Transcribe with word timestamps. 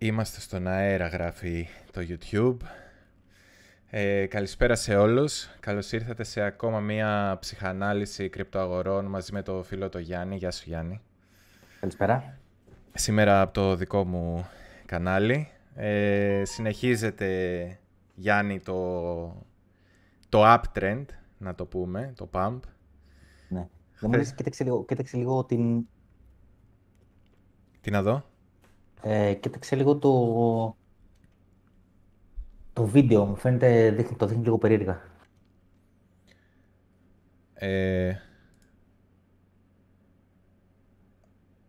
Είμαστε 0.00 0.40
στον 0.40 0.66
αέρα, 0.66 1.06
γράφει 1.06 1.68
το 1.92 2.00
YouTube. 2.08 2.56
Ε, 3.86 4.26
καλησπέρα 4.26 4.74
σε 4.74 4.96
όλους. 4.96 5.48
Καλώς 5.60 5.92
ήρθατε 5.92 6.24
σε 6.24 6.40
ακόμα 6.40 6.80
μία 6.80 7.36
ψυχανάλυση 7.40 8.28
κρυπτοαγορών 8.28 9.04
μαζί 9.04 9.32
με 9.32 9.42
το 9.42 9.62
φίλο 9.62 9.88
το 9.88 9.98
Γιάννη. 9.98 10.36
Γεια 10.36 10.50
σου 10.50 10.62
Γιάννη. 10.66 11.00
Καλησπέρα. 11.80 12.38
Σήμερα 12.94 13.40
από 13.40 13.52
το 13.52 13.76
δικό 13.76 14.04
μου 14.04 14.48
κανάλι. 14.86 15.48
Ε, 15.74 16.42
συνεχίζεται, 16.44 17.78
Γιάννη, 18.14 18.60
το, 18.60 19.46
το 20.28 20.42
uptrend, 20.54 21.04
να 21.38 21.54
το 21.54 21.66
πούμε, 21.66 22.12
το 22.16 22.28
pump. 22.32 22.60
Ναι. 23.48 23.68
Δεν 24.00 24.10
μου 24.10 24.32
κοίταξε 24.34 24.64
λίγο, 24.64 24.84
κοίταξε 24.84 25.16
λίγο 25.16 25.44
την... 25.44 25.86
Τι 27.80 27.90
να 27.90 28.02
δω; 28.02 28.24
Ε, 29.02 29.34
κοίταξε 29.34 29.76
λίγο 29.76 29.96
το... 29.96 30.76
Το 32.72 32.84
βίντεο 32.86 33.24
μου 33.24 33.36
φαίνεται, 33.36 33.90
δείχνει, 33.90 34.16
το 34.16 34.26
δείχνει 34.26 34.42
λίγο 34.42 34.58
περίεργα. 34.58 35.00
Ε... 37.54 38.16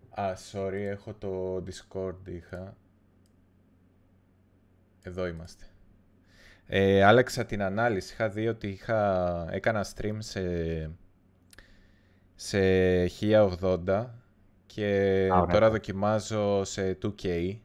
Α, 0.09 0.33
sorry, 0.51 0.73
έχω 0.73 1.13
το 1.13 1.55
Discord, 1.55 2.27
είχα. 2.27 2.77
Εδώ 5.03 5.27
είμαστε. 5.27 5.65
Ε, 6.65 7.03
άλλαξα 7.03 7.45
την 7.45 7.61
ανάλυση. 7.61 8.13
Είχα 8.13 8.29
δει 8.29 8.47
ότι 8.47 8.67
είχα... 8.67 9.47
έκανα 9.51 9.85
stream 9.95 10.17
σε, 10.17 10.41
σε 12.35 12.59
1080 13.21 14.05
και 14.73 15.27
τώρα 15.51 15.69
δοκιμάζω 15.69 16.63
σε 16.63 16.97
2K. 17.03 17.55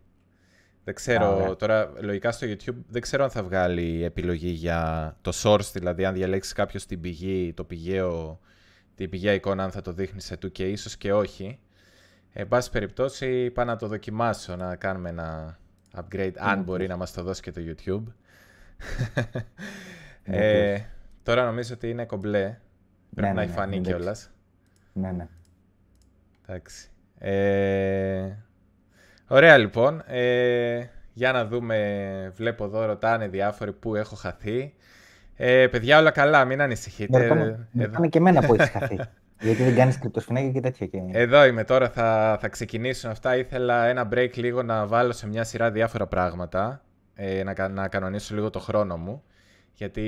Δεν 0.85 0.95
ξέρω, 0.95 1.57
τώρα 1.57 1.93
λογικά 2.01 2.33
στο 2.33 2.47
YouTube 2.47 2.77
δεν 2.89 3.03
ξέρω 3.03 3.25
αν 3.25 3.31
θα 3.31 3.43
βγάλει 3.43 4.05
επιλογή 4.05 4.49
για 4.49 5.17
το 5.21 5.33
source, 5.43 5.71
δηλαδή 5.73 6.05
αν 6.05 6.15
διαλέξει 6.15 6.55
κάποιος 6.55 6.87
την 6.87 7.01
πηγή, 7.01 7.53
το 7.53 7.65
πηγαίο, 7.65 8.41
την 8.95 9.11
πηγαία 9.11 9.33
εικόνα 9.33 9.65
αν 9.65 9.71
θα 9.71 9.81
το 9.81 9.93
δείχνει 9.93 10.21
σε 10.21 10.39
2K, 10.43 10.59
ίσως 10.59 10.97
και 10.97 11.13
όχι. 11.13 11.59
Εν 12.33 12.49
πάση 12.49 12.71
περιπτώσει, 12.71 13.51
πάω 13.51 13.65
να 13.65 13.77
το 13.77 13.87
δοκιμάσω, 13.87 14.57
να 14.57 14.77
κάνουμε 14.77 15.09
ένα 15.09 15.59
upgrade, 15.97 16.35
αν 16.37 16.63
μπορεί 16.63 16.87
να 16.87 16.97
μας 16.97 17.13
το 17.13 17.23
δώσει 17.23 17.43
και 17.43 17.53
το 17.53 17.61
YouTube. 17.65 18.13
ε, 20.23 20.81
τώρα 21.23 21.45
νομίζω 21.45 21.75
ότι 21.75 21.91
είναι 21.91 22.05
κομπλέ. 22.05 22.59
Πρέπει 23.15 23.29
ναι, 23.29 23.29
να 23.29 23.35
ναι, 23.35 23.43
έχει 23.43 23.53
φανεί 23.53 23.81
κιόλας. 23.81 24.31
Ναι, 24.93 25.11
ναι. 25.11 25.29
Εντάξει. 26.47 26.89
Ε, 27.19 28.37
ωραία 29.27 29.57
λοιπόν. 29.57 30.03
Ε, 30.07 30.81
για 31.13 31.33
να 31.33 31.47
δούμε, 31.47 32.33
βλέπω 32.37 32.65
εδώ, 32.65 32.85
ρωτάνε 32.85 33.29
διάφοροι 33.29 33.73
που 33.73 33.95
έχω 33.95 34.17
χαθεί. 34.17 34.75
Ε, 35.37 35.67
παιδιά, 35.67 35.99
όλα 35.99 36.11
καλά, 36.11 36.45
μην 36.45 36.61
ανησυχείτε. 36.61 37.27
Ρωτάνε 37.73 38.09
και 38.09 38.19
εμένα 38.19 38.47
που 38.47 38.55
έχεις 38.55 38.71
χαθεί. 38.71 38.99
Γιατί 39.41 39.63
δεν 39.63 39.75
κάνεις 39.75 39.99
κρυπτοσφινάκια 39.99 40.51
και 40.51 40.61
τέτοια. 40.61 40.87
Και... 40.87 40.99
Εδώ 41.13 41.45
είμαι 41.45 41.65
τώρα, 41.65 41.89
θα, 41.89 42.39
θα 42.41 42.49
ξεκινήσουν 42.49 43.11
αυτά. 43.11 43.37
Ήθελα 43.37 43.87
ένα 43.87 44.09
break 44.13 44.31
λίγο 44.35 44.63
να 44.63 44.87
βάλω 44.87 45.13
σε 45.13 45.27
μια 45.27 45.45
σειρά 45.45 45.71
διάφορα 45.71 46.07
πράγματα. 46.07 46.83
Ε, 47.15 47.43
να, 47.43 47.69
να 47.69 47.89
κανονίσω 47.89 48.35
λίγο 48.35 48.51
το 48.51 48.59
χρόνο 48.59 48.97
μου. 48.97 49.23
Γιατί 49.75 50.01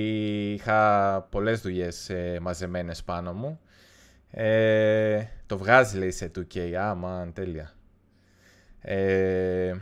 είχα 0.53 1.21
πολλές 1.31 1.61
δουλειές 1.61 2.11
ε, 2.11 2.39
μαζεμένες 2.41 3.03
πάνω 3.03 3.33
μου. 3.33 3.61
Ε, 4.31 5.25
το 5.47 5.59
βγάζει 5.59 5.99
λέει 5.99 6.11
σε 6.11 6.31
2K. 6.39 6.73
Α, 6.73 6.97
man, 7.05 7.33
τέλεια. 7.33 7.73
Ε, 8.81 9.75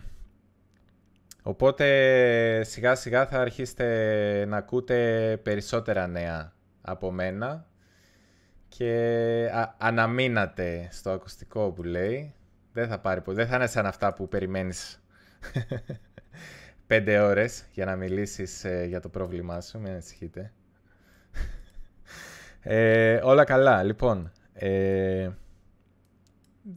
οπότε 1.43 2.65
σιγά 2.65 2.95
σιγά 2.95 3.27
θα 3.27 3.41
αρχίσετε 3.41 4.45
να 4.49 4.57
ακούτε 4.57 5.41
περισσότερα 5.43 6.07
νέα 6.07 6.53
από 6.81 7.11
μένα 7.11 7.67
και 8.69 9.51
αναμείνατε 9.79 10.89
στο 10.91 11.11
ακουστικό 11.11 11.71
που 11.73 11.83
λέει. 11.83 12.35
Δεν 12.73 12.89
θα 12.89 12.99
πάρει 12.99 13.23
Δεν 13.27 13.47
θα 13.47 13.57
είναι 13.57 13.67
σαν 13.67 13.87
αυτά 13.87 14.15
που 14.15 14.29
περιμένεις 14.29 15.03
πέντε 16.87 17.19
ώρες 17.19 17.65
για 17.73 17.85
να 17.85 17.97
μιλήσεις 17.97 18.65
ε, 18.65 18.85
για 18.89 19.01
το 19.01 19.09
πρόβλημά 19.09 19.61
σου. 19.61 19.79
Μην 19.79 19.93
ανησυχείτε. 19.93 20.53
Ε, 22.61 23.21
όλα 23.23 23.45
καλά. 23.45 23.83
Λοιπόν, 23.83 24.33
ε, 24.53 25.31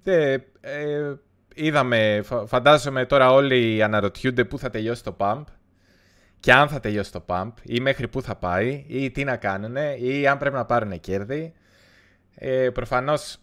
δε, 0.03 0.37
ε, 0.61 1.13
είδαμε, 1.55 2.21
φαντάζομαι 2.45 3.05
τώρα 3.05 3.31
όλοι 3.31 3.83
αναρωτιούνται 3.83 4.45
πού 4.45 4.59
θα 4.59 4.69
τελειώσει 4.69 5.03
το 5.03 5.15
pump 5.19 5.43
και 6.39 6.53
αν 6.53 6.69
θα 6.69 6.79
τελειώσει 6.79 7.11
το 7.11 7.23
pump 7.27 7.51
ή 7.63 7.79
μέχρι 7.79 8.07
πού 8.07 8.21
θα 8.21 8.35
πάει 8.35 8.85
ή 8.87 9.11
τι 9.11 9.23
να 9.23 9.37
κάνουν 9.37 9.75
ή 9.99 10.27
αν 10.27 10.37
πρέπει 10.37 10.55
να 10.55 10.65
πάρουν 10.65 10.99
κέρδη. 10.99 11.53
Ε, 12.35 12.69
προφανώς 12.69 13.37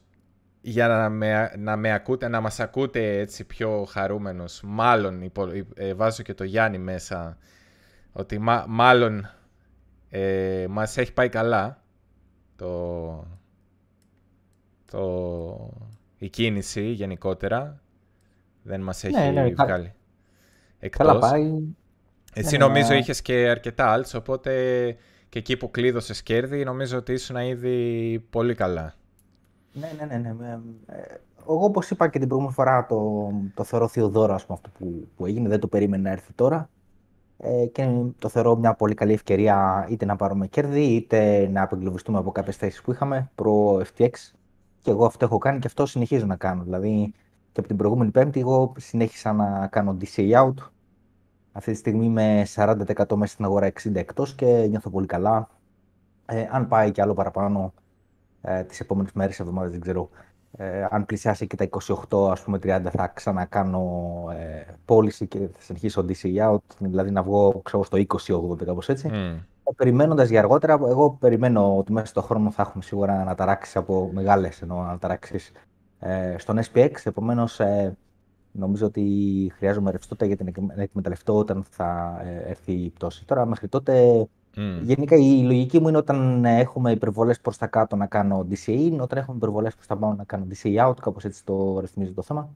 για 0.60 0.88
να 0.88 1.08
με, 1.08 1.52
να 1.58 1.76
με 1.76 1.92
ακούτε, 1.92 2.28
να 2.28 2.40
μας 2.40 2.60
ακούτε 2.60 3.18
έτσι 3.18 3.44
πιο 3.44 3.84
χαρούμενος, 3.84 4.60
μάλλον 4.64 5.32
ε, 5.74 5.94
βάζω 5.94 6.22
και 6.22 6.34
το 6.34 6.44
Γιάννη 6.44 6.78
μέσα, 6.78 7.38
ότι 8.12 8.38
μάλλον 8.66 9.30
ε, 10.10 10.66
μας 10.68 10.96
έχει 10.96 11.12
πάει 11.12 11.28
καλά 11.28 11.82
το, 12.56 13.26
το, 14.90 15.00
η 16.24 16.28
κίνηση 16.28 16.82
γενικότερα. 16.82 17.80
Δεν 18.62 18.80
μας 18.80 19.02
ναι, 19.02 19.08
έχει 19.08 19.32
ναι, 19.32 19.50
βγάλει 19.50 19.92
εκτός. 20.78 21.06
Καλά 21.06 21.18
πάει. 21.18 21.52
Εσύ 22.34 22.56
ναι, 22.56 22.64
νομίζω 22.64 22.92
ναι. 22.92 22.98
είχες 22.98 23.22
και 23.22 23.48
αρκετά 23.48 23.98
alts, 23.98 24.12
οπότε 24.14 24.52
και 25.28 25.38
εκεί 25.38 25.56
που 25.56 25.70
κλείδωσες 25.70 26.22
κέρδη, 26.22 26.64
νομίζω 26.64 26.98
ότι 26.98 27.12
ήσουν 27.12 27.36
ήδη 27.36 28.18
πολύ 28.30 28.54
καλά. 28.54 28.94
Ναι, 29.72 29.92
ναι, 29.98 30.16
ναι. 30.16 30.32
ναι. 30.32 30.58
Ε, 30.86 31.02
εγώ, 31.40 31.64
όπως 31.64 31.90
είπα 31.90 32.08
και 32.08 32.18
την 32.18 32.28
προηγούμενη 32.28 32.56
φορά, 32.56 32.86
το, 32.86 33.30
το 33.54 33.64
θεωρώ 33.64 33.88
θειοδόρο 33.88 34.34
αυτό 34.34 34.60
που, 34.78 35.08
που 35.16 35.26
έγινε. 35.26 35.48
Δεν 35.48 35.60
το 35.60 35.66
περίμενε 35.66 36.02
να 36.02 36.10
έρθει 36.10 36.32
τώρα. 36.32 36.68
Ε, 37.38 37.66
και 37.66 37.88
το 38.18 38.28
θεωρώ 38.28 38.56
μια 38.56 38.74
πολύ 38.74 38.94
καλή 38.94 39.12
ευκαιρία 39.12 39.86
είτε 39.90 40.04
να 40.04 40.16
πάρουμε 40.16 40.46
κέρδη, 40.46 40.82
είτε 40.82 41.48
να 41.48 41.62
απεγκλωβιστούμε 41.62 42.18
από 42.18 42.32
κάποιες 42.32 42.56
θέσεις 42.56 42.82
που 42.82 42.92
είχαμε 42.92 43.30
προ 43.34 43.82
FTX. 43.96 44.10
Και 44.84 44.90
εγώ 44.90 45.04
αυτό 45.04 45.24
έχω 45.24 45.38
κάνει 45.38 45.58
και 45.58 45.66
αυτό 45.66 45.86
συνεχίζω 45.86 46.26
να 46.26 46.36
κάνω. 46.36 46.62
Δηλαδή, 46.62 47.12
και 47.52 47.60
από 47.60 47.68
την 47.68 47.76
προηγούμενη 47.76 48.10
Πέμπτη, 48.10 48.40
εγώ 48.40 48.72
συνέχισα 48.78 49.32
να 49.32 49.66
κάνω 49.66 49.96
DCA 50.00 50.30
out. 50.32 50.54
Αυτή 51.52 51.70
τη 51.70 51.76
στιγμή 51.76 52.04
είμαι 52.04 52.46
40% 52.54 52.84
μέσα 53.14 53.32
στην 53.32 53.44
αγορά, 53.44 53.72
60% 53.82 53.94
εκτός 53.94 54.34
και 54.34 54.66
νιώθω 54.68 54.90
πολύ 54.90 55.06
καλά. 55.06 55.48
Ε, 56.26 56.46
αν 56.50 56.68
πάει 56.68 56.90
και 56.90 57.02
άλλο 57.02 57.14
παραπάνω 57.14 57.74
ε, 58.42 58.62
τις 58.62 58.80
επόμενες 58.80 59.12
μέρες, 59.12 59.40
εβδομάδες, 59.40 59.70
δεν 59.70 59.80
ξέρω. 59.80 60.08
Ε, 60.56 60.86
αν 60.90 61.06
πλησιάσει 61.06 61.46
και 61.46 61.56
τα 61.56 61.68
28, 62.08 62.30
ας 62.30 62.42
πούμε 62.42 62.58
30, 62.62 62.82
θα 62.90 63.06
ξανακάνω 63.06 64.24
ε, 64.36 64.74
πώληση 64.84 65.26
και 65.26 65.38
θα 65.38 65.60
συνεχίσω 65.60 66.04
DC 66.08 66.50
out, 66.50 66.76
δηλαδή 66.78 67.10
να 67.10 67.22
βγω 67.22 67.60
ξέρω, 67.64 67.84
στο 67.84 67.98
20-80, 67.98 68.64
κάπως 68.64 68.88
έτσι. 68.88 69.10
Mm. 69.12 69.53
Ε, 69.64 69.72
περιμένοντας 69.76 70.28
για 70.28 70.38
αργότερα, 70.38 70.72
εγώ 70.72 71.16
περιμένω 71.20 71.76
ότι 71.76 71.92
μέσα 71.92 72.06
στον 72.06 72.22
χρόνο 72.22 72.50
θα 72.50 72.62
έχουμε 72.62 72.82
σίγουρα 72.82 73.20
αναταράξει 73.20 73.78
από 73.78 74.10
μεγάλες 74.12 74.62
εννοώ, 74.62 74.80
αναταράξεις 74.80 75.52
ε, 75.98 76.34
στον 76.38 76.58
SPX, 76.72 76.90
επομένως 77.04 77.60
ε, 77.60 77.96
νομίζω 78.52 78.86
ότι 78.86 79.02
χρειάζομαι 79.56 79.90
ρευστότητα 79.90 80.26
για 80.26 80.36
την 80.36 80.70
εκμεταλλευτώ 80.76 81.36
όταν 81.36 81.64
θα 81.70 82.20
ε, 82.24 82.50
έρθει 82.50 82.72
η 82.72 82.90
πτώση. 82.90 83.24
Τώρα 83.24 83.46
μέχρι 83.46 83.68
τότε 83.68 84.26
Mm. 84.56 84.80
Γενικά 84.82 85.16
η 85.16 85.42
λογική 85.42 85.80
μου 85.80 85.88
είναι 85.88 85.96
όταν 85.96 86.44
έχουμε 86.44 86.90
υπερβολές 86.90 87.40
προς 87.40 87.56
τα 87.56 87.66
κάτω 87.66 87.96
να 87.96 88.06
κάνω 88.06 88.46
DCA 88.50 88.92
in, 88.92 88.98
όταν 89.00 89.18
έχουμε 89.18 89.36
υπερβολές 89.36 89.74
προς 89.74 89.86
τα 89.86 89.96
πάνω 89.96 90.14
να 90.14 90.24
κάνω 90.24 90.46
DCA 90.50 90.88
out, 90.88 90.94
κάπως 91.00 91.24
έτσι 91.24 91.44
το 91.44 91.80
ρυθμίζει 91.80 92.12
το 92.12 92.22
θέμα. 92.22 92.48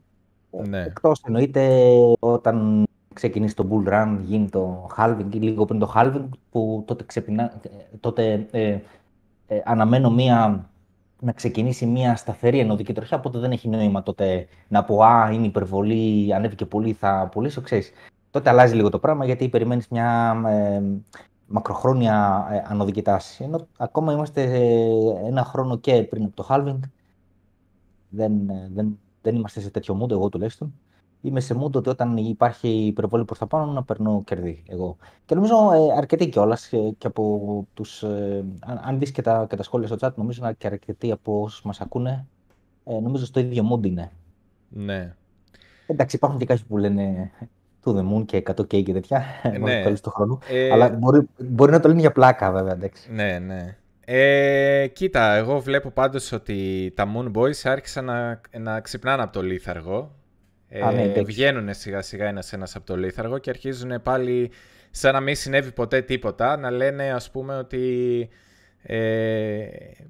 Ναι. 0.67 0.83
Εκτός 0.83 1.21
εννοείται 1.25 1.95
όταν 2.19 2.83
ξεκινήσει 3.13 3.55
το 3.55 3.67
bull 3.71 3.93
run, 3.93 4.17
γίνει 4.23 4.49
το 4.49 4.89
halving 4.97 5.33
ή 5.33 5.37
λίγο 5.37 5.65
πριν 5.65 5.79
το 5.79 5.93
halving, 5.95 6.29
που 6.51 6.83
τότε, 6.87 7.03
ξεπινά, 7.03 7.61
τότε 7.99 8.47
ε, 8.51 8.79
ε, 9.47 9.61
αναμένω 9.65 10.11
μία, 10.11 10.69
να 11.19 11.31
ξεκινήσει 11.31 11.85
μια 11.85 12.15
σταθερή 12.15 12.59
ενωδική 12.59 12.93
τροχιά, 12.93 13.17
οπότε 13.17 13.39
δεν 13.39 13.51
έχει 13.51 13.69
νόημα 13.69 14.03
τότε 14.03 14.47
να 14.67 14.83
πω 14.83 15.03
«Α, 15.03 15.31
είναι 15.31 15.45
υπερβολή, 15.45 16.33
ανέβηκε 16.33 16.65
πολύ, 16.65 16.93
θα 16.93 17.29
πουλήσω», 17.31 17.61
ξέρεις. 17.61 17.91
Τότε 18.31 18.49
αλλάζει 18.49 18.75
λίγο 18.75 18.89
το 18.89 18.99
πράγμα, 18.99 19.25
γιατί 19.25 19.49
περιμένεις 19.49 19.87
μια 19.87 20.41
ε, 20.47 20.81
μακροχρόνια 21.47 22.47
ε, 22.51 22.63
ανωδική 22.67 23.01
τάση. 23.01 23.43
Ενώ 23.43 23.67
ακόμα 23.77 24.11
είμαστε 24.11 24.43
ένα 25.25 25.43
χρόνο 25.43 25.77
και 25.77 26.03
πριν 26.03 26.23
από 26.23 26.35
το 26.35 26.47
halving. 26.49 26.79
Δεν, 28.09 28.49
ε, 28.49 28.69
δεν, 28.73 28.99
δεν 29.21 29.35
είμαστε 29.35 29.59
σε 29.59 29.69
τέτοιο 29.69 29.99
mood, 30.01 30.11
εγώ 30.11 30.29
τουλάχιστον. 30.29 30.73
Είμαι 31.21 31.39
σε 31.39 31.55
mood 31.61 31.71
ότι 31.71 31.89
όταν 31.89 32.17
υπάρχει 32.17 32.69
υπερβολή 32.69 33.25
προ 33.25 33.35
τα 33.35 33.47
πάνω 33.47 33.71
να 33.71 33.83
περνώ 33.83 34.21
κερδί 34.25 34.63
εγώ. 34.67 34.97
Και 35.25 35.35
νομίζω 35.35 35.55
ε, 35.55 35.97
αρκετοί 35.97 36.29
κιόλας 36.29 36.67
και 36.97 37.07
από 37.07 37.67
τους. 37.73 38.03
Ε, 38.03 38.45
αν 38.83 38.99
δεις 38.99 39.11
και, 39.11 39.21
τα, 39.21 39.45
και 39.49 39.55
τα 39.55 39.63
σχόλια 39.63 39.87
στο 39.87 39.97
chat, 39.99 40.13
νομίζω 40.15 40.53
και 40.57 40.67
αρκετοί 40.67 41.11
από 41.11 41.41
όσους 41.41 41.61
μας 41.61 41.81
ακούνε, 41.81 42.27
ε, 42.83 42.99
νομίζω 42.99 43.25
στο 43.25 43.39
ίδιο 43.39 43.63
mood 43.73 43.85
είναι. 43.85 44.11
Ναι. 44.69 45.15
Εντάξει, 45.87 46.15
υπάρχουν 46.15 46.39
και 46.39 46.45
κάποιοι 46.45 46.63
που 46.67 46.77
λένε 46.77 47.31
to 47.83 47.91
the 47.91 48.13
moon 48.13 48.25
και 48.25 48.43
100K 48.45 48.83
και 48.83 48.93
τέτοια. 48.93 49.23
Ναι. 49.59 49.83
τέλος 49.83 50.01
του 50.01 50.09
χρόνου. 50.09 50.37
Αλλά 50.71 50.89
μπορεί, 50.89 51.27
μπορεί 51.37 51.71
να 51.71 51.79
το 51.79 51.87
λένε 51.87 51.99
για 51.99 52.11
πλάκα, 52.11 52.51
βέβαια. 52.51 52.73
Εντάξει. 52.73 53.11
Ναι, 53.11 53.39
ναι. 53.39 53.77
Ε, 54.11 54.87
κοίτα, 54.87 55.33
εγώ 55.33 55.59
βλέπω 55.59 55.89
πάντως 55.89 56.31
ότι 56.31 56.91
τα 56.95 57.05
Moon 57.15 57.31
Boys 57.37 57.61
άρχισαν 57.63 58.05
να, 58.05 58.41
να 58.59 58.79
ξυπνάνε 58.79 59.23
από 59.23 59.33
το 59.33 59.41
λίθαργο. 59.41 60.11
Ε, 60.69 60.81
Α, 60.81 60.91
ναι, 60.91 61.21
βγαίνουν 61.21 61.73
σιγά 61.73 62.01
σιγά 62.01 62.27
ένας 62.27 62.53
ένας 62.53 62.75
από 62.75 62.85
το 62.85 62.97
λίθαργο 62.97 63.37
και 63.37 63.49
αρχίζουν 63.49 64.01
πάλι 64.01 64.51
σαν 64.91 65.13
να 65.13 65.19
μην 65.19 65.35
συνέβη 65.35 65.71
ποτέ 65.71 66.01
τίποτα 66.01 66.57
να 66.57 66.71
λένε 66.71 67.11
ας 67.11 67.31
πούμε 67.31 67.57
ότι 67.57 68.29
ε, 68.81 69.67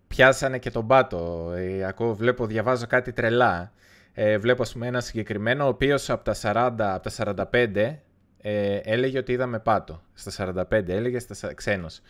πιάσανε 0.08 0.58
και 0.58 0.72
τον 0.72 0.88
πάτο. 0.88 1.54
Ε, 1.56 1.86
ακούω, 1.86 2.16
βλέπω, 2.16 2.46
διαβάζω 2.46 2.88
κάτι 2.88 3.14
τρελά. 3.14 3.72
Ε, 4.14 4.38
βλέπω 4.38 4.62
ας 4.62 4.74
πούμε 4.74 4.88
ένα 4.88 5.02
συγκεκριμένο 5.02 5.66
ο 5.66 5.68
οποίος 5.68 6.10
από 6.10 6.24
τα 6.24 6.36
40, 6.42 6.74
από 6.80 7.10
τα 7.10 7.48
45 7.52 7.96
ε, 8.42 8.76
έλεγε 8.84 9.18
ότι 9.18 9.32
είδαμε 9.32 9.60
πάτο. 9.60 10.02
Στα 10.14 10.54
45 10.70 10.88
έλεγε 10.88 11.20
στα, 11.20 11.54
ξένος. 11.54 12.02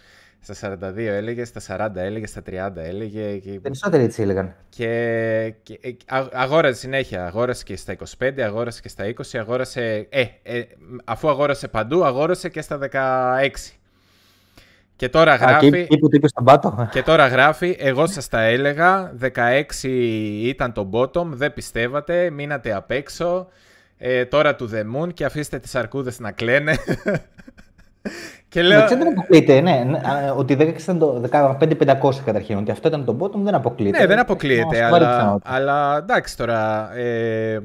Στα 0.41 0.77
42 0.93 0.97
έλεγε, 0.97 1.45
στα 1.45 1.89
40 1.91 1.95
έλεγε, 1.95 2.27
στα 2.27 2.41
30 2.49 2.71
έλεγε. 2.75 3.37
Και... 3.37 3.59
Περισσότεροι 3.59 4.03
έτσι 4.03 4.21
έλεγαν. 4.21 4.55
Και, 4.69 5.53
και 5.63 5.79
ε, 5.81 5.91
αγόρασε 6.31 6.79
συνέχεια. 6.79 7.25
Αγόρασε 7.25 7.63
και 7.63 7.75
στα 7.75 7.95
25, 8.19 8.39
αγόρασε 8.39 8.81
και 8.81 8.89
στα 8.89 9.05
20, 9.05 9.39
αγόρασε. 9.39 10.07
Ε, 10.09 10.25
ε, 10.43 10.63
αφού 11.03 11.29
αγόρασε 11.29 11.67
παντού, 11.67 12.05
αγόρασε 12.05 12.49
και 12.49 12.61
στα 12.61 12.79
16. 12.91 13.79
Και 14.99 15.09
τώρα 15.09 15.35
γράφει. 15.35 15.67
Α, 15.67 15.69
και, 15.69 15.97
είπες 16.11 16.29
στον 16.29 16.43
πάτο. 16.43 16.87
Και 16.91 17.03
τώρα 17.03 17.27
γράφει, 17.27 17.75
εγώ 17.79 18.07
σας 18.07 18.27
τα 18.27 18.41
έλεγα, 18.41 19.13
16 19.21 19.63
ήταν 20.43 20.73
το 20.73 20.89
bottom, 20.93 21.25
δεν 21.25 21.53
πιστεύατε, 21.53 22.29
μείνατε 22.29 22.73
απ' 22.73 22.91
έξω, 22.91 23.47
ε, 23.97 24.25
τώρα 24.25 24.55
του 24.55 24.69
The 24.73 24.83
Moon 24.95 25.13
και 25.13 25.25
αφήστε 25.25 25.59
τις 25.59 25.75
αρκούδες 25.75 26.19
να 26.19 26.31
κλαίνε. 26.31 26.75
και 28.49 28.61
λέω... 28.61 28.87
Δεν 28.87 29.07
αποκλείεται, 29.07 29.61
ναι, 29.61 29.83
ναι 29.83 29.99
ότι 30.35 30.57
16 30.59 30.81
ήταν 30.81 30.99
το 30.99 31.23
15-500 31.31 32.15
καταρχήν, 32.25 32.57
ότι 32.57 32.71
αυτό 32.71 32.87
ήταν 32.87 33.05
το 33.05 33.17
bottom 33.19 33.39
δεν 33.43 33.55
αποκλείεται. 33.55 33.99
Ναι, 33.99 34.05
δεν 34.05 34.19
αποκλείεται, 34.19 34.83
αλλά, 34.83 35.39
αλλά 35.43 35.97
εντάξει 35.97 36.37
τώρα, 36.37 36.89
ε, 36.95 37.59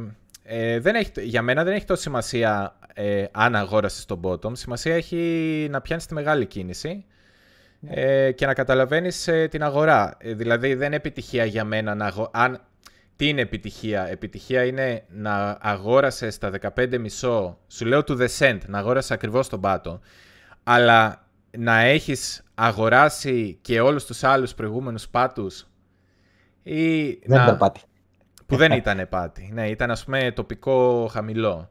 ε, 0.45 0.81
δεν 0.81 0.95
έχει, 0.95 1.11
για 1.17 1.43
μένα 1.43 1.65
δεν 1.65 1.75
έχει 1.75 1.85
τόσο 1.85 2.03
σημασία 2.03 2.75
ε, 2.95 3.25
αν 3.33 3.57
αγόρασες 3.57 4.05
το 4.05 4.21
bottom, 4.23 4.57
σημασία 4.57 4.95
έχει 4.95 5.67
να 5.71 5.81
πιάνεις 5.81 6.07
τη 6.07 6.15
μεγάλη 6.15 6.47
κίνηση 6.47 7.05
ε, 7.89 8.33
και 8.33 8.47
να 8.47 8.55
καταλαβαίνεις 8.55 9.29
ε, 9.29 9.49
την 9.51 9.63
αγορά. 9.63 10.17
Ε, 10.19 10.35
δηλαδή 10.35 10.75
δεν 10.75 10.87
είναι 10.87 10.97
επιτυχία 10.97 11.45
για 11.45 11.65
μένα 11.65 11.95
να 11.95 12.07
αγο... 12.07 12.31
αν... 12.33 12.61
Τι 13.17 13.29
είναι 13.29 13.41
επιτυχία; 13.41 14.09
Επιτυχία 14.11 14.65
είναι 14.65 15.05
να 15.09 15.59
αγόρασες 15.61 16.35
στα 16.35 16.51
15,5, 16.77 17.55
σου 17.67 17.85
λέω 17.85 18.05
του 18.05 18.19
The 18.21 18.59
να 18.67 18.79
αγόρασες 18.79 19.11
ακριβώς 19.11 19.49
τον 19.49 19.61
πάτο, 19.61 20.01
αλλά 20.65 21.27
να 21.59 21.79
έχεις 21.79 22.43
αγοράσει 22.55 23.59
και 23.63 23.81
όλους 23.81 24.05
τους 24.05 24.25
άλλους 24.25 24.55
προηγούμενους 24.55 25.09
πάτους 25.09 25.67
ή 26.63 27.05
δεν 27.13 27.37
να... 27.39 27.43
ήταν 27.43 27.57
πάτη. 27.59 27.81
Που 28.47 28.57
δεν 28.57 28.73
ήταν 28.73 29.07
πάτη. 29.09 29.51
Ναι, 29.53 29.69
ήταν 29.69 29.91
ας 29.91 30.05
πούμε 30.05 30.33
τοπικό 30.33 31.09
χαμηλό 31.13 31.71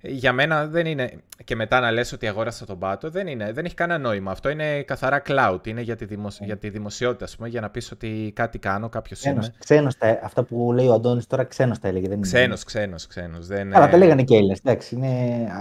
για 0.00 0.32
μένα 0.32 0.66
δεν 0.66 0.86
είναι. 0.86 1.12
Και 1.44 1.56
μετά 1.56 1.80
να 1.80 1.90
λες 1.90 2.12
ότι 2.12 2.28
αγόρασα 2.28 2.66
τον 2.66 2.78
πάτο, 2.78 3.10
δεν, 3.10 3.26
είναι, 3.26 3.52
δεν 3.52 3.64
έχει 3.64 3.74
κανένα 3.74 3.98
νόημα. 3.98 4.30
Αυτό 4.30 4.48
είναι 4.48 4.82
καθαρά 4.82 5.22
cloud. 5.26 5.66
Είναι 5.66 5.80
για 5.80 5.96
τη, 5.96 6.04
δημοσ... 6.04 6.38
για 6.40 6.56
τη 6.56 6.68
δημοσιότητα, 6.68 7.24
ας 7.24 7.36
πούμε, 7.36 7.48
για 7.48 7.60
να 7.60 7.70
πεις 7.70 7.90
ότι 7.90 8.32
κάτι 8.34 8.58
κάνω, 8.58 8.88
κάποιος 8.88 9.24
είναι. 9.24 9.54
Ξένος 9.58 9.96
τα. 9.96 10.20
Αυτά 10.22 10.42
που 10.42 10.72
λέει 10.72 10.86
ο 10.86 10.92
Αντώνης 10.92 11.26
τώρα, 11.26 11.44
ξένος 11.44 11.78
τα 11.78 11.88
έλεγε. 11.88 12.08
Δεν 12.08 12.20
ξένος, 12.20 12.64
ξένος, 12.64 13.06
ξένος. 13.06 13.46
Δεν... 13.46 13.76
Αλλά 13.76 13.88
τα 13.88 13.96
λέγανε 13.96 14.22
και 14.22 14.34
οι 14.34 14.36
Έλληνες. 14.36 14.58
Εντάξει, 14.58 14.94
είναι 14.94 15.08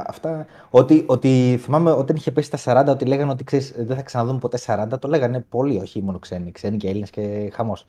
αυτά. 0.06 0.46
Ότι, 0.70 1.04
ότι 1.06 1.60
θυμάμαι 1.62 1.92
όταν 1.92 2.16
είχε 2.16 2.32
πέσει 2.32 2.52
τα 2.52 2.84
40, 2.84 2.86
ότι 2.88 3.06
λέγανε 3.06 3.32
ότι 3.32 3.44
ξέρεις, 3.44 3.74
δεν 3.78 3.96
θα 3.96 4.02
ξαναδούμε 4.02 4.40
ποτέ 4.40 4.58
40, 4.66 4.88
το 5.00 5.08
λέγανε 5.08 5.46
πολύ, 5.50 5.78
όχι 5.78 6.02
μόνο 6.02 6.20
ξένοι. 6.20 6.52
Ξένοι 6.52 6.78
και 6.78 6.88
Έλληνες 6.88 7.10
και 7.10 7.52
χαμός. 7.54 7.88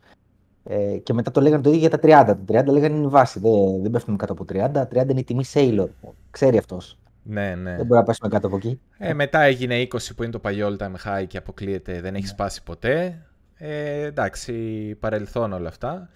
Ε, 0.69 0.97
και 0.97 1.13
μετά 1.13 1.31
το 1.31 1.41
λέγανε 1.41 1.63
το 1.63 1.69
ίδιο 1.69 1.81
για 1.81 1.99
τα 1.99 1.99
30. 2.03 2.37
Τα 2.47 2.63
30 2.63 2.65
λέγανε 2.67 2.97
είναι 2.97 3.07
η 3.07 3.09
βάση. 3.09 3.41
Δεν, 3.41 3.83
δεν 3.83 3.91
πέφτουμε 3.91 4.17
κάτω 4.17 4.33
από 4.33 4.45
30. 4.53 5.03
30 5.03 5.09
είναι 5.09 5.21
η 5.21 5.25
τιμή 5.25 5.45
Sailor. 5.53 5.89
Ξέρει 6.31 6.59
αυτός. 6.59 6.99
Ναι, 7.23 7.55
ναι. 7.55 7.77
Δεν 7.77 7.87
μπορεί 7.87 8.01
να 8.01 8.03
πέσουμε 8.03 8.29
κάτω 8.29 8.47
από 8.47 8.57
εκεί. 8.57 8.81
Ε, 8.99 9.15
μετά 9.15 9.41
έγινε 9.41 9.83
20 9.83 9.97
που 10.17 10.23
είναι 10.23 10.33
το 10.33 10.39
παλιό 10.39 10.69
all 10.69 10.83
time 10.83 10.95
high 11.05 11.27
και 11.27 11.39
αποκλείεται, 11.39 12.01
δεν 12.01 12.15
έχει 12.15 12.23
ναι. 12.23 12.29
σπάσει 12.29 12.63
ποτέ. 12.63 13.23
Ε, 13.55 14.05
εντάξει, 14.05 14.55
παρελθόν 15.01 15.53
όλα 15.53 15.69
αυτά. 15.69 16.09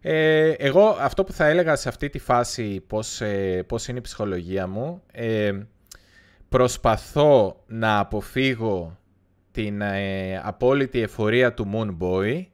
Ε, 0.00 0.50
εγώ 0.50 0.96
αυτό 1.00 1.24
που 1.24 1.32
θα 1.32 1.46
έλεγα 1.46 1.76
σε 1.76 1.88
αυτή 1.88 2.08
τη 2.08 2.18
φάση 2.18 2.84
πώς, 2.86 3.20
ε, 3.20 3.62
πώς 3.66 3.88
είναι 3.88 3.98
η 3.98 4.00
ψυχολογία 4.00 4.66
μου 4.66 5.02
ε, 5.12 5.52
προσπαθώ 6.48 7.62
να 7.66 7.98
αποφύγω 7.98 8.98
την 9.50 9.80
ε, 9.80 10.40
απόλυτη 10.44 11.00
εφορία 11.00 11.54
του 11.54 11.70
Moon 11.74 11.96
Boy 12.06 12.46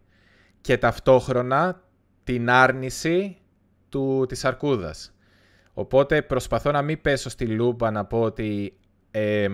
και 0.69 0.79
ταυτόχρονα 0.79 1.83
την 2.25 2.51
άρνηση 2.51 3.37
του, 3.89 4.25
της 4.29 4.45
αρκούδας. 4.45 5.15
Οπότε 5.73 6.23
προσπαθώ 6.23 6.71
να 6.71 6.83
μην 6.83 7.01
πέσω 7.01 7.29
στη 7.29 7.47
λούπα 7.47 7.91
να 7.91 8.05
πω 8.05 8.21
ότι 8.21 8.79
ε, 9.11 9.49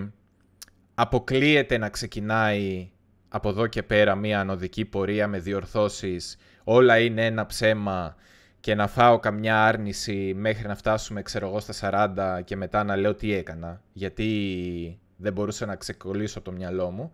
αποκλείεται 0.94 1.78
να 1.78 1.88
ξεκινάει 1.88 2.90
από 3.28 3.49
εδώ 3.49 3.66
και 3.66 3.82
πέρα 3.82 4.14
μία 4.14 4.40
ανωδική 4.40 4.84
πορεία 4.84 5.28
με 5.28 5.38
διορθώσεις, 5.38 6.37
όλα 6.64 6.99
είναι 6.99 7.26
ένα 7.26 7.46
ψέμα 7.46 8.14
και 8.61 8.75
να 8.75 8.87
φάω 8.87 9.19
καμιά 9.19 9.64
άρνηση 9.64 10.32
μέχρι 10.37 10.69
να 10.69 10.76
φτάσουμε 10.76 11.22
ξέρω 11.22 11.49
εγώ 11.49 11.61
στα 11.61 12.06
40 12.38 12.44
και 12.44 12.56
μετά 12.56 12.84
να 12.84 12.96
λέω 12.96 13.14
τι 13.14 13.32
έκανα, 13.32 13.82
γιατί 13.93 14.99
δεν 15.16 15.32
μπορούσα 15.32 15.66
να 15.66 15.76
ξεκολλήσω 15.76 16.40
το 16.40 16.52
μυαλό 16.52 16.90
μου. 16.90 17.11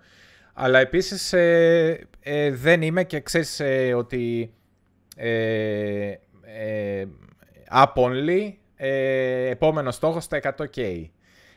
Αλλά 0.55 0.79
επίσης 0.79 1.33
ε, 1.33 2.09
ε, 2.21 2.51
δεν 2.51 2.83
είμαι 2.83 3.05
και 3.05 3.21
ξέρεις 3.21 3.61
ε, 3.61 3.95
ότι 3.95 4.55
ε, 5.17 6.15
ε, 6.43 7.07
only, 7.95 8.53
ε, 8.77 9.49
επόμενο 9.49 9.91
στόχος 9.91 10.25
στα 10.25 10.41
100k. 10.43 11.05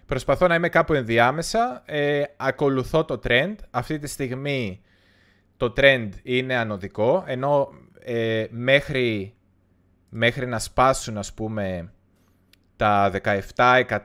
Προσπαθώ 0.06 0.48
να 0.48 0.56
είμαι 0.56 0.70
κάπου 0.70 0.94
ενδιάμεσα, 0.94 1.84
ε, 1.86 2.24
ακολουθώ 2.38 3.06
το 3.06 3.20
trend. 3.24 3.56
Αυτή 3.70 4.00
τη 4.00 4.08
στιγμή 4.08 4.82
το 5.58 5.74
trend 5.78 6.10
είναι 6.24 6.56
ανωδικό, 6.56 7.24
ενώ 7.28 7.70
μέχρι, 8.50 9.34
μέχρι 10.10 10.48
να 10.48 10.60
σπάσουν 10.60 11.18
ας 11.18 11.34
πούμε 11.34 11.94
τα 12.84 13.12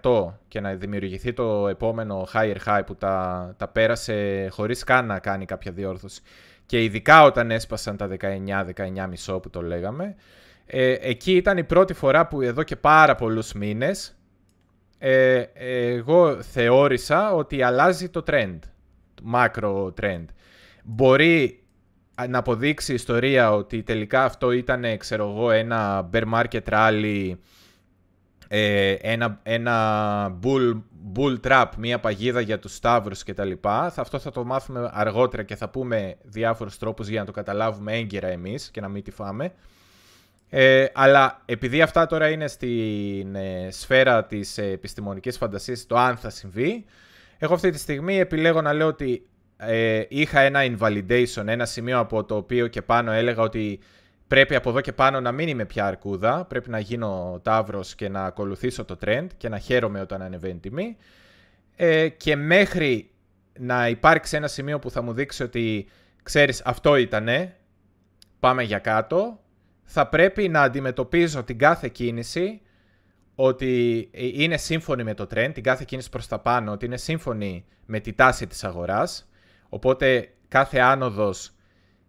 17% 0.00 0.35
και 0.49 0.61
να 0.61 0.75
δημιουργηθεί 0.75 1.32
το 1.32 1.68
επόμενο 1.68 2.28
higher 2.32 2.56
high 2.66 2.80
που 2.87 2.94
τα, 2.94 3.54
τα 3.56 3.68
πέρασε 3.68 4.49
χωρίς 4.50 4.85
καν 4.85 5.06
να 5.06 5.18
κάνει 5.18 5.44
κάποια 5.44 5.73
διόρθωση. 5.73 6.20
Και 6.66 6.82
ειδικά 6.82 7.23
όταν 7.23 7.50
έσπασαν 7.50 7.97
τα 7.97 8.08
19-19,5 9.26 9.42
που 9.42 9.50
το 9.50 9.62
λέγαμε, 9.62 10.14
ε, 10.66 10.92
εκεί 11.00 11.32
ήταν 11.32 11.58
η 11.58 11.64
πρώτη 11.64 11.94
φορά 11.94 12.26
που 12.26 12.40
εδώ 12.40 12.62
και 12.62 12.76
πάρα 12.76 13.14
πολλούς 13.14 13.52
μήνες 13.52 14.18
ε, 14.99 15.44
εγώ 15.54 16.42
θεώρησα 16.42 17.35
ότι 17.35 17.62
αλλάζει 17.62 18.08
το 18.08 18.23
trend, 18.26 18.58
το 19.14 19.23
macro 19.35 19.92
trend. 20.00 20.25
Μπορεί 20.85 21.62
να 22.28 22.38
αποδείξει 22.38 22.92
η 22.92 22.94
ιστορία 22.94 23.52
ότι 23.52 23.82
τελικά 23.82 24.25
αυτό 24.25 24.52
ήταν, 24.52 24.85
ξέρω 24.97 25.28
εγώ, 25.30 25.50
ένα 25.50 26.11
bear 26.12 26.25
market 26.35 26.62
rally 26.70 27.35
ε, 28.49 28.93
ένα, 28.93 29.40
ένα 29.43 30.38
bull, 30.43 30.83
bull 31.14 31.40
trap, 31.40 31.67
μία 31.78 31.99
παγίδα 31.99 32.40
για 32.40 32.59
τους 32.59 32.75
σταύρους 32.75 33.23
και 33.23 33.35
τα 33.35 33.45
λοιπά. 33.45 33.93
Αυτό 33.97 34.19
θα 34.19 34.31
το 34.31 34.45
μάθουμε 34.45 34.90
αργότερα 34.93 35.43
και 35.43 35.57
θα 35.57 35.69
πούμε 35.69 36.17
διάφορους 36.23 36.78
τρόπους 36.78 37.09
για 37.09 37.21
να 37.21 37.26
το 37.26 37.33
καταλάβουμε 37.33 37.93
έγκαιρα 37.93 38.28
εμείς 38.28 38.71
και 38.71 38.81
να 38.81 38.88
μην 38.88 39.02
τη 39.02 39.11
φάμε. 39.11 39.52
Ε, 40.50 40.87
αλλά 40.95 41.43
επειδή 41.45 41.83
αυτά 41.83 42.07
τώρα 42.07 42.28
είναι 42.28 42.47
στην 42.47 43.35
ε, 43.35 43.69
σφαίρα 43.71 44.25
της 44.25 44.59
επιστημονικής 44.59 45.37
φαντασίας, 45.37 45.87
το 45.87 45.97
αν 45.97 46.17
θα 46.17 46.31
συμβεί, 46.31 46.85
εγώ 47.38 47.55
αυτή 47.55 47.71
τη 47.71 47.78
στιγμή 47.78 48.19
επιλέγω 48.19 48.61
να 48.61 48.73
λέω 48.73 48.87
ότι 48.87 49.26
ε, 49.57 50.02
είχα 50.09 50.40
ένα 50.40 50.61
invalidation, 50.64 51.47
ένα 51.47 51.64
σημείο 51.64 51.99
από 51.99 52.25
το 52.25 52.37
οποίο 52.37 52.67
και 52.67 52.83
πάνω 52.83 53.12
έλεγα 53.12 53.43
ότι 53.43 53.81
πρέπει 54.28 54.54
από 54.54 54.70
εδώ 54.70 54.80
και 54.80 54.92
πάνω 54.92 55.20
να 55.20 55.32
μην 55.32 55.49
είμαι 55.49 55.64
πια 55.64 55.87
αρκούδα. 55.87 56.44
Πρέπει 56.44 56.70
να 56.70 56.78
γίνω 56.78 57.40
τάβρος 57.42 57.94
και 57.94 58.08
να 58.08 58.25
ακολουθήσω 58.25 58.85
το 58.85 58.99
trend 59.04 59.26
και 59.37 59.49
να 59.49 59.58
χαίρομαι 59.58 60.00
όταν 60.00 60.23
ανεβαίνει 60.23 60.58
τιμή. 60.58 60.97
Ε, 61.76 62.08
και 62.08 62.37
μέχρι 62.37 63.11
να 63.58 63.88
υπάρξει 63.88 64.37
ένα 64.37 64.47
σημείο 64.47 64.78
που 64.78 64.90
θα 64.90 65.02
μου 65.02 65.12
δείξει 65.12 65.42
ότι 65.42 65.88
ξέρεις 66.23 66.62
αυτό 66.64 66.97
ήτανε, 66.97 67.56
πάμε 68.40 68.62
για 68.62 68.78
κάτω, 68.78 69.40
θα 69.85 70.08
πρέπει 70.08 70.49
να 70.49 70.62
αντιμετωπίζω 70.62 71.44
την 71.44 71.58
κάθε 71.58 71.88
κίνηση 71.88 72.61
ότι 73.35 74.08
είναι 74.12 74.56
σύμφωνη 74.56 75.04
με 75.04 75.14
το 75.14 75.26
trend, 75.35 75.50
την 75.54 75.62
κάθε 75.62 75.85
κίνηση 75.87 76.11
προς 76.11 76.26
τα 76.26 76.38
πάνω, 76.38 76.73
ότι 76.73 76.87
είναι 76.87 76.97
σύμφωνη 76.97 77.64
με 77.87 78.00
τη 78.00 78.12
τάση 78.12 78.47
της 78.47 78.64
αγοράς. 78.64 79.30
Οπότε 79.68 80.28
κάθε 80.49 80.78
άνοδος 80.78 81.52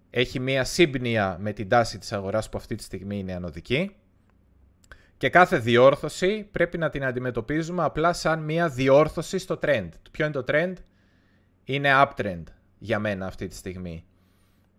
έχει 0.09 0.39
μία 0.39 0.63
σύμπνοια 0.63 1.37
με 1.39 1.53
την 1.53 1.69
τάση 1.69 1.97
της 1.97 2.11
αγοράς 2.13 2.49
που 2.49 2.57
αυτή 2.57 2.75
τη 2.75 2.83
στιγμή 2.83 3.19
είναι 3.19 3.33
ανωδική 3.33 3.95
Και 5.17 5.29
κάθε 5.29 5.57
διόρθωση 5.57 6.47
πρέπει 6.51 6.77
να 6.77 6.89
την 6.89 7.05
αντιμετωπίζουμε 7.05 7.83
απλά 7.83 8.13
σαν 8.13 8.43
μια 8.43 8.69
διόρθωση 8.69 9.37
στο 9.37 9.59
trend. 9.61 9.89
Ποιο 10.11 10.25
είναι 10.25 10.33
το 10.33 10.43
trend? 10.47 10.73
Είναι 11.63 11.89
uptrend 11.93 12.43
για 12.77 12.99
μένα 12.99 13.25
αυτή 13.25 13.47
τη 13.47 13.55
στιγμή. 13.55 14.03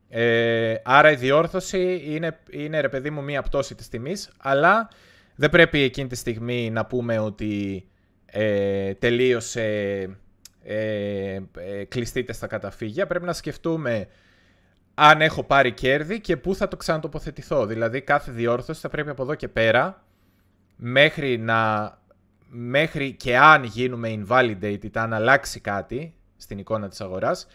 Ε, 0.08 0.74
άρα 0.84 1.10
η 1.10 1.16
διόρθωση 1.16 2.02
είναι, 2.04 2.38
είναι 2.50 2.80
ρε 2.80 2.88
παιδί 2.88 3.10
μου 3.10 3.22
μία 3.22 3.42
πτώση 3.42 3.74
της 3.74 3.88
τιμής, 3.88 4.30
αλλά 4.38 4.88
δεν 5.34 5.50
πρέπει 5.50 5.80
εκείνη 5.80 6.08
τη 6.08 6.16
στιγμή 6.16 6.70
να 6.70 6.86
πούμε 6.86 7.18
ότι 7.18 7.84
ε, 8.26 8.94
τελείωσε, 8.94 9.64
ε, 10.62 11.40
ε, 11.54 11.84
κλειστείτε 11.88 12.32
στα 12.32 12.46
καταφύγια. 12.46 13.06
Πρέπει 13.06 13.24
να 13.24 13.32
σκεφτούμε 13.32 14.06
αν 15.02 15.20
έχω 15.20 15.42
πάρει 15.42 15.72
κέρδη 15.72 16.20
και 16.20 16.36
πού 16.36 16.54
θα 16.54 16.68
το 16.68 16.76
ξανατοποθετηθώ. 16.76 17.66
Δηλαδή 17.66 18.00
κάθε 18.00 18.32
διόρθωση 18.32 18.80
θα 18.80 18.88
πρέπει 18.88 19.10
από 19.10 19.22
εδώ 19.22 19.34
και 19.34 19.48
πέρα 19.48 20.04
μέχρι, 20.76 21.38
να, 21.38 21.92
μέχρι 22.48 23.12
και 23.12 23.38
αν 23.38 23.64
γίνουμε 23.64 24.22
invalidated, 24.26 24.90
αν 24.92 25.12
αλλάξει 25.12 25.60
κάτι 25.60 26.14
στην 26.36 26.58
εικόνα 26.58 26.88
της 26.88 27.00
αγοράς, 27.00 27.46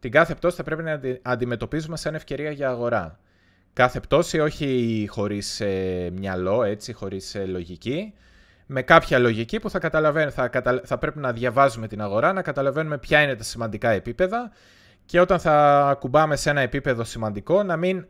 την 0.00 0.10
κάθε 0.10 0.34
πτώση 0.34 0.56
θα 0.56 0.62
πρέπει 0.62 0.82
να 0.82 1.00
αντιμετωπίζουμε 1.22 1.96
σαν 1.96 2.14
ευκαιρία 2.14 2.50
για 2.50 2.68
αγορά. 2.68 3.18
Κάθε 3.72 4.00
πτώση 4.00 4.38
όχι 4.38 5.06
χωρίς 5.10 5.60
ε, 5.60 6.10
μυαλό, 6.16 6.62
έτσι, 6.62 6.92
χωρίς 6.92 7.34
ε, 7.34 7.44
λογική, 7.44 8.14
με 8.66 8.82
κάποια 8.82 9.18
λογική 9.18 9.60
που 9.60 9.70
θα, 9.70 9.80
θα, 10.30 10.50
θα 10.84 10.98
πρέπει 10.98 11.18
να 11.18 11.32
διαβάζουμε 11.32 11.88
την 11.88 12.00
αγορά, 12.00 12.32
να 12.32 12.42
καταλαβαίνουμε 12.42 12.98
ποια 12.98 13.22
είναι 13.22 13.34
τα 13.34 13.44
σημαντικά 13.44 13.90
επίπεδα 13.90 14.50
και 15.08 15.20
όταν 15.20 15.38
θα 15.40 15.96
κουμπάμε 16.00 16.36
σε 16.36 16.50
ένα 16.50 16.60
επίπεδο 16.60 17.04
σημαντικό 17.04 17.62
να 17.62 17.76
μην 17.76 18.06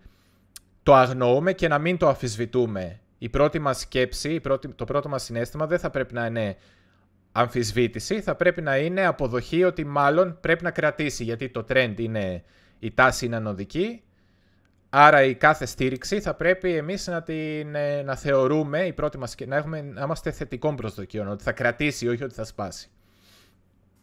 το 0.82 0.94
αγνοούμε 0.94 1.52
και 1.52 1.68
να 1.68 1.78
μην 1.78 1.96
το 1.96 2.08
αφισβητούμε. 2.08 3.00
Η 3.18 3.28
πρώτη 3.28 3.58
μας 3.58 3.78
σκέψη, 3.80 4.40
το 4.74 4.84
πρώτο 4.84 5.08
μας 5.08 5.22
συνέστημα 5.22 5.66
δεν 5.66 5.78
θα 5.78 5.90
πρέπει 5.90 6.14
να 6.14 6.26
είναι 6.26 6.56
αμφισβήτηση, 7.32 8.20
θα 8.20 8.34
πρέπει 8.34 8.62
να 8.62 8.76
είναι 8.76 9.06
αποδοχή 9.06 9.64
ότι 9.64 9.84
μάλλον 9.84 10.38
πρέπει 10.40 10.64
να 10.64 10.70
κρατήσει, 10.70 11.24
γιατί 11.24 11.48
το 11.48 11.64
trend 11.68 11.94
είναι, 11.96 12.42
η 12.78 12.94
τάση 12.94 13.26
είναι 13.26 13.36
ανωδική, 13.36 14.02
άρα 14.90 15.22
η 15.22 15.34
κάθε 15.34 15.66
στήριξη 15.66 16.20
θα 16.20 16.34
πρέπει 16.34 16.76
εμείς 16.76 17.06
να, 17.06 17.22
την, 17.22 17.74
ε, 17.74 18.02
να 18.02 18.16
θεωρούμε, 18.16 18.86
η 18.86 18.92
πρώτη 18.92 19.18
μας, 19.18 19.34
να, 19.46 19.56
έχουμε, 19.56 19.82
να 19.82 20.02
είμαστε 20.02 20.30
θετικών 20.30 20.76
προσδοκιών, 20.76 21.28
ότι 21.28 21.42
θα 21.42 21.52
κρατήσει, 21.52 22.08
όχι 22.08 22.24
ότι 22.24 22.34
θα 22.34 22.44
σπάσει. 22.44 22.90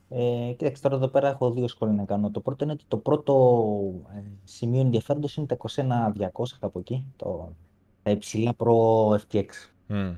Ε, 0.10 0.54
κοίταξε, 0.58 0.82
τώρα 0.82 0.96
εδώ 0.96 1.08
πέρα 1.08 1.28
έχω 1.30 1.52
δύο 1.52 1.68
σχόλια 1.68 1.96
να 1.96 2.06
κάνω. 2.06 2.32
Το 2.32 2.40
πρώτο 2.40 2.64
είναι 2.64 2.74
ότι 2.74 2.84
το 2.88 2.98
πρώτο 2.98 3.34
ε, 4.16 4.22
σημείο 4.44 4.82
ενδιαφέροντος 4.82 5.36
είναι 5.36 5.46
τα 5.46 5.58
21-200 6.34 6.44
από 6.60 6.80
εκεί, 6.80 7.06
το, 7.16 7.54
τα 8.04 8.12
υψηλά 8.12 8.54
προ 8.54 9.10
FTX. 9.12 9.46
Mm. 9.90 10.16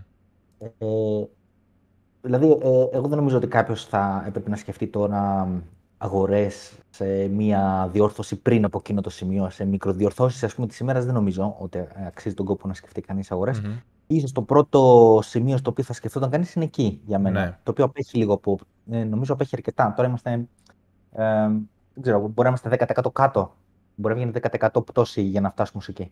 Ε, 0.59 1.25
Δηλαδή, 2.21 2.51
ε, 2.61 2.87
εγώ 2.91 3.07
δεν 3.07 3.17
νομίζω 3.17 3.37
ότι 3.37 3.47
κάποιος 3.47 3.85
θα 3.85 4.23
έπρεπε 4.27 4.49
να 4.49 4.55
σκεφτεί 4.55 4.87
τώρα 4.87 5.49
αγορές 5.97 6.73
σε 6.89 7.27
μία 7.27 7.89
διόρθωση 7.91 8.35
πριν 8.35 8.65
από 8.65 8.77
εκείνο 8.77 9.01
το 9.01 9.09
σημείο, 9.09 9.49
σε 9.49 9.65
μικροδιορθώσεις 9.65 10.43
ας 10.43 10.55
πούμε 10.55 10.67
της 10.67 10.79
ημέρας. 10.79 11.05
Δεν 11.05 11.13
νομίζω 11.13 11.55
ότι 11.59 11.87
αξίζει 12.07 12.35
τον 12.35 12.45
κόπο 12.45 12.67
να 12.67 12.73
σκεφτεί 12.73 13.01
κανείς 13.01 13.31
αγορές. 13.31 13.61
Mm-hmm. 13.63 13.81
Σω 14.15 14.27
το 14.33 14.41
πρώτο 14.41 15.19
σημείο 15.23 15.57
στο 15.57 15.69
οποίο 15.69 15.83
θα 15.83 15.93
σκεφτόταν 15.93 16.29
κανείς 16.29 16.53
είναι 16.53 16.65
εκεί 16.65 17.01
για 17.05 17.19
μένα. 17.19 17.41
Ναι. 17.41 17.57
Το 17.63 17.71
οποίο 17.71 17.85
απέχει 17.85 18.17
λίγο 18.17 18.33
από. 18.33 18.59
Ε, 18.91 19.03
νομίζω 19.03 19.33
απέχει 19.33 19.55
αρκετά. 19.55 19.93
Τώρα 19.95 20.07
είμαστε. 20.07 20.31
Ε, 21.11 21.47
δεν 21.93 22.01
ξέρω, 22.01 22.19
μπορεί 22.19 22.33
να 22.35 22.47
είμαστε 22.47 22.85
10% 23.03 23.11
κάτω. 23.13 23.55
Μπορεί 23.95 24.25
να 24.25 24.31
βγει 24.31 24.39
10% 24.59 24.85
πτώση 24.85 25.21
για 25.21 25.41
να 25.41 25.49
φτάσουμε 25.49 25.83
εκεί. 25.87 26.11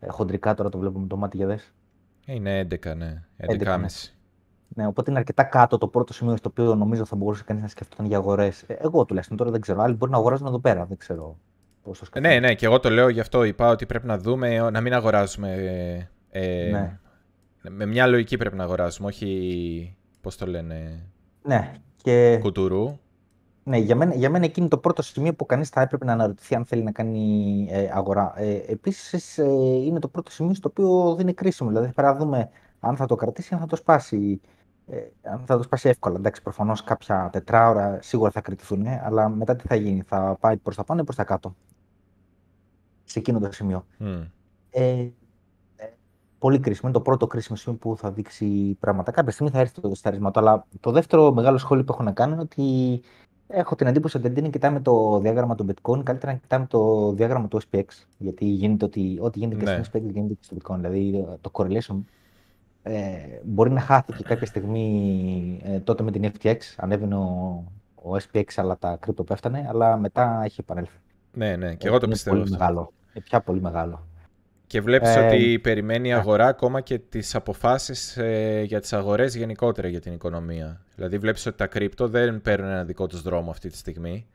Ε, 0.00 0.08
χοντρικά 0.08 0.54
τώρα 0.54 0.68
το 0.68 0.78
βλέπουμε 0.78 1.06
το 1.06 1.16
μάτι 1.16 1.36
για 1.36 1.46
δες. 1.46 1.72
Είναι 2.26 2.66
11, 2.70 2.96
ναι. 2.96 3.22
11,5. 3.36 3.76
Ναι, 4.74 4.86
οπότε 4.86 5.10
είναι 5.10 5.18
αρκετά 5.18 5.42
κάτω 5.42 5.78
το 5.78 5.88
πρώτο 5.88 6.12
σημείο 6.12 6.36
στο 6.36 6.48
οποίο 6.48 6.74
νομίζω 6.74 7.04
θα 7.04 7.16
μπορούσε 7.16 7.44
κανείς 7.44 7.62
να 7.62 7.68
σκεφτόταν 7.68 8.06
για 8.06 8.16
αγορές. 8.16 8.62
Ε, 8.62 8.74
εγώ 8.80 9.04
τουλάχιστον 9.04 9.36
τώρα 9.36 9.50
δεν 9.50 9.60
ξέρω. 9.60 9.82
Άλλοι 9.82 9.94
μπορεί 9.94 10.10
να 10.10 10.16
αγοράζουν 10.18 10.46
εδώ 10.46 10.58
πέρα. 10.58 10.84
Δεν 10.84 10.96
ξέρω 10.96 11.38
πώς 11.82 11.98
το 11.98 12.04
σκέφτομαι. 12.04 12.34
Ναι, 12.34 12.46
ναι, 12.46 12.54
και 12.54 12.66
εγώ 12.66 12.80
το 12.80 12.90
λέω 12.90 13.08
γι' 13.08 13.20
αυτό. 13.20 13.44
Είπα 13.44 13.70
ότι 13.70 13.86
πρέπει 13.86 14.06
να 14.06 14.18
δούμε 14.18 14.70
να 14.70 14.80
μην 14.80 14.92
αγοράζουμε. 14.94 15.52
Ε, 16.30 16.70
ναι. 16.70 16.98
Με 17.68 17.86
μια 17.86 18.06
λογική 18.06 18.36
πρέπει 18.36 18.56
να 18.56 18.64
αγοράζουμε, 18.64 19.08
όχι. 19.08 19.96
Πώς 20.20 20.36
το 20.36 20.46
λένε. 20.46 21.06
Ναι. 21.42 21.72
Και... 22.02 22.38
Κουτουρού. 22.42 22.98
Ναι, 23.62 23.78
για 23.78 23.96
μένα, 23.96 24.14
για 24.14 24.30
μένα 24.30 24.44
εκείνη 24.44 24.68
το 24.68 24.78
πρώτο 24.78 25.02
σημείο 25.02 25.34
που 25.34 25.46
κανείς 25.46 25.68
θα 25.68 25.80
έπρεπε 25.80 26.04
να 26.04 26.12
αναρωτηθεί 26.12 26.54
αν 26.54 26.64
θέλει 26.64 26.82
να 26.82 26.92
κάνει 26.92 27.66
ε, 27.70 27.90
αγορά. 27.92 28.32
Ε, 28.36 28.60
Επίσης, 28.66 29.38
ε, 29.38 29.44
είναι 29.84 29.98
το 29.98 30.08
πρώτο 30.08 30.30
σημείο 30.30 30.54
στο 30.54 30.68
οποίο 30.68 31.14
δεν 31.14 31.20
είναι 31.20 31.32
κρίσιμο. 31.32 31.68
Δηλαδή, 31.68 31.92
πρέπει 31.92 32.08
να 32.08 32.16
δούμε 32.16 32.50
αν 32.80 32.96
θα 32.96 33.06
το 33.06 33.14
κρατήσει, 33.14 33.54
αν 33.54 33.60
θα 33.60 33.66
το 33.66 33.76
σπάσει 33.76 34.40
ε, 34.90 35.10
θα 35.44 35.56
το 35.56 35.62
σπάσει 35.62 35.88
εύκολα. 35.88 36.16
Εντάξει, 36.16 36.42
προφανώς 36.42 36.84
κάποια 36.84 37.28
τετράωρα 37.32 37.98
σίγουρα 38.02 38.30
θα 38.30 38.40
κριτηθούν, 38.40 38.86
αλλά 38.86 39.28
μετά 39.28 39.56
τι 39.56 39.66
θα 39.66 39.74
γίνει, 39.74 40.02
θα 40.02 40.36
πάει 40.40 40.56
προς 40.56 40.76
τα 40.76 40.84
πάνω 40.84 41.00
ή 41.00 41.04
προς 41.04 41.16
τα 41.16 41.24
κάτω. 41.24 41.56
Σε 43.04 43.18
εκείνο 43.18 43.38
το 43.38 43.52
σημείο. 43.52 43.86
Mm. 44.00 44.26
Ε, 44.70 44.88
ε, 44.88 45.12
πολύ 46.40 46.58
κρίσιμο. 46.58 46.88
Είναι 46.88 46.98
το 46.98 47.04
πρώτο 47.04 47.26
κρίσιμο 47.26 47.56
σημείο 47.56 47.78
που 47.78 47.96
θα 47.96 48.10
δείξει 48.10 48.76
πράγματα. 48.80 49.10
Κάποια 49.10 49.32
στιγμή 49.32 49.52
θα 49.52 49.58
έρθει 49.58 49.80
το 49.80 49.88
δεστάρισμα 49.88 50.30
Αλλά 50.34 50.66
το 50.80 50.90
δεύτερο 50.90 51.32
μεγάλο 51.32 51.58
σχόλιο 51.58 51.84
που 51.84 51.92
έχω 51.92 52.02
να 52.02 52.12
κάνω 52.12 52.32
είναι 52.32 52.42
ότι 52.42 53.00
έχω 53.46 53.74
την 53.74 53.86
εντύπωση 53.86 54.16
ότι 54.16 54.28
δεν 54.28 54.50
κοιτάμε 54.50 54.80
το 54.80 55.18
διάγραμμα 55.20 55.54
του 55.54 55.66
Bitcoin, 55.66 56.02
καλύτερα 56.02 56.32
να 56.32 56.38
κοιτάμε 56.38 56.66
το 56.66 57.12
διάγραμμα 57.12 57.48
του 57.48 57.60
SPX. 57.70 57.84
Γιατί 58.18 58.44
γίνεται 58.44 58.84
ότι 58.84 59.18
ό,τι 59.20 59.38
γίνεται 59.38 59.64
ναι. 59.64 59.76
και 59.76 59.82
στο 59.82 59.98
SPX 59.98 60.02
γίνεται 60.02 60.34
και 60.34 60.44
στο 60.44 60.56
Bitcoin. 60.58 60.76
Δηλαδή 60.76 61.26
το 61.40 61.50
correlation 61.52 62.02
ε, 62.82 63.16
μπορεί 63.44 63.70
να 63.70 63.80
χάθηκε 63.80 64.22
κάποια 64.22 64.46
στιγμή 64.46 65.60
ε, 65.64 65.78
τότε 65.78 66.02
με 66.02 66.10
την 66.10 66.32
FTX, 66.32 66.56
ανέβαινε 66.76 67.14
ο, 67.14 67.64
ο 67.94 68.16
SPX 68.32 68.44
αλλά 68.56 68.78
τα 68.78 68.96
κρύπτο 69.00 69.24
πέφτανε, 69.24 69.66
αλλά 69.68 69.96
μετά 69.96 70.40
έχει 70.44 70.60
επανέλθει. 70.60 70.98
Ναι, 71.32 71.56
ναι, 71.56 71.74
και 71.74 71.86
εγώ 71.86 71.98
το 71.98 72.08
πιστεύω. 72.08 72.36
Πολύ 72.36 72.50
μεγάλο. 72.50 72.92
Είναι 73.14 73.24
πια 73.24 73.40
πολύ 73.40 73.60
μεγάλο. 73.60 74.06
Και 74.70 74.80
βλέπεις 74.80 75.16
ε, 75.16 75.26
ότι 75.26 75.58
περιμένει 75.58 76.08
η 76.08 76.12
αγορά 76.12 76.46
ακόμα 76.46 76.80
και 76.80 76.98
τις 76.98 77.34
αποφάσεις 77.34 78.16
ε, 78.16 78.62
για 78.66 78.80
τις 78.80 78.92
αγορές 78.92 79.36
γενικότερα 79.36 79.88
για 79.88 80.00
την 80.00 80.12
οικονομία. 80.12 80.80
Δηλαδή 80.94 81.18
βλέπεις 81.18 81.46
ότι 81.46 81.56
τα 81.56 81.66
κρύπτο 81.66 82.08
δεν 82.08 82.40
παίρνουν 82.40 82.70
ένα 82.70 82.84
δικό 82.84 83.06
τους 83.06 83.22
δρόμο 83.22 83.50
αυτή 83.50 83.68
τη 83.68 83.76
στιγμή. 83.76 84.26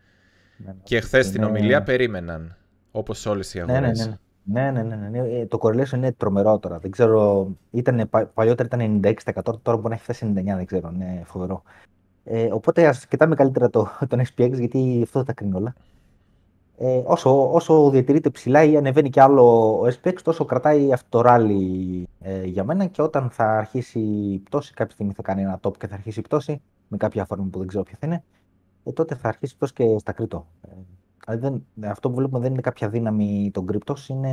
Ναι, 0.57 0.71
ναι. 0.71 0.77
και 0.83 0.99
χθες 0.99 1.25
στην 1.25 1.43
ομιλία 1.43 1.83
περίμεναν, 1.83 2.55
όπως 2.91 3.25
όλες 3.25 3.53
οι 3.53 3.59
αγορές. 3.59 3.99
Ναι, 3.99 4.05
ναι, 4.05 4.17
ναι. 4.43 4.71
Ναι, 4.71 4.81
ναι, 4.81 4.95
ναι, 4.95 5.09
ναι. 5.09 5.39
Ε, 5.39 5.45
το 5.45 5.57
correlation 5.61 5.93
είναι 5.93 6.11
τρομερό 6.11 6.59
τώρα. 6.59 6.79
Δεν 6.79 6.91
ξέρω, 6.91 7.47
ήταν, 7.71 8.09
παλιότερα 8.33 8.69
ήταν 8.73 9.01
96%, 9.03 9.41
τώρα 9.61 9.77
μπορεί 9.77 9.89
να 9.89 9.93
έχει 9.93 10.03
φτάσει 10.03 10.33
99%, 10.35 10.43
δεν 10.43 10.65
ξέρω, 10.65 10.91
είναι 10.93 11.21
φοβερό. 11.25 11.63
Ε, 12.23 12.47
οπότε 12.51 12.87
ας 12.87 13.07
κοιτάμε 13.07 13.35
καλύτερα 13.35 13.69
το, 13.69 13.89
τον 14.07 14.19
SPX, 14.19 14.51
γιατί 14.51 14.99
αυτό 15.03 15.19
θα 15.19 15.25
τα 15.25 15.33
κρίνει 15.33 15.55
όλα. 15.55 15.75
Ε, 16.77 17.01
όσο, 17.05 17.53
όσο 17.53 17.89
διατηρείται 17.89 18.29
ψηλά 18.29 18.63
ή 18.63 18.77
ανεβαίνει 18.77 19.09
κι 19.09 19.19
άλλο 19.19 19.71
ο 19.79 19.87
SPX, 19.87 20.13
τόσο 20.23 20.45
κρατάει 20.45 20.93
αυτό 20.93 21.21
το 21.21 21.29
rally 21.29 22.03
ε, 22.21 22.43
για 22.43 22.63
μένα 22.63 22.85
και 22.85 23.01
όταν 23.01 23.29
θα 23.29 23.57
αρχίσει 23.57 23.99
η 23.99 24.39
πτώση, 24.39 24.73
κάποια 24.73 24.93
στιγμή 24.93 25.13
θα 25.13 25.21
κάνει 25.21 25.41
ένα 25.41 25.59
top 25.61 25.77
και 25.77 25.87
θα 25.87 25.93
αρχίσει 25.93 26.19
η 26.19 26.21
πτώση, 26.21 26.61
με 26.87 26.97
κάποια 26.97 27.25
φόρμα 27.25 27.47
που 27.51 27.57
δεν 27.57 27.67
ξέρω 27.67 27.83
ποια 27.83 27.97
θα 27.99 28.07
είναι, 28.07 28.23
ε, 28.83 28.91
τότε 28.91 29.15
θα 29.15 29.27
αρχίσει 29.27 29.53
η 29.53 29.57
πτώση 29.57 29.73
και 29.73 29.97
στα 29.99 30.11
κρίτο. 30.11 30.47
Ε, 31.27 31.37
δεν, 31.37 31.65
αυτό 31.85 32.09
που 32.09 32.15
βλέπουμε 32.15 32.39
δεν 32.39 32.51
είναι 32.51 32.61
κάποια 32.61 32.89
δύναμη 32.89 33.49
των 33.53 33.65
κρυπτός, 33.65 34.09
είναι 34.09 34.31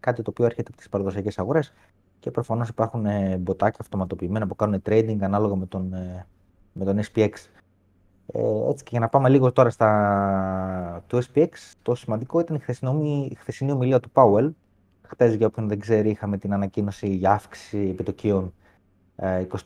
κάτι 0.00 0.22
το 0.22 0.30
οποίο 0.30 0.44
έρχεται 0.44 0.68
από 0.68 0.76
τις 0.76 0.88
παραδοσιακές 0.88 1.38
αγορές 1.38 1.72
και 2.24 2.30
προφανώς 2.30 2.68
υπάρχουν 2.68 3.06
ε, 3.06 3.36
μποτάκια 3.36 3.78
αυτοματοποιημένα 3.80 4.46
που 4.46 4.56
κάνουν 4.56 4.82
trading 4.86 5.18
ανάλογα 5.20 5.54
με 5.54 5.66
τον, 5.66 5.92
ε, 5.92 6.26
με 6.72 6.84
τον 6.84 6.98
SPX. 6.98 7.30
Ε, 8.26 8.68
έτσι 8.68 8.84
και 8.84 8.90
για 8.90 9.00
να 9.00 9.08
πάμε 9.08 9.28
λίγο 9.28 9.52
τώρα 9.52 9.70
στα 9.70 11.04
του 11.06 11.22
SPX, 11.22 11.48
το 11.82 11.94
σημαντικό 11.94 12.40
ήταν 12.40 12.56
η 12.56 12.58
χθεσινή, 12.58 13.28
η 13.30 13.34
χθεσινή 13.34 13.72
ομιλία 13.72 14.00
του 14.00 14.10
Powell. 14.12 14.50
Χθες, 15.02 15.34
για 15.34 15.46
όποιον 15.46 15.68
δεν 15.68 15.78
ξέρει, 15.78 16.10
είχαμε 16.10 16.38
την 16.38 16.52
ανακοίνωση 16.52 17.08
για 17.08 17.32
αύξηση 17.32 17.88
επιτοκίων 17.90 18.52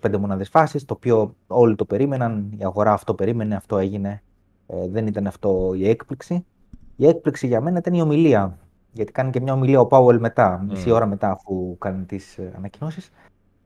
25 0.00 0.17
μονάδες 0.19 0.49
φάσης, 0.49 0.85
το 0.85 0.95
οποίο 0.95 1.35
όλοι 1.47 1.75
το 1.75 1.85
περίμεναν, 1.85 2.55
η 2.59 2.65
αγορά 2.65 2.93
αυτό 2.93 3.15
περίμενε, 3.15 3.55
αυτό 3.55 3.79
έγινε, 3.79 4.23
δεν 4.67 5.07
ήταν 5.07 5.27
αυτό 5.27 5.73
η 5.75 5.88
έκπληξη. 5.88 6.45
Η 6.97 7.07
έκπληξη 7.07 7.47
για 7.47 7.61
μένα 7.61 7.79
ήταν 7.79 7.95
η 7.95 8.00
ομιλία. 8.00 8.59
Γιατί 8.93 9.12
κάνει 9.12 9.31
και 9.31 9.41
μια 9.41 9.53
ομιλία 9.53 9.81
ο 9.81 9.87
Πάουελ 9.87 10.21
μετά, 10.21 10.65
μισή 10.69 10.91
ώρα 10.91 11.07
μετά, 11.07 11.31
αφού 11.31 11.79
κάνει 11.79 12.05
τις 12.05 12.38
ε, 12.38 12.53
ανακοινώσεις. 12.57 13.11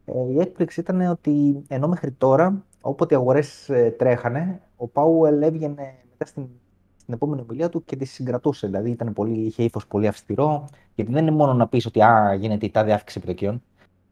Ε, 0.05 0.13
η 0.33 0.41
έκπληξη 0.41 0.81
ήταν 0.81 1.01
ότι 1.01 1.63
ενώ 1.69 1.89
μέχρι 1.89 2.11
τώρα, 2.11 2.65
όποτε 2.81 3.15
οι 3.15 3.17
αγορές 3.17 3.69
ε, 3.69 3.95
τρέχανε, 3.99 4.61
ο 4.83 4.89
Πάουελ 4.89 5.43
έβγαινε 5.43 5.95
μετά 6.11 6.27
στην, 6.27 6.49
στην 6.97 7.15
επόμενη 7.15 7.41
ομιλία 7.41 7.69
του 7.69 7.85
και 7.85 7.97
τη 7.97 8.05
συγκρατούσε. 8.05 8.67
Δηλαδή 8.67 8.91
ήταν 8.91 9.13
πολύ, 9.13 9.41
είχε 9.41 9.63
ύφος 9.63 9.87
πολύ 9.87 10.07
αυστηρό, 10.07 10.69
γιατί 10.95 11.13
δεν 11.13 11.27
είναι 11.27 11.37
μόνο 11.37 11.55
να 11.55 11.69
πεις 11.69 11.87
ότι 11.87 12.03
α, 12.03 12.35
γίνεται 12.35 12.67
η 12.67 12.71
τάδε 12.71 12.93
αύξηση 12.93 13.19
επιτοκίων. 13.19 13.63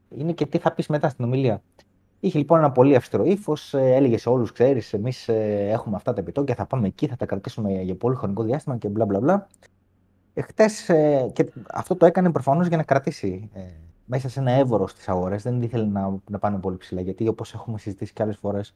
Είναι 0.08 0.32
και 0.32 0.46
τι 0.46 0.58
θα 0.58 0.72
πεις 0.72 0.86
μετά 0.86 1.08
στην 1.08 1.24
ομιλία. 1.24 1.62
Είχε 2.20 2.38
λοιπόν 2.38 2.58
ένα 2.58 2.72
πολύ 2.72 2.94
αυστηρό 2.94 3.24
ύφος, 3.24 3.74
ε, 3.74 3.94
έλεγε 3.94 4.18
σε 4.18 4.28
όλους: 4.28 4.52
Ξέρεις, 4.52 4.92
εμείς 4.92 5.28
ε, 5.28 5.68
έχουμε 5.70 5.96
αυτά 5.96 6.12
τα 6.12 6.20
επιτόκια, 6.20 6.54
θα 6.54 6.66
πάμε 6.66 6.86
εκεί, 6.86 7.06
θα 7.06 7.16
τα 7.16 7.26
κρατήσουμε 7.26 7.82
για 7.82 7.96
πολύ 7.96 8.16
χρονικό 8.16 8.42
διάστημα 8.42 8.76
και 8.76 8.88
μπλα 8.88 9.04
μπλα 9.04 9.20
μπλα. 9.20 9.46
Εχθές, 10.34 10.84
και 11.32 11.52
αυτό 11.72 11.96
το 11.96 12.06
έκανε 12.06 12.32
προφανώς 12.32 12.66
για 12.66 12.76
να 12.76 12.82
κρατήσει 12.82 13.50
μέσα 14.04 14.28
σε 14.28 14.40
ένα 14.40 14.50
εύωρο 14.50 14.86
στις 14.86 15.08
αγορές. 15.08 15.42
Δεν 15.42 15.62
ήθελε 15.62 15.84
να, 15.84 16.18
να 16.30 16.38
πάνε 16.38 16.58
πολύ 16.58 16.76
ψηλά. 16.76 17.00
Γιατί 17.00 17.28
όπως 17.28 17.54
έχουμε 17.54 17.78
συζητήσει 17.78 18.12
και 18.12 18.22
άλλες 18.22 18.36
φορές, 18.36 18.74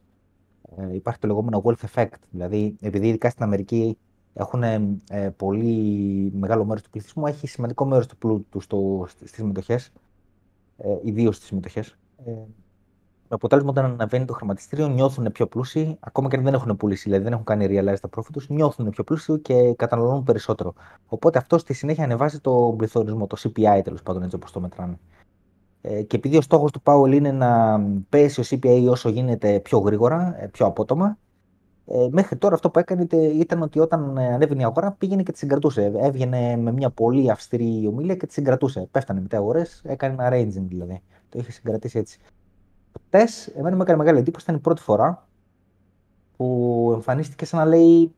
ε, 0.76 0.94
υπάρχει 0.94 1.20
το 1.20 1.26
λεγόμενο 1.26 1.62
wealth 1.64 1.84
effect. 1.94 2.18
Δηλαδή, 2.30 2.76
επειδή 2.80 3.08
ειδικά 3.08 3.30
στην 3.30 3.44
Αμερική 3.44 3.98
έχουν 4.34 4.62
ε, 4.62 5.30
πολύ 5.36 6.30
μεγάλο 6.34 6.64
μέρος 6.64 6.82
του 6.82 6.90
πληθυσμού, 6.90 7.26
έχει 7.26 7.46
σημαντικό 7.46 7.84
μέρος 7.84 8.06
του 8.06 8.16
πλούτου 8.16 8.60
στις 9.06 9.42
μετοχέ, 9.42 9.80
ε, 10.76 10.88
ιδίως 11.02 11.36
στις 11.36 11.50
μετοχέ. 11.50 11.84
Ε, 12.24 12.32
με 13.28 13.36
αποτέλεσμα 13.36 13.70
όταν 13.70 13.84
αναβαίνει 13.84 14.24
το 14.24 14.32
χρηματιστήριο 14.32 14.88
νιώθουν 14.88 15.32
πιο 15.32 15.46
πλούσιοι, 15.46 15.96
ακόμα 16.00 16.28
και 16.28 16.36
αν 16.36 16.42
δεν 16.42 16.54
έχουν 16.54 16.76
πουλήσει, 16.76 17.02
δηλαδή 17.02 17.24
δεν 17.24 17.32
έχουν 17.32 17.44
κάνει 17.44 17.66
realize 17.70 18.00
τα 18.00 18.08
profit 18.16 18.30
τους, 18.32 18.48
νιώθουν 18.48 18.90
πιο 18.90 19.04
πλούσιοι 19.04 19.38
και 19.38 19.74
καταναλώνουν 19.74 20.22
περισσότερο. 20.22 20.74
Οπότε 21.06 21.38
αυτό 21.38 21.58
στη 21.58 21.72
συνέχεια 21.72 22.04
ανεβάζει 22.04 22.40
το 22.40 22.74
πληθωρισμό, 22.76 23.26
το 23.26 23.36
CPI 23.40 23.80
τέλος 23.84 24.02
πάντων 24.02 24.22
έτσι 24.22 24.36
όπως 24.36 24.52
το 24.52 24.60
μετράνε. 24.60 24.98
Ε, 25.86 26.02
και 26.02 26.16
επειδή 26.16 26.36
ο 26.36 26.40
στόχος 26.40 26.70
του 26.72 26.82
Powell 26.84 27.12
είναι 27.12 27.32
να 27.32 27.80
πέσει 28.08 28.40
ο 28.40 28.44
CPI 28.46 28.86
όσο 28.90 29.08
γίνεται 29.08 29.60
πιο 29.60 29.78
γρήγορα, 29.78 30.36
ε, 30.42 30.46
πιο 30.46 30.66
απότομα, 30.66 31.18
ε, 31.86 32.08
μέχρι 32.10 32.36
τώρα 32.36 32.54
αυτό 32.54 32.70
που 32.70 32.78
έκανε 32.78 33.06
ήταν 33.12 33.62
ότι 33.62 33.78
όταν 33.78 34.18
ανέβαινε 34.18 34.60
η 34.60 34.64
αγορά 34.64 34.92
πήγαινε 34.92 35.22
και 35.22 35.32
τη 35.32 35.38
συγκρατούσε. 35.38 35.92
Έβγαινε 35.96 36.56
με 36.56 36.72
μια 36.72 36.90
πολύ 36.90 37.30
αυστηρή 37.30 37.86
ομιλία 37.86 38.16
και 38.16 38.26
τη 38.26 38.32
συγκρατούσε. 38.32 38.88
Πέφτανε 38.90 39.20
μετά 39.20 39.36
αγορές, 39.36 39.82
έκανε 39.84 40.12
ένα 40.12 40.28
ranging 40.32 40.66
δηλαδή. 40.68 41.02
Το 41.28 41.38
είχε 41.38 41.52
συγκρατήσει 41.52 41.98
έτσι. 41.98 42.18
Χτες, 43.06 43.46
εμένα 43.46 43.76
μου 43.76 43.82
έκανε 43.82 43.98
μεγάλη 43.98 44.18
εντύπωση, 44.18 44.44
ήταν 44.44 44.58
η 44.58 44.62
πρώτη 44.62 44.80
φορά 44.80 45.28
που 46.36 46.90
εμφανίστηκε 46.94 47.44
σαν 47.44 47.58
να 47.58 47.66
λέει. 47.66 48.14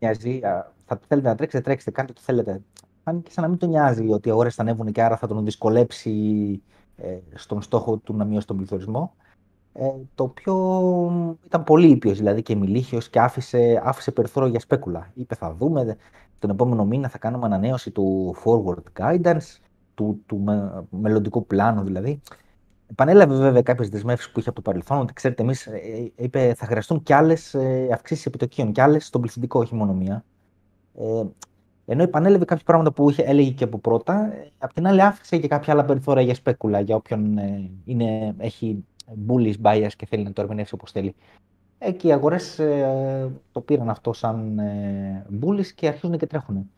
Μοιάζει, 0.00 0.40
θα 0.84 1.00
θέλετε 1.08 1.28
να 1.28 1.34
τρέξετε, 1.34 1.62
τρέξτε, 1.62 1.90
κάντε 1.90 2.10
ό,τι 2.10 2.22
θέλετε. 2.22 2.62
Φάνηκε 3.08 3.30
σαν 3.30 3.44
να 3.44 3.50
μην 3.50 3.58
τον 3.58 3.68
νοιάζει 3.68 4.08
ότι 4.12 4.28
οι 4.28 4.30
αγορέ 4.30 4.50
θα 4.50 4.62
ανέβουν 4.62 4.92
και 4.92 5.02
άρα 5.02 5.16
θα 5.16 5.26
τον 5.26 5.44
δυσκολέψει 5.44 6.12
ε, 6.96 7.18
στον 7.34 7.62
στόχο 7.62 7.96
του 7.96 8.16
να 8.16 8.24
μειώσει 8.24 8.46
τον 8.46 8.56
πληθωρισμό. 8.56 9.14
Ε, 9.72 9.90
το 10.14 10.24
οποίο 10.24 11.38
ήταν 11.46 11.64
πολύ 11.64 11.88
ήπιος 11.90 12.18
δηλαδή 12.18 12.42
και 12.42 12.54
μιλήχιος 12.54 13.08
και 13.08 13.20
άφησε, 13.20 13.82
άφησε 13.84 14.10
περιθώριο 14.10 14.48
για 14.48 14.60
σπέκουλα. 14.60 15.10
Είπε 15.14 15.34
θα 15.34 15.54
δούμε, 15.54 15.96
τον 16.38 16.50
επόμενο 16.50 16.84
μήνα 16.84 17.08
θα 17.08 17.18
κάνουμε 17.18 17.46
ανανέωση 17.46 17.90
του 17.90 18.34
forward 18.44 19.00
guidance, 19.00 19.58
του, 19.94 20.22
του 20.26 20.38
με, 20.38 20.84
μελλοντικού 20.90 21.46
πλάνου 21.46 21.82
δηλαδή. 21.82 22.20
Επανέλαβε 22.86 23.34
βέβαια 23.36 23.62
κάποιες 23.62 23.88
δεσμεύσεις 23.88 24.30
που 24.30 24.38
είχε 24.38 24.48
από 24.48 24.62
το 24.62 24.70
παρελθόν, 24.70 25.00
ότι 25.00 25.12
ξέρετε, 25.12 25.42
εμείς 25.42 25.66
ε, 25.66 26.12
είπε 26.16 26.54
θα 26.56 26.66
χρειαστούν 26.66 27.02
κι 27.02 27.12
άλλες 27.12 27.56
αυξήσεις 27.92 28.26
επιτοκίων, 28.26 28.72
κι 28.72 28.80
άλλες 28.80 29.06
στον 29.06 29.20
πληθυντικό, 29.20 29.60
όχι 29.60 29.74
μόνο 29.74 29.92
μία. 29.92 30.24
Ε, 30.94 31.22
ενώ 31.86 32.02
επανέλαβε 32.02 32.44
κάποια 32.44 32.64
πράγματα 32.64 32.92
που 32.92 33.10
είχε, 33.10 33.22
έλεγε 33.22 33.50
και 33.50 33.64
από 33.64 33.78
πρώτα, 33.78 34.32
ε, 34.32 34.50
απ' 34.58 34.72
την 34.72 34.86
άλλη 34.86 35.02
άφησε 35.02 35.38
και 35.38 35.48
κάποια 35.48 35.72
άλλα 35.72 35.84
περιθώρια 35.84 36.22
για 36.22 36.34
σπέκουλα, 36.34 36.80
για 36.80 36.96
όποιον 36.96 37.38
ε, 37.38 37.70
είναι, 37.84 38.34
έχει 38.38 38.84
bullish 39.28 39.54
bias 39.62 39.90
και 39.96 40.06
θέλει 40.06 40.22
να 40.22 40.32
το 40.32 40.42
ερμηνεύσει 40.42 40.74
όπως 40.74 40.92
θέλει. 40.92 41.14
Εκεί 41.78 42.06
οι 42.06 42.12
αγορές 42.12 42.58
ε, 42.58 43.30
το 43.52 43.60
πήραν 43.60 43.90
αυτό 43.90 44.12
σαν 44.12 44.58
ε, 44.58 45.26
bullish 45.42 45.66
και 45.74 45.88
αρχίζουν 45.88 46.18
και 46.18 46.26
τρέχουν. 46.26 46.70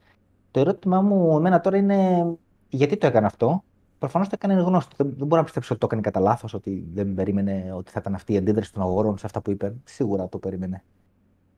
Το 0.51 0.61
ερώτημά 0.61 1.01
μου 1.01 1.37
εμένα 1.37 1.61
τώρα 1.61 1.77
είναι 1.77 2.27
γιατί 2.69 2.97
το 2.97 3.07
έκανε 3.07 3.27
αυτό; 3.27 3.63
Προφανώς 3.99 4.29
το 4.29 4.39
έκανε 4.41 4.61
γνώστο. 4.61 4.95
Δεν, 4.97 5.15
δεν 5.17 5.27
μπορώ 5.27 5.37
να 5.37 5.45
πιστέψω 5.45 5.69
ότι 5.73 5.81
το 5.81 5.87
έκανε 5.87 6.03
κατά 6.03 6.21
λάθος, 6.21 6.55
ότι 6.55 6.89
δεν 6.93 7.15
περίμενε 7.15 7.73
ότι 7.77 7.91
θα 7.91 7.99
ήταν 8.01 8.15
αυτή 8.15 8.33
η 8.33 8.37
αντίδραση 8.37 8.73
των 8.73 8.83
αγορών 8.83 9.19
σε 9.19 9.27
αυτά 9.27 9.41
που 9.41 9.51
είπε. 9.51 9.75
Σίγουρα 9.85 10.29
το 10.29 10.39
περίμενε. 10.39 10.83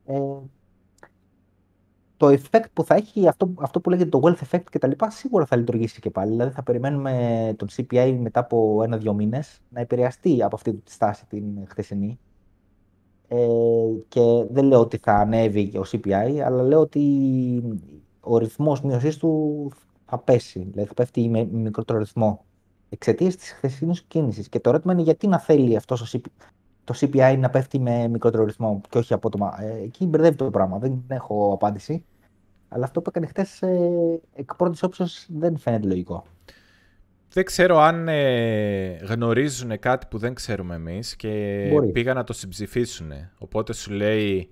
Ε, 0.05 0.19
το 2.21 2.27
effect 2.27 2.65
που 2.73 2.83
θα 2.83 2.95
έχει 2.95 3.27
αυτό, 3.27 3.53
αυτό 3.59 3.79
που 3.79 3.89
λέγεται 3.89 4.09
το 4.09 4.19
wealth 4.23 4.47
effect 4.49 4.63
και 4.71 4.79
τα 4.79 4.87
λοιπά 4.87 5.09
σίγουρα 5.09 5.45
θα 5.45 5.55
λειτουργήσει 5.55 5.99
και 5.99 6.09
πάλι. 6.09 6.31
Δηλαδή 6.31 6.51
θα 6.51 6.63
περιμένουμε 6.63 7.53
τον 7.57 7.67
CPI 7.75 8.17
μετά 8.21 8.39
από 8.39 8.81
ένα-δύο 8.83 9.13
μήνες 9.13 9.59
να 9.69 9.81
επηρεαστεί 9.81 10.43
από 10.43 10.55
αυτή 10.55 10.73
τη 10.73 10.91
στάση 10.91 11.25
την 11.25 11.43
χθεσινή. 11.67 12.19
Ε, 13.27 13.37
και 14.07 14.45
δεν 14.49 14.65
λέω 14.65 14.79
ότι 14.79 14.97
θα 14.97 15.13
ανέβει 15.13 15.77
ο 15.77 15.83
CPI, 15.91 16.39
αλλά 16.45 16.63
λέω 16.63 16.79
ότι 16.79 17.63
ο 18.19 18.37
ρυθμός 18.37 18.81
μείωσής 18.81 19.17
του 19.17 19.71
θα 20.05 20.17
πέσει. 20.17 20.59
Δηλαδή 20.59 20.87
θα 20.87 20.93
πέφτει 20.93 21.29
με 21.29 21.43
μικρότερο 21.51 21.99
ρυθμό 21.99 22.45
εξαιτίας 22.89 23.35
της 23.35 23.51
χθεσινής 23.51 24.01
κίνησης. 24.01 24.49
Και 24.49 24.59
το 24.59 24.69
ερώτημα 24.69 24.93
είναι 24.93 25.01
γιατί 25.01 25.27
να 25.27 25.39
θέλει 25.39 25.75
αυτός 25.75 26.01
το 26.83 26.93
CPI 26.99 27.35
να 27.39 27.49
πέφτει 27.49 27.79
με 27.79 28.07
μικρότερο 28.07 28.43
ρυθμό 28.43 28.81
και 28.89 28.97
όχι 28.97 29.13
απότομα. 29.13 29.57
Ε, 29.61 29.83
εκεί 29.83 30.05
μπερδεύει 30.05 30.35
το 30.35 30.49
πράγμα. 30.49 30.77
Δεν 30.77 31.03
έχω 31.07 31.53
απάντηση. 31.53 32.05
Αλλά 32.69 32.85
αυτό 32.85 33.01
που 33.01 33.09
έκανε 33.09 33.27
χθες 33.27 33.61
ε, 33.61 34.21
εκ 34.35 34.55
πρώτης 34.55 34.83
όψεως 34.83 35.25
δεν 35.29 35.57
φαίνεται 35.57 35.87
λογικό. 35.87 36.23
Δεν 37.33 37.43
ξέρω 37.43 37.77
αν 37.77 38.07
ε, 38.07 38.95
γνωρίζουν 38.95 39.79
κάτι 39.79 40.05
που 40.09 40.17
δεν 40.17 40.33
ξέρουμε 40.33 40.75
εμείς 40.75 41.15
και 41.15 41.67
μπορεί. 41.71 41.91
πήγαν 41.91 42.15
να 42.15 42.23
το 42.23 42.33
συμψηφίσουν. 42.33 43.11
Οπότε 43.37 43.73
σου 43.73 43.91
λέει 43.91 44.49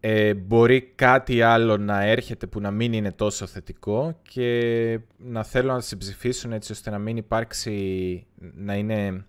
ε, 0.00 0.34
μπορεί 0.34 0.92
κάτι 0.94 1.42
άλλο 1.42 1.76
να 1.76 2.02
έρχεται 2.02 2.46
που 2.46 2.60
να 2.60 2.70
μην 2.70 2.92
είναι 2.92 3.12
τόσο 3.12 3.46
θετικό 3.46 4.18
και 4.22 5.00
να 5.16 5.42
θέλουν 5.42 5.74
να 5.74 5.80
συμψηφίσουν 5.80 6.52
έτσι 6.52 6.72
ώστε 6.72 6.90
να 6.90 6.98
μην 6.98 7.16
υπάρξει, 7.16 8.26
να 8.54 8.74
είναι 8.74 9.24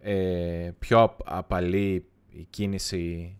ε, 0.00 0.70
πιο 0.78 1.16
απαλή 1.24 2.04
η 2.30 2.46
κίνηση 2.50 3.36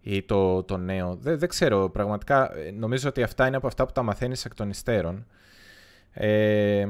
ή 0.00 0.22
το, 0.22 0.62
το 0.62 0.76
νέο. 0.76 1.16
Δεν, 1.16 1.38
δεν 1.38 1.48
ξέρω, 1.48 1.90
πραγματικά 1.90 2.56
ε, 2.56 2.70
νομίζω 2.70 3.08
ότι 3.08 3.22
αυτά 3.22 3.46
είναι 3.46 3.56
από 3.56 3.66
αυτά 3.66 3.86
που 3.86 3.92
τα 3.92 4.02
μαθαίνεις 4.02 4.44
εκ 4.44 4.54
των 4.54 4.70
υστέρων. 4.70 5.26
Ε, 6.12 6.88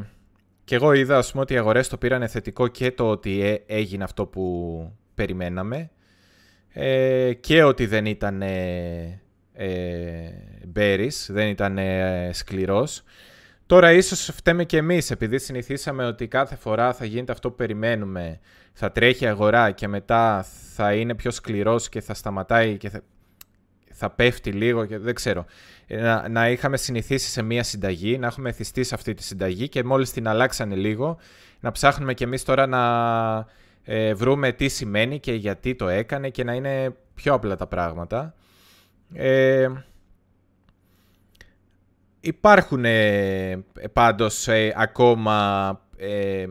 και 0.64 0.74
εγώ 0.74 0.92
είδα 0.92 1.16
ας 1.16 1.30
πούμε, 1.30 1.42
ότι 1.42 1.54
οι 1.54 1.58
αγορές 1.58 1.88
το 1.88 1.96
πήραν 1.96 2.28
θετικό 2.28 2.68
και 2.68 2.92
το 2.92 3.10
ότι 3.10 3.42
ε, 3.42 3.62
έγινε 3.66 4.04
αυτό 4.04 4.26
που 4.26 4.92
περιμέναμε 5.14 5.90
ε, 6.68 7.32
και 7.32 7.62
ότι 7.62 7.86
δεν 7.86 8.06
ήταν 8.06 8.42
ε, 8.42 9.22
δεν 11.28 11.48
ήταν 11.48 11.78
ε, 11.78 12.30
σκληρός. 12.32 13.02
Τώρα 13.68 13.92
ίσως 13.92 14.30
φταίμε 14.34 14.64
και 14.64 14.76
εμείς 14.76 15.10
επειδή 15.10 15.38
συνηθίσαμε 15.38 16.06
ότι 16.06 16.28
κάθε 16.28 16.56
φορά 16.56 16.92
θα 16.92 17.04
γίνεται 17.04 17.32
αυτό 17.32 17.50
που 17.50 17.56
περιμένουμε 17.56 18.40
θα 18.72 18.92
τρέχει 18.92 19.26
αγορά 19.26 19.70
και 19.70 19.88
μετά 19.88 20.46
θα 20.74 20.94
είναι 20.94 21.14
πιο 21.14 21.30
σκληρός 21.30 21.88
και 21.88 22.00
θα 22.00 22.14
σταματάει 22.14 22.76
και 22.76 22.90
θα, 22.90 23.00
θα 23.92 24.10
πέφτει 24.10 24.52
λίγο 24.52 24.84
και 24.84 24.98
δεν 24.98 25.14
ξέρω. 25.14 25.44
Ε, 25.86 26.00
να, 26.00 26.28
να 26.28 26.50
είχαμε 26.50 26.76
συνηθίσει 26.76 27.30
σε 27.30 27.42
μία 27.42 27.62
συνταγή, 27.62 28.18
να 28.18 28.26
έχουμε 28.26 28.48
εθιστεί 28.48 28.84
σε 28.84 28.94
αυτή 28.94 29.14
τη 29.14 29.22
συνταγή 29.22 29.68
και 29.68 29.84
μόλις 29.84 30.12
την 30.12 30.28
αλλάξανε 30.28 30.74
λίγο, 30.74 31.18
να 31.60 31.70
ψάχνουμε 31.72 32.14
κι 32.14 32.22
εμείς 32.22 32.42
τώρα 32.42 32.66
να 32.66 32.82
ε, 33.84 34.14
βρούμε 34.14 34.52
τι 34.52 34.68
σημαίνει 34.68 35.20
και 35.20 35.32
γιατί 35.32 35.74
το 35.74 35.88
έκανε 35.88 36.28
και 36.28 36.44
να 36.44 36.52
είναι 36.52 36.96
πιο 37.14 37.34
απλά 37.34 37.56
τα 37.56 37.66
πράγματα. 37.66 38.34
Ε, 39.14 39.68
υπάρχουν 42.20 42.84
ε, 42.84 43.64
πάντως 43.92 44.48
ε, 44.48 44.72
ακόμα 44.76 45.80
ε, 45.96 46.46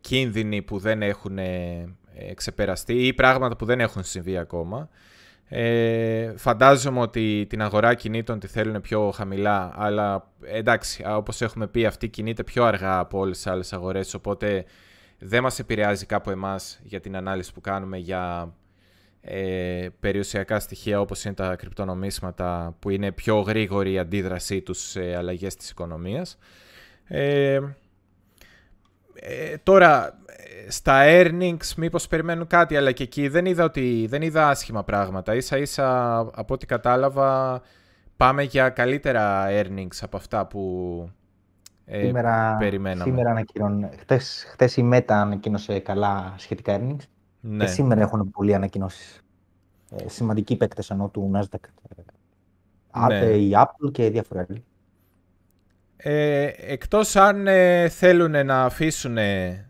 κίνδυνοι 0.00 0.62
που 0.62 0.78
δεν 0.78 1.02
έχουν 1.02 1.38
ε, 1.38 2.34
ξεπεραστεί 2.34 3.06
ή 3.06 3.12
πράγματα 3.12 3.56
που 3.56 3.64
δεν 3.64 3.80
έχουν 3.80 4.04
συμβεί 4.04 4.38
ακόμα. 4.38 4.88
Ε, 5.52 6.32
φαντάζομαι 6.36 7.00
ότι 7.00 7.46
την 7.48 7.62
αγορά 7.62 7.94
κινήτων 7.94 8.38
τη 8.38 8.46
θέλουν 8.46 8.80
πιο 8.80 9.10
χαμηλά, 9.10 9.72
αλλά 9.76 10.32
εντάξει, 10.42 11.04
όπως 11.06 11.40
έχουμε 11.40 11.66
πει, 11.66 11.86
αυτή 11.86 12.08
κινείται 12.08 12.44
πιο 12.44 12.64
αργά 12.64 12.98
από 12.98 13.18
όλες 13.18 13.36
τις 13.36 13.46
άλλες 13.46 13.72
αγορές, 13.72 14.14
οπότε 14.14 14.64
δεν 15.18 15.42
μας 15.42 15.58
επηρεάζει 15.58 16.06
κάπου 16.06 16.30
εμάς 16.30 16.80
για 16.82 17.00
την 17.00 17.16
ανάλυση 17.16 17.52
που 17.52 17.60
κάνουμε 17.60 17.98
για 17.98 18.54
ε, 19.20 19.88
περιουσιακά 20.00 20.60
στοιχεία 20.60 21.00
όπως 21.00 21.24
είναι 21.24 21.34
τα 21.34 21.56
κρυπτονομίσματα 21.56 22.76
που 22.78 22.90
είναι 22.90 23.12
πιο 23.12 23.40
γρήγορη 23.40 23.92
η 23.92 23.98
αντίδρασή 23.98 24.60
τους 24.60 24.78
σε 24.78 25.16
αλλαγές 25.16 25.56
της 25.56 25.70
οικονομίας. 25.70 26.38
Ε, 27.04 27.60
ε, 29.14 29.56
τώρα, 29.62 30.18
στα 30.68 31.02
earnings 31.04 31.74
μήπως 31.76 32.06
περιμένουν 32.06 32.46
κάτι, 32.46 32.76
αλλά 32.76 32.92
και 32.92 33.02
εκεί 33.02 33.28
δεν 33.28 33.46
είδα, 33.46 33.64
ότι, 33.64 34.06
δεν 34.08 34.22
είδα 34.22 34.48
άσχημα 34.48 34.84
πράγματα. 34.84 35.34
Ίσα 35.34 35.58
ίσα 35.58 36.18
από 36.18 36.54
ό,τι 36.54 36.66
κατάλαβα 36.66 37.62
πάμε 38.16 38.42
για 38.42 38.68
καλύτερα 38.68 39.46
earnings 39.48 39.98
από 40.00 40.16
αυτά 40.16 40.46
που 40.46 41.10
ε, 41.84 42.06
σήμερα, 42.06 42.56
περιμέναμε. 42.58 43.02
Σήμερα 43.02 43.30
ανακοινών, 43.30 43.90
χτες, 44.00 44.46
χτες 44.52 44.76
η 44.76 44.88
Meta 44.92 45.04
ανακοίνωσε 45.06 45.78
καλά 45.78 46.34
σχετικά 46.36 46.78
earnings 46.80 47.04
ναι. 47.40 47.64
και 47.64 47.70
σήμερα 47.70 48.00
έχουν 48.00 48.30
πολλοί 48.30 48.54
ανακοινώσεις. 48.54 49.20
Ε, 49.90 50.08
σημαντικοί 50.08 50.56
παίκτες 50.56 50.90
ενώ 50.90 51.08
του 51.08 51.30
Nasdaq. 51.34 51.68
Ναι. 53.08 53.16
η 53.16 53.50
Apple 53.54 53.92
και 53.92 54.10
διάφορα 54.10 54.46
άλλοι. 54.48 54.64
Ε, 55.96 56.50
εκτός 56.56 57.16
αν 57.16 57.46
ε, 57.46 57.88
θέλουν 57.88 58.46
να 58.46 58.64
αφήσουν 58.64 59.18
ε, 59.18 59.66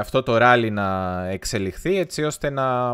αυτό 0.00 0.22
το 0.22 0.36
ράλι 0.36 0.70
να 0.70 1.18
εξελιχθεί 1.28 1.98
έτσι 1.98 2.22
ώστε 2.22 2.50
να, 2.50 2.92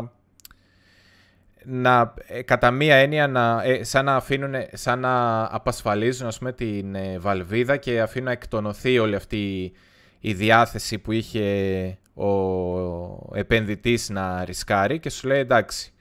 να 1.63 2.13
κατά 2.45 2.71
μία 2.71 2.95
έννοια 2.95 3.27
να, 3.27 3.63
σαν 3.81 4.05
να 4.05 4.15
αφήνουν, 4.15 4.53
σαν 4.73 4.99
να 4.99 5.43
απασφαλίζουν 5.43 6.27
ας 6.27 6.37
πούμε, 6.37 6.53
την 6.53 6.97
βαλβίδα 7.19 7.77
και 7.77 8.01
αφήνουν 8.01 8.25
να 8.25 8.31
εκτονωθεί 8.31 8.99
όλη 8.99 9.15
αυτή 9.15 9.71
η 10.19 10.33
διάθεση 10.33 10.99
που 10.99 11.11
είχε 11.11 11.97
ο 12.21 13.31
επενδυτής 13.33 14.09
να 14.09 14.45
ρισκάρει 14.45 14.99
και 14.99 15.09
σου 15.09 15.27
λέει 15.27 15.39
εντάξει, 15.39 15.93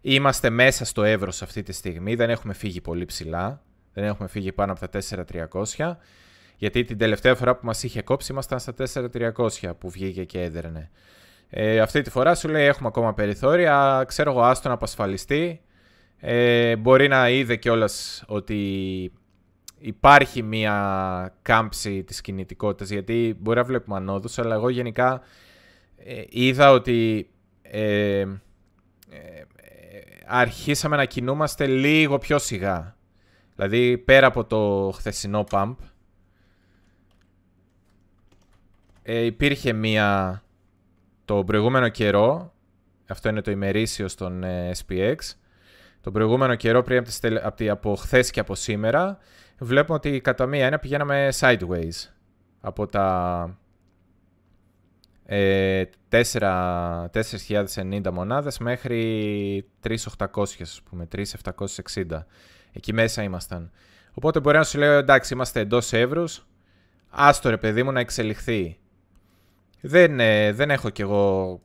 είμαστε 0.00 0.50
μέσα 0.50 0.84
στο 0.84 1.02
εύρος 1.02 1.42
αυτή 1.42 1.62
τη 1.62 1.72
στιγμή, 1.72 2.14
δεν 2.14 2.30
έχουμε 2.30 2.52
φύγει 2.52 2.80
πολύ 2.80 3.04
ψηλά, 3.04 3.62
δεν 3.92 4.04
έχουμε 4.04 4.28
φύγει 4.28 4.52
πάνω 4.52 4.72
από 4.72 4.88
τα 4.88 5.00
4.300, 5.74 5.96
γιατί 6.56 6.84
την 6.84 6.98
τελευταία 6.98 7.34
φορά 7.34 7.56
που 7.56 7.66
μας 7.66 7.82
είχε 7.82 8.02
κόψει 8.02 8.32
ήμασταν 8.32 8.60
στα 8.60 8.74
4.300 9.12 9.72
που 9.78 9.90
βγήκε 9.90 10.24
και 10.24 10.42
έδερνε. 10.42 10.90
Ε, 11.50 11.80
αυτή 11.80 12.02
τη 12.02 12.10
φορά 12.10 12.34
σου 12.34 12.48
λέει 12.48 12.66
έχουμε 12.66 12.88
ακόμα 12.88 13.14
περιθώρια, 13.14 14.04
ξέρω 14.06 14.30
εγώ 14.30 14.42
άστο 14.42 14.68
να 14.68 14.74
απασφαλιστεί. 14.74 15.60
Ε, 16.20 16.76
μπορεί 16.76 17.08
να 17.08 17.28
είδε 17.30 17.56
κιόλας 17.56 18.24
ότι 18.26 19.12
υπάρχει 19.78 20.42
μία 20.42 21.34
κάμψη 21.42 22.04
της 22.04 22.20
κινητικότητας, 22.20 22.90
γιατί 22.90 23.36
μπορεί 23.38 23.58
να 23.58 23.64
βλέπουμε 23.64 23.96
ανόδους, 23.96 24.38
αλλά 24.38 24.54
εγώ 24.54 24.68
γενικά 24.68 25.22
ε, 26.04 26.22
είδα 26.28 26.70
ότι 26.70 27.30
ε, 27.62 28.20
ε, 28.20 28.28
αρχίσαμε 30.26 30.96
να 30.96 31.04
κινούμαστε 31.04 31.66
λίγο 31.66 32.18
πιο 32.18 32.38
σιγά. 32.38 32.96
Δηλαδή, 33.54 33.98
πέρα 33.98 34.26
από 34.26 34.44
το 34.44 34.92
χθεσινό 34.94 35.44
pump, 35.50 35.74
υπήρχε 39.02 39.72
μία 39.72 40.42
το 41.24 41.44
προηγούμενο 41.44 41.88
καιρό, 41.88 42.52
αυτό 43.08 43.28
είναι 43.28 43.40
το 43.40 43.50
ημερήσιο 43.50 44.08
στον 44.08 44.44
SPX, 44.86 45.16
το 46.00 46.10
προηγούμενο 46.10 46.54
καιρό 46.54 46.82
πριν 46.82 47.04
από, 47.42 47.56
τη, 47.56 47.68
από 47.68 47.94
χθες 47.94 48.30
και 48.30 48.40
από 48.40 48.54
σήμερα, 48.54 49.18
βλέπουμε 49.58 49.96
ότι 49.96 50.20
κατά 50.20 50.46
μία 50.46 50.66
ένα 50.66 50.78
πηγαίναμε 50.78 51.28
sideways. 51.40 52.10
Από 52.60 52.86
τα 52.86 53.58
ε, 55.34 55.88
4.090 56.08 58.10
μονάδες 58.12 58.58
μέχρι 58.58 59.64
3.800 59.82 60.42
ας 60.60 60.82
πούμε, 60.90 61.08
3.760. 61.12 62.26
Εκεί 62.72 62.92
μέσα 62.92 63.22
ήμασταν. 63.22 63.70
Οπότε 64.12 64.40
μπορεί 64.40 64.56
να 64.56 64.64
σου 64.64 64.78
λέω 64.78 64.98
εντάξει 64.98 65.34
είμαστε 65.34 65.60
εντός 65.60 65.92
εύρους, 65.92 66.46
άστο 67.08 67.50
ρε 67.50 67.56
παιδί 67.56 67.82
μου 67.82 67.92
να 67.92 68.00
εξελιχθεί. 68.00 68.78
Δεν, 69.80 70.20
ε, 70.20 70.52
δεν 70.52 70.70
έχω 70.70 70.90
κι 70.90 71.02
εγώ 71.02 71.60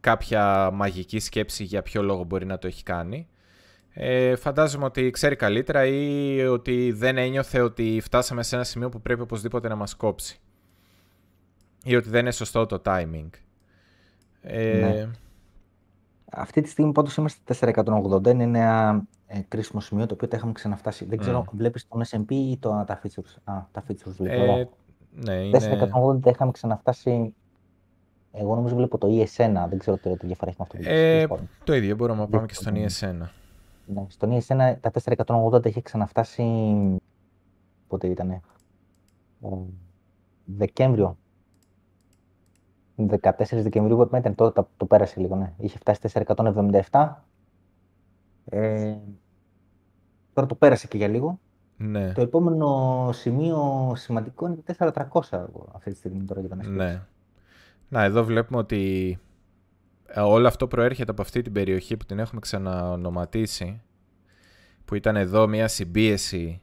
κάποια 0.00 0.70
μαγική 0.70 1.18
σκέψη 1.18 1.64
για 1.64 1.82
ποιο 1.82 2.02
λόγο 2.02 2.24
μπορεί 2.24 2.46
να 2.46 2.58
το 2.58 2.66
έχει 2.66 2.82
κάνει. 2.82 3.28
Ε, 3.92 4.36
φαντάζομαι 4.36 4.84
ότι 4.84 5.10
ξέρει 5.10 5.36
καλύτερα 5.36 5.86
ή 5.86 6.40
ότι 6.46 6.92
δεν 6.92 7.16
ένιωθε 7.16 7.60
ότι 7.60 8.00
φτάσαμε 8.02 8.42
σε 8.42 8.54
ένα 8.54 8.64
σημείο 8.64 8.88
που 8.88 9.00
πρέπει 9.00 9.20
οπωσδήποτε 9.20 9.68
να 9.68 9.76
μας 9.76 9.94
κόψει. 9.94 10.40
Ή 11.86 11.96
ότι 11.96 12.08
δεν 12.08 12.20
είναι 12.20 12.30
σωστό 12.30 12.66
το 12.66 12.82
timing. 12.84 13.28
Ε... 14.40 14.78
Ναι. 14.78 15.10
Αυτή 16.30 16.60
τη 16.60 16.68
στιγμή 16.68 16.92
πάντως 16.92 17.16
είμαστε 17.16 17.72
480. 17.84 18.26
Είναι 18.26 18.42
ένα 18.42 19.02
ε, 19.26 19.40
κρίσιμο 19.48 19.80
σημείο 19.80 20.06
το 20.06 20.14
οποίο 20.14 20.28
τα 20.28 20.36
είχαμε 20.36 20.52
ξαναφτάσει. 20.52 21.04
Δεν 21.04 21.18
ξέρω, 21.18 21.40
mm. 21.40 21.52
βλέπεις 21.52 21.88
τον 21.88 22.02
S&P 22.08 22.30
ή 22.32 22.58
το, 22.58 22.84
τα 22.86 23.00
features. 23.02 23.36
Α, 23.44 23.54
τα 23.72 23.84
features 23.88 24.26
ε, 24.26 24.64
ναι, 25.10 25.34
είναι... 25.34 25.88
480 26.14 26.20
τα 26.20 26.30
είχαμε 26.30 26.50
ξαναφτάσει 26.50 27.34
εγώ 28.38 28.54
νομίζω 28.54 28.74
βλέπω 28.74 28.98
το 28.98 29.08
ES1, 29.10 29.66
δεν 29.68 29.78
ξέρω 29.78 29.96
τι 29.96 30.26
διαφορά 30.26 30.50
έχει 30.50 30.56
με 30.58 30.66
αυτό. 30.68 30.90
Ε, 30.90 31.26
το 31.64 31.74
ίδιο, 31.74 31.96
μπορούμε 31.96 32.18
να 32.18 32.28
πάμε 32.28 32.46
και 32.46 32.54
στον 32.54 32.74
ES1. 32.74 33.28
Ναι, 33.86 34.06
στον 34.08 34.40
ES1 34.40 34.74
τα 34.80 34.90
480 35.26 35.66
είχε 35.66 35.80
ξαναφτάσει. 35.80 36.44
Πότε 37.88 38.06
ήταν. 38.06 38.40
Δεκέμβριο. 40.44 41.18
14 42.96 43.08
Δεκεμβρίου 43.50 43.96
που 43.96 44.16
ήταν 44.16 44.34
τότε 44.34 44.60
το, 44.60 44.68
το 44.76 44.86
πέρασε 44.86 45.20
λίγο. 45.20 45.36
Ναι. 45.36 45.52
Είχε 45.58 45.78
φτάσει 45.78 46.00
477. 46.90 47.14
Ε, 48.44 48.96
τώρα 50.32 50.46
το 50.48 50.54
πέρασε 50.54 50.86
και 50.86 50.96
για 50.96 51.08
λίγο. 51.08 51.38
Ναι. 51.76 52.12
Το 52.12 52.20
επόμενο 52.20 53.10
σημείο 53.12 53.92
σημαντικό 53.96 54.46
είναι 54.46 54.56
το 54.56 54.92
4300 55.10 55.20
αυτή 55.72 55.90
τη 55.90 55.96
στιγμή 55.96 56.24
τώρα 56.24 56.40
για 56.40 56.48
τον 56.48 56.74
Ναι. 56.74 57.02
Να, 57.88 58.02
εδώ 58.02 58.24
βλέπουμε 58.24 58.58
ότι 58.58 59.18
ε, 60.06 60.20
όλο 60.20 60.46
αυτό 60.46 60.66
προέρχεται 60.66 61.10
από 61.10 61.22
αυτή 61.22 61.42
την 61.42 61.52
περιοχή 61.52 61.96
που 61.96 62.04
την 62.04 62.18
έχουμε 62.18 62.40
ξαναονοματίσει 62.40 63.82
που 64.84 64.94
ήταν 64.94 65.16
εδώ 65.16 65.46
μια 65.46 65.68
συμπίεση 65.68 66.60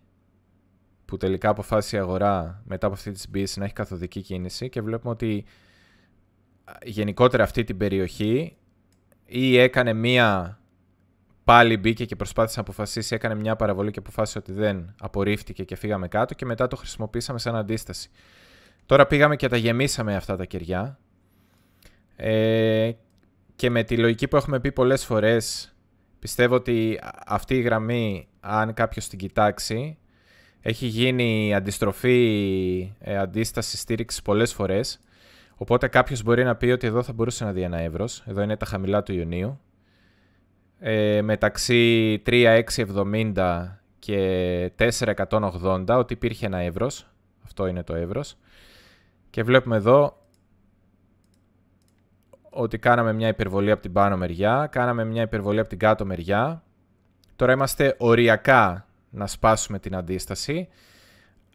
που 1.06 1.18
τελικά 1.18 1.50
αποφάσισε 1.50 1.96
η 1.96 2.00
αγορά 2.00 2.62
μετά 2.66 2.86
από 2.86 2.96
αυτή 2.96 3.12
τη 3.12 3.20
συμπίεση 3.20 3.60
να 3.60 3.66
έχει 3.66 3.74
καθοδική 3.74 4.22
κίνηση 4.22 4.70
και 4.70 4.82
βλέπουμε 4.82 5.14
ότι 5.14 5.46
γενικότερα 6.84 7.44
αυτή 7.44 7.64
την 7.64 7.78
περιοχή 7.78 8.56
ή 9.26 9.58
έκανε 9.58 9.94
μία 9.94 10.58
πάλι 11.44 11.78
μπήκε 11.78 12.06
και 12.06 12.16
προσπάθησε 12.16 12.56
να 12.56 12.62
αποφασίσει, 12.62 13.16
έκανε 13.16 13.36
μια 13.36 13.56
παραβολή 13.56 13.92
και 13.92 14.00
αποφάσισε 14.00 14.38
ότι 14.38 14.52
δεν 14.52 14.96
απορρίφθηκε 15.00 15.64
και 15.64 15.76
φύγαμε 15.76 16.08
κάτω 16.08 16.34
και 16.34 16.46
μετά 16.46 16.68
το 16.68 16.76
χρησιμοποίησαμε 16.76 17.40
σαν 17.40 17.56
αντίσταση. 17.56 18.10
Τώρα 18.86 19.08
πήγαμε 19.08 19.36
και 19.36 19.48
τα 19.48 19.58
γεμίσαμε 19.58 20.16
αυτά 20.16 20.36
τα 20.36 20.46
κεριά 20.46 21.00
ε, 22.16 22.92
και 23.56 23.70
με 23.70 23.84
τη 23.84 23.98
λογική 23.98 24.28
που 24.28 24.36
έχουμε 24.36 24.60
πει 24.60 24.72
πολλές 24.72 25.06
φορές, 25.06 25.76
πιστεύω 26.20 26.56
ότι 26.56 27.00
αυτή 27.26 27.56
η 27.56 27.62
γραμμή, 27.62 28.28
αν 28.40 28.74
κάποιος 28.74 29.08
την 29.08 29.20
κοιτάξει, 29.20 29.98
έχει 30.62 30.86
γίνει 30.86 31.56
αντιστροφή, 31.56 32.94
ε, 33.00 33.18
αντίσταση, 33.18 33.78
στήριξη 33.78 34.22
πολλές 34.22 34.54
φορές. 34.54 35.00
Οπότε 35.64 35.88
κάποιος 35.88 36.24
μπορεί 36.24 36.44
να 36.44 36.56
πει 36.56 36.70
ότι 36.70 36.88
εδώ 36.88 37.04
θα 37.04 37.14
μπορούσε 37.14 37.44
να 37.44 37.52
δει 37.52 37.62
ένα 37.62 37.78
εύρος. 37.78 38.24
Εδώ 38.28 38.42
είναι 38.42 38.58
τα 38.58 38.66
χαμηλά 38.66 39.04
του 39.04 39.14
Ιουνίου. 39.14 39.60
Ε, 40.80 41.22
μεταξύ 41.22 42.22
3.670 42.26 43.80
και 44.00 44.72
4.180 44.78 45.86
ότι 45.88 46.14
υπήρχε 46.14 46.46
ένα 46.46 46.58
εύρος. 46.58 47.08
Αυτό 47.44 47.68
είναι 47.68 47.84
το 47.84 47.96
εύρος. 47.96 48.38
Και 49.30 49.44
βλέπουμε 49.44 49.76
εδώ 49.76 50.18
ότι 52.50 52.78
κάναμε 52.78 53.14
μια 53.14 53.28
υπερβολή 53.28 53.72
από 53.72 53.82
την 53.82 53.92
πάνω 53.92 54.18
μεριά, 54.18 54.68
κάναμε 54.72 55.06
μια 55.06 55.22
υπερβολή 55.22 55.60
από 55.60 55.70
την 55.70 55.80
κάτω 55.80 56.06
μεριά. 56.06 56.64
Τώρα 57.36 57.54
είμαστε 57.54 57.96
οριακά 57.98 58.88
να 59.10 59.28
σπάσουμε 59.28 59.80
την 59.80 59.96
αντίσταση. 59.96 60.68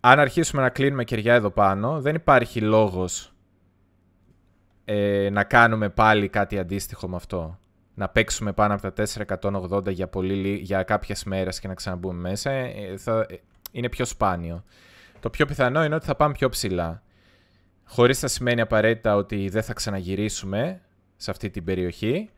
Αν 0.01 0.19
αρχίσουμε 0.19 0.63
να 0.63 0.69
κλείνουμε 0.69 1.05
κεριά 1.05 1.35
εδώ 1.35 1.51
πάνω, 1.51 2.01
δεν 2.01 2.15
υπάρχει 2.15 2.61
λόγος 2.61 3.33
ε, 4.91 5.31
να 5.31 5.45
κάνουμε 5.45 5.89
πάλι 5.89 6.29
κάτι 6.29 6.59
αντίστοιχο 6.59 7.09
με 7.09 7.17
αυτό. 7.17 7.59
Να 7.95 8.09
παίξουμε 8.09 8.53
πάνω 8.53 8.75
από 8.75 8.93
τα 8.93 9.07
480 9.41 9.93
για, 9.93 10.09
πολύ, 10.09 10.55
για 10.55 10.83
κάποιες 10.83 11.25
μέρες 11.25 11.61
και 11.61 11.69
να 11.69 11.75
ξαναμπούμε 11.75 12.29
μέσα. 12.29 12.51
Ε, 12.51 12.97
θα, 12.97 13.27
ε, 13.29 13.35
είναι 13.73 13.89
πιο 13.89 14.05
σπάνιο. 14.05 14.65
Το 15.21 15.31
πιο 15.31 15.47
πιθανό 15.47 15.85
είναι 15.85 15.95
ότι 15.95 16.07
θα 16.07 16.15
πάμε 16.15 16.33
πιο 16.33 16.49
ψηλά. 16.49 17.03
Χωρίς 17.85 18.23
να 18.23 18.29
σημαίνει 18.29 18.61
απαραίτητα 18.61 19.17
ότι 19.17 19.49
δεν 19.49 19.63
θα 19.63 19.73
ξαναγυρίσουμε, 19.73 20.81
σε 21.17 21.31
αυτή 21.31 21.51
την 21.51 21.65
περιοχή. 21.65 22.31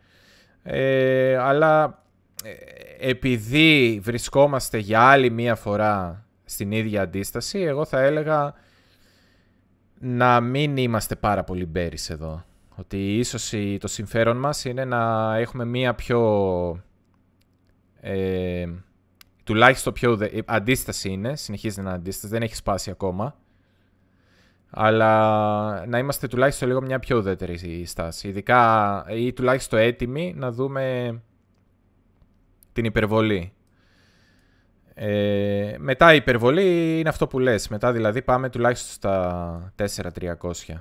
Ε, 0.62 1.36
αλλά 1.36 2.02
ε, 2.44 3.08
επειδή 3.08 4.00
βρισκόμαστε 4.02 4.78
για 4.78 5.00
άλλη 5.00 5.30
μία 5.30 5.54
φορά 5.54 6.24
στην 6.44 6.72
ίδια 6.72 7.02
αντίσταση, 7.02 7.58
εγώ 7.58 7.84
θα 7.84 8.00
έλεγα 8.00 8.54
να 10.02 10.40
μην 10.40 10.76
είμαστε 10.76 11.16
πάρα 11.16 11.44
πολύ 11.44 11.66
μπέρις 11.66 12.10
εδώ. 12.10 12.44
Ότι 12.76 13.18
ίσως 13.18 13.52
το 13.78 13.88
συμφέρον 13.88 14.36
μας 14.36 14.64
είναι 14.64 14.84
να 14.84 15.34
έχουμε 15.36 15.64
μία 15.64 15.94
πιο... 15.94 16.82
Ε, 18.00 18.66
τουλάχιστον 19.44 19.92
πιο... 19.92 20.18
Αντίσταση 20.44 21.10
είναι, 21.10 21.36
συνεχίζει 21.36 21.80
να 21.80 21.88
είναι 21.88 21.98
αντίσταση, 21.98 22.32
δεν 22.32 22.42
έχει 22.42 22.54
σπάσει 22.54 22.90
ακόμα. 22.90 23.34
Αλλά 24.70 25.86
να 25.86 25.98
είμαστε 25.98 26.26
τουλάχιστον 26.26 26.68
λίγο 26.68 26.82
μια 26.82 26.98
πιο 26.98 27.16
ουδέτερη 27.16 27.84
στάση. 27.84 28.28
Ειδικά 28.28 29.04
ή 29.08 29.32
τουλάχιστον 29.32 29.78
έτοιμοι 29.78 30.34
να 30.36 30.52
δούμε 30.52 31.14
την 32.72 32.84
υπερβολή. 32.84 33.52
Ε, 35.02 35.74
μετά 35.78 36.12
η 36.12 36.16
υπερβολή 36.16 36.98
είναι 36.98 37.08
αυτό 37.08 37.26
που 37.26 37.38
λες. 37.38 37.68
Μετά 37.68 37.92
δηλαδή 37.92 38.22
πάμε 38.22 38.48
τουλάχιστον 38.48 38.92
στα 38.92 39.72
4.300. 39.76 40.74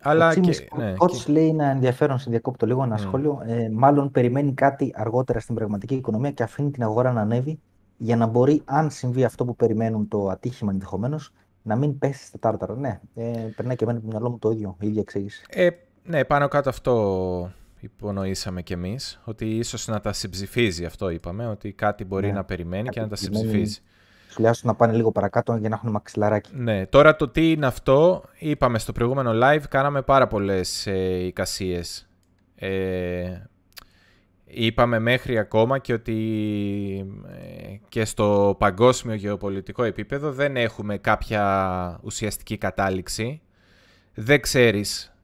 Αλλά 0.00 0.28
ο 0.28 0.32
και, 0.32 0.68
ναι, 0.76 0.94
και... 0.94 1.32
λέει 1.32 1.48
ένα 1.48 1.64
ενδιαφέρον, 1.64 2.18
σε 2.18 2.30
διακόπτω 2.30 2.66
λίγο, 2.66 2.82
ένα 2.82 2.96
mm. 2.96 3.00
σχόλιο. 3.00 3.42
Ε, 3.46 3.68
μάλλον 3.72 4.10
περιμένει 4.10 4.54
κάτι 4.54 4.92
αργότερα 4.96 5.40
στην 5.40 5.54
πραγματική 5.54 5.94
οικονομία 5.94 6.30
και 6.30 6.42
αφήνει 6.42 6.70
την 6.70 6.82
αγορά 6.82 7.12
να 7.12 7.20
ανέβει 7.20 7.58
για 7.96 8.16
να 8.16 8.26
μπορεί, 8.26 8.62
αν 8.64 8.90
συμβεί 8.90 9.24
αυτό 9.24 9.44
που 9.44 9.56
περιμένουν 9.56 10.08
το 10.08 10.28
ατύχημα 10.28 10.72
ενδεχομένως, 10.72 11.32
να 11.62 11.76
μην 11.76 11.98
πέσει 11.98 12.24
στα 12.24 12.38
τάρταρα. 12.38 12.74
Ναι, 12.74 13.00
ε, 13.14 13.22
περνάει 13.56 13.76
και 13.76 13.84
εμένα 13.84 13.98
από 13.98 14.06
το 14.06 14.12
μυαλό 14.12 14.30
μου 14.30 14.38
το 14.38 14.50
ίδιο, 14.50 14.76
η 14.80 14.86
ίδια 14.86 15.00
εξήγηση. 15.00 15.44
Ε, 15.48 15.68
ναι, 16.04 16.24
πάνω 16.24 16.48
κάτω 16.48 16.68
αυτό 16.68 17.50
υπονοήσαμε 17.86 18.62
κι 18.62 18.72
εμείς, 18.72 19.20
ότι 19.24 19.56
ίσως 19.56 19.86
να 19.86 20.00
τα 20.00 20.12
συμψηφίζει 20.12 20.84
αυτό 20.84 21.08
είπαμε, 21.08 21.46
ότι 21.46 21.72
κάτι 21.72 22.04
μπορεί 22.04 22.26
ναι, 22.26 22.32
να 22.32 22.44
περιμένει 22.44 22.88
και 22.88 23.00
να 23.00 23.08
τα 23.08 23.16
συμψηφίζει. 23.16 23.80
τουλάχιστον 24.34 24.70
να 24.70 24.76
πάνε 24.76 24.92
λίγο 24.92 25.12
παρακάτω 25.12 25.56
για 25.56 25.68
να 25.68 25.74
έχουν 25.74 25.90
μαξιλαράκι. 25.90 26.50
Ναι, 26.54 26.86
τώρα 26.86 27.16
το 27.16 27.28
τι 27.28 27.50
είναι 27.50 27.66
αυτό, 27.66 28.22
είπαμε 28.38 28.78
στο 28.78 28.92
προηγούμενο 28.92 29.30
live, 29.42 29.62
κάναμε 29.68 30.02
πάρα 30.02 30.26
πολλές 30.26 30.86
ε, 30.86 31.24
εικασίες. 31.24 32.08
Ε, 32.54 33.40
είπαμε 34.44 34.98
μέχρι 34.98 35.38
ακόμα 35.38 35.78
και 35.78 35.92
ότι 35.92 36.16
ε, 37.26 37.76
και 37.88 38.04
στο 38.04 38.56
παγκόσμιο 38.58 39.14
γεωπολιτικό 39.14 39.82
επίπεδο 39.82 40.32
δεν 40.32 40.56
έχουμε 40.56 40.98
κάποια 40.98 42.00
ουσιαστική 42.02 42.58
κατάληξη. 42.58 43.40
Δεν 44.14 44.40
ξέρεις, 44.40 45.14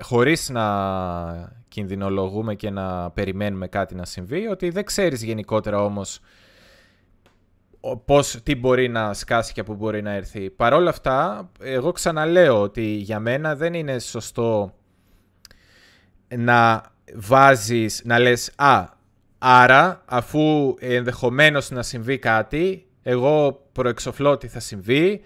χωρίς 0.00 0.48
να 0.48 1.64
κινδυνολογούμε 1.68 2.54
και 2.54 2.70
να 2.70 3.10
περιμένουμε 3.10 3.68
κάτι 3.68 3.94
να 3.94 4.04
συμβεί, 4.04 4.46
ότι 4.46 4.70
δεν 4.70 4.84
ξέρεις 4.84 5.22
γενικότερα 5.22 5.84
όμως 5.84 6.20
πώς, 8.04 8.40
τι 8.42 8.54
μπορεί 8.54 8.88
να 8.88 9.14
σκάσει 9.14 9.52
και 9.52 9.60
από 9.60 9.74
μπορεί 9.74 10.02
να 10.02 10.10
έρθει. 10.12 10.50
Παρ' 10.50 10.72
όλα 10.72 10.90
αυτά, 10.90 11.50
εγώ 11.60 11.92
ξαναλέω 11.92 12.60
ότι 12.60 12.82
για 12.82 13.20
μένα 13.20 13.56
δεν 13.56 13.74
είναι 13.74 13.98
σωστό 13.98 14.74
να 16.36 16.82
βάζεις, 17.14 18.02
να 18.04 18.18
λες 18.18 18.52
«Α, 18.56 18.88
άρα 19.38 20.02
αφού 20.06 20.74
ενδεχομένως 20.78 21.70
να 21.70 21.82
συμβεί 21.82 22.18
κάτι, 22.18 22.86
εγώ 23.02 23.66
προεξοφλώ 23.72 24.30
ότι 24.30 24.48
θα 24.48 24.60
συμβεί, 24.60 25.20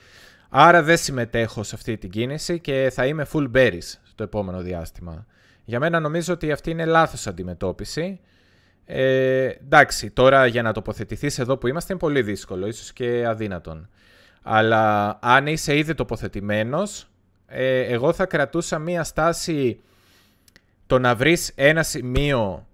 άρα 0.49 0.83
δεν 0.83 0.97
συμμετέχω 0.97 1.62
σε 1.62 1.75
αυτή 1.75 1.99
την 1.99 2.11
κίνηση 2.11 2.61
και 2.61 2.90
θα 2.94 3.07
είμαι 3.07 3.27
full 3.33 3.51
berries 3.55 4.08
στο 4.18 4.26
επόμενο 4.26 4.61
διάστημα». 4.61 5.26
Για 5.64 5.81
μένα 5.81 6.00
νομίζω 6.00 6.33
ότι 6.35 6.52
αυτή 6.52 6.70
είναι 6.70 6.85
λάθος 6.85 7.26
αντιμετώπιση. 7.26 8.20
Ε, 8.85 9.44
εντάξει, 9.44 10.11
τώρα 10.11 10.46
για 10.46 10.62
να 10.62 10.72
τοποθετηθείς 10.72 11.38
εδώ 11.38 11.57
που 11.57 11.66
είμαστε 11.66 11.92
είναι 11.92 12.00
πολύ 12.00 12.22
δύσκολο, 12.22 12.66
ίσως 12.66 12.92
και 12.92 13.26
αδύνατον. 13.26 13.88
Αλλά 14.42 15.18
αν 15.22 15.46
είσαι 15.46 15.76
ήδη 15.76 15.94
τοποθετημένος, 15.94 17.09
ε, 17.46 17.81
εγώ 17.81 18.12
θα 18.12 18.26
κρατούσα 18.26 18.78
μία 18.78 19.04
στάση 19.04 19.81
το 20.87 20.98
να 20.98 21.14
βρεις 21.14 21.52
ένα 21.54 21.83
σημείο 21.83 22.66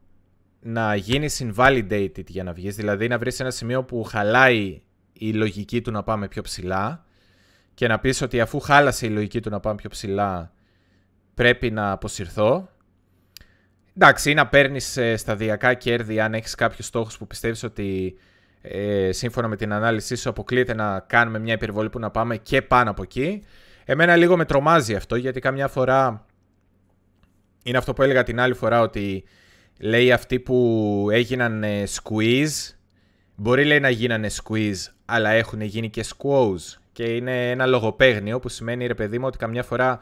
να 0.61 0.95
γίνει 0.95 1.27
invalidated 1.39 2.27
για 2.27 2.45
να 2.45 2.53
βγεις, 2.53 2.77
δηλαδή 2.77 3.09
να 3.09 3.19
βρεις 3.19 3.41
ένα 3.41 3.51
σημείο 3.51 3.85
που 3.85 4.03
χαλάει 4.03 4.83
η 5.13 5.33
λογική 5.33 5.81
του 5.81 5.91
να 5.91 6.03
πάμε 6.03 6.29
πιο 6.29 6.43
ψηλά 6.43 7.05
και 7.75 7.89
να 7.89 7.99
πεις 7.99 8.23
ότι 8.23 8.41
αφού 8.41 8.61
χάλασε 8.61 9.07
η 9.07 9.11
λογική 9.11 9.41
του 9.41 9.51
να 9.51 9.61
πάμε 9.61 9.75
πιο 9.75 9.91
ψηλά 9.91 10.54
πρέπει 11.35 11.71
να 11.71 11.91
αποσυρθώ 11.91 12.69
Εντάξει, 13.97 14.31
ή 14.31 14.35
να 14.35 14.47
παίρνεις 14.47 14.97
ε, 14.97 15.17
σταδιακά 15.17 15.75
κέρδη 15.75 16.21
αν 16.21 16.35
έχεις 16.35 16.55
κάποιους 16.55 16.87
στόχους 16.87 17.19
που 17.19 17.27
πιστεύεις 17.27 17.63
ότι 17.63 18.19
ε, 18.63 19.13
σύμφωνα 19.13 19.49
με 19.49 19.57
την 19.57 19.73
ανάλυση 19.73 20.17
σου 20.17 20.29
αποκλείεται 20.29 20.75
να 20.75 21.01
κάνουμε 21.01 21.39
μια 21.39 21.55
υπερβολή 21.55 21.91
που 21.91 21.99
να 21.99 22.11
πάμε 22.11 22.37
και 22.37 22.63
πάνω 22.63 22.91
από 22.91 23.03
εκεί. 23.03 23.43
Εμένα 23.85 24.17
λίγο 24.17 24.37
με 24.37 24.45
τρομάζει 24.45 24.95
αυτό 24.95 25.17
γιατί 25.17 25.41
καμιά 25.41 25.69
φορά 25.69 26.27
είναι 27.63 27.79
αυτό 27.79 27.93
που 27.93 28.03
έλεγα 28.03 28.23
την 28.23 28.41
άλλη 28.41 28.55
φορά 28.55 28.81
ότι 28.81 29.25
λέει 29.81 30.13
αυτοί 30.13 30.41
που 30.41 31.09
έγιναν 31.13 31.63
ε, 31.63 31.83
squeeze 31.87 32.75
μπορεί 33.35 33.65
λέει 33.65 33.81
να 33.81 33.91
γίνανε 33.91 34.29
squeeze 34.43 34.93
αλλά 35.05 35.31
έχουν 35.31 35.61
γίνει 35.61 35.91
και 35.91 36.05
squoze 36.17 36.79
και 36.93 37.05
είναι 37.05 37.51
ένα 37.51 37.67
λογοπαίγνιο 37.67 38.39
που 38.39 38.49
σημαίνει 38.49 38.87
ρε 38.87 38.95
παιδί 38.95 39.19
μου 39.19 39.27
ότι 39.27 39.39
καμιά 39.39 39.63
φορά 39.63 40.01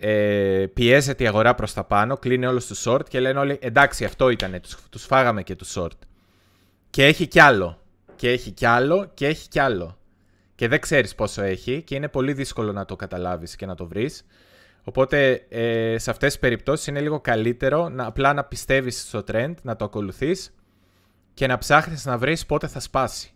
ε, 0.00 0.66
πιέζεται 0.74 1.24
η 1.24 1.26
αγορά 1.26 1.54
προς 1.54 1.72
τα 1.72 1.84
πάνω, 1.84 2.16
κλείνει 2.16 2.46
όλους 2.46 2.66
τους 2.66 2.84
short 2.86 3.08
και 3.08 3.20
λένε 3.20 3.38
όλοι 3.38 3.58
εντάξει 3.60 4.04
αυτό 4.04 4.30
ήτανε, 4.30 4.60
τους, 4.60 4.76
τους 4.90 5.04
φάγαμε 5.04 5.42
και 5.42 5.54
τους 5.54 5.76
short. 5.78 5.98
Και 6.90 7.04
έχει 7.04 7.26
κι 7.26 7.40
άλλο, 7.40 7.82
και 8.16 8.30
έχει 8.30 8.50
κι 8.50 8.66
άλλο, 8.66 9.10
και 9.14 9.26
έχει 9.26 9.48
κι 9.48 9.58
άλλο. 9.58 9.98
Και 10.54 10.68
δεν 10.68 10.80
ξέρεις 10.80 11.14
πόσο 11.14 11.42
έχει 11.42 11.82
και 11.82 11.94
είναι 11.94 12.08
πολύ 12.08 12.32
δύσκολο 12.32 12.72
να 12.72 12.84
το 12.84 12.96
καταλάβεις 12.96 13.56
και 13.56 13.66
να 13.66 13.74
το 13.74 13.86
βρεις. 13.86 14.26
Οπότε 14.84 15.46
ε, 15.48 15.98
σε 15.98 16.10
αυτές 16.10 16.30
τις 16.32 16.40
περιπτώσεις 16.40 16.86
είναι 16.86 17.00
λίγο 17.00 17.20
καλύτερο 17.20 17.88
να, 17.88 18.06
απλά 18.06 18.32
να 18.32 18.44
πιστεύεις 18.44 19.00
στο 19.00 19.24
trend, 19.32 19.54
να 19.62 19.76
το 19.76 19.84
ακολουθείς 19.84 20.54
και 21.34 21.46
να 21.46 21.58
ψάχνεις 21.58 22.04
να 22.04 22.18
βρεις 22.18 22.46
πότε 22.46 22.66
θα 22.66 22.80
σπάσει. 22.80 23.30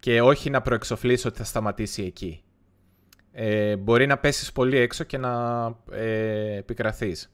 Και 0.00 0.20
όχι 0.20 0.50
να 0.50 0.62
προεξοφλείς 0.62 1.24
ότι 1.24 1.36
θα 1.36 1.44
σταματήσει 1.44 2.02
εκεί 2.02 2.42
ε, 3.40 3.76
μπορεί 3.76 4.06
να 4.06 4.18
πέσεις 4.18 4.52
πολύ 4.52 4.76
έξω 4.76 5.04
και 5.04 5.18
να 5.18 5.64
ε, 5.90 6.56
πικραθείς. 6.56 7.32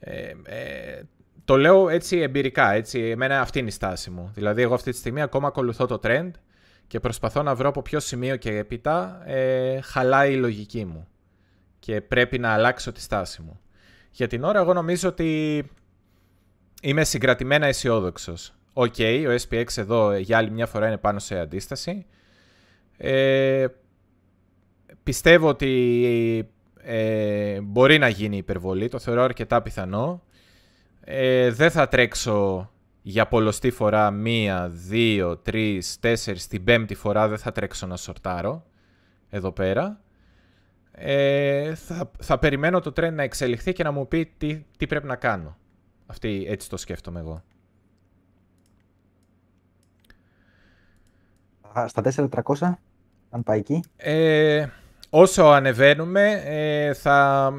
Ε, 0.00 0.32
ε, 0.44 1.02
το 1.44 1.56
λέω 1.56 1.88
έτσι 1.88 2.18
εμπειρικά, 2.18 2.72
έτσι, 2.72 3.00
εμένα 3.00 3.40
αυτή 3.40 3.58
είναι 3.58 3.68
η 3.68 3.72
στάση 3.72 4.10
μου. 4.10 4.30
Δηλαδή 4.34 4.62
εγώ 4.62 4.74
αυτή 4.74 4.90
τη 4.90 4.96
στιγμή 4.96 5.22
ακόμα 5.22 5.48
ακολουθώ 5.48 5.86
το 5.86 6.00
trend 6.02 6.30
και 6.86 7.00
προσπαθώ 7.00 7.42
να 7.42 7.54
βρω 7.54 7.68
από 7.68 7.82
ποιο 7.82 8.00
σημείο 8.00 8.36
και 8.36 8.56
έπειτα 8.56 9.22
ε, 9.24 9.80
χαλάει 9.80 10.32
η 10.32 10.36
λογική 10.36 10.84
μου 10.84 11.08
και 11.78 12.00
πρέπει 12.00 12.38
να 12.38 12.52
αλλάξω 12.52 12.92
τη 12.92 13.00
στάση 13.00 13.42
μου. 13.42 13.60
Για 14.10 14.26
την 14.26 14.44
ώρα 14.44 14.60
εγώ 14.60 14.72
νομίζω 14.72 15.08
ότι 15.08 15.62
είμαι 16.82 17.04
συγκρατημένα 17.04 17.66
αισιόδοξος. 17.66 18.54
Οκ, 18.72 18.94
okay, 18.98 19.24
ο 19.28 19.42
SPX 19.48 19.66
εδώ 19.76 20.16
για 20.16 20.36
άλλη 20.36 20.50
μια 20.50 20.66
φορά 20.66 20.86
είναι 20.86 20.98
πάνω 20.98 21.18
σε 21.18 21.38
αντίσταση. 21.38 22.06
Ε, 22.96 23.66
πιστεύω 25.02 25.48
ότι 25.48 26.48
ε, 26.82 27.60
μπορεί 27.60 27.98
να 27.98 28.08
γίνει 28.08 28.36
υπερβολή, 28.36 28.88
το 28.88 28.98
θεωρώ 28.98 29.22
αρκετά 29.22 29.62
πιθανό. 29.62 30.22
Ε, 31.00 31.50
δεν 31.50 31.70
θα 31.70 31.88
τρέξω 31.88 32.70
για 33.02 33.28
πολλωστή 33.28 33.70
φορά 33.70 34.10
μία, 34.10 34.68
δύο, 34.68 35.36
τρεις, 35.36 36.00
τέσσερις, 36.00 36.46
την 36.46 36.64
πέμπτη 36.64 36.94
φορά 36.94 37.28
δεν 37.28 37.38
θα 37.38 37.52
τρέξω 37.52 37.86
να 37.86 37.96
σορτάρω 37.96 38.64
εδώ 39.28 39.52
πέρα. 39.52 40.00
Ε, 40.92 41.74
θα, 41.74 42.10
θα 42.18 42.38
περιμένω 42.38 42.80
το 42.80 42.92
τρέν 42.92 43.14
να 43.14 43.22
εξελιχθεί 43.22 43.72
και 43.72 43.82
να 43.82 43.90
μου 43.90 44.08
πει 44.08 44.32
τι, 44.38 44.64
τι 44.76 44.86
πρέπει 44.86 45.06
να 45.06 45.16
κάνω. 45.16 45.56
Αυτή, 46.06 46.44
έτσι 46.48 46.68
το 46.68 46.76
σκέφτομαι 46.76 47.20
εγώ. 47.20 47.42
Στα 51.86 52.02
4.300, 52.04 52.74
αν 53.30 53.42
πάει 53.42 53.58
εκεί. 53.58 53.84
Ε, 53.96 54.66
όσο 55.14 55.42
ανεβαίνουμε 55.42 56.42
ε, 56.44 56.94
θα... 56.94 57.52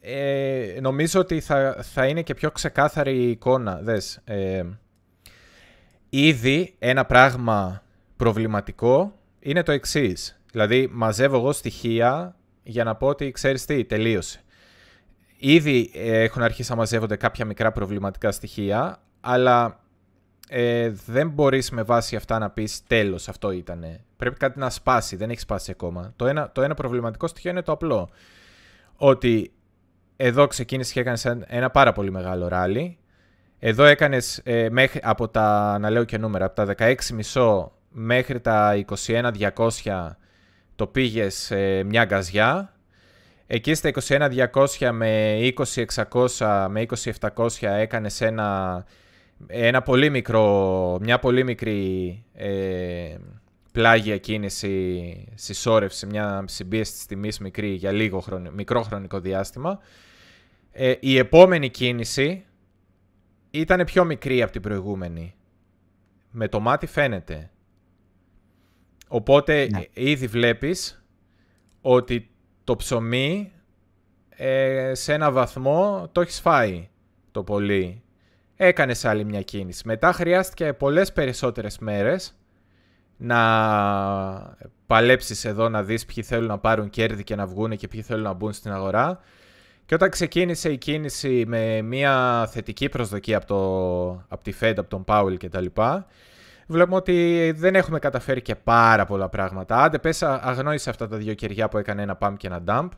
Ε, 0.00 0.78
νομίζω 0.80 1.20
ότι 1.20 1.40
θα, 1.40 1.84
θα 1.92 2.06
είναι 2.06 2.22
και 2.22 2.34
πιο 2.34 2.50
ξεκάθαρη 2.50 3.16
η 3.16 3.30
εικόνα. 3.30 3.80
Δες, 3.82 4.20
ε, 4.24 4.62
ήδη 6.08 6.74
ένα 6.78 7.04
πράγμα 7.04 7.82
προβληματικό 8.16 9.18
είναι 9.40 9.62
το 9.62 9.72
εξής. 9.72 10.40
Δηλαδή 10.50 10.88
μαζεύω 10.92 11.36
εγώ 11.36 11.52
στοιχεία 11.52 12.36
για 12.62 12.84
να 12.84 12.94
πω 12.94 13.06
ότι 13.06 13.30
ξέρεις 13.30 13.64
τι, 13.64 13.84
τελείωσε. 13.84 14.40
Ήδη 15.36 15.90
έχουν 15.94 16.42
αρχίσει 16.42 16.70
να 16.70 16.76
μαζεύονται 16.76 17.16
κάποια 17.16 17.44
μικρά 17.44 17.72
προβληματικά 17.72 18.32
στοιχεία, 18.32 19.02
αλλά 19.20 19.80
ε, 20.48 20.92
δεν 21.06 21.28
μπορείς 21.28 21.70
με 21.70 21.82
βάση 21.82 22.16
αυτά 22.16 22.38
να 22.38 22.50
πεις 22.50 22.82
τέλος 22.86 23.28
αυτό 23.28 23.50
ήτανε. 23.50 24.04
Πρέπει 24.24 24.38
κάτι 24.38 24.58
να 24.58 24.70
σπάσει, 24.70 25.16
δεν 25.16 25.30
έχει 25.30 25.40
σπάσει 25.40 25.70
ακόμα. 25.70 26.12
Το 26.16 26.26
ένα, 26.26 26.50
το 26.52 26.62
ένα 26.62 26.74
προβληματικό 26.74 27.26
στοιχείο 27.26 27.50
είναι 27.50 27.62
το 27.62 27.72
απλό. 27.72 28.10
Ότι 28.96 29.52
εδώ 30.16 30.46
ξεκίνησες 30.46 30.92
και 30.92 31.00
έκανες 31.00 31.24
ένα 31.46 31.70
πάρα 31.70 31.92
πολύ 31.92 32.10
μεγάλο 32.10 32.48
ράλι. 32.48 32.98
Εδώ 33.58 33.84
έκανες 33.84 34.40
ε, 34.44 34.68
μέχρι, 34.70 35.00
από 35.02 35.28
τα, 35.28 35.78
να 35.78 35.90
λέω 35.90 36.04
και 36.04 36.18
νούμερα, 36.18 36.44
από 36.44 36.54
τα 36.54 36.74
16,5 37.32 37.66
μέχρι 37.90 38.40
τα 38.40 38.84
21,200 39.06 40.10
το 40.74 40.86
πήγες 40.86 41.50
ε, 41.50 41.82
μια 41.86 42.04
γκαζιά. 42.04 42.74
Εκεί 43.46 43.74
στα 43.74 43.90
21,200 44.48 44.90
με 44.92 45.38
20,600 46.36 46.66
με 46.70 46.86
20,700 47.20 47.46
έκανες 47.60 48.20
ένα 48.20 48.84
ένα 49.46 49.82
πολύ 49.82 50.10
μικρό, 50.10 50.98
μια 51.00 51.18
πολύ 51.18 51.44
μικρή 51.44 52.24
ε, 52.34 53.16
πλάγια 53.74 54.18
κίνηση 54.18 55.24
συσσόρευση, 55.34 56.06
μια 56.06 56.44
συμπίεση 56.46 56.92
της 56.92 57.06
τιμής 57.06 57.38
μικρή 57.38 57.68
για 57.68 57.92
λίγο 57.92 58.20
χρονικό, 58.20 58.54
μικρό 58.54 58.82
χρονικό 58.82 59.20
διάστημα. 59.20 59.78
Ε, 60.72 60.94
η 61.00 61.18
επόμενη 61.18 61.70
κίνηση 61.70 62.44
ήταν 63.50 63.84
πιο 63.84 64.04
μικρή 64.04 64.42
από 64.42 64.52
την 64.52 64.62
προηγούμενη. 64.62 65.34
Με 66.30 66.48
το 66.48 66.60
μάτι 66.60 66.86
φαίνεται. 66.86 67.50
Οπότε 69.08 69.68
ναι. 69.70 69.84
ήδη 69.92 70.26
βλέπεις 70.26 71.04
ότι 71.80 72.30
το 72.64 72.76
ψωμί 72.76 73.52
ε, 74.28 74.92
σε 74.94 75.12
ένα 75.12 75.32
βαθμό 75.32 76.08
το 76.12 76.20
έχεις 76.20 76.40
φάει 76.40 76.88
το 77.30 77.44
πολύ 77.44 78.02
έκανες 78.56 79.04
άλλη 79.04 79.24
μια 79.24 79.42
κίνηση. 79.42 79.82
Μετά 79.86 80.12
χρειάστηκε 80.12 80.72
πολλές 80.72 81.12
περισσότερες 81.12 81.78
μέρες 81.78 82.38
να 83.16 84.56
παλέψεις 84.86 85.44
εδώ 85.44 85.68
να 85.68 85.82
δεις 85.82 86.04
ποιοι 86.04 86.22
θέλουν 86.22 86.46
να 86.46 86.58
πάρουν 86.58 86.90
κέρδη 86.90 87.24
και 87.24 87.34
να 87.36 87.46
βγουν 87.46 87.76
και 87.76 87.88
ποιοι 87.88 88.02
θέλουν 88.02 88.22
να 88.22 88.32
μπουν 88.32 88.52
στην 88.52 88.72
αγορά. 88.72 89.20
Και 89.86 89.94
όταν 89.94 90.10
ξεκίνησε 90.10 90.70
η 90.70 90.78
κίνηση 90.78 91.44
με 91.46 91.82
μια 91.82 92.46
θετική 92.50 92.88
προσδοκία 92.88 93.36
από, 93.36 93.46
το, 93.46 94.08
από 94.28 94.42
τη 94.42 94.52
Fed, 94.60 94.74
από 94.76 94.88
τον 94.88 95.04
Powell 95.06 95.36
κτλ. 95.38 95.66
βλέπουμε 96.66 96.96
ότι 96.96 97.52
δεν 97.56 97.74
έχουμε 97.74 97.98
καταφέρει 97.98 98.42
και 98.42 98.54
πάρα 98.54 99.04
πολλά 99.04 99.28
πράγματα. 99.28 99.76
Άντε 99.82 99.98
πες 99.98 100.22
αγνώρισε 100.22 100.90
αυτά 100.90 101.08
τα 101.08 101.16
δύο 101.16 101.34
κεριά 101.34 101.68
που 101.68 101.78
έκανε 101.78 102.02
ένα 102.02 102.18
pump 102.20 102.34
και 102.36 102.46
ένα 102.46 102.62
dump. 102.66 102.88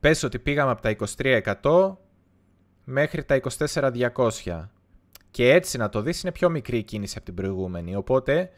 Πες 0.00 0.22
ότι 0.22 0.38
πήγαμε 0.38 0.70
από 0.70 0.82
τα 0.82 0.96
23% 1.62 1.96
μέχρι 2.84 3.24
τα 3.24 3.40
24.200. 3.74 4.68
Και 5.30 5.52
έτσι 5.52 5.78
να 5.78 5.88
το 5.88 6.00
δεις 6.02 6.22
είναι 6.22 6.32
πιο 6.32 6.50
μικρή 6.50 6.82
κίνηση 6.82 7.14
από 7.16 7.24
την 7.24 7.34
προηγούμενη. 7.34 7.96
Οπότε 7.96 8.50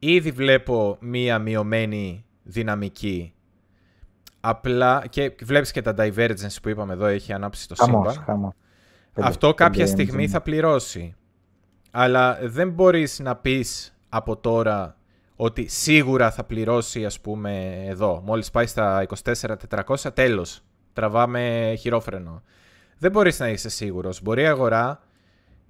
ήδη 0.00 0.30
βλέπω 0.30 0.96
μία 1.00 1.38
μειωμένη 1.38 2.24
δυναμική. 2.42 3.34
Απλά 4.40 5.04
και 5.10 5.34
βλέπεις 5.42 5.70
και 5.70 5.82
τα 5.82 5.94
divergence 5.98 6.56
που 6.62 6.68
είπαμε 6.68 6.92
εδώ 6.92 7.06
έχει 7.06 7.32
ανάψει 7.32 7.68
το 7.68 7.74
σύμπαν. 7.74 8.54
Αυτό 9.14 9.54
κάποια 9.54 9.86
στιγμή 9.86 10.28
θα 10.28 10.40
πληρώσει. 10.40 11.14
Αλλά 11.90 12.38
δεν 12.42 12.70
μπορείς 12.70 13.18
να 13.18 13.36
πεις 13.36 13.96
από 14.08 14.36
τώρα 14.36 14.96
ότι 15.36 15.66
σίγουρα 15.66 16.30
θα 16.30 16.44
πληρώσει 16.44 17.04
ας 17.04 17.20
πούμε 17.20 17.84
εδώ. 17.86 18.22
Μόλις 18.24 18.50
πάει 18.50 18.66
στα 18.66 19.06
24.400 19.68 20.14
τέλος. 20.14 20.62
Τραβάμε 20.92 21.74
χειρόφρενο. 21.78 22.42
Δεν 22.98 23.10
μπορείς 23.10 23.38
να 23.38 23.48
είσαι 23.48 23.68
σίγουρος. 23.68 24.22
Μπορεί 24.22 24.42
η 24.42 24.46
αγορά 24.46 25.02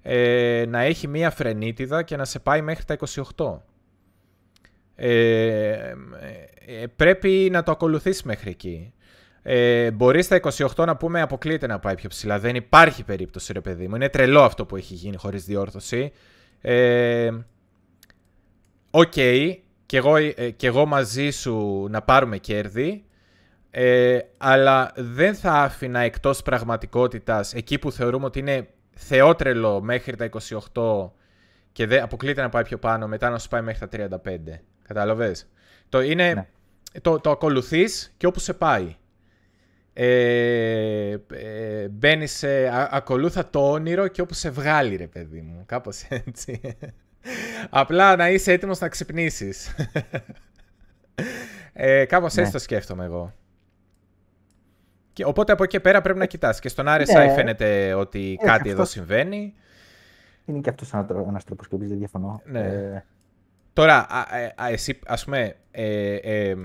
ε, 0.01 0.65
να 0.67 0.79
έχει 0.79 1.07
μία 1.07 1.29
φρενίτιδα 1.29 2.03
και 2.03 2.15
να 2.15 2.25
σε 2.25 2.39
πάει 2.39 2.61
μέχρι 2.61 2.85
τα 2.85 2.97
28. 3.35 3.57
Ε, 5.03 5.95
ε, 6.65 6.85
πρέπει 6.95 7.49
να 7.51 7.63
το 7.63 7.71
ακολουθείς 7.71 8.23
μέχρι 8.23 8.49
εκεί. 8.49 8.93
Ε, 9.41 9.91
μπορείς 9.91 10.25
στα 10.25 10.39
28 10.75 10.85
να 10.85 10.95
πούμε 10.97 11.21
αποκλείεται 11.21 11.67
να 11.67 11.79
πάει 11.79 11.95
πιο 11.95 12.09
ψηλά. 12.09 12.39
Δεν 12.39 12.55
υπάρχει 12.55 13.03
περίπτωση, 13.03 13.53
ρε 13.53 13.61
παιδί 13.61 13.87
μου. 13.87 13.95
Είναι 13.95 14.09
τρελό 14.09 14.41
αυτό 14.41 14.65
που 14.65 14.75
έχει 14.75 14.93
γίνει 14.93 15.15
χωρίς 15.15 15.45
διόρθωση. 15.45 16.11
Ε, 16.61 17.31
OK, 18.91 19.11
okay, 19.15 19.55
και, 19.85 19.97
εγώ, 19.97 20.15
ε, 20.15 20.49
και 20.55 20.67
εγώ 20.67 20.85
μαζί 20.85 21.29
σου 21.29 21.87
να 21.89 22.01
πάρουμε 22.01 22.37
κέρδη. 22.37 23.05
Ε, 23.71 24.19
αλλά 24.37 24.91
δεν 24.95 25.35
θα 25.35 25.51
άφηνα 25.51 25.99
εκτός 25.99 26.41
πραγματικότητας 26.41 27.53
εκεί 27.53 27.79
που 27.79 27.91
θεωρούμε 27.91 28.25
ότι 28.25 28.39
είναι 28.39 28.67
θεότρελο 28.95 29.81
μέχρι 29.81 30.15
τα 30.15 30.29
28 30.73 31.11
και 31.71 31.85
δεν, 31.85 32.03
αποκλείται 32.03 32.41
να 32.41 32.49
πάει 32.49 32.63
πιο 32.63 32.77
πάνω 32.77 33.07
μετά 33.07 33.29
να 33.29 33.39
σου 33.39 33.47
πάει 33.47 33.61
μέχρι 33.61 33.87
τα 33.87 34.19
35. 34.23 34.59
Κατάλαβες; 34.93 35.49
Το, 35.89 36.01
είναι, 36.01 36.33
ναι. 36.33 36.47
το, 37.01 37.19
το 37.19 37.31
ακολουθείς 37.31 38.13
και 38.17 38.27
όπου 38.27 38.39
σε 38.39 38.53
πάει. 38.53 38.95
Ε, 39.93 41.11
ε, 41.11 41.87
μπαίνεις 41.89 42.31
σε 42.31 42.69
ακολούθα 42.91 43.49
το 43.49 43.71
όνειρο 43.71 44.07
και 44.07 44.21
όπου 44.21 44.33
σε 44.33 44.49
βγάλει 44.49 44.95
ρε 44.95 45.07
παιδί 45.07 45.41
μου. 45.41 45.63
Κάπως 45.65 46.03
έτσι. 46.09 46.61
Απλά 47.69 48.15
να 48.15 48.29
είσαι 48.29 48.51
έτοιμος 48.51 48.79
να 48.79 48.87
ξυπνήσεις. 48.87 49.75
ε, 51.73 52.05
κάπως 52.05 52.35
ναι. 52.35 52.41
έτσι 52.41 52.53
το 52.53 52.59
σκέφτομαι 52.59 53.05
εγώ. 53.05 53.33
Και, 55.13 55.25
οπότε 55.25 55.51
από 55.51 55.63
εκεί 55.63 55.79
πέρα 55.79 56.01
πρέπει 56.01 56.19
να 56.19 56.25
κοιτάς. 56.25 56.59
Και 56.59 56.69
στον 56.69 56.85
RSI 56.87 57.13
ναι. 57.13 57.33
φαίνεται 57.33 57.93
ότι 57.93 58.37
ε, 58.41 58.45
κάτι 58.45 58.69
εδώ 58.69 58.85
συμβαίνει. 58.85 59.53
Είναι 60.45 60.59
και 60.59 60.69
αυτός 60.69 60.93
ένας 61.27 61.43
τρόπο 61.43 61.63
σκέψη, 61.63 61.87
δεν 61.87 61.97
διαφωνώ. 61.97 62.41
Ναι. 62.45 62.59
Ε... 62.59 63.05
Τώρα, 63.73 64.07
α, 64.09 64.37
ε, 64.37 64.53
α, 64.61 64.69
εσύ, 64.69 64.99
ας 65.05 65.23
πούμε, 65.23 65.55
ε, 65.71 66.15
ε, 66.15 66.55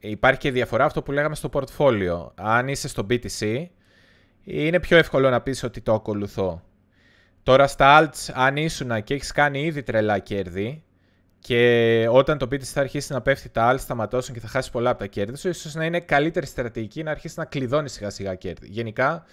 υπάρχει 0.00 0.40
και 0.40 0.50
διαφορά 0.50 0.84
αυτό 0.84 1.02
που 1.02 1.12
λέγαμε 1.12 1.34
στο 1.34 1.50
portfolio. 1.52 2.30
Αν 2.34 2.68
είσαι 2.68 2.88
στο 2.88 3.06
BTC, 3.10 3.66
είναι 4.44 4.80
πιο 4.80 4.96
εύκολο 4.96 5.30
να 5.30 5.40
πεις 5.40 5.62
ότι 5.62 5.80
το 5.80 5.94
ακολουθώ. 5.94 6.62
Τώρα 7.42 7.66
στα 7.66 8.00
alts, 8.00 8.32
αν 8.34 8.56
ήσουν 8.56 9.02
και 9.02 9.14
έχεις 9.14 9.32
κάνει 9.32 9.62
ήδη 9.62 9.82
τρελά 9.82 10.18
κέρδη, 10.18 10.84
και 11.42 12.06
όταν 12.10 12.38
το 12.38 12.46
BTC 12.50 12.62
θα 12.62 12.80
αρχίσει 12.80 13.12
να 13.12 13.20
πέφτει, 13.20 13.48
τα 13.48 13.62
άλλα 13.62 13.78
σταματώσουν 13.78 14.34
και 14.34 14.40
θα 14.40 14.48
χάσεις 14.48 14.70
πολλά 14.70 14.90
από 14.90 14.98
τα 14.98 15.06
κέρδη 15.06 15.36
σου, 15.36 15.48
ίσως 15.48 15.74
να 15.74 15.84
είναι 15.84 16.00
καλύτερη 16.00 16.46
στρατηγική 16.46 17.02
να 17.02 17.10
αρχίσεις 17.10 17.36
να 17.36 17.44
κλειδώνεις 17.44 17.92
σιγά 17.92 18.10
σιγά 18.10 18.34
κέρδη. 18.34 18.66
Γενικά, 18.70 19.24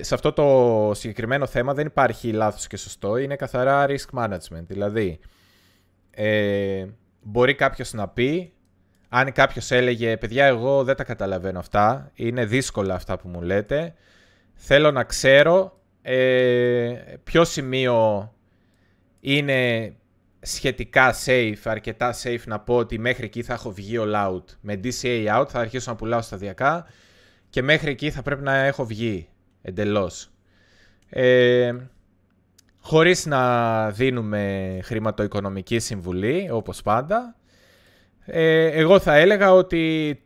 σε 0.00 0.14
αυτό 0.14 0.32
το 0.32 0.90
συγκεκριμένο 0.94 1.46
θέμα 1.46 1.74
δεν 1.74 1.86
υπάρχει 1.86 2.32
λάθος 2.32 2.66
και 2.66 2.76
σωστό, 2.76 3.16
είναι 3.16 3.36
καθαρά 3.36 3.86
risk 3.88 4.18
management. 4.20 4.64
Δηλαδή, 4.66 5.18
ε, 6.14 6.86
μπορεί 7.22 7.54
κάποιος 7.54 7.92
να 7.92 8.08
πει, 8.08 8.52
αν 9.08 9.32
κάποιος 9.32 9.70
έλεγε, 9.70 10.16
παιδιά 10.16 10.44
εγώ 10.44 10.84
δεν 10.84 10.96
τα 10.96 11.04
καταλαβαίνω 11.04 11.58
αυτά, 11.58 12.10
είναι 12.14 12.44
δύσκολα 12.44 12.94
αυτά 12.94 13.18
που 13.18 13.28
μου 13.28 13.42
λέτε, 13.42 13.94
θέλω 14.54 14.90
να 14.90 15.04
ξέρω 15.04 15.80
ε, 16.02 16.94
ποιο 17.24 17.44
σημείο 17.44 18.32
είναι 19.20 19.92
σχετικά 20.40 21.14
safe, 21.24 21.54
αρκετά 21.64 22.14
safe 22.22 22.44
να 22.44 22.60
πω 22.60 22.76
ότι 22.76 22.98
μέχρι 22.98 23.24
εκεί 23.24 23.42
θα 23.42 23.52
έχω 23.52 23.70
βγει 23.72 23.96
all 24.00 24.28
out. 24.28 24.44
Με 24.60 24.80
DCA 24.84 25.40
out 25.40 25.48
θα 25.48 25.58
αρχίσω 25.58 25.90
να 25.90 25.96
πουλάω 25.96 26.20
σταδιακά 26.22 26.86
και 27.50 27.62
μέχρι 27.62 27.90
εκεί 27.90 28.10
θα 28.10 28.22
πρέπει 28.22 28.42
να 28.42 28.54
έχω 28.54 28.84
βγει 28.84 29.28
εντελώς. 29.62 30.30
Ε, 31.08 31.74
χωρίς 32.82 33.26
να 33.26 33.90
δίνουμε 33.90 34.78
χρηματοοικονομική 34.82 35.78
συμβουλή, 35.78 36.48
όπως 36.52 36.82
πάντα, 36.82 37.36
ε, 38.24 38.66
εγώ 38.66 38.98
θα 38.98 39.14
έλεγα 39.14 39.52
ότι 39.52 40.20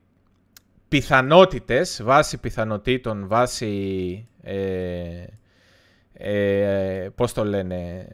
πιθανότητες, 0.89 2.01
βάσει 2.03 2.39
πιθανότητων, 2.39 3.27
βάσει, 3.29 4.29
ε, 4.43 5.25
ε, 6.13 7.09
πώς 7.15 7.33
το 7.33 7.45
λένε, 7.45 8.09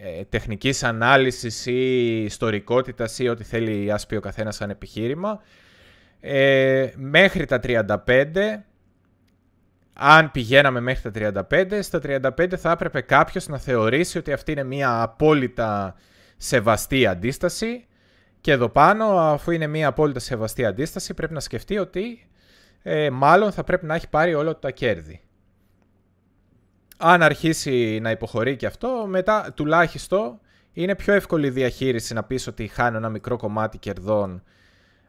ε, 0.00 0.24
τεχνικής 0.24 0.82
ανάλυσης 0.82 1.66
ή 1.66 2.22
ιστορικότητας 2.24 3.18
ή 3.18 3.28
ό,τι 3.28 3.44
θέλει 3.44 3.92
ας 3.92 4.06
πει 4.06 4.16
ο 4.16 4.20
καθένας 4.20 4.54
σαν 4.56 4.70
επιχείρημα. 4.70 5.40
Ε, 6.20 6.90
μέχρι 6.96 7.44
τα 7.44 7.60
35, 7.60 8.64
αν 9.96 10.30
πηγαίναμε 10.30 10.80
μέχρι 10.80 11.10
τα 11.10 11.46
35, 11.50 11.78
στα 11.82 12.00
35 12.02 12.56
θα 12.56 12.70
έπρεπε 12.70 13.00
κάποιος 13.00 13.48
να 13.48 13.58
θεωρήσει 13.58 14.18
ότι 14.18 14.32
αυτή 14.32 14.52
είναι 14.52 14.64
μια 14.64 15.02
απόλυτα 15.02 15.94
σεβαστή 16.36 17.06
αντίσταση 17.06 17.86
και 18.40 18.52
εδώ 18.52 18.68
πάνω, 18.68 19.18
αφού 19.18 19.50
είναι 19.50 19.66
μια 19.66 19.88
απόλυτα 19.88 20.20
σεβαστή 20.20 20.64
αντίσταση, 20.64 21.14
πρέπει 21.14 21.32
να 21.32 21.40
σκεφτεί 21.40 21.78
ότι 21.78 22.28
ε, 22.82 23.10
μάλλον 23.10 23.52
θα 23.52 23.64
πρέπει 23.64 23.86
να 23.86 23.94
έχει 23.94 24.08
πάρει 24.08 24.34
όλα 24.34 24.58
τα 24.58 24.70
κέρδη 24.70 25.20
αν 26.96 27.22
αρχίσει 27.22 27.98
να 28.02 28.10
υποχωρεί 28.10 28.56
και 28.56 28.66
αυτό, 28.66 29.04
μετά 29.08 29.52
τουλάχιστον 29.54 30.40
είναι 30.72 30.94
πιο 30.94 31.14
εύκολη 31.14 31.46
η 31.46 31.50
διαχείριση 31.50 32.14
να 32.14 32.22
πεις 32.22 32.46
ότι 32.46 32.66
χάνω 32.66 32.96
ένα 32.96 33.08
μικρό 33.08 33.36
κομμάτι 33.36 33.78
κερδών. 33.78 34.42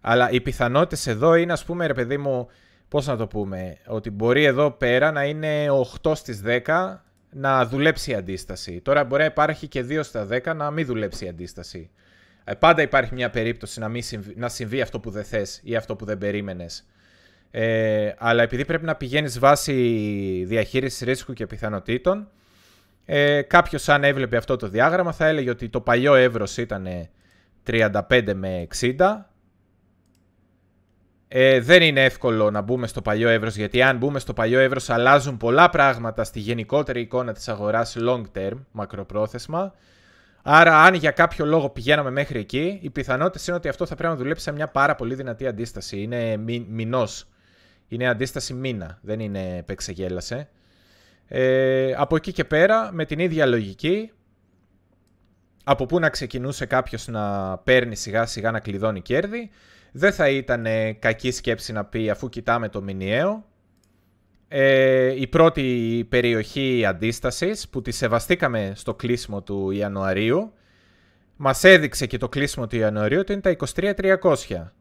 Αλλά 0.02 0.30
οι 0.30 0.42
πιθανότητες 0.42 1.08
εδώ 1.08 1.36
είναι, 1.36 1.54
ας 1.54 1.66
πούμε, 1.66 1.88
ρε 1.88 1.94
παιδί 1.94 2.18
μου, 2.18 2.48
πώς 2.90 3.08
να 3.08 3.18
το 3.18 3.28
πούμε, 3.28 3.78
ότι 3.88 4.10
μπορεί 4.10 4.44
εδώ 4.44 4.72
πέρα 4.72 5.12
να 5.12 5.24
είναι 5.24 5.66
8 6.02 6.12
στις 6.16 6.42
10 6.46 6.98
να 7.30 7.66
δουλέψει 7.66 8.12
η 8.12 8.14
αντίσταση. 8.14 8.82
Τώρα 8.82 9.04
μπορεί 9.04 9.22
να 9.22 9.28
υπάρχει 9.28 9.68
και 9.68 9.86
2 9.90 10.00
στα 10.04 10.28
10 10.32 10.56
να 10.56 10.72
μην 10.72 10.86
δουλέψει 10.86 11.26
η 11.26 11.28
αντίσταση. 11.28 11.90
Ε, 12.44 12.54
πάντα 12.54 12.82
υπάρχει 12.82 13.14
μια 13.14 13.30
περίπτωση 13.30 13.80
να, 13.80 13.90
μην 13.90 14.04
συμβεί, 14.04 14.34
να 14.38 14.50
συμβεί 14.50 14.82
αυτό 14.82 15.00
που 15.00 15.10
δεν 15.10 15.24
θες 15.24 15.60
ή 15.64 15.76
αυτό 15.76 15.96
που 15.96 16.06
δεν 16.06 16.18
περίμενες. 16.18 16.88
Ε, 17.52 18.14
αλλά 18.18 18.44
επειδή 18.44 18.66
πρέπει 18.66 18.86
να 18.86 18.96
πηγαίνεις 18.96 19.40
βάσει 19.40 19.74
διαχείρισης 20.48 21.02
ρίσκου 21.02 21.34
και 21.34 21.46
πιθανότητων, 21.46 22.30
ε, 23.06 23.42
κάποιος 23.42 23.90
αν 23.90 24.04
έβλεπε 24.04 24.38
αυτό 24.38 24.56
το 24.56 24.68
διάγραμμα 24.68 25.12
θα 25.12 25.26
έλεγε 25.26 25.50
ότι 25.50 25.70
το 25.70 25.82
παλιό 25.82 26.16
εύρος 26.16 26.58
ήταν 26.58 26.88
35 27.66 28.34
με 28.36 28.68
60. 28.80 28.96
Ε, 31.28 31.60
δεν 31.60 31.82
είναι 31.82 32.04
εύκολο 32.04 32.52
να 32.52 32.62
μπούμε 32.62 32.88
στο 32.88 33.02
παλιό 33.02 33.30
εύρος 33.30 33.56
γιατί 33.56 33.82
αν 33.82 33.98
μπούμε 33.98 34.20
στο 34.20 34.34
παλιό 34.34 34.60
εύρος 34.60 34.90
αλλάζουν 34.90 35.38
πολλά 35.38 35.70
πράγματα 35.70 36.24
στη 36.24 36.40
γενικότερη 36.40 37.02
εικόνα 37.02 37.34
της 37.34 37.48
αγοράς 37.48 37.98
long 38.00 38.24
term, 38.36 38.58
μακροπρόθεσμα. 38.72 39.74
Άρα, 40.44 40.84
αν 40.84 40.94
για 40.94 41.12
κάποιο 41.12 41.46
λόγο 41.46 41.70
πηγαίναμε 41.70 42.12
μέχρι 42.12 42.40
εκεί, 42.40 42.80
οι 42.82 42.90
πιθανότητες 42.90 43.48
είναι 43.48 43.56
ότι 43.58 43.68
αυτό 43.68 43.86
θα 43.86 43.96
πρέπει 43.96 44.14
να 44.14 44.20
δουλέψει 44.20 44.44
σε 44.44 44.52
μια 44.52 44.68
πάρα 44.68 44.96
πολύ 44.96 45.16
δυνατή 45.16 45.48
αντίσταση. 45.48 46.02
Είναι 46.02 46.38
μηνός 46.68 47.28
είναι 47.88 48.08
αντίσταση 48.08 48.54
μήνα, 48.54 49.00
δεν 49.02 49.20
είναι 49.20 49.58
επεξεγέλασε. 49.58 50.50
Ε, 51.28 51.94
από 51.98 52.16
εκεί 52.16 52.32
και 52.32 52.44
πέρα, 52.44 52.90
με 52.92 53.06
την 53.06 53.20
ίδια 53.20 53.46
λογική, 53.46 54.12
από 55.64 55.86
πού 55.86 56.00
να 56.00 56.10
ξεκινούσε 56.10 56.66
κάποιος 56.66 57.08
να 57.08 57.58
παίρνει 57.58 57.96
σιγά 57.96 58.26
σιγά 58.26 58.52
να 58.52 58.60
κλειδώνει 58.60 59.02
κέρδη, 59.02 59.50
δεν 59.92 60.14
θα 60.14 60.30
ήταν 60.30 60.66
κακή 61.00 61.32
σκέψη 61.32 61.72
να 61.72 61.86
πει 61.86 62.10
αφού 62.10 62.30
κοιτάμε 62.30 62.70
το 62.70 62.82
μηνιαίο. 62.82 63.46
Ε, 64.48 65.22
η 65.22 65.28
πρώτη 65.28 66.06
περιοχή 66.10 66.86
αντίστασης 66.86 67.70
που 67.70 67.82
τη 67.82 67.92
σεβαστήκαμε 67.92 68.72
στο 68.76 68.96
κλείσιμο 68.96 69.42
του 69.42 69.72
Ιανουαρίου 69.72 70.54
μας 71.36 71.64
έδειξε 71.64 72.06
και 72.06 72.18
το 72.18 72.30
κλείσιμο 72.30 72.68
του 72.68 72.76
Ιανουαρίου 72.76 73.20
ότι 73.20 73.34
είναι 73.34 73.42
τα 73.42 73.56
23.300. 73.76 74.72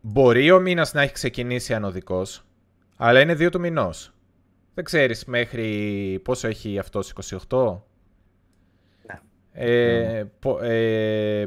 Μπορεί 0.00 0.50
ο 0.50 0.60
μήνας 0.60 0.92
να 0.92 1.02
έχει 1.02 1.12
ξεκινήσει 1.12 1.74
ανωδικός, 1.74 2.44
αλλά 2.96 3.20
είναι 3.20 3.34
δύο 3.34 3.48
του 3.50 3.60
μηνός. 3.60 4.12
Δεν 4.74 4.84
ξέρεις 4.84 5.24
μέχρι 5.24 6.20
πόσο 6.24 6.48
έχει 6.48 6.78
αυτός, 6.78 7.12
28. 7.48 7.82
Ε, 9.52 10.24
ε, 10.60 11.46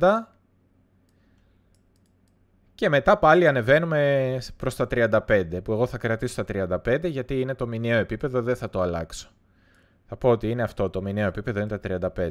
και 2.75 2.89
μετά 2.89 3.19
πάλι 3.19 3.47
ανεβαίνουμε 3.47 4.39
προς 4.57 4.77
τα 4.77 4.87
35 4.91 5.61
που 5.65 5.73
εγώ 5.73 5.87
θα 5.87 5.99
κρατήσω 5.99 6.45
τα 6.45 6.79
35 6.85 7.05
γιατί 7.05 7.41
είναι 7.41 7.55
το 7.55 7.67
μηνιαίο 7.67 7.99
επίπεδο 7.99 8.43
δεν 8.43 8.57
θα 8.57 8.71
το 8.71 8.81
αλλάξω. 8.81 9.31
Θα 10.13 10.19
πω 10.19 10.29
ότι 10.29 10.51
είναι 10.51 10.63
αυτό 10.63 10.91
το 10.91 11.03
μηνιαίο 11.03 11.27
επίπεδο, 11.27 11.61
είναι 11.61 11.79
τα 11.79 12.13
35. 12.17 12.31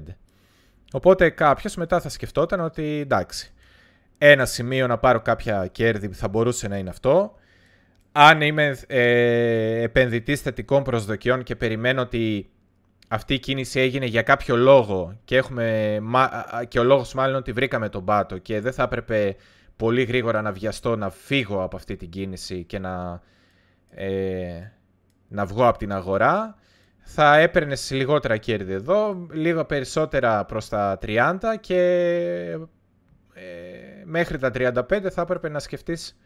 Οπότε 0.91 1.29
κάποιος 1.29 1.75
μετά 1.75 1.99
θα 1.99 2.09
σκεφτόταν 2.09 2.59
ότι 2.59 2.99
εντάξει, 2.99 3.53
ένα 4.17 4.45
σημείο 4.45 4.87
να 4.87 4.97
πάρω 4.97 5.21
κάποια 5.21 5.67
κέρδη 5.67 6.07
θα 6.07 6.27
μπορούσε 6.27 6.67
να 6.67 6.77
είναι 6.77 6.89
αυτό. 6.89 7.33
Αν 8.11 8.41
είμαι 8.41 8.77
ε, 8.87 9.81
επενδυτής 9.81 10.41
θετικών 10.41 10.83
προσδοκιών 10.83 11.43
και 11.43 11.55
περιμένω 11.55 12.01
ότι 12.01 12.49
αυτή 13.07 13.33
η 13.33 13.39
κίνηση 13.39 13.79
έγινε 13.79 14.05
για 14.05 14.21
κάποιο 14.21 14.55
λόγο 14.55 15.19
και, 15.23 15.37
έχουμε, 15.37 15.99
και 16.67 16.79
ο 16.79 16.83
λόγος 16.83 17.13
μάλλον 17.13 17.35
ότι 17.35 17.51
βρήκαμε 17.51 17.89
τον 17.89 18.05
πάτο 18.05 18.37
και 18.37 18.61
δεν 18.61 18.73
θα 18.73 18.83
έπρεπε 18.83 19.35
πολύ 19.75 20.03
γρήγορα 20.03 20.41
να 20.41 20.51
βιαστώ 20.51 20.95
να 20.95 21.09
φύγω 21.09 21.63
από 21.63 21.75
αυτή 21.75 21.95
την 21.95 22.09
κίνηση 22.09 22.63
και 22.63 22.79
να, 22.79 23.21
ε, 23.89 24.71
να 25.27 25.45
βγω 25.45 25.67
από 25.67 25.77
την 25.77 25.93
αγορά 25.93 26.58
θα 27.01 27.37
έπαιρνες 27.37 27.91
λιγότερα 27.91 28.37
κέρδη 28.37 28.73
εδώ, 28.73 29.27
λίγο 29.31 29.65
περισσότερα 29.65 30.45
προς 30.45 30.69
τα 30.69 30.97
30 31.01 31.37
και 31.59 31.79
ε, 33.33 34.03
μέχρι 34.05 34.37
τα 34.37 34.51
35 34.53 35.07
θα 35.11 35.21
έπρεπε 35.21 35.49
να 35.49 35.59
σκεφτείς 35.59 36.17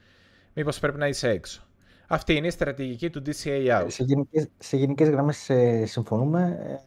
μήπως 0.54 0.80
πρέπει 0.80 0.98
να 0.98 1.08
είσαι 1.08 1.30
έξω. 1.30 1.68
Αυτή 2.08 2.34
είναι 2.36 2.48
η 2.48 2.50
στρατηγική 2.50 3.10
του 3.10 3.22
DCA 3.26 3.82
out. 3.82 3.86
Σε 3.88 4.04
γενικές, 4.04 4.48
σε 4.58 4.78
γενικές 4.78 5.10
γραμμές 5.10 5.50
ε, 5.50 5.86
συμφωνούμε. 5.86 6.42
Ε, 6.42 6.80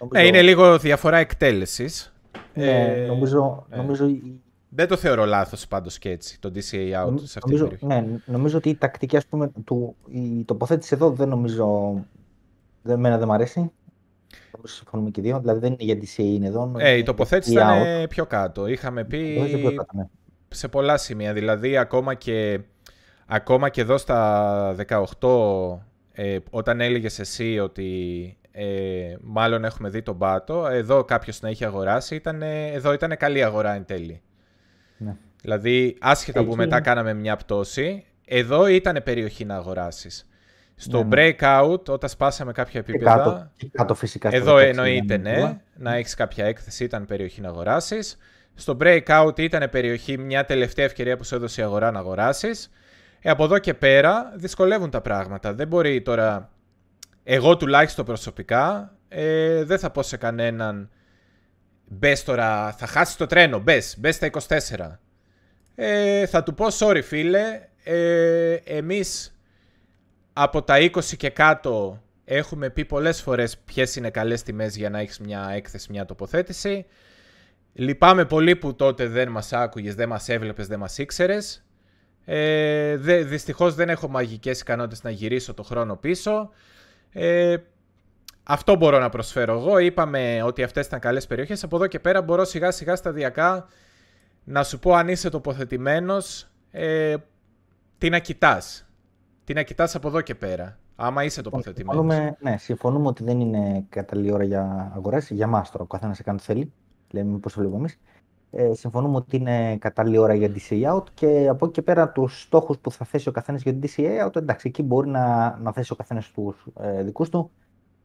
νομίζω... 0.00 0.26
είναι 0.26 0.42
λίγο 0.42 0.78
διαφορά 0.78 1.16
εκτέλεσης. 1.16 2.12
Ναι, 2.54 2.70
ε, 2.70 3.06
νομίζω, 3.06 3.66
ναι. 3.70 3.76
νομίζω... 3.76 4.06
Δεν 4.68 4.88
το 4.88 4.96
θεωρώ 4.96 5.24
λάθος 5.24 5.66
πάντως 5.66 5.98
και 5.98 6.10
έτσι, 6.10 6.40
το 6.40 6.52
DCA 6.54 7.06
out 7.06 7.14
σε 7.22 7.38
αυτή 7.38 7.38
νομίζω, 7.44 7.66
την 7.66 7.86
Ναι, 7.86 8.04
νομίζω 8.24 8.56
ότι 8.56 8.68
η 8.68 8.76
τακτική, 8.76 9.16
ας 9.16 9.26
πούμε, 9.26 9.52
του, 9.64 9.96
η 10.08 10.44
τοποθέτηση 10.44 10.94
εδώ 10.94 11.10
δεν 11.10 11.28
νομίζω 11.28 11.94
δεν, 12.82 12.94
εμένα 12.96 13.18
δεν 13.18 13.26
μου 13.28 13.34
αρέσει. 13.34 13.72
Όπως 14.50 14.72
συμφωνούμε 14.72 15.10
και 15.10 15.20
δύο. 15.20 15.40
Δηλαδή 15.40 15.60
δεν 15.60 15.76
είναι 15.78 15.92
για 15.92 15.94
DCA 15.94 16.24
είναι 16.24 16.46
εδώ. 16.46 16.72
Ε, 16.78 16.92
η 16.92 17.02
τοποθέτηση 17.02 17.52
ήταν 17.52 18.06
πιο 18.08 18.26
κάτω. 18.26 18.66
Είχαμε 18.66 19.04
πει 19.04 19.18
ναι. 19.94 20.06
σε 20.48 20.68
πολλά 20.68 20.96
σημεία. 20.96 21.32
Δηλαδή 21.32 21.76
ακόμα 21.76 22.14
και, 22.14 22.60
ακόμα 23.26 23.68
και 23.68 23.80
εδώ 23.80 23.98
στα 23.98 24.74
18 25.20 25.78
ε, 26.12 26.38
όταν 26.50 26.80
έλεγες 26.80 27.18
εσύ 27.18 27.58
ότι 27.58 28.36
ε, 28.52 29.16
μάλλον 29.20 29.64
έχουμε 29.64 29.88
δει 29.88 30.02
τον 30.02 30.18
πάτο, 30.18 30.66
εδώ 30.66 31.04
κάποιος 31.04 31.40
να 31.40 31.50
είχε 31.50 31.64
αγοράσει, 31.64 32.14
ήταν, 32.14 32.42
εδώ 32.42 32.92
ήταν 32.92 33.16
καλή 33.16 33.44
αγορά 33.44 33.74
εν 33.74 33.84
τέλει. 33.84 34.22
Ναι. 34.96 35.16
Δηλαδή, 35.42 35.96
άσχετα 36.00 36.44
που 36.44 36.56
μετά 36.56 36.80
κάναμε 36.80 37.14
μια 37.14 37.36
πτώση, 37.36 38.04
εδώ 38.24 38.66
ήταν 38.66 39.00
περιοχή 39.04 39.44
να 39.44 39.56
αγοράσεις. 39.56 40.28
Στο 40.80 41.04
ναι, 41.04 41.16
ναι. 41.16 41.36
breakout, 41.40 41.84
όταν 41.88 42.08
σπάσαμε 42.08 42.52
κάποια 42.52 42.80
επίπεδα. 42.80 43.16
Κάτω, 43.16 43.50
κάτω 43.72 43.94
φυσικά. 43.94 44.28
Εδώ 44.32 44.58
εννοείται, 44.58 45.16
ναι, 45.16 45.60
να 45.76 45.94
έχεις 45.94 46.14
κάποια 46.14 46.44
έκθεση, 46.44 46.84
ήταν 46.84 47.06
περιοχή 47.06 47.40
να 47.40 47.48
αγοράσεις. 47.48 48.16
Στο 48.54 48.76
breakout 48.80 49.38
ήταν 49.38 49.70
περιοχή, 49.70 50.18
μια 50.18 50.44
τελευταία 50.44 50.84
ευκαιρία 50.84 51.16
που 51.16 51.24
σου 51.24 51.34
έδωσε 51.34 51.60
η 51.60 51.64
αγορά 51.64 51.90
να 51.90 51.98
αγοράσεις. 51.98 52.70
Ε, 53.20 53.30
από 53.30 53.44
εδώ 53.44 53.58
και 53.58 53.74
πέρα 53.74 54.32
δυσκολεύουν 54.34 54.90
τα 54.90 55.00
πράγματα. 55.00 55.54
Δεν 55.54 55.68
μπορεί 55.68 56.02
τώρα. 56.02 56.50
Εγώ 57.22 57.56
τουλάχιστον 57.56 58.04
προσωπικά 58.04 58.94
ε, 59.08 59.64
δεν 59.64 59.78
θα 59.78 59.90
πω 59.90 60.02
σε 60.02 60.16
κανέναν. 60.16 60.90
Μπες 61.88 62.24
τώρα, 62.24 62.72
θα 62.72 62.86
χάσεις 62.86 63.16
το 63.16 63.26
τρένο. 63.26 63.58
Μπες, 63.58 63.94
μπες 63.98 64.14
στα 64.14 64.30
24. 64.48 64.98
Ε, 65.74 66.26
θα 66.26 66.42
του 66.42 66.54
πω, 66.54 66.66
sorry 66.78 67.00
φίλε, 67.02 67.60
ε, 67.84 68.54
εμείς 68.64 69.34
από 70.42 70.62
τα 70.62 70.76
20 70.78 71.16
και 71.16 71.30
κάτω 71.30 72.02
έχουμε 72.24 72.70
πει 72.70 72.84
πολλές 72.84 73.22
φορές 73.22 73.58
ποιες 73.58 73.96
είναι 73.96 74.10
καλές 74.10 74.42
τιμές 74.42 74.76
για 74.76 74.90
να 74.90 74.98
έχεις 74.98 75.18
μια 75.18 75.50
έκθεση, 75.54 75.88
μια 75.90 76.04
τοποθέτηση. 76.04 76.86
Λυπάμαι 77.72 78.24
πολύ 78.24 78.56
που 78.56 78.74
τότε 78.74 79.06
δεν 79.06 79.28
μας 79.28 79.52
άκουγες, 79.52 79.94
δεν 79.94 80.08
μας 80.08 80.28
έβλεπες, 80.28 80.66
δεν 80.66 80.78
μας 80.78 80.98
ήξερες. 80.98 81.64
Ε, 82.24 82.96
δε, 82.96 83.22
δυστυχώς 83.22 83.74
δεν 83.74 83.88
έχω 83.88 84.08
μαγικές 84.08 84.60
ικανότητες 84.60 85.02
να 85.02 85.10
γυρίσω 85.10 85.54
το 85.54 85.62
χρόνο 85.62 85.96
πίσω. 85.96 86.50
Ε, 87.12 87.56
αυτό 88.42 88.76
μπορώ 88.76 88.98
να 88.98 89.08
προσφέρω 89.08 89.52
εγώ. 89.58 89.78
Είπαμε 89.78 90.42
ότι 90.42 90.62
αυτές 90.62 90.86
ήταν 90.86 91.00
καλές 91.00 91.26
περιοχές. 91.26 91.64
Από 91.64 91.76
εδώ 91.76 91.86
και 91.86 91.98
πέρα 91.98 92.22
μπορώ 92.22 92.44
σιγά 92.44 92.70
σιγά 92.70 92.96
σταδιακά 92.96 93.68
να 94.44 94.62
σου 94.62 94.78
πω 94.78 94.94
αν 94.94 95.08
είσαι 95.08 95.28
τοποθετημένος 95.30 96.46
ε, 96.70 97.14
τι 97.98 98.08
να 98.08 98.18
κοιτάς 98.18 98.84
τι 99.44 99.54
να 99.54 99.62
κοιτάς 99.62 99.94
από 99.94 100.08
εδώ 100.08 100.20
και 100.20 100.34
πέρα. 100.34 100.78
Άμα 100.96 101.24
είσαι 101.24 101.42
τοποθετημένος. 101.42 102.06
Ναι, 102.40 102.56
συμφωνούμε 102.56 103.06
ότι 103.06 103.24
δεν 103.24 103.40
είναι 103.40 103.84
κατάλληλη 103.88 104.32
ώρα 104.32 104.44
για 104.44 104.92
αγορές. 104.94 105.30
Για 105.30 105.46
μα 105.46 105.62
τώρα, 105.72 105.84
ο 105.84 105.86
καθένας 105.86 106.18
έκανε 106.18 106.36
ό,τι 106.36 106.46
θέλει. 106.52 106.72
Λέμε 107.10 107.38
πώς 107.38 107.52
το 107.52 107.60
βλέπουμε 107.60 107.80
εμείς. 107.80 107.98
Ε, 108.50 108.74
συμφωνούμε 108.74 109.16
ότι 109.16 109.36
είναι 109.36 109.76
κατάλληλη 109.76 110.18
ώρα 110.18 110.34
για 110.34 110.52
DCA 110.54 110.94
out 110.94 111.04
και 111.14 111.46
από 111.48 111.64
εκεί 111.64 111.74
και 111.74 111.82
πέρα 111.82 112.10
τους 112.10 112.40
στόχους 112.40 112.78
που 112.78 112.90
θα 112.90 113.04
θέσει 113.04 113.28
ο 113.28 113.32
καθένας 113.32 113.62
για 113.62 113.74
την 113.74 113.90
DCA 113.90 114.26
out, 114.26 114.36
εντάξει, 114.36 114.68
εκεί 114.68 114.82
μπορεί 114.82 115.08
να, 115.08 115.56
να 115.58 115.72
θέσει 115.72 115.92
ο 115.92 115.96
καθένας 115.96 116.30
τους 116.30 116.66
ε, 116.80 117.02
δικούς 117.02 117.28
του 117.28 117.50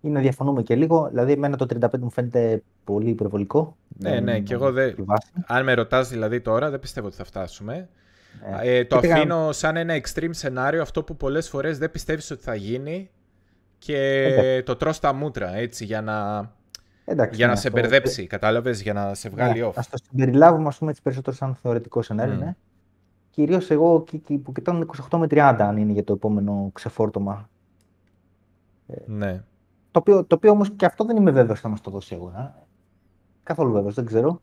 ή 0.02 0.10
να 0.10 0.20
διαφωνούμε 0.20 0.62
και 0.62 0.76
λίγο. 0.76 1.08
Δηλαδή, 1.10 1.32
εμένα 1.32 1.58
το 1.58 1.66
35 1.80 2.00
μου 2.00 2.10
φαίνεται 2.10 2.64
πολύ 2.84 3.10
υπερβολικό. 3.10 3.78
Ναι, 3.88 4.20
ναι, 4.20 4.40
και 4.40 4.54
εγώ 4.54 4.72
δεν. 4.72 5.06
Αν 5.48 5.64
με 5.64 5.74
ρωτάς 5.74 6.10
δηλαδή 6.10 6.42
τώρα, 6.42 6.70
δεν 6.70 6.80
πιστεύω 6.80 7.08
ότι 7.08 7.16
θα 7.16 7.24
φτάσουμε. 7.24 7.90
Ε, 8.62 8.78
ε, 8.78 8.86
το 8.86 8.98
αφήνω 8.98 9.52
σαν 9.52 9.78
ένα 9.78 10.02
extreme 10.02 10.30
σενάριο, 10.30 10.82
αυτό 10.82 11.04
που 11.04 11.16
πολλές 11.16 11.50
φορές 11.50 11.78
δεν 11.78 11.92
πιστεύεις 11.92 12.32
ότι 12.32 12.44
θα 12.44 12.56
γίνει 12.56 13.10
και 13.78 14.64
το 14.66 14.76
τρως 14.76 15.00
τα 15.00 15.14
μούτρα, 15.14 15.56
έτσι, 15.56 15.86
για 15.86 16.02
να, 16.02 16.50
Εντάξει, 17.06 17.36
για 17.36 17.46
να 17.46 17.54
ναι, 17.54 17.60
σε 17.60 17.70
μπερδέψει, 17.70 18.22
το... 18.22 18.28
κατάλαβες, 18.28 18.82
για 18.82 18.94
να 18.94 19.14
σε 19.14 19.30
βγάλει 19.30 19.60
ναι, 19.60 19.68
off. 19.68 19.74
Ας 19.76 19.90
το 19.90 19.98
συμπεριλάβουμε, 20.10 20.68
ας 20.68 20.78
πούμε, 20.78 20.90
έτσι 20.90 21.02
περισσότερο 21.02 21.36
σαν 21.36 21.56
θεωρητικό 21.56 22.02
σενάριο, 22.02 22.36
mm. 22.36 22.40
ναι. 22.40 22.56
Κυρίως 23.30 23.70
εγώ 23.72 24.00
που 24.44 24.52
κοιτάω 24.52 24.80
28 25.10 25.18
με 25.18 25.28
30, 25.30 25.56
αν 25.60 25.78
είναι 25.78 25.92
για 25.92 26.04
το 26.04 26.14
επόμενο 26.14 26.70
ξεφόρτωμα. 26.74 27.50
Ε, 28.88 28.96
ναι. 29.06 29.44
Το 29.92 30.00
οποίο, 30.00 30.26
το 30.26 30.36
οποίο 30.36 30.52
όμως 30.52 30.72
και 30.76 30.86
αυτό 30.86 31.04
δεν 31.04 31.16
είμαι 31.16 31.32
βέβαιος 31.32 31.60
θα 31.60 31.70
μας 31.70 31.82
το 31.82 31.92
δώσει 31.92 32.16
εγώ. 32.16 32.54
Καθόλου 33.44 33.72
βέβαιος, 33.72 33.96
δεν 33.96 34.06
ξέρω. 34.06 34.42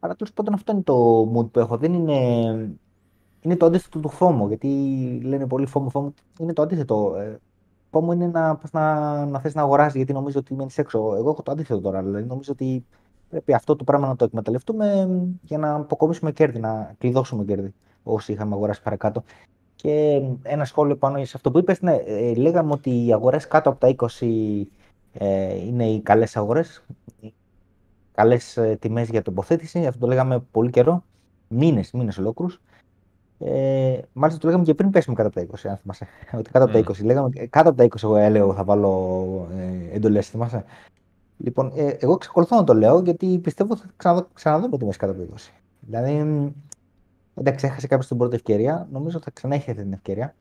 Αλλά 0.00 0.14
τέλος 0.14 0.32
πάντων 0.32 0.54
αυτό 0.54 0.72
είναι 0.72 0.82
το 0.82 1.22
mood 1.34 1.50
που 1.50 1.58
έχω. 1.58 1.76
Δεν 1.76 1.92
είναι 1.92 2.70
είναι 3.46 3.56
το 3.56 3.66
αντίθετο 3.66 3.98
του 4.00 4.08
φόμο. 4.08 4.48
Γιατί 4.48 4.68
λένε 5.24 5.46
πολύ 5.46 5.66
φόμο, 5.66 5.88
φόμο. 5.88 6.14
Είναι 6.38 6.52
το 6.52 6.62
αντίθετο. 6.62 7.14
Ε, 7.16 7.38
φόμο 7.90 8.12
είναι 8.12 8.26
να, 8.26 8.60
να, 8.72 9.26
να 9.26 9.40
θες 9.40 9.54
να 9.54 9.62
αγοράσεις 9.62 9.94
γιατί 9.94 10.12
νομίζω 10.12 10.38
ότι 10.38 10.54
μένεις 10.54 10.78
έξω. 10.78 10.98
Εγώ 10.98 11.30
έχω 11.30 11.42
το 11.42 11.52
αντίθετο 11.52 11.80
τώρα. 11.80 12.02
Δηλαδή 12.02 12.26
νομίζω 12.26 12.52
ότι 12.52 12.84
πρέπει 13.28 13.54
αυτό 13.54 13.76
το 13.76 13.84
πράγμα 13.84 14.06
να 14.06 14.16
το 14.16 14.24
εκμεταλλευτούμε 14.24 15.08
για 15.42 15.58
να 15.58 15.74
αποκομίσουμε 15.74 16.32
κέρδη, 16.32 16.58
να 16.58 16.94
κλειδώσουμε 16.98 17.44
κέρδη 17.44 17.74
όσοι 18.02 18.32
είχαμε 18.32 18.54
αγοράσει 18.54 18.82
παρακάτω. 18.82 19.22
Και 19.74 20.20
Και 20.20 20.22
ένα 20.42 20.64
σχόλιο 20.64 20.96
πάνω 20.96 21.24
σε 21.24 21.32
αυτό 21.34 21.50
που 21.50 21.58
είπες, 21.58 21.80
ναι, 21.80 21.94
ε, 21.94 22.34
λέγαμε 22.34 22.72
ότι 22.72 23.06
οι 23.06 23.12
αγορές 23.12 23.48
κάτω 23.48 23.70
από 23.70 23.78
τα 23.78 23.94
20 24.20 24.66
ε, 25.12 25.54
είναι 25.66 25.86
οι 25.86 26.00
καλές 26.00 26.36
αγορές, 26.36 26.84
καλές 28.14 28.56
ε, 28.56 28.76
τιμές 28.80 29.08
για 29.08 29.22
τοποθέτηση, 29.22 29.86
αυτό 29.86 30.00
το 30.00 30.06
λέγαμε 30.06 30.38
πολύ 30.50 30.70
καιρό, 30.70 31.04
μήνες, 31.48 31.92
μήνες 31.92 32.18
ολόκληρους. 32.18 32.60
Ε, 33.38 34.00
μάλιστα 34.12 34.40
το 34.40 34.46
λέγαμε 34.46 34.64
και 34.64 34.74
πριν 34.74 34.90
πέσουμε 34.90 35.16
κάτω 35.16 35.28
από 35.28 35.40
τα 35.40 35.58
20, 35.60 35.70
αν 35.70 35.76
θυμάσαι. 35.76 36.06
Ότι 36.38 36.50
κάτω 36.50 36.64
από 36.64 36.72
τα 36.72 36.92
20. 36.92 37.04
Λέγαμε, 37.04 37.28
κάτω 37.50 37.68
από 37.68 37.78
τα 37.78 37.84
20 37.84 38.02
εγώ 38.02 38.16
έλεγα 38.16 38.52
θα 38.52 38.64
βάλω 38.64 39.48
ε, 39.56 39.96
εντολές, 39.96 40.28
θυμάσαι. 40.28 40.64
Λοιπόν, 41.36 41.72
ε, 41.74 41.86
εγώ 41.88 42.12
εξακολουθώ 42.12 42.56
να 42.56 42.64
το 42.64 42.74
λέω 42.74 43.00
γιατί 43.00 43.38
πιστεύω 43.38 43.72
ότι 43.72 43.80
θα 43.80 43.88
ξαναδώ, 43.96 44.28
ξαναδούμε 44.32 44.78
τιμές 44.78 44.96
κάτω 44.96 45.12
από 45.12 45.22
τα 45.22 45.28
20. 45.36 45.50
Δηλαδή, 45.80 46.52
εντάξει, 47.34 47.66
έχασε 47.66 47.86
κάποιος 47.86 48.08
την 48.08 48.16
πρώτη 48.16 48.34
ευκαιρία, 48.34 48.88
νομίζω 48.90 49.16
ότι 49.16 49.24
θα 49.24 49.30
ξανά 49.30 49.54
έχει 49.54 49.74
την 49.74 49.92
ευκαιρία. 49.92 50.34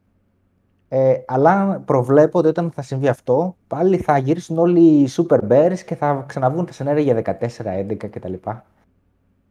Ε, 0.88 1.24
αλλά 1.28 1.80
προβλέπω 1.86 2.40
ότι 2.40 2.48
όταν 2.48 2.72
θα 2.72 2.82
συμβεί 2.82 3.08
αυτό, 3.08 3.56
πάλι 3.68 3.98
θα 3.98 4.18
γυρίσουν 4.18 4.58
όλοι 4.58 4.82
οι 4.82 5.10
Super 5.12 5.40
Bears 5.50 5.80
και 5.86 5.96
θα 5.96 6.24
ξαναβγούν 6.28 6.66
τα 6.66 6.74
σενέρια 6.74 7.22
για 7.22 7.38
14, 7.40 7.66
11 7.66 8.10
κτλ. 8.10 8.34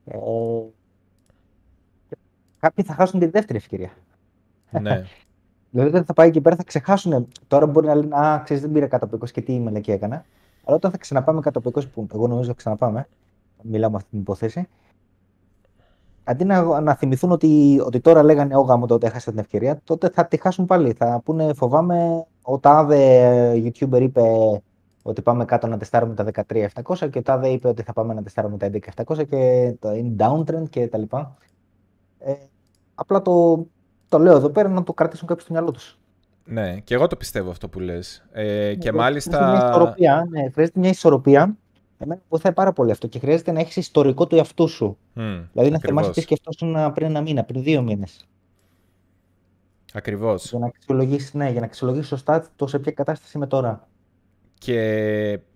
Ε, 0.04 0.16
κάποιοι 2.64 2.84
θα 2.84 2.94
χάσουν 2.94 3.20
τη 3.20 3.26
δεύτερη 3.26 3.58
ευκαιρία. 3.58 3.90
Ναι. 4.70 5.02
δηλαδή 5.70 5.90
όταν 5.90 6.04
θα 6.04 6.12
πάει 6.12 6.28
εκεί 6.28 6.40
πέρα 6.40 6.56
θα 6.56 6.62
ξεχάσουν. 6.62 7.28
Τώρα 7.46 7.66
μπορεί 7.66 7.86
να 7.86 7.94
λένε 7.94 8.16
Α, 8.16 8.40
ξέρεις, 8.44 8.62
δεν 8.62 8.72
πήρα 8.72 8.86
κάτω 8.86 9.04
από 9.04 9.16
20 9.16 9.30
και 9.30 9.40
τι 9.40 9.60
μελακή 9.60 9.90
έκανα. 9.90 10.24
Αλλά 10.64 10.76
όταν 10.76 10.90
θα 10.90 10.98
ξαναπάμε 10.98 11.40
κάτω 11.40 11.58
από 11.58 11.70
20, 11.74 11.82
που 11.94 12.06
εγώ 12.14 12.26
νομίζω 12.26 12.48
θα 12.48 12.54
ξαναπάμε, 12.54 13.08
μιλάμε 13.62 13.96
αυτή 13.96 14.08
την 14.10 14.18
υπόθεση, 14.18 14.68
αντί 16.24 16.44
να, 16.44 16.80
να 16.80 16.94
θυμηθούν 16.94 17.30
ότι, 17.30 17.80
ότι 17.84 18.00
τώρα 18.00 18.22
λέγανε 18.22 18.56
Ω 18.56 18.78
μου 18.78 18.86
τότε 18.86 19.06
έχασα 19.06 19.30
την 19.30 19.40
ευκαιρία, 19.40 19.80
τότε 19.84 20.08
θα 20.08 20.26
τη 20.26 20.36
χάσουν 20.36 20.66
πάλι. 20.66 20.92
Θα 20.92 21.20
πούνε 21.24 21.54
φοβάμαι 21.54 22.26
ο 22.42 22.58
τάδε 22.58 23.52
YouTuber 23.52 24.00
είπε 24.00 24.22
ότι 25.02 25.22
πάμε 25.22 25.44
κάτω 25.44 25.66
να 25.66 25.78
τεστάρουμε 25.78 26.14
τα 26.14 26.44
13.700 26.82 27.10
και 27.10 27.18
ο 27.18 27.22
τάδε 27.22 27.48
είπε 27.48 27.68
ότι 27.68 27.82
θα 27.82 27.92
πάμε 27.92 28.14
να 28.14 28.22
τεστάρουμε 28.22 28.56
τα 28.56 28.70
11.700 29.04 29.28
και 29.28 29.74
το 29.80 29.92
είναι 29.92 30.14
downtrend 30.18 30.68
και 30.70 30.88
τα 30.88 30.98
λοιπά. 30.98 31.36
Ε, 32.18 32.32
απλά 32.94 33.22
το, 33.22 33.66
το 34.08 34.18
λέω 34.18 34.36
εδώ 34.36 34.50
πέρα 34.50 34.68
να 34.68 34.82
το 34.82 34.92
κρατήσουν 34.92 35.26
κάποιοι 35.26 35.44
στο 35.44 35.52
μυαλό 35.52 35.70
τους. 35.70 35.98
Ναι, 36.44 36.78
και 36.80 36.94
εγώ 36.94 37.06
το 37.06 37.16
πιστεύω 37.16 37.50
αυτό 37.50 37.68
που 37.68 37.80
λες. 37.80 38.24
Ε, 38.32 38.74
και 38.74 38.90
ναι, 38.90 38.98
μάλιστα... 38.98 39.36
Χρειάζεται 39.36 39.56
μια 39.56 39.68
ισορροπία, 39.68 40.26
ναι, 40.30 40.50
χρειάζεται 40.50 40.80
μια 40.80 40.90
ισορροπία. 40.90 41.56
Εμένα 41.98 42.20
βοηθάει 42.28 42.52
πάρα 42.52 42.72
πολύ 42.72 42.90
αυτό 42.90 43.06
και 43.06 43.18
χρειάζεται 43.18 43.52
να 43.52 43.60
έχεις 43.60 43.76
ιστορικό 43.76 44.26
του 44.26 44.36
εαυτού 44.36 44.68
σου. 44.68 44.98
Mm, 45.16 45.46
δηλαδή 45.52 45.70
να 45.70 45.78
θυμάσαι 45.78 46.10
τι 46.10 46.20
σκεφτόσουν 46.20 46.92
πριν 46.94 47.08
ένα 47.08 47.20
μήνα, 47.20 47.44
πριν 47.44 47.62
δύο 47.62 47.82
μήνες. 47.82 48.28
Ακριβώς. 49.92 50.50
Για 50.50 50.58
να 50.58 50.66
αξιολογήσεις, 50.66 51.34
ναι, 51.34 51.50
για 51.50 51.60
να 51.60 51.66
αξιολογήσεις 51.66 52.08
σωστά 52.08 52.46
το 52.56 52.66
σε 52.66 52.78
ποια 52.78 52.92
κατάσταση 52.92 53.36
είμαι 53.36 53.46
τώρα. 53.46 53.88
Και 54.58 54.80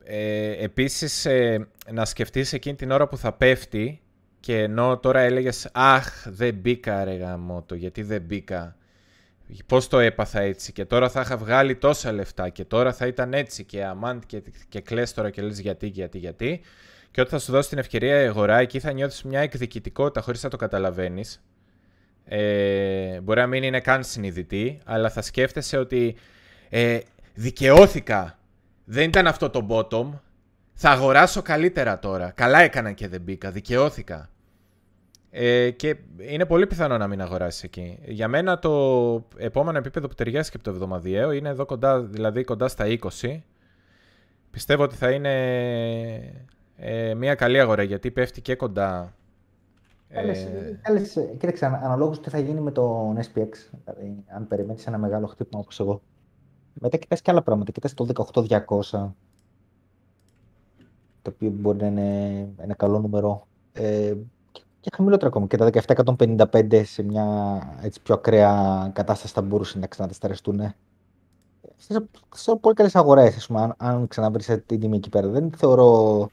ε, 0.04 0.64
επίσης 0.64 1.24
ε, 1.24 1.68
να 1.92 2.04
σκεφτείς 2.04 2.52
εκείνη 2.52 2.76
την 2.76 2.90
ώρα 2.90 3.08
που 3.08 3.16
θα 3.16 3.32
πέφτει 3.32 4.02
και 4.40 4.62
ενώ 4.62 4.98
τώρα 4.98 5.20
έλεγες 5.20 5.68
«Αχ, 5.72 6.26
δεν 6.28 6.54
μπήκα 6.54 7.04
ρε 7.04 7.14
γαμότο, 7.14 7.74
γιατί 7.74 8.02
δεν 8.02 8.22
μπήκα» 8.22 8.76
πώς 9.66 9.88
το 9.88 9.98
έπαθα 9.98 10.40
έτσι 10.40 10.72
και 10.72 10.84
τώρα 10.84 11.08
θα 11.08 11.20
είχα 11.20 11.36
βγάλει 11.36 11.76
τόσα 11.76 12.12
λεφτά 12.12 12.48
και 12.48 12.64
τώρα 12.64 12.92
θα 12.92 13.06
ήταν 13.06 13.34
έτσι 13.34 13.64
και 13.64 13.84
αμάν 13.84 14.22
και, 14.26 14.42
και 14.68 14.80
κλαις 14.80 15.14
τώρα 15.14 15.30
και 15.30 15.42
λες 15.42 15.60
γιατί, 15.60 15.86
γιατί, 15.86 16.18
γιατί 16.18 16.60
και 17.10 17.20
όταν 17.20 17.38
θα 17.38 17.44
σου 17.44 17.52
δώσει 17.52 17.68
την 17.68 17.78
ευκαιρία 17.78 18.22
η 18.22 18.26
αγορά 18.26 18.58
εκεί 18.58 18.80
θα 18.80 18.92
νιώθεις 18.92 19.22
μια 19.22 19.40
εκδικητικότητα 19.40 20.20
χωρίς 20.20 20.42
να 20.42 20.50
το 20.50 20.56
καταλαβαίνεις. 20.56 21.42
Ε, 22.24 23.20
μπορεί 23.20 23.40
να 23.40 23.46
μην 23.46 23.62
είναι 23.62 23.80
καν 23.80 24.04
συνειδητή 24.04 24.80
αλλά 24.84 25.10
θα 25.10 25.22
σκέφτεσαι 25.22 25.76
ότι 25.76 26.16
ε, 26.68 26.98
δικαιώθηκα. 27.34 28.38
Δεν 28.84 29.08
ήταν 29.08 29.26
αυτό 29.26 29.50
το 29.50 29.66
bottom 29.70 30.20
θα 30.80 30.90
αγοράσω 30.90 31.42
καλύτερα 31.42 31.98
τώρα 31.98 32.30
καλά 32.30 32.58
έκανα 32.58 32.92
και 32.92 33.08
δεν 33.08 33.20
μπήκα, 33.20 33.50
δικαιώθηκα 33.50 34.28
ε, 35.30 35.70
και 35.70 35.96
είναι 36.18 36.46
πολύ 36.46 36.66
πιθανό 36.66 36.98
να 36.98 37.06
μην 37.06 37.20
αγοράσεις 37.20 37.62
εκεί. 37.62 37.98
Για 38.04 38.28
μένα 38.28 38.58
το 38.58 38.72
επόμενο 39.36 39.78
επίπεδο 39.78 40.08
που 40.08 40.14
ταιριάζει 40.14 40.50
και 40.50 40.56
από 40.56 40.64
το 40.64 40.70
εβδομαδιαίο 40.70 41.32
είναι 41.32 41.48
εδώ 41.48 41.64
κοντά, 41.64 42.00
δηλαδή 42.00 42.44
κοντά 42.44 42.68
στα 42.68 42.84
20. 43.20 43.40
Πιστεύω 44.50 44.82
ότι 44.82 44.94
θα 44.94 45.10
είναι 45.10 45.34
ε, 46.76 47.14
μια 47.14 47.34
καλή 47.34 47.60
αγορά 47.60 47.82
γιατί 47.82 48.10
πέφτει 48.10 48.40
και 48.40 48.54
κοντά. 48.54 49.12
Ε... 50.08 50.32
κοίταξε, 51.38 51.66
αναλόγως 51.66 52.20
τι 52.20 52.30
θα 52.30 52.38
γίνει 52.38 52.60
με 52.60 52.70
τον 52.70 53.16
SPX. 53.16 53.48
Δηλαδή, 53.84 54.24
αν 54.26 54.46
περιμένεις 54.48 54.86
ένα 54.86 54.98
μεγάλο 54.98 55.26
χτύπημα 55.26 55.60
όπως 55.60 55.80
εγώ. 55.80 56.02
Μετά 56.72 56.96
κοιτάς 56.96 57.20
και 57.20 57.30
άλλα 57.30 57.42
πράγματα. 57.42 57.72
Κοιτάς 57.72 57.94
το 57.94 58.06
18200 58.34 59.10
το 61.28 61.34
οποίο 61.34 61.50
μπορεί 61.60 61.78
να 61.78 61.86
είναι 61.86 62.48
ένα 62.56 62.74
καλό 62.74 62.98
νούμερο. 62.98 63.46
Ε, 63.72 64.14
και 64.80 64.90
χαμηλότερα 64.96 65.28
ακόμα. 65.28 65.46
Και 65.46 65.56
τα 65.56 65.70
1755 66.18 66.82
σε 66.84 67.02
μια 67.02 67.58
έτσι, 67.82 68.00
πιο 68.02 68.14
ακραία 68.14 68.90
κατάσταση 68.92 69.32
θα 69.32 69.42
μπορούσαν 69.42 69.80
να 69.80 69.86
ξανατεσταριστούν. 69.86 70.74
Σε 72.34 72.56
πολύ 72.60 72.74
καλές 72.74 72.96
αγορές, 72.96 73.50
αν, 73.50 73.74
αν 73.76 74.08
ξαναβρεις 74.08 74.46
την 74.66 74.80
τιμή 74.80 74.96
εκεί 74.96 75.08
πέρα. 75.08 75.28
Δεν 75.28 75.50
θεωρώ. 75.56 76.28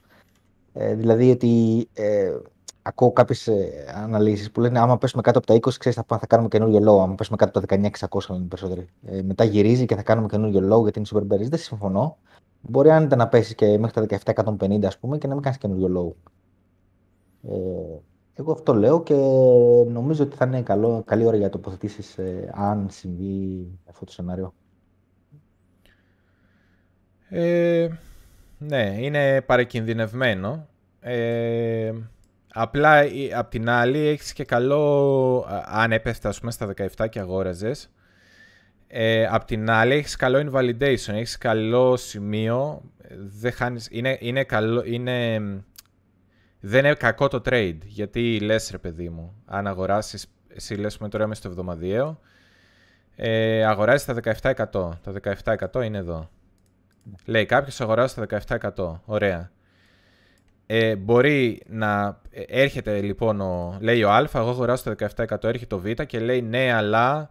Ε, 0.72 0.94
δηλαδή 0.94 1.30
ότι 1.30 1.88
ε, 1.94 2.36
ακούω 2.82 3.12
κάποιες 3.12 3.46
ε, 3.46 3.92
αναλύσεις 3.94 4.50
που 4.50 4.60
λένε 4.60 4.78
άμα 4.78 4.98
πέσουμε 4.98 5.22
κάτω 5.22 5.38
από 5.38 5.46
τα 5.46 5.54
20, 5.54 5.74
ξέρεις, 5.78 5.98
θα, 6.06 6.18
θα 6.18 6.26
κάνουμε 6.26 6.48
καινούριο 6.48 6.78
low. 6.78 7.02
Άμα 7.02 7.14
πέσουμε 7.14 7.36
κάτω 7.36 7.58
από 7.58 7.66
τα 7.66 7.76
19.600, 7.76 8.36
είναι 8.36 8.46
περισσότεροι. 8.48 8.88
Ε, 9.06 9.22
μετά 9.22 9.44
γυρίζει 9.44 9.86
και 9.86 9.94
θα 9.94 10.02
κάνουμε 10.02 10.28
καινούριο 10.28 10.76
low 10.76 10.82
γιατί 10.82 10.98
είναι 10.98 11.08
super 11.12 11.34
bearish. 11.34 11.48
Δεν 11.48 11.58
συμφωνώ. 11.58 12.16
Μπορεί 12.68 12.90
αν 12.90 13.04
ήταν 13.04 13.18
να 13.18 13.28
πέσει 13.28 13.54
και 13.54 13.78
μέχρι 13.78 14.06
τα 14.06 14.18
17.150, 14.58 14.84
ας 14.84 14.98
πούμε, 14.98 15.18
και 15.18 15.26
να 15.26 15.34
μην 15.34 15.42
κάνεις 15.42 15.58
καινούριο 15.58 15.88
low. 15.96 16.30
Ε, 17.50 17.98
εγώ 18.34 18.52
αυτό 18.52 18.74
λέω 18.74 19.02
και 19.02 19.14
νομίζω 19.90 20.24
ότι 20.24 20.36
θα 20.36 20.44
είναι 20.44 20.62
καλό, 20.62 21.02
καλή 21.06 21.24
ώρα 21.24 21.36
για 21.36 21.48
τοποθετήσεις 21.48 22.18
ε, 22.18 22.50
αν 22.54 22.86
συμβεί 22.90 23.68
αυτό 23.88 24.04
το 24.04 24.12
σενάριο. 24.12 24.54
Ε, 27.28 27.88
ναι, 28.58 28.96
είναι 28.98 29.40
παρακινδυνευμένο. 29.40 30.66
Ε, 31.00 31.92
απλά 32.52 33.02
απ' 33.34 33.50
την 33.50 33.68
άλλη 33.68 33.98
έχεις 33.98 34.32
και 34.32 34.44
καλό, 34.44 35.44
αν 35.66 35.92
έπεφτε 35.92 36.28
ας 36.28 36.40
πούμε 36.40 36.50
στα 36.50 36.74
17 36.96 37.08
και 37.08 37.20
αγόραζες, 37.20 37.90
ε, 38.88 39.26
απ' 39.26 39.44
την 39.44 39.70
άλλη 39.70 39.94
έχεις 39.94 40.16
καλό 40.16 40.38
invalidation, 40.38 41.12
έχεις 41.12 41.38
καλό 41.38 41.96
σημείο, 41.96 42.82
δεν 43.40 43.52
χάνεις, 43.52 43.88
είναι, 43.90 44.16
είναι, 44.20 44.44
καλό, 44.44 44.82
είναι 44.84 45.40
δεν 46.60 46.84
είναι 46.84 46.94
κακό 46.94 47.28
το 47.28 47.42
trade. 47.44 47.78
Γιατί 47.84 48.40
λες, 48.40 48.70
ρε 48.70 48.78
παιδί 48.78 49.08
μου, 49.08 49.42
αν 49.44 49.66
αγοράσεις, 49.66 50.26
εσύ 50.48 50.74
λες 50.74 50.98
με 50.98 51.08
τώρα 51.08 51.24
είμαι 51.24 51.34
στο 51.34 51.48
εβδομαδιαίο, 51.48 52.20
ε, 53.16 53.64
αγοράζεις 53.64 54.04
τα 54.04 54.14
17%. 54.14 54.98
Τα 55.02 55.12
17% 55.12 55.84
είναι 55.84 55.98
εδώ. 55.98 56.30
Λέει 57.24 57.46
κάποιος 57.46 57.80
αγοράζει 57.80 58.14
τα 58.14 58.26
17%. 58.76 59.02
Ωραία. 59.04 59.50
Ε, 60.66 60.96
μπορεί 60.96 61.62
να 61.66 62.20
ε, 62.30 62.42
έρχεται 62.46 63.00
λοιπόν, 63.00 63.40
ο, 63.40 63.78
λέει 63.80 64.02
ο 64.02 64.10
Α, 64.10 64.28
εγώ 64.34 64.48
αγοράζω 64.48 64.82
το 64.82 65.06
17%, 65.16 65.44
έρχεται 65.44 65.66
το 65.66 65.78
Β 65.78 65.90
και 65.90 66.20
λέει 66.20 66.42
ναι, 66.42 66.72
αλλά 66.72 67.30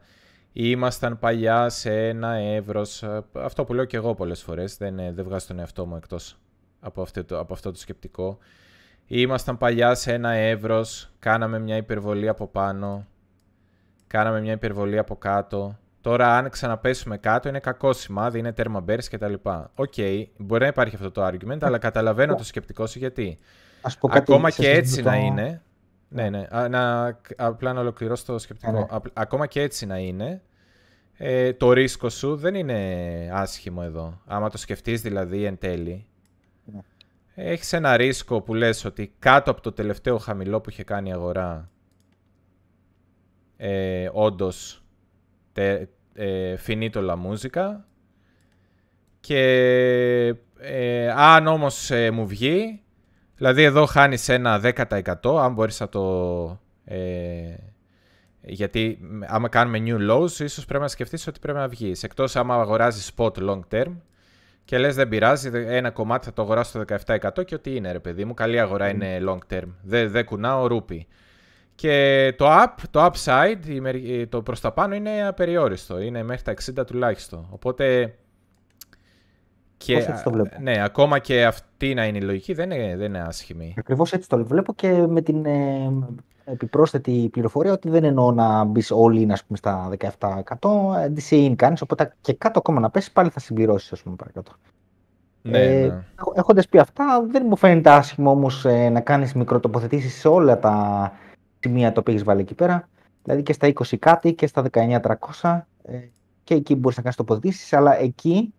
ήμασταν 0.58 1.20
παλιά 1.20 1.70
σε 1.70 2.08
ένα 2.08 2.34
εύρος. 2.34 3.04
Αυτό 3.34 3.64
που 3.64 3.74
λέω 3.74 3.86
και 3.86 3.98
εγώ 3.98 4.16
πολλές 4.16 4.42
φορές. 4.42 4.78
Δεν, 4.78 5.00
ε, 5.00 5.12
δεν 5.12 5.26
βγάζω 5.26 5.48
τον 5.48 5.60
εαυτό 5.60 5.86
μου 5.86 5.96
εκτός 5.96 6.38
από 6.80 7.02
αυτό 7.02 7.40
από 7.40 7.54
αυτό 7.54 7.72
το 7.72 7.80
σκεπτικό. 7.80 8.38
Ήμασταν 9.08 9.58
παλιά 9.58 9.96
σε 9.96 10.14
ένα 10.14 10.32
εύρος, 10.32 11.12
κάναμε 11.20 11.60
μια 11.60 11.76
υπερβολή 11.76 12.28
από 12.28 12.48
πάνω, 12.48 13.08
κάναμε 14.08 14.42
μια 14.42 14.54
υπερβολή 14.54 14.98
από 14.98 15.16
κάτω. 15.16 15.78
Τώρα 16.02 16.38
αν 16.38 16.50
ξαναπέσουμε 16.50 17.18
κάτω 17.18 17.50
είναι 17.50 17.60
κακό 17.60 17.94
σημάδι, 17.94 18.40
είναι 18.40 18.54
τέρμα 18.54 18.80
μπέρς 18.80 19.10
κτλ. 19.10 19.34
OK, 19.76 19.94
okay, 19.96 20.26
μπορεί 20.38 20.62
να 20.62 20.68
υπάρχει 20.68 20.96
αυτό 20.96 21.12
το 21.12 21.26
argument, 21.26 21.58
αλλά 21.62 21.78
καταλαβαίνω 21.78 22.36
το 22.36 22.44
σκεπτικό 22.44 22.88
σου 22.88 23.00
γιατί. 23.00 23.40
Ας 23.82 23.98
πω 23.98 24.08
κάτι 24.08 24.20
Ακόμα 24.20 24.50
και 24.50 24.70
έτσι 24.70 25.02
να 25.02 25.16
είναι, 25.16 25.62
ναι, 26.16 26.30
ναι, 26.30 26.48
να, 26.70 27.06
απλά 27.38 27.74
να 27.74 27.80
ολοκληρώσω 27.80 28.26
το 28.26 28.40
σκεπτικό. 28.40 28.72
Ναι, 28.72 28.80
ναι. 28.80 28.86
Ακόμα 29.14 29.48
και 29.48 29.62
έτσι 29.62 29.86
να 29.86 29.98
είναι, 29.98 30.42
ε, 31.14 31.54
το 31.54 31.72
ρίσκο 31.72 32.10
σου 32.10 32.36
δεν 32.36 32.56
είναι 32.56 33.30
άσχημο 33.32 33.82
εδώ. 33.84 34.22
Άμα 34.26 34.50
το 34.50 34.58
σκεφτείς 34.58 35.02
δηλαδή 35.02 35.44
εν 35.44 35.58
τέλει, 35.58 36.08
έχεις 37.36 37.74
ένα 37.74 37.98
ρίσκο 37.98 38.42
που 38.42 38.54
λες 38.54 38.86
ότι 38.86 39.14
κάτω 39.20 39.52
από 39.52 39.62
το 39.62 39.72
τελευταίο 39.72 40.18
χαμηλό 40.18 40.62
που 40.62 40.70
είχε 40.70 40.84
κάνει 40.84 41.10
η 41.10 41.14
αγορά 41.14 41.70
ε, 43.58 44.10
όντως 44.14 44.84
τε, 45.54 45.88
ε, 46.14 46.56
la 46.94 47.16
μούζικα 47.18 47.86
και 49.20 49.40
ε, 50.58 51.12
αν 51.12 51.48
όμως 51.48 51.92
ε, 51.92 52.12
μου 52.12 52.28
βγει 52.28 52.85
δηλαδή 53.36 53.64
εδώ 53.64 53.86
χάνεις 53.86 54.30
ένα 54.30 54.62
10% 54.64 55.40
αν 55.40 55.54
μπορείς 55.54 55.80
να 55.80 55.90
το 55.90 56.60
ε, 56.86 57.56
Γιατί 58.42 59.00
άμα 59.28 59.50
κάνουμε 59.50 59.84
new 59.86 60.12
lows, 60.12 60.40
ίσως 60.40 60.66
πρέπει 60.66 60.84
να 60.84 60.90
σκεφτείς 60.90 61.28
ότι 61.28 61.40
πρέπει 61.40 61.58
να 61.58 61.68
βγεις. 61.68 62.04
Εκτός 62.04 62.36
άμα 62.36 62.56
αγοράζεις 62.56 63.12
spot 63.16 63.32
long 63.32 63.60
term 63.72 63.96
και 64.66 64.78
λες 64.78 64.96
δεν 64.96 65.08
πειράζει, 65.08 65.50
ένα 65.54 65.92
κομμάτι 65.92 66.26
θα 66.26 66.34
το 66.34 66.42
αγοράσω 66.42 66.70
στο 66.70 66.98
17% 67.40 67.46
και 67.46 67.56
ότι 67.56 67.76
είναι 67.76 67.92
ρε 67.92 68.00
παιδί 68.00 68.26
μου, 68.26 68.34
καλή 68.34 68.60
αγορά 68.60 68.90
είναι 68.90 69.20
long 69.28 69.54
term. 69.54 69.68
Δεν 69.82 70.12
δε 70.12 70.24
κουνάω 70.24 70.68
ρούπι. 70.68 71.08
Και 71.76 72.34
το 72.38 72.46
up, 72.50 72.84
το 72.92 73.06
upside, 73.06 74.26
το 74.30 74.42
προς 74.42 74.60
τα 74.62 74.72
πάνω 74.72 74.96
είναι 74.96 75.28
απεριόριστο. 75.28 76.00
Είναι 76.00 76.24
μέχρι 76.24 76.44
τα 76.44 76.82
60 76.82 76.86
τουλάχιστον. 76.86 77.48
Οπότε... 77.50 78.16
Και, 79.86 79.96
έτσι 79.96 80.24
το 80.24 80.32
βλέπω. 80.32 80.50
Ναι, 80.62 80.84
ακόμα 80.84 81.20
και 81.20 81.46
αυτή 81.46 81.94
να 81.94 82.06
είναι 82.06 82.18
η 82.18 82.22
λογική 82.22 82.54
δεν 82.54 82.72
είναι, 82.72 82.96
δεν 82.96 83.06
είναι 83.06 83.22
άσχημη. 83.22 83.74
Ακριβώς 83.78 84.14
έτσι 84.14 84.30
το 84.30 84.46
βλέπω 84.46 84.74
και 84.74 85.08
με 85.08 85.22
την 85.22 85.46
ε, 85.46 85.92
επιπρόσθετη 86.46 87.30
πληροφορία 87.32 87.72
ότι 87.72 87.90
δεν 87.90 88.04
εννοώ 88.04 88.32
να 88.32 88.64
μπεις 88.64 88.92
όλοι 88.92 89.28
in 89.30 89.36
πούμε, 89.48 89.58
στα 89.58 89.90
17%. 89.98 90.60
DCA 91.16 91.50
in 91.50 91.54
κάνεις, 91.56 91.82
οπότε 91.82 92.14
και 92.22 92.34
κάτω 92.34 92.60
ακόμα 92.60 92.80
να 92.80 92.90
πέσεις 92.90 93.12
πάλι 93.12 93.30
θα 93.30 93.40
συμπληρώσεις, 93.40 93.92
ας 93.92 94.02
πούμε, 94.02 94.16
παρακάτω. 94.16 94.52
Ναι, 95.42 95.60
ε, 95.60 95.88
ναι. 95.88 96.04
Έχοντας 96.36 96.68
πει 96.68 96.78
αυτά, 96.78 97.26
δεν 97.32 97.46
μου 97.50 97.56
φαίνεται 97.56 97.90
άσχημο 97.90 98.32
όμως 98.32 98.66
ε, 98.66 98.90
να 98.90 99.00
κάνεις 99.00 99.34
μικροτοποθετήσεις 99.34 100.20
σε 100.20 100.28
όλα 100.28 100.60
τα 100.60 101.12
σημεία 101.60 101.92
τα 101.92 102.00
οποία 102.00 102.14
έχεις 102.14 102.26
βάλει 102.26 102.42
εκεί 102.42 102.54
πέρα. 102.54 102.90
Δηλαδή 103.24 103.44
και 103.44 103.54
στα 103.54 103.68
20 103.74 103.98
κάτι 104.00 104.34
και 104.34 104.48
στα 104.48 104.66
19.300 104.72 105.62
ε, 105.84 105.98
και 106.44 106.54
εκεί 106.54 106.76
μπορείς 106.76 106.98
να 106.98 107.04
κάνεις 107.04 107.18
τοποθετήσεις, 107.18 107.74
αλλά 107.74 108.00
εκεί 108.00 108.54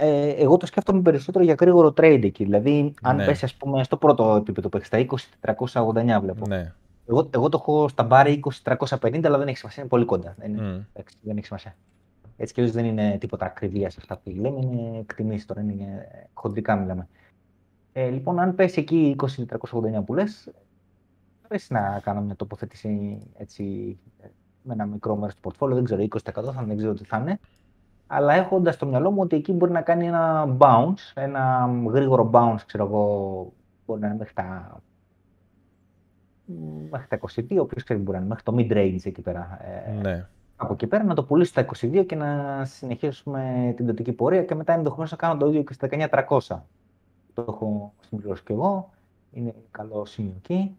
ε, 0.00 0.28
εγώ 0.28 0.56
το 0.56 0.66
σκέφτομαι 0.66 1.00
περισσότερο 1.00 1.44
για 1.44 1.56
γρήγορο 1.60 1.88
trade 1.88 2.20
εκεί. 2.22 2.44
Δηλαδή, 2.44 2.94
αν 3.02 3.16
ναι. 3.16 3.24
πέσει 3.24 3.44
ας 3.44 3.54
πούμε, 3.54 3.84
στο 3.84 3.96
πρώτο 3.96 4.34
επίπεδο 4.34 4.68
που 4.68 4.76
έχεις 4.76 4.88
στα 4.88 5.06
20.389 5.62 6.20
βλέπω. 6.20 6.46
Ναι. 6.46 6.72
Εγώ, 7.08 7.28
εγώ 7.30 7.48
το 7.48 7.58
έχω 7.60 7.88
στα 7.88 8.02
μπάρι 8.02 8.40
20.350, 8.64 9.20
αλλά 9.24 9.38
δεν 9.38 9.48
έχει 9.48 9.56
σημασία, 9.56 9.82
είναι 9.82 9.90
πολύ 9.90 10.04
κοντά. 10.04 10.34
Δεν, 10.38 10.50
είναι, 10.50 10.88
mm. 10.94 11.02
δεν 11.20 11.36
έχει 11.36 11.46
σημασία. 11.46 11.76
Έτσι 12.36 12.54
κι 12.54 12.62
δεν 12.62 12.84
είναι 12.84 13.16
τίποτα 13.20 13.44
ακριβία 13.44 13.90
σε 13.90 13.96
αυτά 14.00 14.16
που 14.16 14.30
λέμε, 14.30 14.60
είναι 14.60 14.98
εκτιμήσεις 14.98 15.46
τώρα, 15.46 15.60
είναι 15.60 16.08
χοντρικά 16.32 16.76
μιλάμε. 16.76 17.08
Ε, 17.92 18.08
λοιπόν, 18.08 18.38
αν 18.38 18.54
πέσει 18.54 18.80
εκεί 18.80 19.16
20.389 19.18 20.04
που 20.04 20.14
λες, 20.14 20.48
αρέσει 21.48 21.72
να 21.72 22.00
κάνω 22.02 22.20
μια 22.20 22.36
τοποθέτηση 22.36 23.18
έτσι, 23.36 23.96
με 24.62 24.72
ένα 24.72 24.86
μικρό 24.86 25.16
μέρος 25.16 25.34
του 25.34 25.40
πορτφόλιο, 25.40 25.74
δεν 25.74 25.84
ξέρω, 25.84 26.02
20% 26.02 26.52
θα 26.54 26.64
δεν 26.66 26.76
ξέρω 26.76 26.94
τι 26.94 27.04
θα 27.04 27.18
είναι. 27.18 27.40
Αλλά 28.12 28.34
έχοντας 28.34 28.74
στο 28.74 28.86
μυαλό 28.86 29.10
μου 29.10 29.20
ότι 29.20 29.36
εκεί 29.36 29.52
μπορεί 29.52 29.72
να 29.72 29.80
κάνει 29.80 30.06
ένα 30.06 30.56
bounce, 30.58 31.12
ένα 31.14 31.70
γρήγορο 31.86 32.30
bounce, 32.32 32.60
ξέρω 32.66 32.84
εγώ, 32.84 33.52
μπορεί 33.86 34.00
να 34.00 34.06
είναι 34.06 34.16
μέχρι 34.16 34.34
τα 34.34 34.80
μέχρι 36.90 37.06
τα 37.08 37.18
22, 37.18 37.56
όποιος 37.58 37.84
ξέρει 37.84 38.00
μπορεί 38.00 38.18
να 38.18 38.24
είναι, 38.24 38.28
μέχρι 38.28 38.42
το 38.42 38.54
mid-range 38.56 39.06
εκεί 39.06 39.20
πέρα. 39.20 39.58
Ε, 39.86 39.90
ναι. 39.92 40.26
Από 40.56 40.72
εκεί 40.72 40.86
πέρα 40.86 41.04
να 41.04 41.14
το 41.14 41.24
πουλήσει 41.24 41.50
στα 41.50 41.66
22 41.80 42.04
και 42.06 42.14
να 42.14 42.62
συνεχίσουμε 42.64 43.72
την 43.76 43.86
δοτική 43.86 44.12
πορεία 44.12 44.44
και 44.44 44.54
μετά 44.54 44.72
ενδεχομένως 44.72 45.10
να 45.10 45.16
κάνω 45.16 45.36
το 45.36 45.46
ίδιο 45.46 45.62
και 45.62 45.72
στα 45.72 45.88
19.300. 45.90 46.38
Το 47.34 47.44
έχω 47.48 47.92
συμπληρώσει 48.00 48.42
κι 48.42 48.52
εγώ. 48.52 48.90
Είναι 49.30 49.54
καλό 49.70 50.04
σημείο 50.04 50.34
εκεί. 50.36 50.76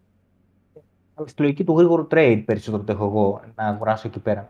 Αλλά 1.13 1.27
στη 1.27 1.41
λογική 1.41 1.63
του 1.63 1.77
γρήγορου 1.77 2.07
trade 2.11 2.43
περισσότερο 2.45 2.83
το 2.83 2.91
έχω 2.91 3.05
εγώ 3.05 3.41
να 3.55 3.63
αγοράσω 3.63 4.07
εκεί 4.07 4.19
πέρα. 4.19 4.49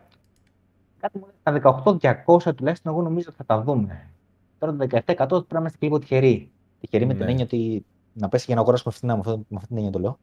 Κάτι 1.02 1.18
μου 1.18 1.26
λέει 1.26 1.60
τα 1.60 2.24
18.200 2.46 2.54
τουλάχιστον 2.56 2.92
εγώ 2.92 3.02
νομίζω 3.02 3.26
ότι 3.28 3.36
θα 3.36 3.44
τα 3.44 3.62
δούμε. 3.62 4.10
Τώρα 4.58 4.76
το 4.76 4.86
17% 4.90 5.04
πρέπει 5.16 5.44
να 5.48 5.58
είμαστε 5.58 5.78
λίγο 5.80 5.98
τυχεροί. 5.98 6.50
Τυχεροί 6.80 7.06
με 7.06 7.14
την 7.14 7.24
ναι. 7.24 7.30
έννοια 7.30 7.44
ότι 7.44 7.84
να 8.12 8.28
πέσει 8.28 8.44
για 8.46 8.54
να 8.54 8.60
αγοράσουμε 8.60 8.94
φθηνά, 8.94 9.16
με 9.16 9.22
αυτή 9.54 9.66
την 9.66 9.76
έννοια 9.76 9.90
το 9.90 9.98
λέω. 9.98 10.18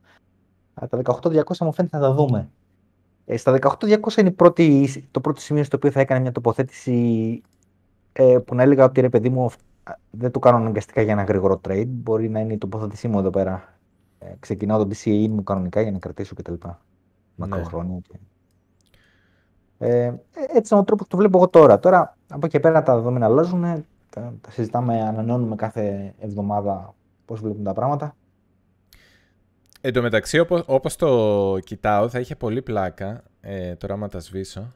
Τα 0.73 1.01
18.200 1.03 1.57
μου 1.59 1.73
φαίνεται 1.73 1.97
να 1.97 2.03
τα 2.03 2.13
δούμε. 2.13 2.49
Ε, 3.25 3.37
στα 3.37 3.59
18.200 3.61 4.17
είναι 4.17 4.31
πρώτη, 4.31 5.07
το 5.11 5.21
πρώτο 5.21 5.41
σημείο 5.41 5.63
στο 5.63 5.77
οποίο 5.77 5.91
θα 5.91 5.99
έκανε 5.99 6.19
μια 6.19 6.31
τοποθέτηση 6.31 7.41
ε, 8.13 8.37
που 8.45 8.55
να 8.55 8.63
έλεγα 8.63 8.83
ότι 8.83 9.01
ρε 9.01 9.09
παιδί 9.09 9.29
μου 9.29 9.49
δεν 10.09 10.31
το 10.31 10.39
κάνω 10.39 10.57
αναγκαστικά 10.57 11.01
για 11.01 11.13
ένα 11.13 11.23
γρήγορο 11.23 11.61
trade. 11.67 11.87
Μπορεί 11.87 12.29
να 12.29 12.39
είναι 12.39 12.53
η 12.53 12.57
τοποθέτησή 12.57 13.07
μου 13.07 13.19
εδώ 13.19 13.29
πέρα. 13.29 13.79
Ε, 14.19 14.33
ξεκινάω 14.39 14.85
το 14.85 14.89
DCA 14.93 15.27
μου 15.27 15.43
κανονικά 15.43 15.81
για 15.81 15.91
να 15.91 15.99
κρατήσω 15.99 16.35
κτλ. 16.35 16.53
Ναι. 16.65 16.75
Μακροχρόνια. 17.35 17.99
Και... 17.99 18.19
Ε, 19.81 20.13
έτσι 20.53 20.73
είναι 20.73 20.81
ο 20.81 20.83
τρόπο 20.83 21.03
που 21.03 21.09
το 21.09 21.17
βλέπω 21.17 21.37
εγώ 21.37 21.47
τώρα. 21.47 21.79
Τώρα 21.79 22.17
από 22.29 22.45
εκεί 22.45 22.59
πέρα 22.59 22.83
τα 22.83 22.95
δεδομένα 22.95 23.25
αλλάζουν. 23.25 23.85
Τα, 24.09 24.33
τα 24.41 24.51
συζητάμε, 24.51 25.01
ανανεώνουμε 25.01 25.55
κάθε 25.55 26.13
εβδομάδα 26.19 26.93
πώς 27.25 27.41
βλέπουν 27.41 27.63
τα 27.63 27.73
πράγματα. 27.73 28.15
Εν 29.81 29.93
τω 29.93 30.01
μεταξύ, 30.01 30.39
όπως, 30.39 30.63
όπως 30.65 30.95
το 30.95 31.57
κοιτάω, 31.63 32.09
θα 32.09 32.19
είχε 32.19 32.35
πολύ 32.35 32.61
πλάκα, 32.61 33.23
ε, 33.41 33.75
τώρα 33.75 33.93
άμα 33.93 34.07
τα 34.07 34.19
σβήσω, 34.19 34.73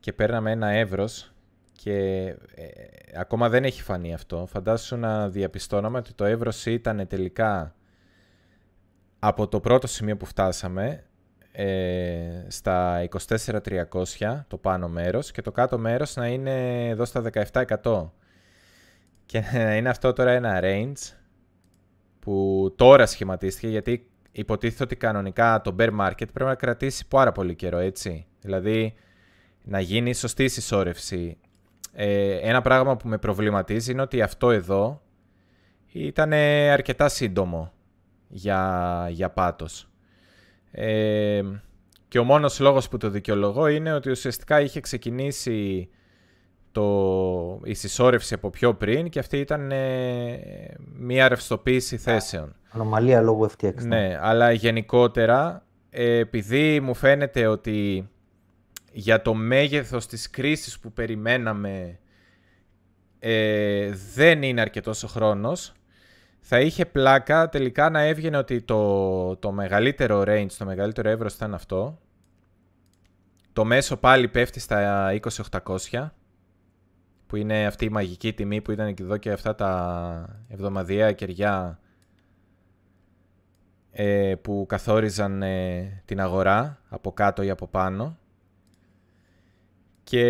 και 0.00 0.12
παίρναμε 0.12 0.50
ένα 0.50 0.68
εύρος 0.68 1.32
και 1.72 2.26
ε, 2.54 2.66
ακόμα 3.18 3.48
δεν 3.48 3.64
έχει 3.64 3.82
φανεί 3.82 4.14
αυτό. 4.14 4.46
Φαντάσου 4.46 4.96
να 4.96 5.28
διαπιστώναμε 5.28 5.98
ότι 5.98 6.12
το 6.12 6.24
εύρος 6.24 6.66
ήταν 6.66 7.06
τελικά 7.06 7.74
από 9.18 9.48
το 9.48 9.60
πρώτο 9.60 9.86
σημείο 9.86 10.16
που 10.16 10.24
φτάσαμε 10.24 11.04
ε, 11.58 12.44
στα 12.48 13.08
24.300 13.28 14.44
το 14.48 14.56
πάνω 14.56 14.88
μέρος 14.88 15.30
και 15.30 15.42
το 15.42 15.52
κάτω 15.52 15.78
μέρος 15.78 16.16
να 16.16 16.26
είναι 16.26 16.88
εδώ 16.88 17.04
στα 17.04 17.22
17%. 17.82 18.10
Και 19.26 19.42
να 19.52 19.76
είναι 19.76 19.88
αυτό 19.88 20.12
τώρα 20.12 20.30
ένα 20.30 20.60
range 20.62 21.14
που 22.18 22.72
τώρα 22.76 23.06
σχηματίστηκε, 23.06 23.68
γιατί 23.68 24.10
υποτίθεται 24.32 24.82
ότι 24.82 24.96
κανονικά 24.96 25.60
το 25.60 25.74
bear 25.78 26.00
market 26.00 26.28
πρέπει 26.32 26.44
να 26.44 26.54
κρατήσει 26.54 27.06
πάρα 27.08 27.32
πολύ 27.32 27.54
καιρό, 27.54 27.78
έτσι. 27.78 28.26
Δηλαδή, 28.40 28.94
να 29.62 29.80
γίνει 29.80 30.14
σωστή 30.14 30.48
συσσόρευση. 30.48 31.38
Ε, 31.92 32.36
ένα 32.36 32.60
πράγμα 32.60 32.96
που 32.96 33.08
με 33.08 33.18
προβληματίζει 33.18 33.92
είναι 33.92 34.02
ότι 34.02 34.22
αυτό 34.22 34.50
εδώ 34.50 35.02
ήταν 35.92 36.32
αρκετά 36.72 37.08
σύντομο 37.08 37.72
για, 38.28 39.08
για 39.10 39.30
πάτος. 39.30 39.88
Ε, 40.78 41.42
και 42.08 42.18
ο 42.18 42.24
μόνος 42.24 42.60
λόγος 42.60 42.88
που 42.88 42.96
το 42.96 43.10
δικαιολογώ 43.10 43.66
είναι 43.66 43.92
ότι 43.92 44.10
ουσιαστικά 44.10 44.60
είχε 44.60 44.80
ξεκινήσει 44.80 45.88
το, 46.72 47.60
η 47.64 47.74
συσσόρευση 47.74 48.34
από 48.34 48.50
πιο 48.50 48.74
πριν 48.74 49.08
και 49.08 49.18
αυτή 49.18 49.38
ήταν 49.38 49.70
ε, 49.70 50.38
μία 50.98 51.28
ρευστοποίηση 51.28 51.96
θέσεων. 51.96 52.54
Ανομαλία 52.68 53.20
λόγω 53.20 53.50
FTX. 53.50 53.74
Ναι, 53.74 53.96
ναι 53.96 54.18
αλλά 54.20 54.52
γενικότερα 54.52 55.66
ε, 55.90 56.18
επειδή 56.18 56.80
μου 56.80 56.94
φαίνεται 56.94 57.46
ότι 57.46 58.08
για 58.92 59.22
το 59.22 59.34
μέγεθος 59.34 60.06
της 60.06 60.30
κρίσης 60.30 60.78
που 60.78 60.92
περιμέναμε 60.92 61.98
ε, 63.18 63.90
δεν 64.14 64.42
είναι 64.42 64.60
αρκετός 64.60 65.02
ο 65.02 65.08
χρόνος, 65.08 65.72
θα 66.48 66.60
είχε 66.60 66.86
πλάκα 66.86 67.48
τελικά 67.48 67.90
να 67.90 68.00
έβγαινε 68.00 68.36
ότι 68.36 68.62
το, 68.62 69.36
το 69.36 69.52
μεγαλύτερο 69.52 70.22
range, 70.26 70.50
το 70.58 70.64
μεγαλύτερο 70.64 71.08
εύρος 71.08 71.34
ήταν 71.34 71.54
αυτό. 71.54 71.98
Το 73.52 73.64
μέσο 73.64 73.96
πάλι 73.96 74.28
πέφτει 74.28 74.60
στα 74.60 75.10
20.800 75.90 76.08
που 77.26 77.36
είναι 77.36 77.66
αυτή 77.66 77.84
η 77.84 77.88
μαγική 77.88 78.32
τιμή 78.32 78.60
που 78.60 78.70
ήταν 78.70 78.94
και 78.94 79.02
εδώ 79.02 79.16
και 79.16 79.30
αυτά 79.30 79.54
τα 79.54 80.44
εβδομαδιαία 80.48 81.12
κεριά 81.12 81.78
ε, 83.90 84.34
που 84.42 84.64
καθόριζαν 84.68 85.42
ε, 85.42 86.02
την 86.04 86.20
αγορά 86.20 86.82
από 86.88 87.12
κάτω 87.12 87.42
ή 87.42 87.50
από 87.50 87.66
πάνω. 87.66 88.18
Και 90.04 90.24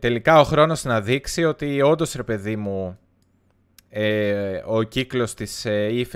τελικά 0.00 0.40
ο 0.40 0.44
χρόνος 0.44 0.84
να 0.84 1.00
δείξει 1.00 1.44
ότι 1.44 1.82
όντως 1.82 2.12
ρε 2.12 2.22
παιδί 2.22 2.56
μου 2.56 2.98
ε, 3.88 4.62
ο 4.64 4.82
κύκλος 4.82 5.34
της 5.34 5.64
ε, 5.64 6.06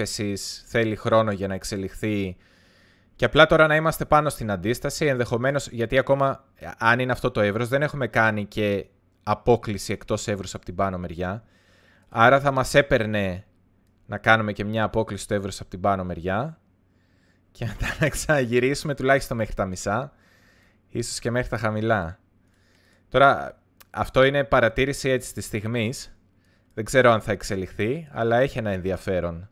θέλει 0.66 0.96
χρόνο 0.96 1.32
για 1.32 1.48
να 1.48 1.54
εξελιχθεί 1.54 2.36
και 3.16 3.24
απλά 3.24 3.46
τώρα 3.46 3.66
να 3.66 3.76
είμαστε 3.76 4.04
πάνω 4.04 4.28
στην 4.28 4.50
αντίσταση 4.50 5.06
ενδεχομένως 5.06 5.68
γιατί 5.68 5.98
ακόμα 5.98 6.44
αν 6.78 6.98
είναι 6.98 7.12
αυτό 7.12 7.30
το 7.30 7.40
εύρος 7.40 7.68
δεν 7.68 7.82
έχουμε 7.82 8.06
κάνει 8.06 8.44
και 8.44 8.86
απόκληση 9.22 9.92
εκτός 9.92 10.28
εύρους 10.28 10.54
από 10.54 10.64
την 10.64 10.74
πάνω 10.74 10.98
μεριά. 10.98 11.44
Άρα 12.08 12.40
θα 12.40 12.50
μας 12.50 12.74
έπαιρνε 12.74 13.44
να 14.06 14.18
κάνουμε 14.18 14.52
και 14.52 14.64
μια 14.64 14.84
απόκληση 14.84 15.22
στο 15.22 15.34
εύρος 15.34 15.60
από 15.60 15.70
την 15.70 15.80
πάνω 15.80 16.04
μεριά 16.04 16.60
και 17.50 17.64
μετά 17.64 17.96
να 18.00 18.08
ξαναγυρίσουμε 18.14 18.94
τουλάχιστον 18.94 19.36
μέχρι 19.36 19.54
τα 19.54 19.66
μισά, 19.66 20.12
ίσως 20.88 21.18
και 21.18 21.30
μέχρι 21.30 21.48
τα 21.48 21.56
χαμηλά. 21.56 22.18
Τώρα, 23.08 23.58
αυτό 23.90 24.24
είναι 24.24 24.44
παρατήρηση 24.44 25.08
έτσι 25.08 25.34
της 25.34 25.44
στιγμής. 25.44 26.16
Δεν 26.74 26.84
ξέρω 26.84 27.10
αν 27.10 27.20
θα 27.20 27.32
εξελιχθεί, 27.32 28.08
αλλά 28.12 28.36
έχει 28.36 28.58
ένα 28.58 28.70
ενδιαφέρον. 28.70 29.48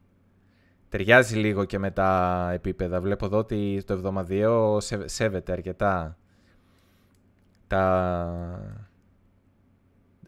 Ταιριάζει 0.89 1.37
λίγο 1.37 1.65
και 1.65 1.79
με 1.79 1.91
τα 1.91 2.51
επίπεδα. 2.53 3.01
Βλέπω 3.01 3.25
εδώ 3.27 3.39
ότι 3.39 3.83
το 3.87 3.93
εβδομαδιαίο 3.93 4.79
σέβεται 5.05 5.53
αρκετά 5.53 6.17
τα, 7.67 8.85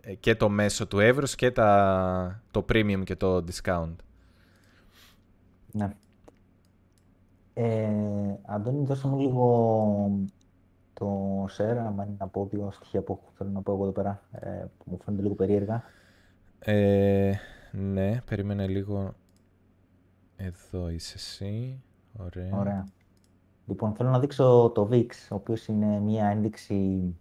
ε, 0.01 0.14
και 0.14 0.34
το 0.34 0.49
μέσο 0.49 0.86
του 0.86 1.01
εύρους 1.01 1.34
και 1.34 1.51
τα, 1.51 2.43
το 2.51 2.64
premium 2.68 3.03
και 3.05 3.16
το 3.16 3.36
discount. 3.36 3.95
Ναι. 5.72 5.93
Ε, 7.55 7.88
Αντώνη, 8.43 8.84
δώσε 8.84 9.09
μου 9.09 9.18
λίγο 9.18 10.11
το 10.95 11.09
share, 11.45 11.76
άμα 11.86 12.05
είναι 12.05 12.16
να 12.18 12.26
πω 12.28 12.49
δύο 12.51 12.70
στοιχεία 12.70 13.03
που 13.03 13.20
θέλω 13.36 13.51
να 13.51 13.61
πω 13.62 13.72
εγώ 13.72 13.82
εδώ 13.82 13.93
πέρα, 13.93 14.22
ε, 14.30 14.64
που 14.78 14.84
μου 14.84 14.99
φαίνονται 15.05 15.22
λίγο 15.22 15.34
περίεργα. 15.34 15.82
Ε, 16.65 17.33
ναι, 17.73 18.21
περίμενε 18.21 18.67
λίγο. 18.67 19.15
Εδώ 20.37 20.89
είσαι 20.89 21.15
εσύ. 21.17 21.83
Ωραία. 22.19 22.59
Ωραία. 22.59 22.87
Λοιπόν, 23.67 23.95
θέλω 23.95 24.11
να 24.11 24.21
δείξω 24.21 24.73
το 24.75 24.89
VIX, 24.93 25.07
ο 25.31 25.35
οποίος 25.35 25.67
είναι 25.67 26.01
μια 26.01 26.27
ένδειξη 26.27 27.15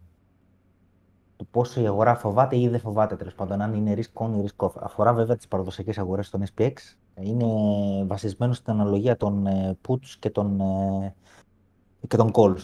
του 1.36 1.48
πόσο 1.52 1.82
η 1.82 1.88
αγορά 1.88 2.16
φοβάται 2.16 2.60
ή 2.60 2.68
δεν 2.68 2.80
φοβάται 2.80 3.16
τέλος 3.16 3.36
πάντων, 3.36 3.62
αν 3.62 3.74
είναι 3.74 3.94
risk 3.96 4.24
on 4.24 4.30
ή 4.38 4.48
risk 4.48 4.66
off. 4.66 4.72
Αφορά 4.80 5.14
βέβαια 5.14 5.36
τις 5.36 5.48
παραδοσιακές 5.48 5.98
αγορές 5.98 6.30
των 6.30 6.44
SPX. 6.56 6.74
Είναι 7.16 7.46
βασισμένο 8.06 8.54
στην 8.54 8.74
αναλογία 8.74 9.18
των 9.18 9.48
ε, 9.48 9.78
puts 9.88 10.08
και 10.20 10.30
των, 10.30 10.60
ε, 10.60 11.16
και 12.08 12.18
των 12.18 12.32
calls 12.34 12.60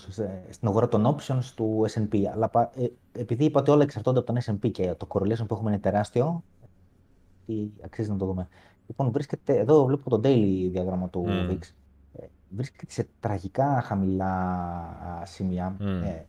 στην 0.49 0.67
αγορά 0.67 0.87
των 0.87 1.15
options 1.15 1.43
του 1.55 1.85
S&P. 1.89 2.23
Αλλά 2.33 2.71
ε, 2.75 2.85
επειδή 3.11 3.45
είπα 3.45 3.59
ότι 3.59 3.71
όλα 3.71 3.83
εξαρτώνται 3.83 4.19
από 4.19 4.33
τον 4.33 4.41
S&P 4.43 4.71
και 4.71 4.95
το 4.97 5.07
correlation 5.09 5.47
που 5.47 5.53
έχουμε 5.53 5.69
είναι 5.69 5.79
τεράστιο, 5.79 6.43
αξίζει 7.83 8.09
να 8.09 8.17
το 8.17 8.25
δούμε. 8.25 8.47
Λοιπόν, 8.87 9.11
βρίσκεται, 9.11 9.57
εδώ 9.57 9.85
βλέπω 9.85 10.09
το 10.09 10.21
daily 10.23 10.69
διάγραμμα 10.71 11.09
του 11.09 11.25
mm. 11.27 11.51
VIX. 11.51 11.59
Βρίσκεται 12.49 12.91
σε 12.91 13.07
τραγικά 13.19 13.81
χαμηλά 13.81 15.23
σημεία. 15.25 15.77
Mm 15.79 16.25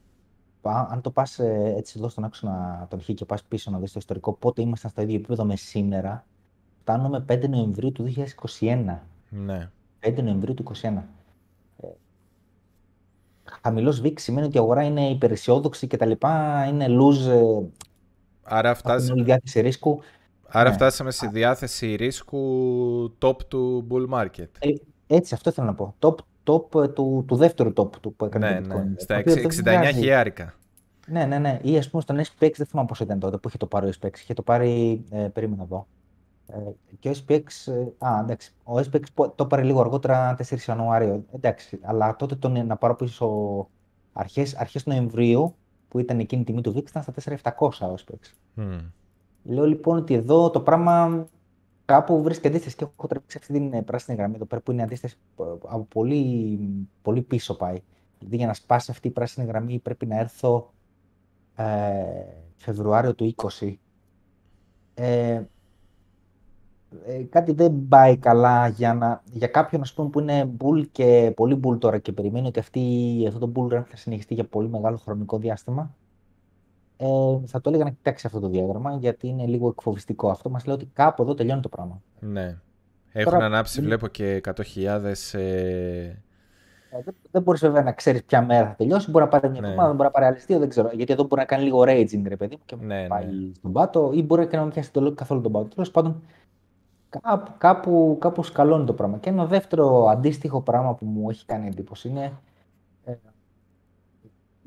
αν 0.71 1.01
το 1.01 1.11
πας 1.11 1.39
ε, 1.39 1.75
έτσι 1.77 1.95
εδώ 1.99 2.09
στον 2.09 2.25
άξονα 2.25 2.87
τον 2.91 3.03
Χ 3.03 3.05
και 3.05 3.25
πας 3.25 3.43
πίσω 3.43 3.71
να 3.71 3.79
δεις 3.79 3.93
το 3.93 3.99
ιστορικό 3.99 4.33
πότε 4.33 4.63
ήμασταν 4.63 4.91
στο 4.91 5.03
ίδιο 5.03 5.15
επίπεδο 5.15 5.45
με 5.45 5.57
σήμερα, 5.57 6.25
φτάνουμε 6.81 7.25
5 7.29 7.49
Νοεμβρίου 7.49 7.93
του 7.93 8.13
2021. 8.61 8.99
Ναι. 9.29 9.71
5 10.01 10.23
Νοεμβρίου 10.23 10.55
του 10.55 10.65
2021. 10.75 11.03
Ε, 11.81 11.89
χαμηλός 13.63 14.01
VIX 14.03 14.21
σημαίνει 14.21 14.47
ότι 14.47 14.57
η 14.57 14.61
αγορά 14.61 14.83
είναι 14.83 15.09
υπεραισιόδοξη 15.09 15.87
και 15.87 15.97
τα 15.97 16.07
λοιπά, 16.07 16.65
είναι 16.69 16.87
lose, 16.89 17.29
ε, 17.29 17.67
Άρα 18.43 18.75
φτάσαμε... 18.75 19.23
διάθεση 19.23 19.61
ρίσκου. 19.61 20.01
Άρα 20.51 20.69
ναι. 20.69 20.75
φτάσαμε 20.75 21.11
στη 21.11 21.29
διάθεση 21.29 21.95
ρίσκου 21.95 22.39
top 23.23 23.43
του 23.49 23.87
bull 23.91 24.19
market. 24.19 24.49
Ε, 24.59 24.69
έτσι, 25.07 25.35
αυτό 25.35 25.51
θέλω 25.51 25.67
να 25.67 25.75
πω. 25.75 25.95
Top, 25.99 26.15
top 26.45 26.83
ε, 26.83 26.89
του, 26.89 27.25
του 27.27 27.37
δεύτερου 27.37 27.69
top 27.69 27.91
του 28.01 28.15
που 28.15 28.25
έκανε 28.25 28.51
ναι, 28.51 28.61
το 28.61 28.75
Bitcoin. 28.75 28.85
Ναι. 28.85 28.99
Στα 28.99 29.23
69 29.25 29.91
χιλιάρικα. 29.95 30.55
Ναι, 31.07 31.25
ναι, 31.25 31.39
ναι. 31.39 31.59
Ή 31.63 31.79
ας 31.79 31.91
πούμε 31.91 32.03
στον 32.03 32.19
SPX, 32.19 32.51
δεν 32.57 32.67
θυμάμαι 32.67 32.89
πώς 32.89 33.01
ήταν 33.01 33.19
τότε 33.19 33.37
που 33.37 33.49
είχε 33.49 33.57
το 33.57 33.67
πάρει 33.67 33.87
ο 33.87 33.93
SPX. 34.01 34.15
Είχε 34.15 34.35
το 34.35 34.43
πάρει. 34.43 35.05
Ε, 35.11 35.19
περίμενα 35.19 35.63
εδώ. 35.63 35.87
Ε, 36.47 36.57
και 36.99 37.09
ο 37.09 37.13
SPX. 37.27 37.43
Ε, 37.67 38.07
α, 38.07 38.21
εντάξει. 38.21 38.53
Ο 38.65 38.79
SPX 38.79 39.31
το 39.35 39.47
πάρει 39.47 39.63
λίγο 39.63 39.81
αργότερα, 39.81 40.37
4 40.49 40.59
Ιανουάριο. 40.69 41.25
Εντάξει. 41.35 41.79
Αλλά 41.83 42.17
τότε 42.17 42.35
τον 42.35 42.67
να 42.67 42.77
πάρω 42.77 42.95
πίσω 42.95 43.69
αρχές 44.13 44.55
αρχές 44.55 44.87
Νοεμβρίου, 44.87 45.55
που 45.89 45.99
ήταν 45.99 46.19
εκείνη 46.19 46.41
η 46.41 46.45
τιμή 46.45 46.61
του 46.61 46.73
VIX, 46.77 46.89
ήταν 46.89 47.03
στα 47.03 47.13
4.700 47.59 47.69
ο 47.81 47.95
SPX. 47.95 48.33
Mm. 48.57 48.91
Λέω 49.43 49.67
λοιπόν 49.67 49.97
ότι 49.97 50.15
εδώ 50.15 50.51
το 50.51 50.61
πράγμα 50.61 51.27
κάπου 51.85 52.23
βρίσκεται 52.23 52.49
αντίσταση 52.49 52.77
και 52.77 52.85
έχω 52.85 53.07
τραβήξει 53.07 53.39
αυτή 53.41 53.53
την 53.53 53.73
ε, 53.73 53.83
πράσινη 53.83 54.17
γραμμή 54.17 54.35
εδώ 54.35 54.45
πέρα 54.45 54.61
που 54.61 54.73
είναι 54.73 54.83
αντίσταση 54.83 55.17
από 55.69 55.87
πολύ, 55.89 56.59
πολύ 57.03 57.23
πίσω 57.23 57.57
πάει. 57.57 57.83
Δηλαδή 58.19 58.37
για 58.37 58.47
να 58.47 58.55
σπάσει 58.55 58.91
αυτή 58.91 59.09
η 59.09 59.11
πράσινη 59.11 59.47
γραμμή 59.47 59.79
πρέπει 59.79 60.07
να 60.07 60.19
έρθω 60.19 60.73
ε, 61.57 61.65
Φεβρουάριο 62.57 63.15
του 63.15 63.35
20. 63.61 63.75
Ε, 64.95 65.43
ε, 67.07 67.23
κάτι 67.23 67.53
δεν 67.53 67.87
πάει 67.89 68.17
καλά 68.17 68.69
για, 68.69 68.95
να, 68.95 69.23
για 69.33 69.47
κάποιον 69.47 69.81
ας 69.81 69.95
πούμε, 69.95 70.09
που 70.09 70.21
είναι 70.21 70.51
bull 70.59 70.87
και 70.93 71.33
πολύ 71.37 71.61
bull 71.65 71.79
τώρα 71.79 71.99
και 71.99 72.13
περιμένει 72.13 72.47
ότι 72.47 72.59
αυτή, 72.59 73.25
αυτό 73.29 73.39
το 73.39 73.53
bull 73.55 73.79
run 73.79 73.83
θα 73.87 73.97
συνεχιστεί 73.97 74.35
για 74.35 74.45
πολύ 74.45 74.69
μεγάλο 74.69 74.97
χρονικό 74.97 75.39
διάστημα 75.39 75.95
ε, 77.01 77.07
θα 77.47 77.61
το 77.61 77.69
έλεγα 77.69 77.85
να 77.85 77.91
κοιτάξει 77.91 78.27
αυτό 78.27 78.41
το 78.41 78.49
διάγραμμα 78.49 78.97
γιατί 78.97 79.29
είναι 79.29 79.47
λίγο 79.47 79.69
εκφοβιστικό. 79.69 80.31
Αυτό 80.31 80.51
μας 80.51 80.67
λέει 80.67 80.75
ότι 80.75 80.91
κάπου 80.93 81.23
εδώ 81.23 81.35
τελειώνει 81.35 81.61
το 81.61 81.69
πράγμα. 81.69 82.03
Ναι. 82.21 82.59
Έχουν 83.13 83.33
Τώρα, 83.33 83.45
ανάψει, 83.45 83.81
βλέπω 83.81 84.07
και 84.07 84.41
100.000. 84.45 85.13
Ε... 85.33 86.13
Ε, 86.91 87.03
δεν, 87.05 87.15
δεν 87.31 87.43
μπορείς 87.43 87.61
βέβαια 87.61 87.83
να 87.83 87.93
ξέρεις 87.93 88.25
ποια 88.25 88.43
μέρα 88.43 88.67
θα 88.67 88.75
τελειώσει. 88.75 89.11
Μπορεί 89.11 89.25
να 89.25 89.31
πάρει 89.31 89.51
μια 89.51 89.61
ναι. 89.61 89.67
εβδομάδα, 89.67 89.93
μπορεί 89.93 90.05
να 90.05 90.11
πάρει 90.11 90.27
άλλε 90.27 90.37
δύο, 90.47 90.59
δεν 90.59 90.69
ξέρω. 90.69 90.91
Γιατί 90.93 91.13
εδώ 91.13 91.23
μπορεί 91.23 91.41
να 91.41 91.47
κάνει 91.47 91.65
λίγο 91.65 91.81
raging, 91.81 92.23
ρε 92.27 92.37
παιδί 92.37 92.55
μου, 92.55 92.63
και 92.65 92.77
ναι, 92.81 93.07
πάει 93.07 93.25
ναι. 93.25 93.55
στον 93.55 93.73
πάτο, 93.73 94.11
ή 94.15 94.23
μπορεί 94.23 94.47
και 94.47 94.57
να 94.57 94.63
μην 94.63 94.71
πιάσει 94.71 94.93
το 94.93 95.13
καθόλου 95.13 95.41
τον 95.41 95.53
πάτο. 95.53 95.69
Τέλος 95.69 95.91
πάντων, 95.91 96.23
κάπου, 97.09 97.53
κάπου, 97.59 98.17
κάπου 98.21 98.43
σκαλώνει 98.43 98.85
το 98.85 98.93
πράγμα. 98.93 99.19
Και 99.19 99.29
ένα 99.29 99.47
δεύτερο 99.47 100.07
αντίστοιχο 100.07 100.61
πράγμα 100.61 100.95
που 100.95 101.07
μου 101.07 101.31
έχει 101.31 101.45
κάνει 101.45 101.67
εντύπωση 101.67 102.09
είναι 102.09 102.33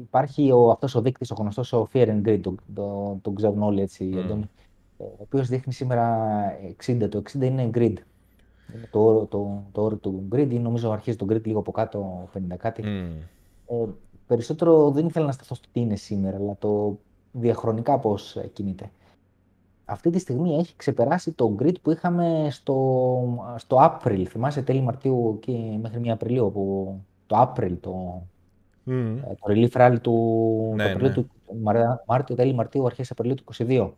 υπάρχει 0.02 0.52
ο, 0.52 0.70
αυτός 0.70 0.96
ο 0.96 1.02
δείκτης, 1.02 1.32
ο 1.32 1.36
γνωστός 1.40 1.74
ο 1.74 1.88
Fear 1.94 2.08
and 2.08 2.28
Greed, 2.28 2.40
τον 2.42 2.60
το, 2.74 3.18
το, 3.22 3.32
ξέρουν 3.32 3.64
όλοι 3.64 3.82
έτσι, 3.82 4.12
mm. 4.14 4.28
τον, 4.28 4.50
ο 4.98 5.06
οποίος 5.18 5.48
δείχνει 5.48 5.74
σήμερα 5.74 6.28
60, 6.86 7.08
το 7.10 7.22
60 7.34 7.42
είναι 7.42 7.70
Greed. 7.74 7.96
Είναι 8.76 8.88
το, 8.92 9.06
όρο, 9.06 9.26
το, 9.26 9.64
το 9.72 9.84
όρο 9.84 9.96
του 9.96 10.28
Greed, 10.32 10.60
νομίζω 10.62 10.92
αρχίζει 10.92 11.18
το 11.18 11.26
Greed 11.30 11.46
λίγο 11.46 11.60
από 11.60 11.72
κάτω, 11.72 12.30
50 12.34 12.40
κάτι. 12.58 12.84
Mm. 12.86 13.24
Ε, 13.68 13.86
περισσότερο 14.28 14.92
δεν 14.92 15.06
ήθελα 15.06 15.26
να 15.26 15.32
σταθώ 15.32 15.56
στο 15.56 15.68
τι 15.72 15.80
είναι 15.80 15.96
σήμερα, 15.96 16.38
αλλά 16.38 16.56
το 16.60 16.98
διαχρονικά 17.32 18.00
πώς 18.00 18.38
κινείται. 18.54 18.92
Αυτή 19.86 20.10
τη 20.10 20.20
στιγμή 20.20 20.56
έχει 20.56 20.76
ξεπεράσει 20.76 21.32
το 21.32 21.56
grid 21.60 21.82
που 21.82 21.92
είχαμε 21.92 22.48
στο, 22.50 23.56
στο 23.58 23.78
April. 23.80 24.24
Θυμάσαι 24.28 24.62
τέλη 24.62 24.82
Μαρτίου 24.82 25.38
και 25.42 25.52
μέχρι 25.82 26.02
1 26.06 26.08
Απριλίου, 26.08 26.52
που 26.52 26.96
το 27.28 27.42
April, 27.42 27.78
το, 27.80 28.24
Mm. 28.86 29.18
Το 29.24 29.54
relief 29.54 29.72
rally 29.72 29.98
του, 30.02 30.74
ναι, 30.76 30.92
το 30.92 31.00
ναι. 31.00 31.10
του 31.10 31.30
Μάρτιο, 32.06 32.36
τέλη 32.36 32.54
Μαρτίου, 32.54 32.86
αρχές 32.86 33.12
Απριλίου 33.12 33.36
του 33.36 33.44
2022. 33.58 33.92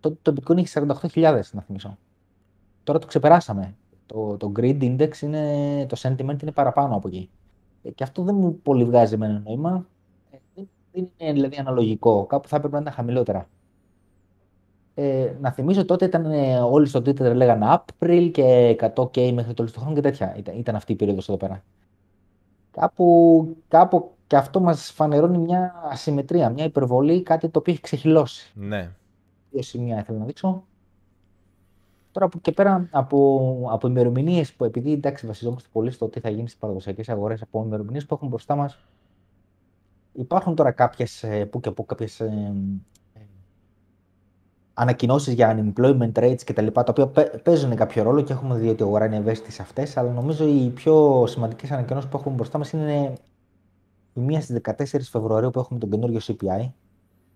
Το, 0.00 0.16
το 0.22 0.34
bitcoin 0.36 0.56
έχει 0.56 0.68
48.000 1.12 1.40
να 1.52 1.62
θυμίσω. 1.62 1.98
Τώρα 2.82 2.98
το 2.98 3.06
ξεπεράσαμε. 3.06 3.76
Το, 4.06 4.36
το 4.36 4.52
grid 4.56 4.82
index, 4.82 5.18
είναι, 5.22 5.86
το 5.88 5.96
sentiment 5.98 6.42
είναι 6.42 6.52
παραπάνω 6.52 6.96
από 6.96 7.08
εκεί. 7.08 7.30
Ε, 7.82 7.90
και 7.90 8.02
αυτό 8.02 8.22
δεν 8.22 8.34
μου 8.34 8.60
πολύ 8.62 8.84
βγάζει 8.84 9.14
ένα 9.14 9.42
νόημα. 9.44 9.86
Ε, 10.30 10.36
δεν, 10.54 10.68
δεν 10.92 11.08
είναι 11.18 11.32
δηλαδή 11.32 11.56
αναλογικό. 11.56 12.26
Κάπου 12.26 12.48
θα 12.48 12.56
έπρεπε 12.56 12.74
να 12.74 12.80
είναι 12.80 12.90
χαμηλότερα. 12.90 13.48
Ε, 14.94 15.32
να 15.40 15.52
θυμίσω 15.52 15.84
τότε 15.84 16.04
ήταν 16.04 16.24
όλοι 16.62 16.86
στο 16.86 16.98
Twitter 16.98 17.34
λέγανε 17.34 17.66
April 17.68 18.30
και 18.32 18.76
100k 18.80 19.32
μέχρι 19.32 19.48
το 19.48 19.54
τέλος 19.54 19.72
του 19.72 19.80
χρόνου 19.80 19.94
και 19.94 20.00
τέτοια. 20.00 20.34
Ήταν, 20.36 20.58
ήταν 20.58 20.74
αυτή 20.74 20.92
η 20.92 20.96
περίοδος 20.96 21.28
εδώ 21.28 21.36
πέρα 21.36 21.62
κάπου, 22.80 23.56
κάπου 23.68 24.10
και 24.26 24.36
αυτό 24.36 24.60
μας 24.60 24.90
φανερώνει 24.90 25.38
μια 25.38 25.74
ασυμμετρία, 25.90 26.50
μια 26.50 26.64
υπερβολή, 26.64 27.22
κάτι 27.22 27.48
το 27.48 27.58
οποίο 27.58 27.72
έχει 27.72 27.82
ξεχυλώσει. 27.82 28.52
Ναι. 28.54 28.90
Δύο 29.50 29.62
σημεία 29.62 29.98
ήθελα 29.98 30.18
να 30.18 30.24
δείξω. 30.24 30.64
Τώρα 32.12 32.26
από 32.26 32.38
και 32.38 32.52
πέρα 32.52 32.88
από, 32.90 33.68
από 33.70 33.88
ημερομηνίες 33.88 34.52
που 34.52 34.64
επειδή 34.64 34.92
εντάξει 34.92 35.26
βασιζόμαστε 35.26 35.68
πολύ 35.72 35.90
στο 35.90 36.08
τι 36.08 36.20
θα 36.20 36.30
γίνει 36.30 36.48
στις 36.48 36.60
παραδοσιακές 36.60 37.08
αγορές, 37.08 37.42
από 37.42 37.62
ημερομηνίες 37.64 38.06
που 38.06 38.14
έχουν 38.14 38.28
μπροστά 38.28 38.56
μας, 38.56 38.78
υπάρχουν 40.12 40.54
τώρα 40.54 40.70
κάποιες 40.70 41.24
που 41.50 41.60
και 41.60 41.70
που 41.70 41.84
κάποιες 41.84 42.22
ανακοινώσεις 44.78 45.34
για 45.34 45.56
unemployment 45.56 46.12
rates 46.12 46.42
και 46.44 46.52
τα 46.52 46.62
λοιπά, 46.62 46.82
τα 46.82 46.92
οποία 46.96 47.30
παίζουν 47.42 47.74
κάποιο 47.74 48.02
ρόλο 48.02 48.20
και 48.20 48.32
έχουμε 48.32 48.58
δει 48.58 48.68
ότι 48.68 48.82
η 48.82 48.84
αγορά 48.86 49.06
είναι 49.06 49.16
ευαίσθητη 49.16 49.52
σε 49.52 49.62
αυτές. 49.62 49.96
Αλλά 49.96 50.12
νομίζω 50.12 50.48
οι 50.48 50.70
πιο 50.70 51.24
σημαντικές 51.26 51.70
ανακοινώσεις 51.70 52.10
που 52.10 52.16
έχουμε 52.16 52.34
μπροστά 52.34 52.58
μας 52.58 52.72
είναι 52.72 53.12
η 54.14 54.20
μία 54.20 54.40
στις 54.40 54.60
14 54.62 54.74
Φεβρουαρίου 55.10 55.50
που 55.50 55.58
έχουμε 55.58 55.78
τον 55.78 55.90
καινούριο 55.90 56.20
CPI, 56.22 56.70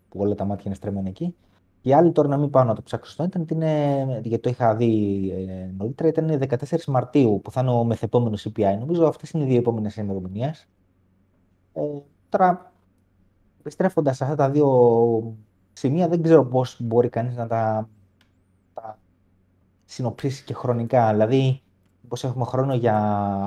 που 0.08 0.20
όλα 0.20 0.34
τα 0.34 0.44
μάτια 0.44 0.64
είναι 0.66 0.74
στρεμμένα 0.74 1.08
εκεί. 1.08 1.34
Και 1.80 1.88
η 1.88 1.92
άλλη 1.92 2.12
τώρα 2.12 2.28
να 2.28 2.36
μην 2.36 2.50
πάω 2.50 2.64
να 2.64 2.74
το 2.74 2.82
ψάξω 2.82 3.12
στο 3.12 3.24
Ιντερνετ, 3.24 3.50
είναι, 3.50 4.20
γιατί 4.22 4.42
το 4.42 4.48
είχα 4.50 4.74
δει 4.74 5.32
ε, 5.48 5.70
νωρίτερα, 5.76 6.08
ήταν 6.08 6.58
14 6.68 6.84
Μαρτίου 6.84 7.40
που 7.44 7.50
θα 7.50 7.60
είναι 7.60 7.70
ο 7.70 7.84
μεθεπόμενο 7.84 8.36
CPI. 8.40 8.76
Νομίζω 8.78 9.06
αυτές 9.06 9.30
είναι 9.30 9.44
οι 9.44 9.46
δύο 9.46 9.58
επόμενες 9.58 9.96
ημερομηνίες. 9.96 10.68
Ε, 11.72 11.80
τώρα, 12.28 12.72
επιστρέφοντας 13.60 14.16
σε 14.16 14.24
αυτά 14.24 14.36
τα 14.36 14.50
δύο 14.50 14.66
σημεία 15.80 16.08
δεν 16.08 16.22
ξέρω 16.22 16.44
πώς 16.44 16.76
μπορεί 16.78 17.08
κανείς 17.08 17.36
να 17.36 17.46
τα, 17.46 17.88
τα 18.74 18.98
συνοψίσει 19.84 20.44
και 20.44 20.54
χρονικά. 20.54 21.10
Δηλαδή, 21.10 21.62
πώ 22.08 22.16
έχουμε 22.28 22.44
χρόνο 22.44 22.74
για 22.74 22.96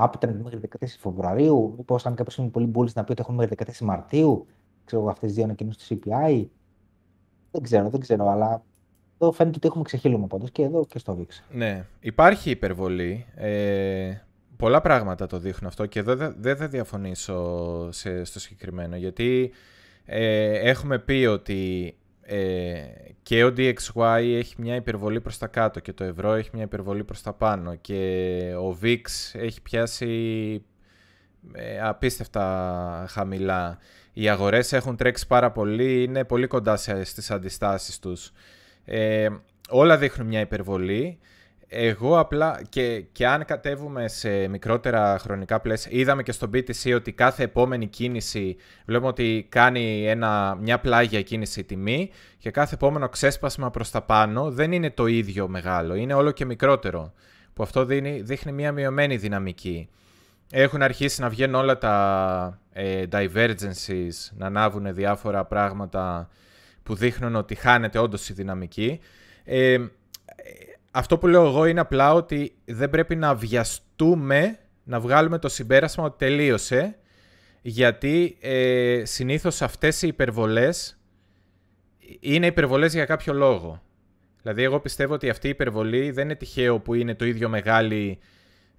uptrend 0.04 0.36
μέχρι 0.44 0.60
14 0.80 0.86
Φεβρουαρίου, 1.00 1.74
μήπως 1.78 2.06
αν 2.06 2.16
κάποιο 2.16 2.44
είναι 2.44 2.52
πολύ 2.52 2.66
μπουλή 2.66 2.92
να 2.94 3.04
πει 3.04 3.12
ότι 3.12 3.22
έχουμε 3.22 3.38
μέχρι 3.38 3.74
14 3.82 3.86
Μαρτίου, 3.86 4.46
ξέρω 4.86 5.02
εγώ 5.02 5.10
αυτές 5.10 5.28
τις 5.28 5.36
δύο 5.36 5.44
ανακοινώσεις 5.44 5.88
του 5.88 6.00
CPI. 6.00 6.46
Δεν 7.52 7.62
ξέρω, 7.62 7.90
δεν 7.90 8.00
ξέρω, 8.00 8.30
αλλά 8.30 8.64
εδώ 9.18 9.32
φαίνεται 9.32 9.56
ότι 9.58 9.68
έχουμε 9.68 9.84
ξεχύλωμα 9.84 10.28
πάντως 10.28 10.52
και 10.52 10.64
εδώ 10.64 10.86
και 10.86 11.00
στο 11.00 11.18
VIX. 11.20 11.28
Ναι, 11.52 11.86
υπάρχει 12.00 12.50
υπερβολή. 12.50 13.26
Ε, 13.36 14.14
πολλά 14.58 14.82
πράγματα 14.82 15.28
το 15.28 15.40
δείχνουν 15.40 15.68
αυτό 15.70 15.86
και 15.86 16.00
εδώ 16.00 16.16
δεν 16.38 16.58
θα 16.58 16.68
διαφωνήσω 16.68 17.92
σε, 17.92 18.24
στο 18.24 18.40
συγκεκριμένο 18.40 18.96
γιατί 18.96 19.52
ε, 20.06 20.70
έχουμε 20.70 21.00
πει 21.00 21.26
ότι 21.26 21.96
ε, 22.26 22.84
και 23.24 23.44
ο 23.44 23.54
DXY 23.58 24.36
έχει 24.38 24.56
μια 24.58 24.76
υπερβολή 24.76 25.22
προς 25.22 25.38
τα 25.38 25.48
κάτω 25.48 25.80
και 25.80 25.94
το 25.94 26.04
ευρώ 26.04 26.34
έχει 26.34 26.50
μια 26.54 26.64
υπερβολή 26.64 27.04
προς 27.04 27.22
τα 27.22 27.34
πάνω 27.34 27.76
και 27.76 28.56
ο 28.62 28.78
VIX 28.82 29.02
έχει 29.34 29.62
πιάσει 29.62 30.64
ε, 31.54 31.82
απίστευτα 31.82 33.06
χαμηλά. 33.10 33.78
Οι 34.14 34.30
αγορές 34.30 34.74
έχουν 34.74 34.96
τρέξει 34.96 35.28
πάρα 35.28 35.52
πολύ, 35.52 36.04
είναι 36.04 36.24
πολύ 36.24 36.48
κοντά 36.48 36.76
στις 37.04 37.32
αντιστάσεις 37.32 38.00
τους. 38.00 38.32
Ε, 38.86 39.30
όλα 39.70 39.98
δείχνουν 39.98 40.28
μια 40.28 40.40
υπερβολή. 40.40 41.20
Εγώ 41.76 42.20
απλά 42.20 42.62
και, 42.70 43.04
και 43.12 43.28
αν 43.28 43.46
κατέβουμε 43.46 44.08
σε 44.08 44.48
μικρότερα 44.48 45.18
χρονικά 45.20 45.60
πλαίσια, 45.60 45.92
είδαμε 45.94 46.24
και 46.24 46.32
στο 46.32 46.50
BTC 46.54 46.96
ότι 46.96 47.12
κάθε 47.12 47.44
επόμενη 47.44 47.88
κίνηση 47.88 48.56
βλέπουμε 48.86 49.10
ότι 49.10 49.46
κάνει 49.50 50.08
ένα, 50.08 50.58
μια 50.62 50.80
πλάγια 50.80 51.22
κίνηση 51.22 51.60
η 51.60 51.64
τιμή 51.64 52.10
και 52.38 52.52
κάθε 52.52 52.76
επόμενο 52.76 53.10
ξέσπασμα 53.10 53.72
προς 53.72 53.92
τα 53.92 54.02
πάνω 54.02 54.52
δεν 54.52 54.72
είναι 54.72 54.92
το 54.92 55.06
ίδιο 55.06 55.48
μεγάλο, 55.48 55.96
είναι 55.96 56.14
όλο 56.14 56.32
και 56.32 56.46
μικρότερο. 56.46 57.14
Που 57.54 57.64
αυτό 57.64 57.86
δίνει, 57.86 58.22
δείχνει 58.22 58.52
μια 58.52 58.72
μειωμένη 58.72 59.18
δυναμική. 59.18 59.90
Έχουν 60.52 60.82
αρχίσει 60.82 61.22
να 61.22 61.30
βγαίνουν 61.30 61.56
όλα 61.56 61.78
τα 61.78 62.60
ε, 62.74 63.04
divergences, 63.12 64.32
να 64.38 64.46
ανάβουν 64.46 64.94
διάφορα 64.94 65.46
πράγματα 65.46 66.30
που 66.84 66.96
δείχνουν 66.96 67.36
ότι 67.36 67.56
χάνεται 67.56 68.00
όντως 68.00 68.30
η 68.30 68.34
δυναμική. 68.34 69.00
Ε, 69.44 69.78
αυτό 70.96 71.18
που 71.18 71.28
λέω 71.28 71.46
εγώ 71.46 71.66
είναι 71.66 71.80
απλά 71.80 72.14
ότι 72.14 72.56
δεν 72.66 72.90
πρέπει 72.90 73.16
να 73.16 73.36
βιαστούμε 73.36 74.58
να 74.84 75.00
βγάλουμε 75.00 75.40
το 75.40 75.50
συμπέρασμα 75.50 76.04
ότι 76.04 76.18
τελείωσε, 76.18 76.98
γιατί 77.62 78.38
ε, 78.42 79.02
συνήθως 79.06 79.62
αυτές 79.62 80.02
οι 80.02 80.08
υπερβολές 80.08 81.00
είναι 82.20 82.46
υπερβολές 82.46 82.94
για 82.94 83.06
κάποιο 83.06 83.34
λόγο. 83.34 83.82
Δηλαδή, 84.42 84.64
εγώ 84.64 84.80
πιστεύω 84.80 85.14
ότι 85.14 85.30
αυτή 85.30 85.48
η 85.48 85.50
υπερβολή 85.50 86.12
δεν 86.12 86.24
είναι 86.24 86.36
τυχαίο 86.36 86.80
που 86.80 86.94
είναι 86.94 87.16
το 87.16 87.26
ίδιο 87.26 87.50
μεγάλη 87.50 88.20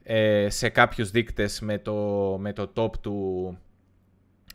ε, 0.02 0.46
σε 0.50 0.68
κάποιους 0.68 1.10
δείκτες 1.10 1.60
με 1.60 1.78
το, 1.78 1.94
με 2.40 2.52
το 2.52 2.72
top 2.74 2.90
του 3.00 3.58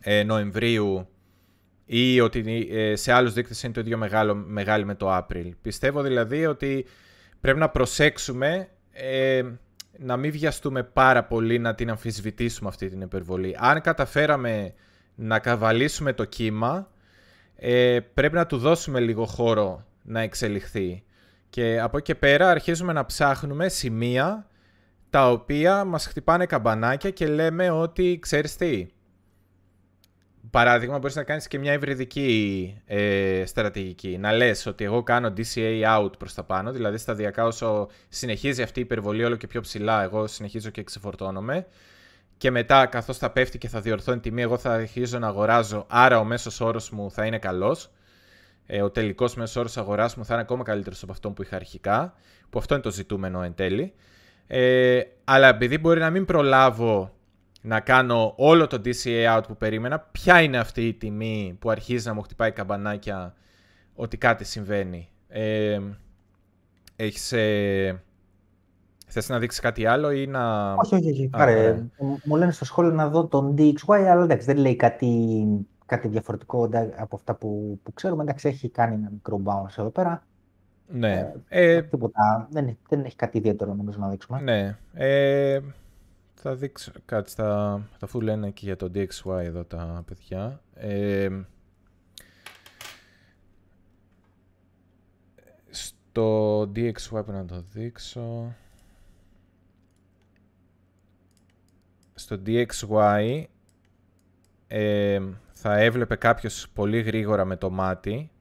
ε, 0.02 0.24
Νοεμβρίου 0.24 1.08
ή 1.86 2.20
ότι 2.20 2.68
ε, 2.72 2.96
σε 2.96 3.12
άλλους 3.12 3.34
δείκτες 3.34 3.64
είναι 3.64 3.74
το 3.74 3.80
ίδιο 3.80 3.98
μεγάλο, 3.98 4.36
μεγάλη 4.36 4.86
με 4.86 4.96
το 4.96 5.18
April. 5.18 5.52
Πιστεύω 5.62 6.02
δηλαδή 6.02 6.46
ότι 6.46 6.86
πρέπει 7.42 7.60
να 7.60 7.70
προσέξουμε 7.70 8.70
ε, 8.92 9.44
να 9.98 10.18
μην 10.18 10.32
βιαστούμε 10.32 10.84
πάρα 10.84 11.24
πολύ 11.24 11.60
να 11.60 11.76
την 11.76 11.90
αμφισβητήσουμε 11.90 12.70
αυτή 12.70 12.90
την 12.90 13.02
υπερβολή. 13.02 13.56
Αν 13.60 13.82
καταφέραμε 13.82 14.74
να 15.16 15.40
καβαλήσουμε 15.40 16.14
το 16.14 16.24
κύμα, 16.26 16.90
ε, 17.56 18.00
πρέπει 18.14 18.36
να 18.36 18.46
του 18.46 18.58
δώσουμε 18.58 19.00
λίγο 19.00 19.26
χώρο 19.26 19.86
να 20.04 20.20
εξελιχθεί. 20.20 21.04
Και 21.50 21.80
από 21.80 21.98
εκεί 21.98 22.06
και 22.06 22.16
πέρα 22.16 22.50
αρχίζουμε 22.50 22.94
να 22.94 23.06
ψάχνουμε 23.06 23.68
σημεία 23.68 24.48
τα 25.10 25.32
οποία 25.32 25.84
μας 25.84 26.06
χτυπάνε 26.06 26.46
καμπανάκια 26.46 27.10
και 27.10 27.28
λέμε 27.28 27.70
ότι 27.70 28.18
ξέρεις 28.22 28.56
τι, 28.56 28.88
παράδειγμα, 30.50 30.98
μπορείς 30.98 31.16
να 31.16 31.24
κάνεις 31.24 31.48
και 31.48 31.60
μια 31.60 31.72
ευρυδική 31.74 32.76
ε, 32.86 33.44
στρατηγική. 33.46 34.18
Να 34.18 34.32
λες 34.32 34.66
ότι 34.66 34.84
εγώ 34.84 35.04
κάνω 35.04 35.34
DCA 35.38 35.98
out 35.98 36.12
προς 36.18 36.34
τα 36.34 36.44
πάνω, 36.44 36.72
δηλαδή 36.72 36.98
σταδιακά 36.98 37.46
όσο 37.46 37.88
συνεχίζει 38.10 38.62
αυτή 38.62 38.80
η 38.80 38.82
υπερβολή 38.84 39.24
όλο 39.24 39.36
και 39.36 39.48
πιο 39.48 39.62
ψηλά, 39.62 40.04
εγώ 40.04 40.28
συνεχίζω 40.28 40.70
και 40.70 40.84
ξεφορτώνομαι. 40.84 41.68
Και 42.38 42.52
μετά, 42.52 42.86
καθώς 42.86 43.18
θα 43.18 43.30
πέφτει 43.30 43.58
και 43.58 43.68
θα 43.68 43.82
διορθώνει 43.82 44.20
τιμή, 44.20 44.42
εγώ 44.42 44.58
θα 44.58 44.74
αρχίζω 44.74 45.20
να 45.20 45.28
αγοράζω, 45.28 45.86
άρα 45.90 46.20
ο 46.20 46.24
μέσος 46.24 46.62
όρος 46.62 46.90
μου 46.90 47.12
θα 47.12 47.26
είναι 47.26 47.40
καλός. 47.40 47.92
Ε, 48.66 48.82
ο 48.82 48.90
τελικός 48.90 49.36
μέσος 49.36 49.56
όρος 49.56 49.78
αγοράς 49.78 50.16
μου 50.16 50.26
θα 50.26 50.34
είναι 50.34 50.42
ακόμα 50.42 50.64
καλύτερος 50.64 51.04
από 51.04 51.12
αυτό 51.12 51.32
που 51.32 51.42
είχα 51.42 51.56
αρχικά, 51.56 52.14
που 52.50 52.60
αυτό 52.60 52.74
είναι 52.74 52.84
το 52.84 52.92
ζητούμενο 52.92 53.42
εν 53.42 53.56
τέλει. 53.56 53.94
Ε, 54.48 55.02
αλλά 55.24 55.48
επειδή 55.48 55.78
μπορεί 55.78 56.00
να 56.00 56.10
μην 56.10 56.26
προλάβω 56.26 57.14
να 57.62 57.80
κάνω 57.80 58.34
όλο 58.38 58.68
το 58.68 58.82
DCA 58.86 59.38
out 59.38 59.44
που 59.48 59.58
περίμενα, 59.58 60.00
ποια 60.00 60.42
είναι 60.42 60.58
αυτή 60.58 60.88
η 60.88 60.94
τιμή 60.94 61.58
που 61.60 61.70
αρχίζει 61.70 62.08
να 62.08 62.14
μου 62.14 62.22
χτυπάει 62.22 62.52
καμπανάκια 62.52 63.34
ότι 63.96 64.18
κάτι 64.18 64.44
συμβαίνει. 64.44 65.10
Ε, 65.28 65.80
έχεις, 66.96 67.32
ε, 67.32 68.04
θες 69.08 69.30
να 69.30 69.40
δείξεις 69.40 69.60
κάτι 69.60 69.86
άλλο 69.86 70.12
ή 70.12 70.28
να... 70.28 70.74
Όχι, 70.74 70.96
όχι, 70.96 71.10
όχι. 71.12 71.30
Άρα, 71.32 71.88
μου 72.24 72.36
λένε 72.36 72.52
στο 72.52 72.66
σχόλιο 72.66 72.92
να 72.92 73.10
δω 73.10 73.26
τον 73.26 73.56
DXY, 73.58 74.04
αλλά 74.10 74.24
εντάξει, 74.24 74.46
δεν 74.46 74.58
λέει 74.58 74.76
κάτι, 74.76 75.44
κάτι 75.86 76.08
διαφορετικό 76.08 76.70
από 76.98 77.16
αυτά 77.16 77.36
που, 77.36 77.80
που 77.84 77.94
ξέρουμε. 77.94 78.24
Εντάξει, 78.24 78.48
έχει 78.48 78.70
κάνει 78.70 78.96
ένα 78.96 79.10
μικρό 79.12 79.42
bounce 79.46 79.78
εδώ 79.78 79.90
πέρα. 79.90 80.24
Ναι. 80.88 81.34
Ε, 81.48 81.74
ε, 81.74 81.82
τίποτα, 81.82 82.48
δεν, 82.52 82.78
δεν 82.90 83.04
έχει 83.06 83.16
κάτι 83.16 83.38
ιδιαίτερο 83.38 83.74
νομίζω 83.74 84.00
να 84.00 84.10
δείξουμε. 84.10 84.42
Ναι. 84.42 84.78
Ε, 86.40 86.42
θα 86.42 86.56
δείξω 86.56 86.92
κάτι 87.06 87.30
στα... 87.30 87.46
Τα 88.00 88.06
αφού 88.06 88.22
λένε 88.22 88.52
και 88.52 88.66
για 88.66 88.76
το 88.76 88.92
DXY 88.94 89.40
εδώ 89.44 89.66
τα 89.66 90.04
παιδιά. 90.06 90.62
Ε, 90.74 91.30
στο 95.70 96.62
DXY 96.62 97.26
που 97.26 97.32
να 97.32 97.46
το 97.46 97.62
δείξω. 97.62 98.56
Στο 102.14 102.42
DXY 102.46 103.44
ε, 104.68 105.22
θα 105.52 105.78
έβλεπε 105.78 106.16
κάποιος 106.16 106.70
πολύ 106.74 107.02
γρήγορα 107.02 107.46
με 107.46 107.56
το 107.56 107.70
μάτι 107.70 108.32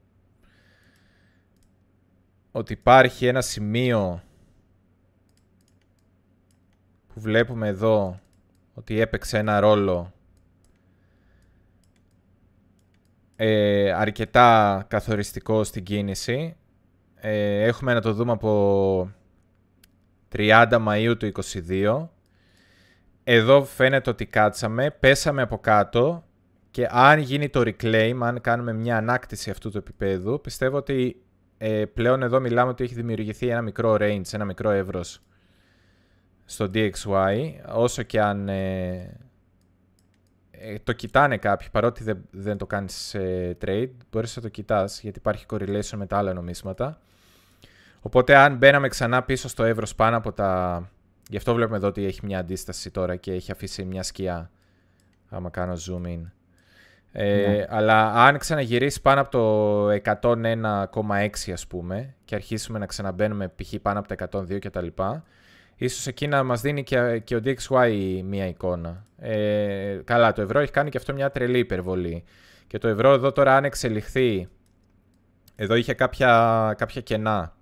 ότι 2.51 2.73
υπάρχει 2.73 3.25
ένα 3.25 3.41
σημείο 3.41 4.23
που 7.19 7.25
βλέπουμε 7.25 7.67
εδώ 7.67 8.19
ότι 8.73 8.99
έπαιξε 8.99 9.37
ένα 9.37 9.59
ρόλο 9.59 10.13
ε, 13.35 13.91
αρκετά 13.91 14.85
καθοριστικό 14.87 15.63
στην 15.63 15.83
κίνηση. 15.83 16.55
Ε, 17.15 17.63
έχουμε 17.63 17.93
να 17.93 18.01
το 18.01 18.13
δούμε 18.13 18.31
από 18.31 19.11
30 20.35 20.67
Μαΐου 20.87 21.15
του 21.19 21.31
2022. 21.67 22.07
Εδώ 23.23 23.63
φαίνεται 23.63 24.09
ότι 24.09 24.25
κάτσαμε, 24.25 24.91
πέσαμε 24.91 25.41
από 25.41 25.57
κάτω 25.57 26.23
και 26.71 26.87
αν 26.89 27.19
γίνει 27.19 27.49
το 27.49 27.59
reclaim, 27.65 28.17
αν 28.21 28.41
κάνουμε 28.41 28.73
μια 28.73 28.97
ανάκτηση 28.97 29.49
αυτού 29.49 29.69
του 29.69 29.77
επίπεδου, 29.77 30.41
πιστεύω 30.41 30.77
ότι 30.77 31.21
ε, 31.57 31.85
πλέον 31.85 32.23
εδώ 32.23 32.39
μιλάμε 32.39 32.69
ότι 32.69 32.83
έχει 32.83 32.93
δημιουργηθεί 32.93 33.47
ένα 33.47 33.61
μικρό 33.61 33.97
range, 33.99 34.33
ένα 34.33 34.45
μικρό 34.45 34.69
εύρος 34.69 35.21
στο 36.49 36.69
DXY, 36.73 37.51
όσο 37.73 38.03
και 38.03 38.21
αν 38.21 38.49
ε, 38.49 39.17
ε, 40.51 40.79
το 40.83 40.93
κοιτάνε 40.93 41.37
κάποιοι, 41.37 41.67
παρότι 41.71 42.03
δεν, 42.03 42.17
δεν 42.31 42.57
το 42.57 42.65
κάνεις 42.65 42.95
σε 42.95 43.19
trade, 43.65 43.89
μπορείς 44.11 44.35
να 44.35 44.41
το 44.41 44.49
κοιτάς, 44.49 45.01
γιατί 45.01 45.19
υπάρχει 45.19 45.45
correlation 45.49 45.95
με 45.95 46.05
τα 46.05 46.17
άλλα 46.17 46.33
νομίσματα. 46.33 46.99
Οπότε 48.01 48.35
αν 48.35 48.57
μπαίναμε 48.57 48.87
ξανά 48.87 49.23
πίσω 49.23 49.47
στο 49.47 49.63
εύρος 49.63 49.95
πάνω 49.95 50.17
από 50.17 50.31
τα... 50.31 50.83
Γι' 51.29 51.37
αυτό 51.37 51.53
βλέπουμε 51.53 51.77
εδώ 51.77 51.87
ότι 51.87 52.05
έχει 52.05 52.19
μια 52.23 52.39
αντίσταση 52.39 52.91
τώρα 52.91 53.15
και 53.15 53.31
έχει 53.31 53.51
αφήσει 53.51 53.83
μια 53.83 54.03
σκιά, 54.03 54.51
άμα 55.29 55.49
κάνω 55.49 55.73
zoom 55.73 56.07
in. 56.07 56.21
Ε, 57.11 57.47
ναι. 57.47 57.65
Αλλά 57.69 58.13
αν 58.13 58.37
ξαναγυρίσεις 58.37 59.01
πάνω 59.01 59.21
από 59.21 59.31
το 59.31 59.87
101,6 60.21 61.51
ας 61.53 61.67
πούμε 61.67 62.15
και 62.25 62.35
αρχίσουμε 62.35 62.79
να 62.79 62.85
ξαναμπαίνουμε 62.85 63.47
π.χ. 63.47 63.73
πάνω 63.81 63.99
από 63.99 64.15
τα 64.15 64.29
102 64.31 64.59
κτλ. 64.59 64.87
Ίσως 65.81 66.07
εκεί 66.07 66.27
να 66.27 66.43
μας 66.43 66.61
δίνει 66.61 66.83
και, 66.83 67.21
και 67.23 67.35
ο 67.35 67.41
DXY 67.45 68.21
μία 68.23 68.47
εικόνα. 68.47 69.05
Ε, 69.17 69.99
καλά, 70.03 70.33
το 70.33 70.41
ευρώ 70.41 70.59
έχει 70.59 70.71
κάνει 70.71 70.89
και 70.89 70.97
αυτό 70.97 71.13
μια 71.13 71.31
τρελή 71.31 71.59
υπερβολή. 71.59 72.23
Και 72.67 72.77
το 72.77 72.87
ευρώ 72.87 73.13
εδώ 73.13 73.31
τώρα 73.31 73.55
αν 73.55 73.65
εξελιχθεί, 73.65 74.49
εδώ 75.55 75.75
είχε 75.75 75.93
κάποια, 75.93 76.73
κάποια 76.77 77.01
κενά. 77.01 77.55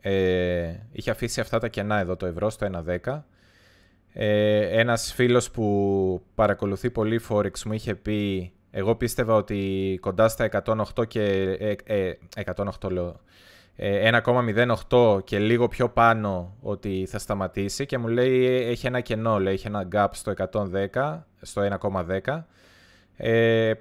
Ε, 0.00 0.74
είχε 0.92 1.10
αφήσει 1.10 1.40
αυτά 1.40 1.58
τα 1.58 1.68
κενά 1.68 1.98
εδώ 1.98 2.16
το 2.16 2.26
ευρώ 2.26 2.50
στο 2.50 2.84
1.10. 3.04 3.22
Ε, 4.12 4.80
ένας 4.80 5.12
φίλος 5.12 5.50
που 5.50 6.22
παρακολουθεί 6.34 6.90
πολύ 6.90 7.20
Forex 7.28 7.62
μου 7.64 7.72
είχε 7.72 7.94
πει 7.94 8.50
εγώ 8.70 8.94
πίστευα 8.94 9.34
ότι 9.34 9.98
κοντά 10.00 10.28
στα 10.28 10.48
108 10.64 11.08
και... 11.08 11.22
Ε, 11.84 12.12
108 12.44 12.84
ε, 12.84 12.88
λέω. 12.88 13.20
1,08 13.78 15.18
ε, 15.18 15.22
και 15.24 15.38
λίγο 15.38 15.68
πιο 15.68 15.88
πάνω 15.88 16.56
ότι 16.60 17.06
θα 17.08 17.18
σταματήσει 17.18 17.86
και 17.86 17.98
μου 17.98 18.08
λέει 18.08 18.44
έχει 18.46 18.86
ένα 18.86 19.00
κενό, 19.00 19.40
λέει, 19.40 19.54
έχει 19.54 19.66
ένα 19.66 19.88
gap 19.92 20.08
στο 20.10 20.32
110, 20.92 21.20
στο 21.40 21.78
1,10. 21.80 22.42
Ε, 23.16 23.72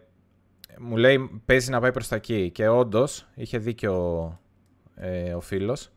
μου 0.79 0.97
λέει 0.97 1.41
παίζει 1.45 1.69
να 1.69 1.79
πάει 1.79 1.91
προς 1.91 2.07
τα 2.07 2.15
εκεί 2.15 2.49
και 2.49 2.67
όντως 2.67 3.27
είχε 3.35 3.57
δίκιο 3.57 4.39
ε, 4.95 5.33
ο 5.33 5.41
φίλος. 5.41 5.89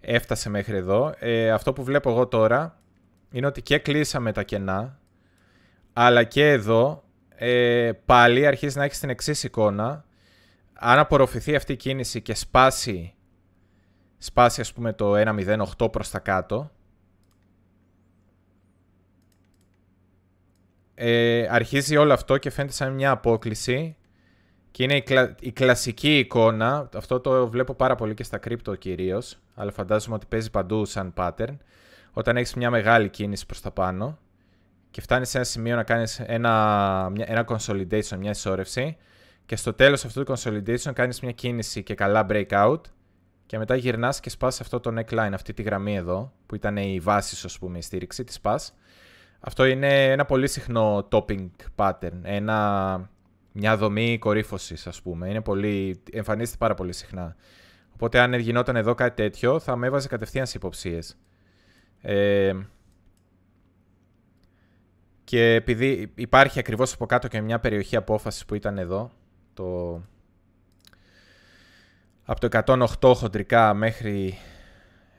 Έφτασε 0.00 0.50
μέχρι 0.50 0.76
εδώ. 0.76 1.14
Ε, 1.18 1.50
αυτό 1.50 1.72
που 1.72 1.84
βλέπω 1.84 2.10
εγώ 2.10 2.26
τώρα 2.26 2.80
είναι 3.30 3.46
ότι 3.46 3.62
και 3.62 3.78
κλείσαμε 3.78 4.32
τα 4.32 4.42
κενά 4.42 4.98
αλλά 5.92 6.24
και 6.24 6.50
εδώ 6.50 7.04
ε, 7.28 7.92
πάλι 8.04 8.46
αρχίζει 8.46 8.78
να 8.78 8.84
έχει 8.84 9.00
την 9.00 9.10
εξής 9.10 9.44
εικόνα 9.44 10.04
αν 10.72 10.98
απορροφηθεί 10.98 11.54
αυτή 11.54 11.72
η 11.72 11.76
κίνηση 11.76 12.22
και 12.22 12.34
σπάσει, 12.34 13.14
σπάσει 14.22 14.60
ας 14.60 14.72
πούμε 14.72 14.92
το 14.92 15.12
1.08 15.16 15.92
προς 15.92 16.10
τα 16.10 16.18
κάτω, 16.18 16.70
ε, 20.94 21.46
αρχίζει 21.50 21.96
όλο 21.96 22.12
αυτό 22.12 22.38
και 22.38 22.50
φαίνεται 22.50 22.74
σαν 22.74 22.92
μια 22.92 23.10
απόκληση. 23.10 23.96
Και 24.70 24.82
είναι 24.82 25.02
η, 25.40 25.52
κλασική 25.52 26.18
εικόνα, 26.18 26.88
αυτό 26.94 27.20
το 27.20 27.48
βλέπω 27.48 27.74
πάρα 27.74 27.94
πολύ 27.94 28.14
και 28.14 28.22
στα 28.22 28.38
κρύπτο 28.38 28.74
κυρίως, 28.74 29.38
αλλά 29.54 29.72
φαντάζομαι 29.72 30.14
ότι 30.14 30.26
παίζει 30.26 30.50
παντού 30.50 30.84
σαν 30.84 31.12
pattern, 31.16 31.56
όταν 32.12 32.36
έχεις 32.36 32.54
μια 32.54 32.70
μεγάλη 32.70 33.08
κίνηση 33.08 33.46
προς 33.46 33.60
τα 33.60 33.70
πάνω 33.70 34.18
και 34.90 35.00
φτάνεις 35.00 35.28
σε 35.28 35.36
ένα 35.36 35.46
σημείο 35.46 35.76
να 35.76 35.82
κάνεις 35.82 36.20
ένα, 36.20 37.08
μια, 37.14 37.24
ένα 37.28 37.44
consolidation, 37.48 38.16
μια 38.18 38.30
ισόρευση 38.30 38.96
και 39.46 39.56
στο 39.56 39.72
τέλος 39.72 40.04
αυτού 40.04 40.24
του 40.24 40.34
consolidation 40.36 40.92
κάνεις 40.94 41.20
μια 41.20 41.32
κίνηση 41.32 41.82
και 41.82 41.94
καλά 41.94 42.26
breakout 42.28 42.80
και 43.52 43.58
μετά 43.58 43.76
γυρνάς 43.76 44.20
και 44.20 44.30
σπάς 44.30 44.60
αυτό 44.60 44.80
το 44.80 44.94
neckline, 44.98 45.30
αυτή 45.32 45.52
τη 45.52 45.62
γραμμή 45.62 45.96
εδώ, 45.96 46.32
που 46.46 46.54
ήταν 46.54 46.76
η 46.76 47.00
βάσης, 47.00 47.44
ας 47.44 47.58
πούμε, 47.58 47.78
η 47.78 47.80
στήριξη, 47.80 48.24
τη 48.24 48.32
σπάς. 48.32 48.74
Αυτό 49.40 49.64
είναι 49.64 50.10
ένα 50.10 50.24
πολύ 50.24 50.48
συχνό 50.48 51.08
topping 51.10 51.48
pattern, 51.76 52.20
ένα, 52.22 53.10
μια 53.52 53.76
δομή 53.76 54.18
κορύφωσης, 54.18 54.86
ας 54.86 55.02
πούμε. 55.02 55.28
Είναι 55.28 55.40
πολύ, 55.40 56.02
εμφανίζεται 56.12 56.56
πάρα 56.56 56.74
πολύ 56.74 56.92
συχνά. 56.92 57.36
Οπότε 57.94 58.20
αν 58.20 58.34
γινόταν 58.34 58.76
εδώ 58.76 58.94
κάτι 58.94 59.22
τέτοιο, 59.22 59.60
θα 59.60 59.76
με 59.76 59.86
έβαζε 59.86 60.08
κατευθείαν 60.08 60.46
σε 60.46 60.56
υποψίες. 60.56 61.18
Ε, 62.00 62.52
και 65.24 65.54
επειδή 65.54 66.12
υπάρχει 66.14 66.58
ακριβώς 66.58 66.92
από 66.92 67.06
κάτω 67.06 67.28
και 67.28 67.40
μια 67.40 67.60
περιοχή 67.60 67.96
απόφασης 67.96 68.44
που 68.44 68.54
ήταν 68.54 68.78
εδώ, 68.78 69.10
το... 69.54 70.00
από 72.24 72.48
το 72.48 72.62
108 73.00 73.12
χοντρικά 73.16 73.74
μέχρι 73.74 74.38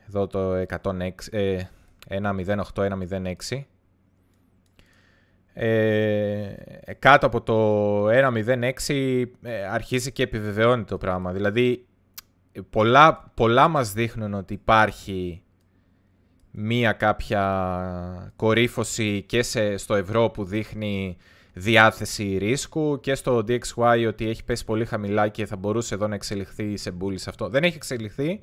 εδώ 0.08 0.28
το 0.28 0.64
106, 0.84 1.10
ε, 1.32 1.60
108-106, 2.08 3.66
ε, 5.54 6.54
κάτω 7.00 7.26
από 7.26 7.42
το 7.42 8.08
1.06 8.10 9.26
ε, 9.42 9.66
αρχίζει 9.66 10.12
και 10.12 10.24
επιβεβαιώνει 10.24 10.84
το 10.84 10.98
πράγμα. 10.98 11.32
Δηλαδή, 11.32 11.86
πολλά, 12.70 13.32
πολλά 13.34 13.68
μας 13.68 13.94
δείχνουν 13.94 14.34
ότι 14.34 14.54
υπάρχει 14.54 15.44
μία 16.52 16.92
κάποια 16.92 18.34
κορύφωση 18.36 19.24
και 19.28 19.44
σε, 19.44 19.78
στο 19.78 19.96
ευρώ 19.96 20.30
που 20.30 20.44
δείχνει 20.44 21.18
διάθεση 21.54 22.38
ρίσκου 22.38 23.00
και 23.00 23.16
στο 23.16 23.38
DXY 23.48 24.06
ότι 24.08 24.30
έχει 24.30 24.44
πέσει 24.44 24.66
πολύ 24.66 24.86
χαμηλά 24.86 25.28
και 25.28 25.46
θα 25.46 25.56
μπορούσε 25.56 25.96
εδώ 25.96 26.08
να 26.08 26.16
εξελιχθεί 26.16 26.78
σε 26.78 26.94
σε 27.16 27.30
αυτό. 27.30 27.50
Δεν 27.50 27.64
έχει 27.64 27.76
εξελιχθεί, 27.76 28.42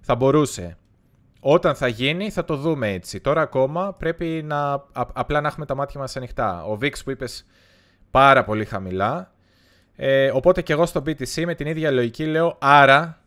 θα 0.00 0.14
μπορούσε. 0.14 0.76
Όταν 1.40 1.74
θα 1.74 1.88
γίνει 1.88 2.30
θα 2.30 2.44
το 2.44 2.56
δούμε 2.56 2.92
έτσι. 2.92 3.20
Τώρα 3.20 3.40
ακόμα 3.40 3.94
πρέπει 3.94 4.42
να 4.44 4.84
απλά 4.92 5.40
να 5.40 5.48
έχουμε 5.48 5.66
τα 5.66 5.74
μάτια 5.74 6.00
μας 6.00 6.16
ανοιχτά. 6.16 6.64
Ο 6.64 6.78
VIX 6.80 6.92
που 7.04 7.10
είπες 7.10 7.46
πάρα 8.10 8.44
πολύ 8.44 8.64
χαμηλά. 8.64 9.32
Ε, 9.96 10.30
οπότε 10.30 10.62
και 10.62 10.72
εγώ 10.72 10.86
στο 10.86 11.02
BTC 11.06 11.44
με 11.44 11.54
την 11.54 11.66
ίδια 11.66 11.90
λογική 11.90 12.26
λέω 12.26 12.56
άρα 12.60 13.22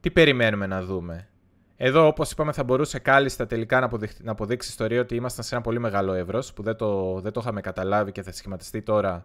τι 0.00 0.10
περιμένουμε 0.10 0.66
να 0.66 0.82
δούμε. 0.82 1.29
Εδώ 1.82 2.06
όπως 2.06 2.30
είπαμε 2.30 2.52
θα 2.52 2.64
μπορούσε 2.64 2.98
κάλλιστα 2.98 3.46
τελικά 3.46 3.78
να, 3.78 3.86
αποδείξει, 3.86 4.16
να 4.22 4.30
αποδείξει 4.30 4.68
ιστορία 4.68 5.00
ότι 5.00 5.14
ήμασταν 5.14 5.44
σε 5.44 5.54
ένα 5.54 5.64
πολύ 5.64 5.78
μεγάλο 5.78 6.12
εύρος 6.12 6.52
που 6.52 6.62
δεν 6.62 6.76
το, 6.76 7.20
δεν 7.20 7.32
το 7.32 7.40
είχαμε 7.42 7.60
καταλάβει 7.60 8.12
και 8.12 8.22
θα 8.22 8.32
σχηματιστεί 8.32 8.82
τώρα 8.82 9.24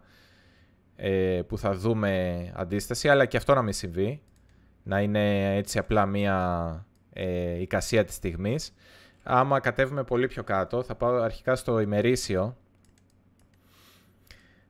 ε, 0.96 1.40
που 1.46 1.58
θα 1.58 1.72
δούμε 1.72 2.52
αντίσταση 2.54 3.08
αλλά 3.08 3.24
και 3.26 3.36
αυτό 3.36 3.54
να 3.54 3.62
μην 3.62 3.72
συμβεί. 3.72 4.22
Να 4.82 5.00
είναι 5.00 5.56
έτσι 5.56 5.78
απλά 5.78 6.06
μία 6.06 6.86
ε, 7.12 7.60
εικασία 7.60 8.04
της 8.04 8.14
στιγμής. 8.14 8.74
Άμα 9.22 9.60
κατέβουμε 9.60 10.04
πολύ 10.04 10.26
πιο 10.26 10.44
κάτω, 10.44 10.82
θα 10.82 10.94
πάω 10.94 11.14
αρχικά 11.14 11.56
στο 11.56 11.80
ημερήσιο. 11.80 12.56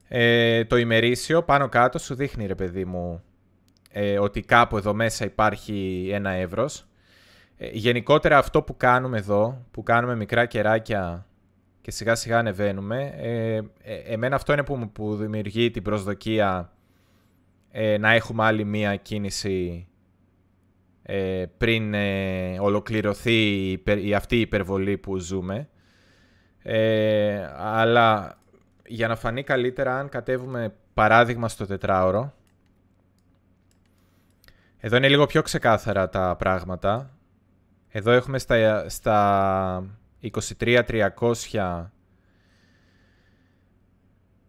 Ε, 0.09 0.65
το 0.65 0.77
ημερήσιο 0.77 1.43
πάνω 1.43 1.69
κάτω 1.69 1.99
σου 1.99 2.15
δείχνει 2.15 2.47
ρε 2.47 2.55
παιδί 2.55 2.85
μου 2.85 3.23
ε, 3.93 4.19
ότι 4.19 4.41
κάπου 4.41 4.77
εδώ 4.77 4.95
μέσα 4.95 5.25
υπάρχει 5.25 6.09
ένα 6.13 6.31
εύρος. 6.31 6.87
Ε, 7.57 7.69
γενικότερα 7.73 8.39
αυτό 8.39 8.63
που 8.63 8.77
κάνουμε 8.77 9.19
εδώ, 9.19 9.67
που 9.71 9.83
κάνουμε 9.83 10.17
μικρά 10.17 10.47
κεράκια 10.47 11.27
και 11.81 11.91
σιγά 11.91 12.15
σιγά 12.15 12.39
ανεβαίνουμε, 12.39 13.15
ε, 13.17 13.61
εμένα 14.13 14.37
αυτό 14.37 14.53
είναι 14.53 14.65
που, 14.65 14.91
που 14.93 15.17
δημιουργεί 15.17 15.71
την 15.71 15.83
προσδοκία 15.83 16.71
να 17.99 18.13
έχουμε 18.13 18.45
άλλη 18.45 18.65
μία 18.65 18.97
κίνηση 18.97 19.89
ε, 21.09 21.45
πριν 21.59 21.95
ε, 21.95 22.59
ολοκληρωθεί 22.61 23.71
η, 23.85 24.15
αυτή 24.15 24.37
η 24.37 24.41
υπερβολή 24.41 24.99
που 24.99 25.19
ζούμε. 25.19 25.69
Ε, 26.63 27.51
αλλά 27.57 28.39
για 28.87 29.09
να 29.09 29.17
φανεί 29.17 29.43
καλύτερα 29.43 29.99
αν 29.99 30.09
κατέβουμε 30.09 30.75
παράδειγμα 30.95 31.49
στο 31.49 31.67
τετράωρο. 31.67 32.35
Εδώ 34.79 34.97
είναι 34.97 35.09
λίγο 35.09 35.27
πιο 35.27 35.43
ξεκάθαρα 35.43 36.09
τα 36.09 36.37
πράγματα. 36.39 37.16
Εδώ 37.97 38.11
έχουμε 38.11 38.39
στα, 38.39 38.89
στα 38.89 39.99
23.300 40.59 41.87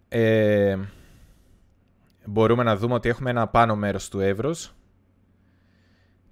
ε, 0.08 0.78
μπορούμε 2.26 2.64
να 2.64 2.76
δούμε 2.78 2.94
ότι 2.94 3.10
έχουμε 3.10 3.30
ένα 3.30 3.48
πάνω 3.48 3.76
μέρος 3.76 4.10
του 4.10 4.20
εύρους 4.20 4.76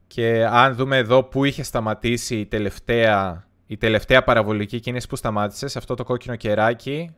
και 0.07 0.45
αν 0.45 0.76
δούμε 0.76 0.97
εδώ 0.97 1.24
που 1.24 1.45
είχε 1.45 1.63
σταματήσει 1.63 2.39
η 2.39 2.45
τελευταία, 2.45 3.47
η 3.66 3.78
τελευταία 3.78 4.24
παραβολική 4.24 4.80
κίνηση 4.80 5.07
που 5.07 5.16
σταμάτησε, 5.16 5.68
σε 5.68 5.78
αυτό 5.78 5.95
το 5.95 6.03
κόκκινο 6.03 6.36
κεράκι, 6.36 7.16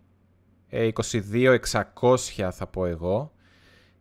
22.600 0.71 2.15
ε, 2.37 2.51
θα 2.51 2.67
πω 2.67 2.85
εγώ. 2.85 3.31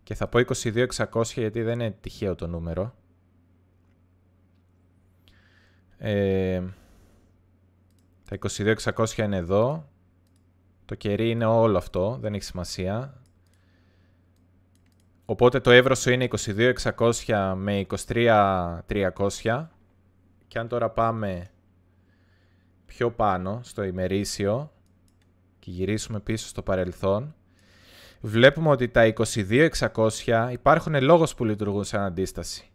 Και 0.02 0.14
θα 0.14 0.28
πω 0.28 0.40
22.600 0.62 1.22
γιατί 1.24 1.62
δεν 1.62 1.80
είναι 1.80 1.96
τυχαίο 2.00 2.34
το 2.34 2.46
νούμερο. 2.46 2.94
Ε, 5.98 6.62
τα 8.28 8.38
22.600 8.48 9.16
είναι 9.16 9.36
εδώ. 9.36 9.88
Το 10.84 10.94
κερί 10.94 11.30
είναι 11.30 11.44
όλο 11.44 11.76
αυτό, 11.76 12.18
δεν 12.20 12.34
έχει 12.34 12.44
σημασία. 12.44 13.20
Οπότε 15.24 15.60
το 15.60 15.70
εύρος 15.70 16.00
σου 16.00 16.10
είναι 16.10 16.28
22.600 17.24 17.54
με 17.56 17.86
23.300 18.08 19.66
και 20.48 20.58
αν 20.58 20.68
τώρα 20.68 20.90
πάμε 20.90 21.50
πιο 22.86 23.10
πάνω 23.10 23.60
στο 23.62 23.82
ημερήσιο 23.82 24.72
και 25.58 25.70
γυρίσουμε 25.70 26.20
πίσω 26.20 26.46
στο 26.46 26.62
παρελθόν 26.62 27.34
βλέπουμε 28.20 28.68
ότι 28.68 28.88
τα 28.88 29.12
22.600 29.16 30.48
υπάρχουν 30.52 31.02
λόγος 31.02 31.34
που 31.34 31.44
λειτουργούν 31.44 31.84
σαν 31.84 32.02
αντίσταση. 32.02 32.70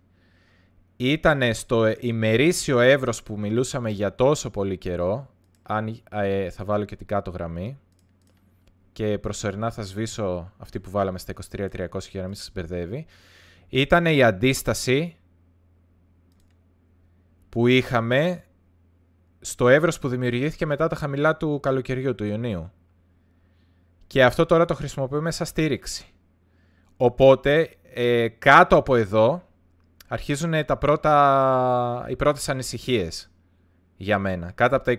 Ήτανε 1.04 1.54
στο 1.54 1.94
ημερήσιο 2.00 2.80
εύρος 2.80 3.24
που 3.24 3.40
μιλούσαμε 3.40 3.90
για 3.90 4.16
τόσο 4.16 4.50
πολύ 4.50 4.78
καιρό 4.78 5.30
αν 5.64 6.02
ε, 6.12 6.50
θα 6.50 6.66
βάλω 6.66 6.86
και 6.86 6.96
την 6.96 7.08
κάτω 7.08 7.32
γραμμή 7.32 7.80
και 8.92 9.18
προσωρινά 9.18 9.72
θα 9.72 9.82
σβήσω 9.82 10.52
αυτή 10.58 10.80
που 10.80 10.90
βάλαμε 10.90 11.20
στα 11.20 11.34
23.300 11.56 11.68
για 12.10 12.22
να 12.22 12.28
μην 12.28 12.36
σας 12.36 12.52
μπερδεύει, 12.54 13.06
ήταν 13.70 14.06
η 14.06 14.24
αντίσταση 14.24 15.16
που 17.50 17.68
είχαμε 17.68 18.44
στο 19.40 19.70
εύρος 19.70 20.00
που 20.00 20.08
δημιουργήθηκε 20.08 20.66
μετά 20.66 20.88
τα 20.88 20.96
χαμηλά 20.96 21.38
του 21.38 21.60
καλοκαιριού, 21.62 22.16
του 22.16 22.24
Ιουνίου. 22.24 22.72
Και 24.08 24.24
αυτό 24.24 24.46
τώρα 24.46 24.66
το 24.66 24.74
χρησιμοποιούμε 24.74 25.32
σαν 25.32 25.46
στήριξη. 25.46 26.06
Οπότε, 26.98 27.70
ε, 27.94 28.28
κάτω 28.28 28.76
από 28.76 28.96
εδώ, 28.96 29.50
αρχίζουν 30.12 30.66
τα 30.66 30.78
πρώτα, 30.78 32.06
οι 32.10 32.16
πρώτες 32.16 32.50
ανησυχίες 32.50 33.32
για 33.98 34.20
μένα. 34.20 34.52
Κάτω 34.52 34.76
από 34.76 34.86
τα 34.86 34.98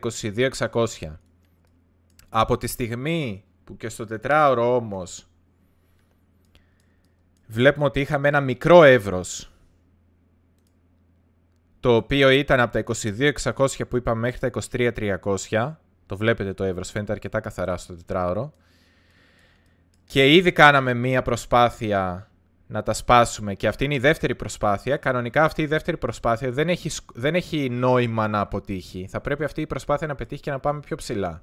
22.600. 0.73 1.17
Από 2.29 2.57
τη 2.57 2.67
στιγμή 2.67 3.45
που 3.65 3.77
και 3.77 3.89
στο 3.89 4.07
τετράωρο 4.07 4.77
όμως 4.77 5.29
βλέπουμε 7.47 7.85
ότι 7.85 8.01
είχαμε 8.01 8.29
ένα 8.29 8.41
μικρό 8.41 8.83
εύρος 8.83 9.53
το 11.81 11.97
οποίο 11.97 12.31
ήταν 12.31 12.61
από 12.61 12.73
τα 12.73 12.85
22.600 13.53 13.89
που 13.89 13.97
είπαμε 13.97 14.21
μέχρι 14.21 14.51
τα 14.51 14.63
23.300 15.51 15.75
το 16.07 16.17
βλέπετε 16.17 16.53
το 16.55 16.65
εύρος, 16.65 16.91
φαίνεται 16.91 17.13
αρκετά 17.13 17.41
καθαρά 17.41 17.77
στο 17.77 17.97
τετράωρο 17.97 18.53
και 20.05 20.35
ήδη 20.35 20.53
κάναμε 20.53 20.95
μία 20.95 21.23
προσπάθεια 21.23 22.32
να 22.73 22.83
τα 22.83 22.93
σπάσουμε 22.93 23.55
και 23.55 23.69
αυτή 23.69 23.85
είναι 23.85 23.95
η 23.95 23.99
δεύτερη 23.99 24.35
προσπάθεια. 24.35 24.97
Κανονικά 24.97 25.45
αυτή 25.45 25.63
η 25.63 25.67
δεύτερη 25.67 25.97
προσπάθεια 25.97 26.51
δεν 26.51 26.69
έχει, 26.69 26.91
δεν 27.15 27.35
έχει 27.35 27.69
νόημα 27.71 28.29
να 28.29 28.41
αποτύχει. 28.41 29.07
Θα 29.11 29.21
πρέπει 29.21 29.45
αυτή 29.45 29.61
η 29.61 29.67
προσπάθεια 29.67 30.07
να 30.07 30.15
πετύχει 30.15 30.43
και 30.43 30.51
να 30.51 30.59
πάμε 30.59 30.81
πιο 30.81 30.97
ψηλά. 30.97 31.43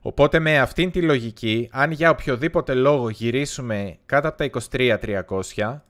Οπότε 0.00 0.38
με 0.38 0.58
αυτήν 0.58 0.90
τη 0.90 1.02
λογική, 1.02 1.68
αν 1.72 1.90
για 1.90 2.10
οποιοδήποτε 2.10 2.74
λόγο 2.74 3.08
γυρίσουμε 3.08 3.98
κάτω 4.06 4.28
από 4.28 4.36
τα 4.36 4.50
23.300, 4.70 5.80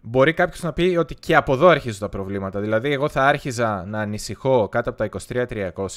μπορεί 0.00 0.32
κάποιος 0.32 0.62
να 0.62 0.72
πει 0.72 0.96
ότι 0.98 1.14
και 1.14 1.36
από 1.36 1.52
εδώ 1.52 1.66
αρχίζουν 1.68 2.00
τα 2.00 2.08
προβλήματα. 2.08 2.60
Δηλαδή, 2.60 2.92
εγώ 2.92 3.08
θα 3.08 3.26
άρχιζα 3.26 3.84
να 3.86 4.00
ανησυχώ 4.00 4.68
κάτω 4.68 4.90
από 4.90 4.98
τα 4.98 5.08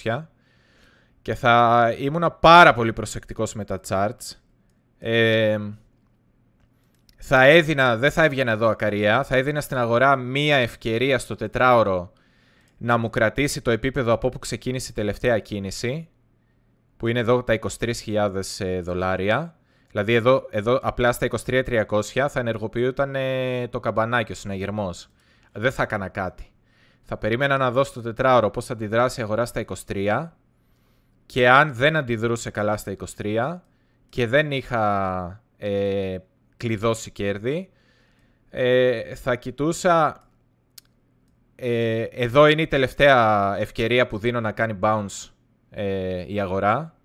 23.300 0.04 0.26
και 1.22 1.36
θα 1.36 1.86
ήμουν 1.98 2.36
πάρα 2.40 2.74
πολύ 2.74 2.94
προσεκτικός 2.94 3.54
με 3.54 3.66
τα 3.66 3.80
charts. 3.88 4.38
Ε, 5.00 5.58
θα 7.24 7.44
έδινα, 7.44 7.98
δεν 7.98 8.12
θα 8.12 8.24
έβγαινα 8.24 8.52
εδώ 8.52 8.68
ακαριά, 8.68 9.24
θα 9.24 9.36
έδινα 9.36 9.62
στην 9.62 9.78
αγορά 9.78 10.16
μία 10.16 10.56
ευκαιρία 10.56 11.20
στο 11.20 11.36
τετράωρο 11.36 12.14
να 12.78 12.98
μου 12.98 13.10
κρατήσει 13.10 13.62
το 13.62 13.72
επίπεδο 13.72 14.14
από 14.14 14.28
όπου 14.28 14.40
ξεκίνησε 14.40 14.88
η 14.92 14.94
τελευταία 14.94 15.40
κίνηση, 15.40 16.10
που 16.98 17.08
είναι 17.08 17.20
εδώ 17.20 17.44
τα 17.44 17.60
23.000 17.80 18.42
ε, 18.58 18.82
δολάρια. 18.82 19.56
Δηλαδή 19.92 20.14
εδώ, 20.14 20.48
εδώ 20.50 20.80
απλά 20.82 21.12
στα 21.12 21.28
23.300 21.46 22.02
θα 22.30 22.40
ενεργοποιούταν 22.40 23.16
ε, 23.16 23.68
το 23.68 23.80
καμπανάκι, 23.80 24.32
ο 24.32 24.36
συναγερμός. 24.36 25.10
Δεν 25.52 25.72
θα 25.72 25.84
έκανα 25.84 26.08
κάτι. 26.08 26.46
Θα 27.04 27.18
περίμενα 27.18 27.58
να 27.58 27.72
δω 27.72 27.84
στο 27.84 28.02
τετράωρο 28.02 28.50
πώς 28.50 28.66
θα 28.66 28.74
αντιδράσει 28.74 29.20
η 29.20 29.24
αγορά 29.24 29.46
στα 29.46 29.66
23 29.88 30.28
και 31.26 31.50
αν 31.50 31.74
δεν 31.74 31.96
αντιδρούσε 31.96 32.50
καλά 32.50 32.78
στα 32.78 32.96
23 33.22 33.58
και 34.10 34.28
δεν 34.28 34.52
είχα 34.52 35.44
ε, 35.58 36.18
κλειδώσει 36.62 37.12
κέρδη, 37.12 37.70
ε, 38.50 39.16
θα 39.16 39.36
κοιτούσα... 39.36 40.26
Ε, 41.56 42.02
εδώ 42.02 42.48
είναι 42.48 42.62
η 42.62 42.68
τελευταία 42.68 43.56
ευκαιρία 43.58 44.08
που 44.08 44.18
δίνω 44.18 44.40
να 44.40 44.52
κάνει 44.52 44.80
bounce 44.82 45.30
ε, 45.70 46.34
η 46.34 46.40
αγορά 46.40 46.96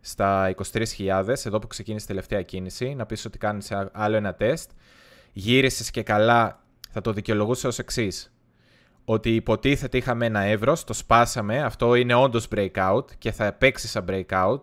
στα 0.00 0.54
23.000, 0.72 1.28
εδώ 1.44 1.58
που 1.58 1.66
ξεκίνησε 1.66 2.04
η 2.04 2.08
τελευταία 2.08 2.42
κίνηση, 2.42 2.94
να 2.94 3.06
πεις 3.06 3.24
ότι 3.24 3.38
κάνεις 3.38 3.72
άλλο 3.92 4.16
ένα 4.16 4.34
τεστ. 4.34 4.70
Γύρισες 5.32 5.90
και 5.90 6.02
καλά, 6.02 6.64
θα 6.90 7.00
το 7.00 7.12
δικαιολογούσα 7.12 7.68
ως 7.68 7.78
εξής. 7.78 8.34
Ότι 9.04 9.34
υποτίθεται 9.34 9.96
είχαμε 9.96 10.26
ένα 10.26 10.40
εύρος, 10.40 10.84
το 10.84 10.92
σπάσαμε, 10.92 11.62
αυτό 11.62 11.94
είναι 11.94 12.14
όντως 12.14 12.48
breakout 12.54 13.04
και 13.18 13.32
θα 13.32 13.52
παίξεις 13.52 13.90
σαν 13.90 14.04
breakout 14.08 14.60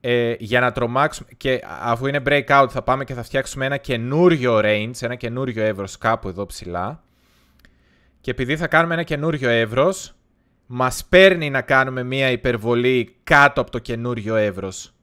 ε, 0.00 0.34
για 0.38 0.60
να 0.60 0.72
τρομάξουμε 0.72 1.28
και 1.36 1.60
αφού 1.82 2.06
είναι 2.06 2.22
breakout 2.26 2.66
θα 2.70 2.82
πάμε 2.82 3.04
και 3.04 3.14
θα 3.14 3.22
φτιάξουμε 3.22 3.66
ένα 3.66 3.76
καινούριο 3.76 4.60
range, 4.64 4.92
ένα 5.00 5.14
καινούριο 5.14 5.62
εύρος 5.62 5.98
κάπου 5.98 6.28
εδώ 6.28 6.46
ψηλά 6.46 7.02
και 8.20 8.30
επειδή 8.30 8.56
θα 8.56 8.66
κάνουμε 8.66 8.94
ένα 8.94 9.02
καινούριο 9.02 9.48
εύρος 9.48 10.14
μας 10.66 11.04
παίρνει 11.04 11.50
να 11.50 11.62
κάνουμε 11.62 12.02
μια 12.02 12.30
υπερβολή 12.30 13.16
κάτω 13.24 13.60
από 13.60 13.70
το 13.70 13.78
καινούριο 13.78 14.36
εύρος. 14.36 14.94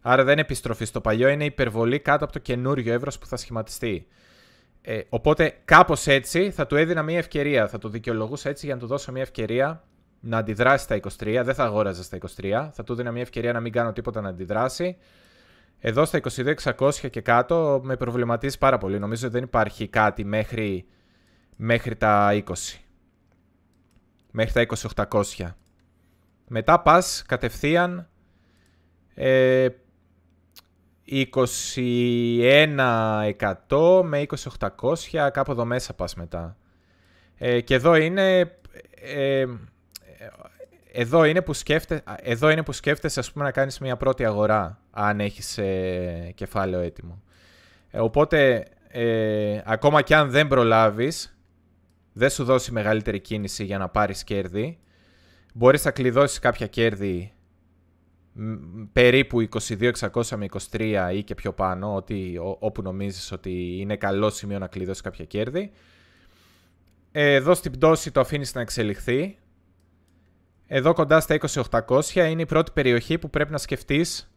Άρα 0.00 0.24
δεν 0.24 0.32
είναι 0.32 0.40
επιστροφή 0.40 0.84
στο 0.84 1.00
παλιό, 1.00 1.28
είναι 1.28 1.44
υπερβολή 1.44 1.98
κάτω 1.98 2.24
από 2.24 2.32
το 2.32 2.38
καινούριο 2.38 2.92
εύρος 2.92 3.18
που 3.18 3.26
θα 3.26 3.36
σχηματιστεί. 3.36 4.06
Ε, 4.82 5.00
οπότε 5.08 5.56
κάπως 5.64 6.06
έτσι 6.06 6.50
θα 6.50 6.66
του 6.66 6.76
έδινα 6.76 7.02
μια 7.02 7.18
ευκαιρία, 7.18 7.68
θα 7.68 7.78
το 7.78 7.88
δικαιολογούσα 7.88 8.48
έτσι 8.48 8.66
για 8.66 8.74
να 8.74 8.80
του 8.80 8.86
δώσω 8.86 9.12
μια 9.12 9.22
ευκαιρία 9.22 9.84
να 10.26 10.38
αντιδράσει 10.38 10.84
στα 10.84 11.00
23. 11.18 11.40
Δεν 11.44 11.54
θα 11.54 11.64
αγόραζα 11.64 12.02
στα 12.02 12.18
23. 12.36 12.68
Θα 12.72 12.84
του 12.84 12.94
δίνα 12.94 13.10
μια 13.10 13.22
ευκαιρία 13.22 13.52
να 13.52 13.60
μην 13.60 13.72
κάνω 13.72 13.92
τίποτα 13.92 14.20
να 14.20 14.28
αντιδράσει. 14.28 14.96
Εδώ 15.78 16.04
στα 16.04 16.20
22.600 16.64 17.10
και 17.10 17.20
κάτω 17.20 17.80
με 17.82 17.96
προβληματίζει 17.96 18.58
πάρα 18.58 18.78
πολύ. 18.78 18.98
Νομίζω 18.98 19.26
ότι 19.26 19.34
δεν 19.34 19.44
υπάρχει 19.44 19.88
κάτι 19.88 20.24
μέχρι, 20.24 20.86
μέχρι 21.56 21.96
τα 21.96 22.30
20. 22.32 22.42
Μέχρι 24.30 24.66
τα 24.66 24.76
20.800. 25.08 25.22
Μετά 26.48 26.80
πας 26.80 27.24
κατευθείαν 27.26 28.08
ε, 29.14 29.68
21.100 31.08 34.02
με 34.04 34.26
20.800 34.58 35.28
κάπου 35.32 35.50
εδώ 35.50 35.64
μέσα 35.64 35.94
πας 35.94 36.14
μετά. 36.14 36.56
Ε, 37.36 37.60
και 37.60 37.74
εδώ 37.74 37.94
είναι... 37.94 38.58
Ε, 39.00 39.46
εδώ 40.92 41.24
είναι 41.24 41.42
που, 41.42 41.52
σκέφτε, 41.52 42.02
εδώ 42.16 42.50
είναι 42.50 42.62
που 42.62 42.72
σκέφτεσαι 42.72 43.20
ας 43.20 43.32
πούμε, 43.32 43.44
να 43.44 43.50
κάνεις 43.50 43.78
μια 43.78 43.96
πρώτη 43.96 44.24
αγορά, 44.24 44.80
αν 44.90 45.20
έχεις 45.20 45.58
ε, 45.58 46.32
κεφάλαιο 46.34 46.80
έτοιμο. 46.80 47.22
Ε, 47.90 47.98
οπότε, 47.98 48.66
ε, 48.88 49.60
ακόμα 49.64 50.02
και 50.02 50.14
αν 50.14 50.30
δεν 50.30 50.48
προλάβεις, 50.48 51.38
δεν 52.12 52.30
σου 52.30 52.44
δώσει 52.44 52.72
μεγαλύτερη 52.72 53.20
κίνηση 53.20 53.64
για 53.64 53.78
να 53.78 53.88
πάρεις 53.88 54.24
κέρδη, 54.24 54.78
μπορείς 55.54 55.84
να 55.84 55.90
κλειδώσεις 55.90 56.38
κάποια 56.38 56.66
κέρδη 56.66 57.32
περίπου 58.92 59.48
22.600 59.78 60.36
με 60.36 60.46
23 60.70 61.10
ή 61.14 61.22
και 61.22 61.34
πιο 61.34 61.52
πάνω, 61.52 61.94
ότι, 61.94 62.38
όπου 62.58 62.82
νομίζεις 62.82 63.32
ότι 63.32 63.78
είναι 63.80 63.96
καλό 63.96 64.30
σημείο 64.30 64.58
να 64.58 64.66
κλειδώσεις 64.66 65.02
κάποια 65.02 65.24
κέρδη. 65.24 65.70
Εδώ 67.12 67.54
στην 67.54 67.72
πτώση 67.72 68.10
το 68.10 68.20
αφήνεις 68.20 68.54
να 68.54 68.60
εξελιχθεί, 68.60 69.38
εδώ 70.66 70.92
κοντά 70.92 71.20
στα 71.20 71.36
2800 71.80 72.00
είναι 72.14 72.42
η 72.42 72.46
πρώτη 72.46 72.70
περιοχή 72.70 73.18
που 73.18 73.30
πρέπει 73.30 73.52
να 73.52 73.58
σκεφτείς 73.58 74.30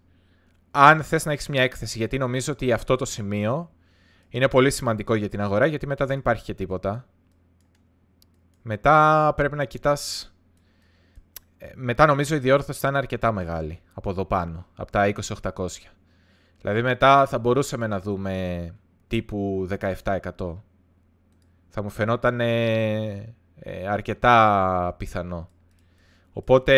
αν 0.72 1.04
θες 1.04 1.26
να 1.26 1.32
έχεις 1.32 1.48
μια 1.48 1.62
έκθεση. 1.62 1.98
Γιατί 1.98 2.18
νομίζω 2.18 2.54
ότι 2.54 2.72
αυτό 2.72 2.96
το 2.96 3.06
σημείο 3.06 3.72
είναι 4.30 4.48
πολύ 4.48 4.72
σημαντικό 4.72 5.16
για 5.16 5.30
την 5.30 5.42
αγορά 5.42 5.66
γιατί 5.66 5.88
μετά 5.88 6.06
δεν 6.06 6.20
υπάρχει 6.20 6.44
και 6.44 6.54
τίποτα. 6.54 7.06
Μετά 8.62 9.34
πρέπει 9.36 9.56
να 9.56 9.66
κοιτάς... 9.66 10.34
Ε, 11.58 11.72
μετά 11.76 12.06
νομίζω 12.06 12.36
η 12.36 12.40
διόρθωση 12.40 12.80
θα 12.80 12.88
είναι 12.88 12.98
αρκετά 12.98 13.32
μεγάλη 13.32 13.80
από 13.94 14.10
εδώ 14.10 14.26
πάνω, 14.26 14.66
από 14.76 14.92
τα 14.92 15.14
2800. 15.52 15.68
Δηλαδή 16.62 16.82
μετά 16.82 17.26
θα 17.26 17.40
μπορούσαμε 17.40 17.88
να 17.88 18.00
δούμε 18.00 18.76
τύπου 19.08 19.68
17%. 19.80 19.98
Θα 21.70 21.84
μου 21.84 21.90
φαινόταν 21.90 22.40
ε, 22.40 23.36
αρκετά 23.90 24.96
πιθανό. 24.98 25.50
Οπότε 26.40 26.74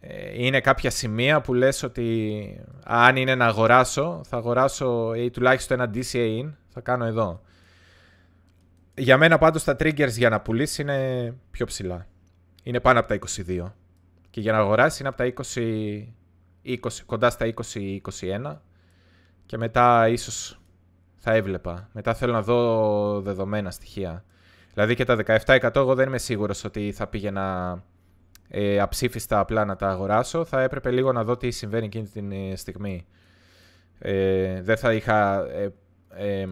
ε, 0.00 0.44
είναι 0.44 0.60
κάποια 0.60 0.90
σημεία 0.90 1.40
που 1.40 1.54
λες 1.54 1.82
ότι 1.82 2.60
αν 2.84 3.16
είναι 3.16 3.34
να 3.34 3.46
αγοράσω, 3.46 4.20
θα 4.24 4.36
αγοράσω 4.36 5.14
ή 5.14 5.30
τουλάχιστον 5.30 5.80
ένα 5.80 5.90
DCA 5.94 6.42
in, 6.42 6.52
θα 6.68 6.80
κάνω 6.80 7.04
εδώ. 7.04 7.42
Για 8.94 9.16
μένα 9.16 9.38
πάντως 9.38 9.64
τα 9.64 9.72
triggers 9.72 10.10
για 10.10 10.28
να 10.28 10.40
πουλήσεις 10.40 10.78
είναι 10.78 11.34
πιο 11.50 11.66
ψηλά. 11.66 12.06
Είναι 12.62 12.80
πάνω 12.80 12.98
από 12.98 13.08
τα 13.08 13.18
22. 13.46 13.72
Και 14.30 14.40
για 14.40 14.52
να 14.52 14.58
αγοράσεις 14.58 15.00
είναι 15.00 15.08
από 15.08 15.16
τα 15.16 15.32
20, 15.54 16.04
20 16.64 16.76
κοντά 17.06 17.30
στα 17.30 17.54
20-21. 17.54 18.56
Και 19.46 19.56
μετά 19.56 20.08
ίσως 20.08 20.60
θα 21.16 21.32
έβλεπα. 21.32 21.88
Μετά 21.92 22.14
θέλω 22.14 22.32
να 22.32 22.42
δω 22.42 23.20
δεδομένα 23.20 23.70
στοιχεία. 23.70 24.24
Δηλαδή 24.78 24.94
και 24.94 25.04
τα 25.04 25.42
17% 25.46 25.76
εγώ 25.76 25.94
δεν 25.94 26.06
είμαι 26.06 26.18
σίγουρος 26.18 26.64
ότι 26.64 26.92
θα 26.92 27.06
πήγαινα 27.06 27.78
ε, 28.48 28.80
αψήφιστα 28.80 29.38
απλά 29.38 29.64
να 29.64 29.76
τα 29.76 29.88
αγοράσω. 29.88 30.44
Θα 30.44 30.62
έπρεπε 30.62 30.90
λίγο 30.90 31.12
να 31.12 31.24
δω 31.24 31.36
τι 31.36 31.50
συμβαίνει 31.50 31.86
εκείνη 31.86 32.08
την 32.08 32.32
ε, 32.32 32.56
στιγμή. 32.56 33.06
Ε, 33.98 34.62
δεν 34.62 34.76
θα 34.76 34.92
είχα... 34.92 35.46
Ε, 35.50 35.72
ε, 36.08 36.48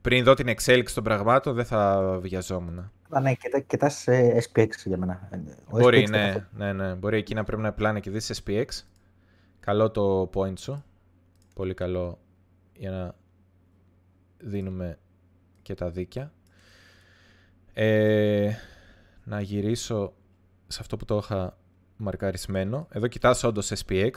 πριν 0.00 0.24
δω 0.24 0.34
την 0.34 0.48
εξέλιξη 0.48 0.94
των 0.94 1.04
πραγμάτων 1.04 1.54
δεν 1.54 1.64
θα 1.64 2.02
βιαζόμουν. 2.20 2.78
Α, 3.08 3.20
ναι, 3.20 3.32
κοιτάς 3.66 4.04
SPX 4.52 4.68
για 4.84 4.98
μένα. 4.98 5.28
Μπορεί, 5.70 6.06
ναι, 6.08 6.46
ναι, 6.56 6.72
ναι. 6.72 6.94
Μπορεί 6.94 7.16
εκεί 7.16 7.34
να 7.34 7.44
πρέπει 7.44 7.62
να 7.62 7.72
πλάνε 7.72 8.00
και 8.00 8.10
δεις 8.10 8.42
SPX. 8.44 8.64
Καλό 9.60 9.90
το 9.90 10.30
point 10.34 10.58
σου. 10.58 10.84
Πολύ 11.54 11.74
καλό 11.74 12.18
για 12.72 12.90
να 12.90 13.14
δίνουμε 14.38 14.98
και 15.62 15.74
τα 15.74 15.90
δίκια. 15.90 16.32
Ε, 17.72 18.50
να 19.24 19.40
γυρίσω 19.40 20.12
σε 20.66 20.78
αυτό 20.80 20.96
που 20.96 21.04
το 21.04 21.16
είχα 21.22 21.56
μαρκαρισμένο. 21.96 22.88
Εδώ 22.90 23.06
κοιτάς 23.06 23.44
όντως 23.44 23.72
SPX 23.86 24.10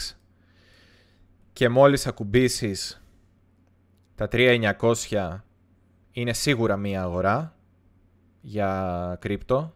και 1.54 1.70
μόλις 1.70 2.08
ακουμπήσεις 2.08 3.04
τα 4.16 4.28
3900 4.32 5.42
είναι 6.12 6.34
σίγουρα 6.34 6.78
μία 6.78 7.02
αγορά 7.02 7.56
για 8.42 9.18
κρύπτο 9.22 9.74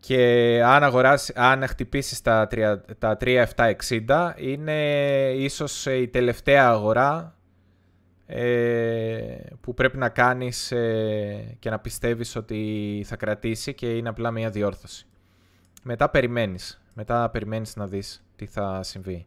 και 0.00 0.60
αν, 0.64 0.82
αγοράσει, 0.82 1.32
αν 1.36 1.66
χτυπήσεις 1.66 2.20
τα, 2.20 2.48
τα 2.98 3.16
3760 3.20 4.32
είναι 4.36 4.82
ίσως 5.36 5.86
η 5.86 6.08
τελευταία 6.08 6.68
αγορά 6.68 7.36
ε, 8.26 9.36
που 9.60 9.74
πρέπει 9.74 9.96
να 9.96 10.08
κάνεις 10.08 10.72
ε, 10.72 11.56
και 11.58 11.70
να 11.70 11.78
πιστεύεις 11.78 12.36
ότι 12.36 13.02
θα 13.06 13.16
κρατήσει 13.16 13.74
και 13.74 13.96
είναι 13.96 14.08
απλά 14.08 14.30
μια 14.30 14.50
διόρθωση. 14.50 15.06
Μετά 15.82 16.10
περιμένεις. 16.10 16.82
Μετά 16.94 17.30
περιμένεις 17.30 17.76
να 17.76 17.86
δεις 17.86 18.24
τι 18.36 18.46
θα 18.46 18.82
συμβεί. 18.82 19.26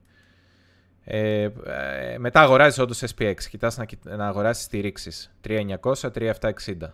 Ε, 1.04 1.50
ε 1.66 2.18
μετά 2.18 2.42
αγοράζεις 2.42 2.80
όντως 2.80 3.04
SPX. 3.16 3.36
Κοιτάς 3.50 3.78
να, 3.78 3.86
να 4.16 4.28
αγοράσεις 4.28 4.64
στηρίξεις. 4.64 5.36
3900, 5.42 6.12
3760. 6.12 6.94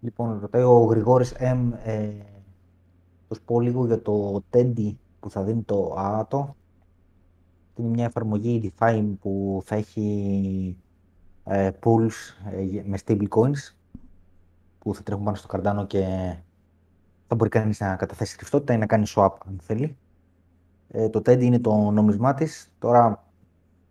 Λοιπόν, 0.00 0.38
ρωτάει 0.40 0.62
ο 0.62 0.84
Γρηγόρης 0.84 1.34
M. 1.38 1.70
Ε, 1.84 2.10
θα 3.28 3.34
σου 3.34 3.42
πω 3.44 3.60
λίγο 3.60 3.86
για 3.86 4.02
το 4.02 4.44
Teddy 4.50 4.94
που 5.20 5.30
θα 5.30 5.42
δίνει 5.42 5.62
το 5.62 5.94
AATO. 5.98 6.54
Είναι 7.76 7.88
μια 7.88 8.04
εφαρμογή 8.04 8.72
Define 8.78 9.12
που 9.20 9.62
θα 9.64 9.74
έχει 9.74 10.76
ε, 11.44 11.70
pools 11.82 12.12
ε, 12.52 12.82
με 12.84 12.98
stable 13.04 13.28
coins 13.28 13.74
που 14.78 14.94
θα 14.94 15.02
τρέχουν 15.02 15.24
πάνω 15.24 15.36
στο 15.36 15.48
Cardano 15.52 15.86
και 15.86 16.34
θα 17.26 17.34
μπορεί 17.34 17.50
κανείς 17.50 17.80
να 17.80 17.96
καταθέσει 17.96 18.36
κρυφτότητα 18.36 18.72
ή 18.72 18.78
να 18.78 18.86
κάνει 18.86 19.04
swap 19.08 19.30
αν 19.46 19.58
θέλει. 19.62 19.96
Ε, 20.88 21.08
το 21.08 21.18
TED 21.18 21.40
είναι 21.40 21.58
το 21.58 21.90
νόμισμά 21.90 22.34
της. 22.34 22.72
Τώρα, 22.78 23.24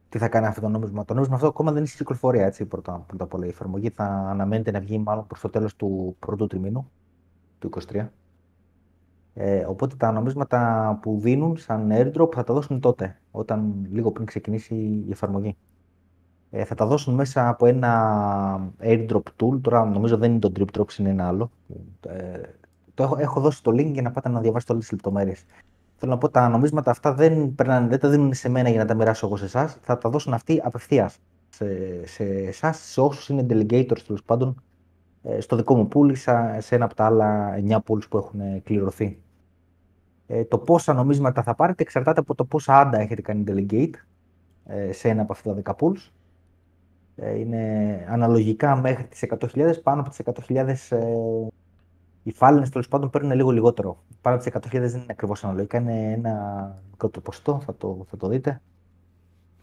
τι 0.10 0.18
θα 0.18 0.28
κάνει 0.28 0.46
αυτό 0.46 0.62
το 0.62 0.68
νόμισμα; 0.68 1.06
Το 1.06 1.14
νόμισμα 1.14 1.36
αυτό 1.36 1.48
ακόμα 1.48 1.70
δεν 1.70 1.78
είναι 1.78 1.88
στην 1.88 2.00
κυκλοφορία 2.00 2.46
έτσι, 2.46 2.66
πρώτα, 2.66 3.04
πρώτα 3.08 3.24
απ' 3.24 3.34
όλα. 3.34 3.46
Η 3.46 3.50
εφαρμογή 3.50 3.90
θα 3.90 4.04
αναμένεται 4.04 4.72
να 4.72 4.80
βγει 4.80 4.98
μάλλον 4.98 5.28
προς 5.28 5.42
το 5.42 5.50
τέλος 5.50 5.76
του 5.76 6.16
πρώτου 6.20 6.48
τριμήνου 6.48 6.92
του 7.60 7.70
2023. 7.92 8.06
Ε, 9.34 9.66
οπότε 9.66 9.96
τα 9.96 10.12
νομίσματα 10.12 11.00
που 11.02 11.20
δίνουν 11.20 11.58
σαν 11.58 11.90
airdrop 11.92 12.30
θα 12.34 12.44
τα 12.44 12.54
δώσουν 12.54 12.80
τότε, 12.80 13.20
όταν 13.32 13.88
λίγο 13.92 14.12
πριν 14.12 14.26
ξεκινήσει 14.26 14.76
η 14.76 15.12
εφαρμογή. 15.12 15.58
Ε, 16.50 16.66
θα 16.66 16.76
τα 16.76 16.86
δώσουν 16.86 17.14
μέσα 17.14 17.48
από 17.48 17.66
ένα 17.66 18.74
airdrop 18.82 19.22
tool. 19.38 19.62
Τώρα 19.62 19.86
νομίζω 19.86 20.18
δεν 20.18 20.32
είναι 20.32 20.40
το 20.40 20.52
drip 20.56 20.80
drops, 20.80 20.98
είναι 20.98 21.10
ένα 21.10 21.28
άλλο. 21.28 21.52
Ε, 22.08 22.42
το 22.94 23.04
έχω, 23.04 23.16
έχω 23.20 23.40
δώσει 23.40 23.64
το 23.64 23.72
link 23.72 23.92
για 23.92 24.02
να 24.02 24.12
πάτε 24.12 24.30
να 24.30 24.40
διαβάσετε 24.40 24.72
όλες 24.72 24.86
τις 24.88 24.94
λεπτομέρειες. 24.94 25.46
Θέλω 25.96 26.12
να 26.12 26.18
πω, 26.18 26.30
τα 26.30 26.50
νομίσματα 26.50 26.92
αυτά 26.92 27.14
δεν, 27.14 27.56
περνάνε, 27.56 27.88
δεν 27.88 28.00
τα 28.00 28.10
δίνουν 28.10 28.34
σε 28.34 28.50
μένα 28.50 28.70
για 28.70 28.80
να 28.80 28.86
τα 28.86 28.94
μοιράσω 28.94 29.26
εγώ 29.26 29.38
σε 29.38 29.46
εσάς. 29.46 29.78
Θα 29.82 29.98
τα 29.98 30.10
δώσουν 30.10 30.34
αυτοί 30.34 30.62
απευθείας 30.64 31.18
σε, 31.50 31.66
σε 32.06 32.24
εσάς, 32.24 32.78
σε 32.78 33.02
όσους 33.02 33.30
είναι 33.30 33.46
delegators 33.50 34.00
τέλος 34.06 34.24
πάντων, 34.24 34.50
ε, 34.50 34.71
στο 35.40 35.56
δικό 35.56 35.76
μου 35.76 35.88
pool 35.94 36.12
ή 36.12 36.16
σε 36.16 36.76
ένα 36.76 36.86
από 36.86 36.96
τα 36.96 37.06
άλλα 37.06 37.56
9 37.68 37.78
pools 37.88 38.10
που 38.10 38.18
έχουν 38.18 38.64
κληρωθεί. 38.64 39.22
Ε, 40.34 40.44
το 40.44 40.58
πόσα 40.58 40.94
νομίσματα 40.94 41.44
θα 41.44 41.56
πάρετε 41.56 41.84
εξαρτάται 41.84 42.20
από 42.20 42.36
το 42.36 42.46
πόσα 42.46 42.80
άντα 42.80 43.00
έχετε 43.00 43.22
κάνει 43.22 43.44
delegate 43.48 43.94
ε, 44.66 44.92
σε 44.92 45.10
ένα 45.10 45.22
από 45.22 45.32
αυτά 45.32 45.62
τα 45.62 45.76
10 45.78 45.86
pools. 45.86 46.10
Ε, 47.16 47.40
είναι 47.40 48.06
αναλογικά 48.10 48.76
μέχρι 48.76 49.04
τις 49.04 49.26
100.000, 49.40 49.74
πάνω 49.84 50.02
από 50.02 50.10
τις 50.10 50.22
100.000 50.50 50.56
ε, 50.90 51.48
οι 52.24 52.32
φάλαινες 52.32 52.70
τέλος 52.70 52.88
πάντων 52.88 53.10
παίρνουν 53.10 53.32
λίγο 53.32 53.52
λιγότερο. 53.52 54.04
Πάνω 54.22 54.36
από 54.36 54.46
τις 54.46 54.54
100.000 54.54 54.70
δεν 54.72 54.90
είναι 54.90 55.06
ακριβώς 55.08 55.44
αναλογικά, 55.44 55.78
είναι 55.78 56.12
ένα 56.12 56.76
μικρό 56.92 57.10
ποσοστό, 57.10 57.62
θα 57.66 57.76
το, 57.76 58.06
θα 58.10 58.18
το 58.18 58.28
δείτε. 58.28 58.62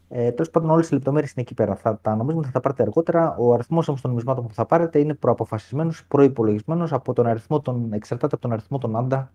Ε, 0.09 0.32
Τέλος 0.32 0.51
πάντων, 0.51 0.70
όλες 0.70 0.89
οι 0.90 0.94
λεπτομέρειες 0.94 1.30
είναι 1.30 1.43
εκεί 1.43 1.55
πέρα. 1.55 1.76
Θα 1.76 1.98
τα 2.02 2.16
νομίζουμε 2.16 2.39
ότι 2.39 2.47
θα 2.47 2.52
τα 2.52 2.60
πάρετε 2.60 2.82
αργότερα. 2.82 3.36
Ο 3.36 3.52
αριθμός 3.52 3.89
όμως 3.89 4.01
των 4.01 4.10
νομισμάτων 4.10 4.47
που 4.47 4.55
θα 4.55 4.66
πάρετε 4.66 4.98
είναι 4.98 5.14
προαποφασισμένος, 5.14 6.06
προπολογισμένο 6.06 6.86
από 6.90 7.12
τον 7.12 7.26
αριθμό 7.26 7.60
των, 7.60 7.93
εξαρτάται 7.93 8.35
από 8.35 8.43
τον 8.43 8.52
αριθμό 8.52 8.78
των 8.78 8.97
άντα 8.97 9.32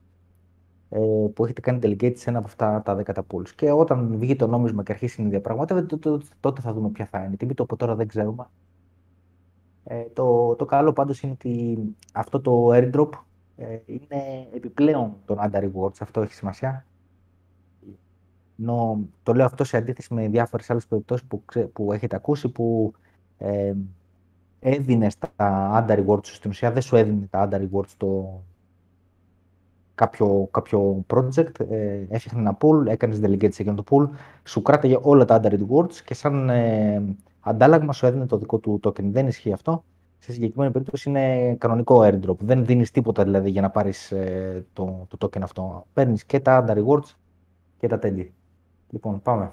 ε, 0.90 1.00
που 1.34 1.44
έχετε 1.44 1.62
κάνει 1.62 1.80
delegate 1.84 2.18
σε 2.18 2.30
ένα 2.30 2.38
από 2.38 2.48
αυτά 2.48 2.82
τα 2.82 3.04
10 3.06 3.14
pools. 3.14 3.50
Και 3.56 3.72
όταν 3.72 4.18
βγει 4.18 4.36
το 4.36 4.48
νόμισμα 4.48 4.84
και 4.84 4.92
αρχίσει 4.92 5.22
να 5.22 5.30
διαπραγματεύεται, 5.30 5.98
τότε 6.40 6.62
θα 6.62 6.74
δούμε 6.74 6.90
ποια 6.90 7.06
θα 7.06 7.24
είναι 7.24 7.34
η 7.34 7.38
τιμή. 7.38 7.54
Το 7.54 7.64
από 7.64 7.76
τώρα 7.76 7.96
δεν 7.96 8.08
ξέρουμε. 8.08 8.48
Ε, 9.84 10.04
το, 10.14 10.56
το 10.56 10.66
καλό 10.66 10.94
πάντως 10.94 11.22
είναι 11.22 11.32
ότι 11.32 11.78
αυτό 12.14 12.42
το 12.42 12.70
airdrop 12.74 13.10
ε, 13.56 13.80
είναι 13.86 14.48
επιπλέον 14.56 15.16
των 15.26 15.38
ADA 15.42 15.60
rewards, 15.60 15.96
αυτό 16.00 16.22
έχει 16.22 16.34
σημασία. 16.34 16.86
Νο, 18.64 19.00
το 19.24 19.34
λέω 19.34 19.46
αυτό 19.46 19.64
σε 19.64 19.78
αντίθεση 19.78 20.14
με 20.14 20.28
διάφορες 20.28 20.70
άλλες 20.70 20.86
περιπτώσεις 20.86 21.28
που, 21.28 21.44
που 21.74 21.94
έχετε 21.94 22.16
ακούσει 22.16 22.50
που 22.50 22.94
ε, 23.38 23.74
έδινε 24.60 25.08
τα 25.36 25.86
ADA 25.88 26.06
rewards 26.06 26.26
στην 26.26 26.50
ουσία, 26.50 26.72
δεν 26.72 26.82
σου 26.82 26.96
έδινε 26.96 27.28
τα 27.30 27.50
ADA 27.50 27.56
rewards 27.56 27.94
το 27.98 28.42
κάποιο, 29.96 30.48
κάποιο 30.52 31.06
project, 31.14 31.60
ε, 31.70 32.06
έφτιαχνε 32.10 32.40
ένα 32.40 32.58
pool, 32.60 32.88
έκανες 32.88 33.20
delegate 33.24 33.54
σε 33.54 33.62
εκείνο 33.62 33.76
το 33.76 33.84
pool, 33.90 34.10
σου 34.44 34.62
κράταγε 34.62 34.98
όλα 35.02 35.26
τα 35.26 35.42
ADA 35.44 35.60
rewards 35.60 35.96
και 36.06 36.14
σαν 36.14 36.50
ε, 36.50 37.04
αντάλλαγμα 37.40 37.94
σου 37.94 38.06
έδινε 38.06 38.26
το 38.26 38.38
δικό 38.38 38.58
του 38.58 38.80
token. 38.84 39.04
Δεν 39.04 39.28
ισχύει 39.28 39.54
αυτό. 39.54 39.84
Σε 40.20 40.32
συγκεκριμένη 40.32 40.72
περίπτωση 40.72 41.10
είναι 41.10 41.56
κανονικό 41.56 42.02
airdrop. 42.04 42.38
Δεν 42.40 42.66
δίνεις 42.66 42.92
τίποτα 42.92 43.24
δηλαδή 43.24 43.50
για 43.50 43.62
να 43.62 43.70
πάρεις 43.70 44.12
ε, 44.12 44.66
το, 44.74 45.08
το 45.08 45.18
token 45.20 45.42
αυτό. 45.42 45.86
Παίρνεις 45.94 46.26
και 46.26 46.40
τα 46.40 46.66
under 46.66 46.86
rewards 46.86 47.16
και 47.78 47.88
τα 47.88 48.00
τέλη. 48.00 48.34
Λοιπόν, 48.94 49.22
πάμε. 49.22 49.52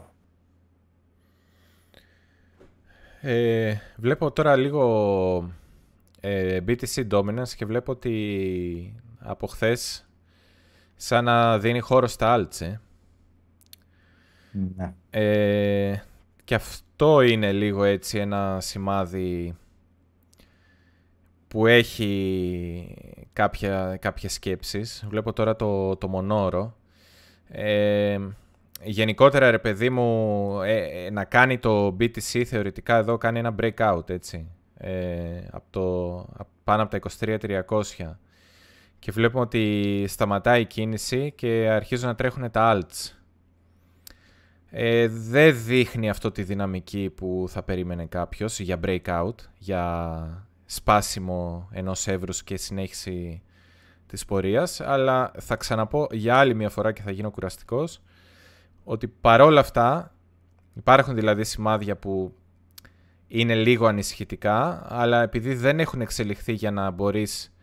Ε, 3.21 3.77
βλέπω 3.97 4.33
τώρα 4.33 4.57
λίγο 4.57 5.53
ε, 6.21 6.61
BTC 6.67 7.09
Dominance 7.11 7.49
και 7.57 7.65
βλέπω 7.65 7.93
ότι 7.93 9.03
από 9.19 9.47
χθες 9.47 10.09
σαν 10.97 11.25
να 11.25 11.59
δίνει 11.59 11.81
χώρο 11.81 12.07
στα 12.07 12.37
alts. 12.39 12.61
Ε. 12.61 12.81
Ναι. 14.77 14.95
Ε, 15.11 16.03
και 16.45 16.55
αυτό 16.55 17.21
είναι 17.21 17.53
λίγο 17.53 17.85
έτσι 17.85 18.19
ένα 18.19 18.59
σημάδι 18.61 19.57
που 21.49 21.67
έχει 21.67 22.97
κάποια, 23.33 23.97
κάποιες 23.97 24.33
σκέψεις. 24.33 25.05
Βλέπω 25.09 25.33
τώρα 25.33 25.57
το, 25.57 25.97
το 25.97 26.09
μονόρο. 26.09 26.77
Ε, 27.49 28.19
γενικότερα, 28.82 29.51
ρε 29.51 29.59
παιδί 29.59 29.90
μου, 29.90 30.61
ε, 30.62 31.05
ε, 31.07 31.11
να 31.11 31.24
κάνει 31.24 31.59
το 31.59 31.97
BTC 32.01 32.43
θεωρητικά 32.44 32.97
εδώ 32.97 33.19
κάνει 33.19 33.39
ένα 33.39 33.55
breakout, 33.61 34.11
έτσι. 34.11 34.51
Ε, 34.77 35.40
από 35.51 35.65
το, 35.70 36.44
πάνω 36.65 36.82
από 36.82 36.90
τα 36.90 37.11
23.300. 37.20 38.16
Και 38.98 39.12
βλέπουμε 39.12 39.43
ότι 39.43 40.05
σταματάει 40.09 40.61
η 40.61 40.66
κίνηση 40.66 41.32
και 41.36 41.69
αρχίζουν 41.70 42.09
να 42.09 42.15
τρέχουν 42.15 42.51
τα 42.51 42.74
alts. 42.74 43.15
Ε, 44.70 45.09
δεν 45.09 45.65
δείχνει 45.65 46.11
αυτό 46.11 46.31
τη 46.31 46.43
δυναμική 46.43 47.12
που 47.16 47.44
θα 47.48 47.62
περίμενε 47.62 48.07
κάποιος 48.07 48.61
για 48.61 48.81
breakout, 48.85 49.35
για 49.59 50.47
σπάσιμο 50.66 51.69
ενός 51.73 52.07
εύρους 52.07 52.44
και 52.44 52.57
συνέχιση 52.57 53.43
της 54.07 54.24
πορείας, 54.24 54.81
αλλά 54.81 55.32
θα 55.39 55.57
ξαναπώ 55.57 56.07
για 56.11 56.36
άλλη 56.36 56.55
μια 56.55 56.69
φορά 56.69 56.93
και 56.93 57.02
θα 57.02 57.11
γίνω 57.11 57.31
κουραστικός, 57.31 58.02
ότι 58.85 59.09
παρόλα 59.09 59.61
αυτά 59.61 60.15
υπάρχουν 60.74 61.15
δηλαδή 61.15 61.44
σημάδια 61.44 61.97
που 61.97 62.35
είναι 63.27 63.55
λίγο 63.55 63.86
ανησυχητικά, 63.86 64.86
αλλά 64.89 65.23
επειδή 65.23 65.55
δεν 65.55 65.81
έχουν 65.81 66.01
εξελιχθεί 66.01 66.52
για 66.52 66.70
να 66.70 66.90
μπορείς 66.90 67.55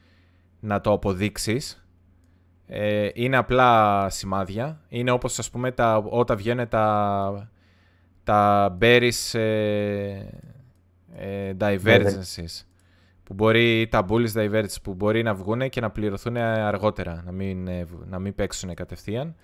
να 0.59 0.81
το 0.81 0.91
αποδείξεις, 0.91 1.87
ε, 2.67 3.09
είναι 3.13 3.37
απλά 3.37 4.09
σημάδια. 4.09 4.81
Είναι 4.87 5.11
όπως 5.11 5.39
ας 5.39 5.49
πούμε 5.49 5.71
τα, 5.71 5.97
όταν 5.97 6.37
βγαίνουν 6.37 6.67
τα, 6.67 7.51
τα 8.23 8.77
berries 8.81 9.39
ε, 9.39 10.25
ε, 11.15 11.53
divergences. 11.59 12.65
Που 13.23 13.33
μπορεί, 13.33 13.87
τα 13.87 14.05
bullish 14.09 14.33
divergences 14.33 14.81
που 14.83 14.93
μπορεί 14.93 15.23
να 15.23 15.33
βγουν 15.33 15.69
και 15.69 15.81
να 15.81 15.89
πληρωθούν 15.89 16.37
αργότερα, 16.37 17.21
να 17.25 17.31
μην, 17.31 17.67
ε, 17.67 17.85
να 18.05 18.19
μην 18.19 18.35
παίξουν 18.35 18.73
κατευθείαν. 18.73 19.35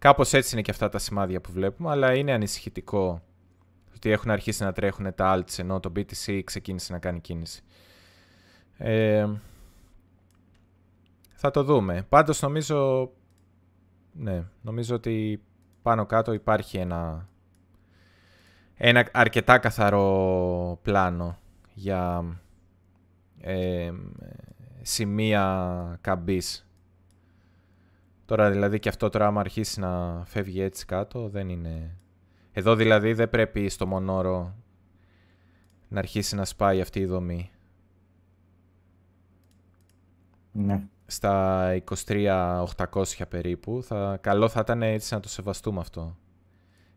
Κάπως 0.00 0.32
έτσι 0.32 0.50
είναι 0.52 0.62
και 0.62 0.70
αυτά 0.70 0.88
τα 0.88 0.98
σημάδια 0.98 1.40
που 1.40 1.52
βλέπουμε, 1.52 1.90
αλλά 1.90 2.14
είναι 2.14 2.32
ανησυχητικό 2.32 3.22
ότι 3.94 4.10
έχουν 4.10 4.30
αρχίσει 4.30 4.62
να 4.62 4.72
τρέχουν 4.72 5.14
τα 5.14 5.36
alts 5.36 5.58
ενώ 5.58 5.80
το 5.80 5.92
BTC 5.96 6.40
ξεκίνησε 6.44 6.92
να 6.92 6.98
κάνει 6.98 7.20
κίνηση. 7.20 7.62
Ε, 8.76 9.28
θα 11.34 11.50
το 11.50 11.62
δούμε. 11.62 12.06
Πάντως 12.08 12.42
νομίζω, 12.42 13.10
ναι, 14.12 14.44
νομίζω 14.62 14.94
ότι 14.94 15.42
πάνω 15.82 16.06
κάτω 16.06 16.32
υπάρχει 16.32 16.78
ένα, 16.78 17.28
ένα 18.74 19.08
αρκετά 19.12 19.58
καθαρό 19.58 20.78
πλάνο 20.82 21.38
για 21.74 22.24
ε, 23.40 23.92
σημεία 24.82 25.98
καμπής. 26.00 26.69
Τώρα 28.30 28.50
δηλαδή 28.50 28.78
και 28.78 28.88
αυτό 28.88 29.08
τώρα 29.08 29.26
άμα 29.26 29.40
αρχίσει 29.40 29.80
να 29.80 30.22
φεύγει 30.24 30.60
έτσι 30.60 30.86
κάτω 30.86 31.28
δεν 31.28 31.48
είναι... 31.48 31.96
Εδώ 32.52 32.74
δηλαδή 32.74 33.12
δεν 33.12 33.30
πρέπει 33.30 33.68
στο 33.68 33.86
μονόωρο 33.86 34.54
να 35.88 35.98
αρχίσει 35.98 36.34
να 36.34 36.44
σπάει 36.44 36.80
αυτή 36.80 37.00
η 37.00 37.04
δομή. 37.04 37.50
Ναι 40.52 40.82
στα 41.06 41.82
23.800 42.06 43.02
περίπου. 43.28 43.82
Θα, 43.82 44.18
καλό 44.20 44.48
θα 44.48 44.60
ήταν 44.60 44.82
έτσι 44.82 45.14
να 45.14 45.20
το 45.20 45.28
σεβαστούμε 45.28 45.80
αυτό. 45.80 46.16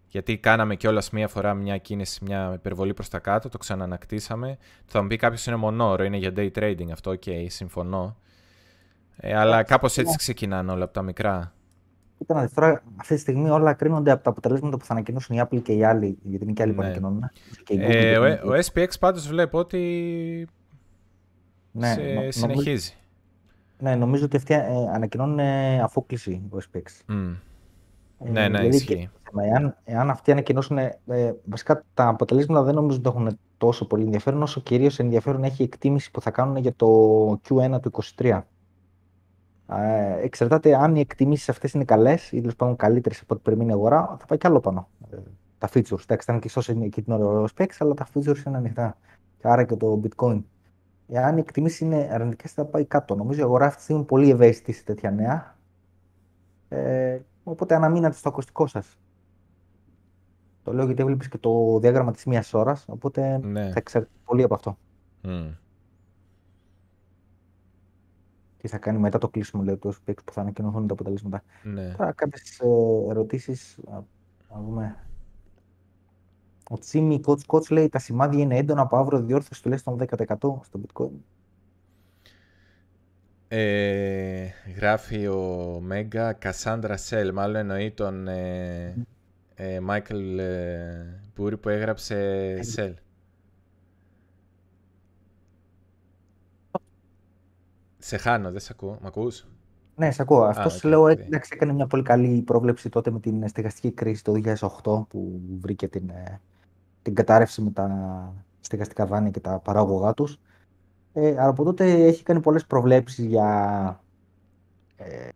Γιατί 0.08 0.38
κάναμε 0.38 0.76
κιόλας 0.76 1.10
μία 1.10 1.28
φορά 1.28 1.54
μια 1.54 1.78
κίνηση, 1.78 2.24
μια 2.24 2.52
υπερβολή 2.54 2.94
προς 2.94 3.10
τα 3.10 3.20
κάτω, 3.20 3.50
το 3.50 3.58
ξανανακτήσαμε. 3.58 4.58
Θα 4.86 5.02
μου 5.02 5.08
πει 5.08 5.16
κάποιος 5.16 5.46
είναι 5.46 5.56
μονόωρο, 5.56 6.04
είναι 6.04 6.18
για 6.18 6.34
day 6.36 6.52
trading 6.52 6.90
αυτό, 6.92 7.12
OK, 7.12 7.22
okay, 7.26 7.46
συμφωνώ. 7.50 8.18
Ε, 9.18 9.38
αλλά 9.38 9.64
κάπως 9.64 9.98
έτσι 9.98 10.18
ξεκινάνε 10.18 10.72
όλα 10.72 10.84
από 10.84 10.94
τα 10.94 11.02
μικρά. 11.02 11.54
Κοίτα 12.18 12.34
να 12.34 12.50
τώρα 12.50 12.84
αυτή 12.96 13.14
τη 13.14 13.20
στιγμή 13.20 13.50
όλα 13.50 13.74
κρίνονται 13.74 14.12
από 14.12 14.24
τα 14.24 14.30
αποτελέσματα 14.30 14.78
που 14.78 14.86
θα 14.86 14.94
ανακοινώσουν 14.94 15.38
η 15.38 15.42
Apple 15.44 15.62
και 15.62 15.74
οι 15.74 15.84
άλλοι, 15.84 16.18
γιατί 16.24 16.44
είναι 16.44 16.54
και 16.54 16.62
άλλοι 16.62 16.72
ναι. 16.72 16.78
που 16.78 16.84
ανακοινώνουν. 16.84 17.30
Ε, 17.68 18.18
ο, 18.18 18.50
ο 18.50 18.60
SPX 18.66 18.88
πάντως 19.00 19.28
βλέπω 19.28 19.58
ότι 19.58 20.48
ναι, 21.72 21.94
σε, 21.94 22.32
συνεχίζει. 22.32 22.94
Ναι, 23.80 23.96
νομίζω 23.96 24.26
ότι 24.26 24.38
αυτοί 24.38 24.54
ε, 24.54 24.60
ανακοινώνουν 24.94 25.40
ε, 25.40 25.82
αφόκληση 25.82 26.42
ο 26.50 26.58
SPX. 26.58 27.14
Mm. 27.14 27.36
Ε, 28.26 28.30
ναι, 28.30 28.48
ναι, 28.48 28.58
δηλαδή, 28.58 28.76
ισχύει. 28.76 29.10
εάν, 29.54 29.78
εάν 29.84 30.10
αυτοί 30.10 30.32
ανακοινώσουν. 30.32 30.78
Ε, 30.78 31.00
βασικά 31.46 31.84
τα 31.94 32.08
αποτελέσματα 32.08 32.64
δεν 32.64 32.76
νομίζω 32.76 32.98
ότι 32.98 33.10
έχουν 33.10 33.40
τόσο 33.58 33.88
πολύ 33.88 34.04
ενδιαφέρον, 34.04 34.42
όσο 34.42 34.62
κυρίως 34.62 35.00
ενδιαφέρον 35.00 35.44
έχει 35.44 35.62
η 35.62 35.66
εκτίμηση 35.66 36.12
που 36.12 36.22
θα 36.22 36.32
κάνουν 36.32 36.58
για 36.58 36.74
το 36.76 36.88
Q1 37.32 37.82
του 37.82 37.92
2023. 38.16 38.42
Ε, 39.68 40.20
εξαρτάται 40.24 40.76
αν 40.76 40.96
οι 40.96 41.00
εκτιμήσεις 41.00 41.50
αυτές 41.50 41.74
είναι 41.74 41.84
καλές 41.84 42.32
ή 42.32 42.40
τέλος 42.40 42.56
πάντων 42.56 42.76
καλύτερες 42.76 43.22
από 43.22 43.34
ό,τι 43.34 43.44
περιμένει 43.44 43.70
η 43.70 43.74
αγορά, 43.74 44.16
θα 44.20 44.26
πάει 44.26 44.38
κι 44.38 44.48
άλλο 44.48 44.60
πάνω. 44.60 44.90
Ε, 45.12 45.18
τα 45.58 45.68
features. 45.74 46.02
Εντάξει, 46.04 46.26
ήταν 46.30 46.40
και 46.40 46.48
ίσω 46.48 46.62
εκεί 46.84 47.02
την 47.02 47.14
ώρα 47.14 47.40
ο 47.40 47.46
specs, 47.58 47.76
αλλά 47.80 47.94
τα 47.94 48.08
features 48.14 48.46
είναι 48.48 48.58
ανοιχτά. 48.58 48.98
Άρα 49.42 49.64
και 49.64 49.76
το 49.76 50.02
bitcoin. 50.04 50.44
Εάν 51.08 51.38
οι 51.38 51.40
εκτιμήσεις 51.40 51.80
είναι 51.80 52.10
αρνητικές, 52.12 52.52
θα 52.52 52.66
πάει 52.66 52.86
κάτω. 52.86 53.16
Νομίζω 53.16 53.40
η 53.40 53.44
αγορά 53.44 53.66
αυτή 53.66 53.78
τη 53.78 53.84
στιγμή 53.84 54.02
είναι 54.02 54.10
πολύ 54.10 54.30
ευαίσθητη 54.30 54.72
σε 54.72 54.84
τέτοια 54.84 55.12
νέα. 55.12 55.58
Ε, 56.70 57.20
οπότε 57.44 57.76
αναμείνατε 57.76 58.16
στο 58.16 58.30
ακουστικό 58.30 58.68
σας. 58.68 58.98
Το 60.64 60.74
λέω 60.74 60.86
γιατί 60.86 61.02
έβλεπες 61.02 61.28
και 61.28 61.38
το 61.38 61.80
διάγραμμα 61.80 62.12
της 62.12 62.26
μίας 62.26 62.54
ώρας. 62.54 62.86
Οπότε 62.88 63.38
Ναι. 63.44 63.62
θα 63.70 63.74
εξαρτηθεί 63.78 64.18
πολύ 64.26 64.44
από 64.44 64.54
αυτό. 64.54 64.78
Mm. 65.24 65.54
Τι 68.64 68.70
θα 68.70 68.78
κάνει 68.78 69.00
μετά 69.00 69.18
το 69.18 69.30
κλείσιμο 69.30 69.64
λέει, 69.64 69.78
του 69.78 69.94
SPX 69.94 70.14
που 70.26 70.34
θα 70.34 70.42
ανακοινωθούν 70.42 70.88
τα 70.88 70.94
αποτελέσματα. 70.94 71.44
Ναι. 71.64 71.94
Τώρα 71.98 72.12
κάποιες 72.12 72.60
ερωτήσεις. 73.10 73.80
Να 74.54 74.62
δούμε. 74.62 74.96
Ο 76.70 76.78
Τσίμι 76.78 77.22
Coach 77.26 77.46
Coach 77.48 77.72
λέει 77.72 77.90
τα 77.90 78.00
σημάδια 78.00 78.42
είναι 78.42 78.58
έντονα 78.58 78.82
από 78.82 78.98
αύριο 78.98 79.22
διόρθωση 79.22 79.62
τουλάχιστον 79.62 79.98
10% 80.00 80.26
στο 80.64 80.82
bitcoin. 80.86 81.12
Ε, 83.48 84.48
γράφει 84.76 85.28
ο 85.28 85.80
Μέγκα 85.82 86.34
Κασάντρα 86.34 86.98
Σέλ, 86.98 87.34
μάλλον 87.34 87.56
εννοεί 87.56 87.92
τον 87.92 88.28
ε, 88.28 89.06
ε, 89.56 89.80
Μάικλ 89.80 90.40
ε, 90.40 91.22
Μπούρι 91.36 91.58
που 91.58 91.70
έγραψε 91.70 92.60
Σέλ. 92.64 92.94
Σε 98.06 98.18
χάνω, 98.18 98.52
δεν 98.52 98.60
σε 98.60 98.70
ακούω. 98.72 98.98
Μ' 99.02 99.06
ακούς; 99.06 99.48
Ναι, 99.96 100.12
σε 100.12 100.22
ακούω. 100.22 100.44
Αυτός 100.44 100.76
οκ, 100.76 100.84
λέω, 100.84 101.04
οκ. 101.04 101.20
εντάξει, 101.20 101.52
έκανε 101.54 101.74
μια 101.74 101.88
πολύ 101.88 102.04
καλή 102.04 102.42
πρόβλεψη 102.42 102.90
τότε 102.90 103.12
με 103.12 103.20
την 103.20 103.48
στεγαστική 103.48 103.92
κρίση 103.92 104.24
το 104.24 104.32
2008 104.32 105.08
που 105.08 105.42
βρήκε 105.60 105.88
την, 105.88 106.10
ε, 106.10 106.42
την 107.02 107.16
κατάρρευση 107.16 107.62
με 107.62 107.72
τα 107.72 107.90
στεγαστικά 108.60 109.06
δάνεια 109.06 109.30
και 109.30 109.40
τα 109.40 109.60
παράγωγά 109.60 110.14
τους. 110.14 110.40
Ε, 111.14 111.28
αλλά 111.28 111.48
από 111.48 111.64
τότε 111.64 111.92
έχει 111.92 112.24
κάνει 112.24 112.40
πολλές 112.40 112.66
προβλέψεις 112.66 113.26
για, 113.26 114.00
ε, 114.96 115.30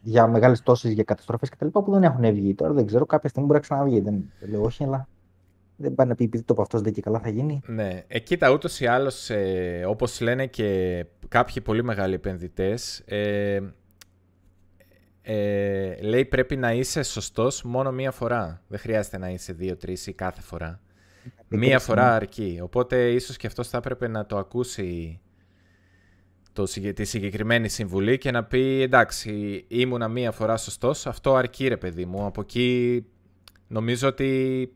για 0.00 0.26
μεγάλες 0.26 0.62
πτώσεις, 0.62 0.92
για 0.92 1.04
καταστροφές 1.04 1.48
κτλ. 1.48 1.66
που 1.66 1.90
δεν 1.90 2.02
έχουν 2.02 2.32
βγει. 2.32 2.54
Τώρα 2.54 2.72
δεν 2.72 2.86
ξέρω, 2.86 3.06
κάποια 3.06 3.28
στιγμή 3.28 3.48
μπορεί 3.48 3.60
να 3.60 3.66
ξαναβγεί. 3.66 4.00
Δεν, 4.00 4.32
δεν 4.40 4.50
λέω 4.50 4.62
όχι, 4.62 4.84
αλλά 4.84 5.08
δεν 5.80 5.94
πάει 5.94 6.06
να 6.06 6.14
πει 6.14 6.24
επειδή 6.24 6.42
το 6.42 6.52
'πε 6.52 6.62
αυτός 6.62 6.80
ντε 6.80 6.92
και 6.92 7.00
καλά 7.00 7.18
θα 7.18 7.28
γίνει. 7.28 7.60
Ναι, 7.66 8.04
ε, 8.06 8.18
κοίτα, 8.18 8.50
ούτως 8.50 8.80
ή 8.80 8.86
άλλως, 8.86 9.30
ε, 9.30 9.84
όπως 9.86 10.20
λένε 10.20 10.46
και 10.46 11.04
κάποιοι 11.28 11.62
πολύ 11.62 11.84
μεγάλοι 11.84 12.14
επενδυτές, 12.14 12.98
ε, 12.98 13.60
ε, 15.22 16.00
λέει 16.00 16.24
πρέπει 16.24 16.56
να 16.56 16.72
είσαι 16.72 17.02
σωστός 17.02 17.62
μόνο 17.62 17.92
μία 17.92 18.10
φορά. 18.10 18.62
Δεν 18.68 18.78
χρειάζεται 18.78 19.18
να 19.18 19.28
είσαι 19.28 19.52
δύο-τρεις 19.52 20.06
ή 20.06 20.12
κάθε 20.12 20.40
φορά. 20.40 20.80
Μία 21.48 21.58
Επίτευξη, 21.58 21.86
φορά 21.86 22.08
ναι. 22.08 22.14
αρκεί. 22.14 22.58
Οπότε 22.62 23.10
ίσως 23.10 23.36
και 23.36 23.46
αυτός 23.46 23.68
θα 23.68 23.76
έπρεπε 23.76 24.08
να 24.08 24.26
το 24.26 24.38
ακούσει 24.38 25.20
το, 26.52 26.66
συγκε- 26.66 26.94
τη 26.94 27.04
συγκεκριμένη 27.04 27.68
συμβουλή 27.68 28.18
και 28.18 28.30
να 28.30 28.44
πει 28.44 28.82
εντάξει 28.82 29.64
ήμουνα 29.68 30.08
μία 30.08 30.30
φορά 30.30 30.56
σωστός, 30.56 31.06
αυτό 31.06 31.34
αρκεί 31.34 31.68
ρε 31.68 31.76
παιδί 31.76 32.04
μου. 32.04 32.26
Από 32.26 32.40
εκεί 32.40 33.04
νομίζω 33.66 34.08
ότι 34.08 34.72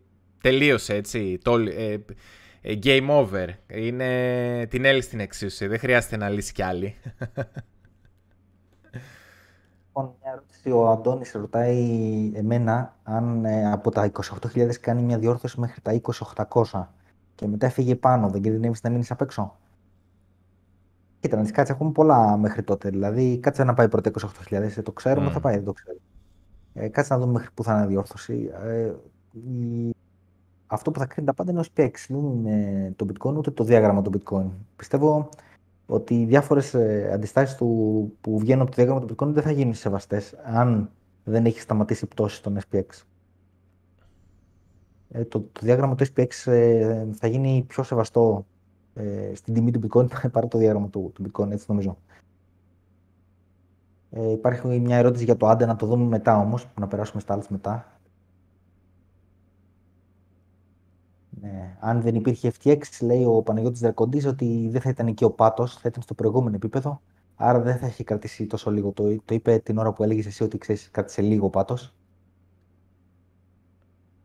τελείωσε 0.49 0.95
έτσι. 0.95 1.39
Το, 1.43 1.57
ε, 1.59 2.05
ε, 2.61 2.79
game 2.83 3.07
over. 3.11 3.49
Είναι 3.67 4.67
την 4.71 4.85
έλυση 4.85 5.07
στην 5.07 5.21
εξίσωση. 5.21 5.67
Δεν 5.67 5.79
χρειάζεται 5.79 6.17
να 6.17 6.29
λύσει 6.29 6.53
κι 6.53 6.63
άλλη. 6.63 6.95
Λοιπόν, 9.87 10.15
μια 10.23 10.33
ερώτηση. 10.33 10.71
Ο 10.71 10.89
Αντώνης 10.91 11.33
ρωτάει 11.33 12.33
εμένα 12.35 12.97
αν 13.03 13.45
ε, 13.45 13.73
από 13.73 13.91
τα 13.91 14.11
28.000 14.55 14.75
κάνει 14.81 15.03
μια 15.03 15.19
διόρθωση 15.19 15.61
μέχρι 15.61 15.81
τα 15.81 16.01
20.800 16.53 16.87
και 17.35 17.47
μετά 17.47 17.67
έφυγε 17.67 17.97
πάνω. 17.97 18.29
Δεν 18.29 18.43
κινδυνεύεις 18.43 18.83
να 18.83 18.91
μείνεις 18.91 19.11
απ' 19.11 19.21
έξω; 19.21 19.59
Κοίτα, 21.21 21.37
να 21.37 21.43
τις 21.43 21.51
κάτσε, 21.51 21.73
έχουμε 21.73 21.93
πολλά 21.93 22.37
μέχρι 22.37 22.63
τότε. 22.63 22.89
Δηλαδή, 22.91 23.39
κάτσε 23.39 23.65
να 23.65 23.75
πάει 23.75 23.89
πρώτα 23.89 24.11
28.000. 24.11 24.77
Ε, 24.77 24.83
το 24.83 24.93
ξέρουμε, 24.93 25.29
Μμ. 25.29 25.33
θα 25.33 25.41
πάει, 25.41 25.55
δεν 25.55 25.65
το 25.65 25.73
ξέρω. 25.73 25.99
Ε, 26.75 26.89
κάτσε 26.89 27.13
να 27.15 27.21
δούμε 27.21 27.33
μέχρι 27.33 27.49
πού 27.55 27.63
θα 27.65 27.75
είναι 27.75 27.85
η 27.85 27.87
διόρθωση. 27.89 28.51
Ε, 28.65 28.93
η- 29.33 29.95
Αυτό 30.67 30.91
που 30.91 30.99
θα 30.99 31.07
κρίνει 31.07 31.27
τα 31.27 31.35
πάντα 31.35 31.51
είναι 31.51 31.61
ο 31.61 31.65
SPX. 31.75 31.91
Δεν 32.09 32.19
είναι 32.19 32.93
το 32.97 33.07
bitcoin 33.09 33.35
ούτε 33.37 33.51
το 33.51 33.65
διάγραμμα 33.65 34.03
του 34.03 34.11
bitcoin. 34.19 34.47
Πιστεύω 34.77 35.29
ότι 35.87 36.21
οι 36.21 36.25
διάφορες 36.25 36.75
αντιστάσεις 37.13 37.57
του 37.57 38.13
που 38.21 38.39
βγαίνουν 38.39 38.63
από 38.63 38.71
το 38.71 38.77
διάγραμμα 38.77 39.07
του 39.07 39.15
bitcoin 39.15 39.29
δεν 39.29 39.43
θα 39.43 39.51
γίνουν 39.51 39.75
σεβαστές 39.75 40.35
αν 40.45 40.91
δεν 41.25 41.45
έχει 41.45 41.61
σταματήσει 41.61 42.05
η 42.05 42.09
πτώση 42.09 42.37
στον 42.37 42.59
SPX. 42.71 42.85
Ε, 45.09 45.25
το, 45.25 45.41
το 45.41 45.61
διάγραμμα 45.63 45.95
του 45.95 46.05
SPX 46.15 46.53
ε, 46.53 47.07
θα 47.13 47.27
γίνει 47.27 47.65
πιο 47.69 47.83
σεβαστό 47.83 48.47
ε, 48.95 49.35
στην 49.35 49.55
τιμή 49.55 49.71
του 49.71 49.81
bitcoin 49.83 50.07
παρά 50.33 50.49
το 50.49 50.59
διάγραμμα 50.59 50.89
του, 50.89 51.13
του 51.15 51.25
bitcoin, 51.27 51.51
έτσι 51.51 51.65
νομίζω. 51.69 51.99
Ε, 54.11 54.31
υπάρχει 54.31 54.81
μια 54.81 54.97
ερώτηση 54.97 55.25
για 55.25 55.37
το 55.37 55.47
άντε 55.47 55.67
να 55.67 55.77
το 55.77 55.87
δούμε 55.87 56.05
μετά 56.05 56.39
όμως, 56.39 56.69
να 56.81 56.87
περάσουμε 56.87 57.21
στα 57.21 57.33
άλλα 57.33 57.43
μετά. 57.49 57.94
Ναι. 61.53 61.77
Αν 61.81 62.01
δεν 62.01 62.15
υπήρχε 62.15 62.53
FTX, 62.63 62.79
λέει 63.01 63.25
ο 63.25 63.43
Παναγιώτης 63.43 63.81
Δρακοντής, 63.81 64.27
ότι 64.27 64.69
δεν 64.71 64.81
θα 64.81 64.89
ήταν 64.89 65.07
εκεί 65.07 65.25
ο 65.25 65.31
πάτος, 65.31 65.75
θα 65.75 65.83
ήταν 65.89 66.03
στο 66.03 66.15
προηγούμενο 66.15 66.57
επίπεδο, 66.57 67.01
άρα 67.37 67.61
δεν 67.61 67.77
θα 67.79 67.87
έχει 67.87 68.05
κρατήσει 68.05 68.47
τόσο 68.47 68.71
λίγο. 68.71 68.93
Το, 68.93 69.17
το 69.25 69.35
είπε 69.35 69.59
την 69.59 69.79
ώρα 69.79 69.93
που 69.93 70.03
έλεγες 70.03 70.27
εσύ 70.27 70.43
ότι 70.43 70.59
ξέρεις, 70.59 70.89
κράτησε 70.91 71.23
λίγο 71.23 71.47
ο 71.47 71.51
πάτος. 71.51 71.95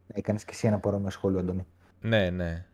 Έκανες 0.07 0.43
και 0.45 0.51
εσύ 0.53 0.67
ένα 0.67 0.79
παρόμοιο 0.79 1.09
σχόλιο, 1.09 1.39
Αντώνη. 1.39 1.65
Ναι, 2.01 2.29
ναι. 2.29 2.65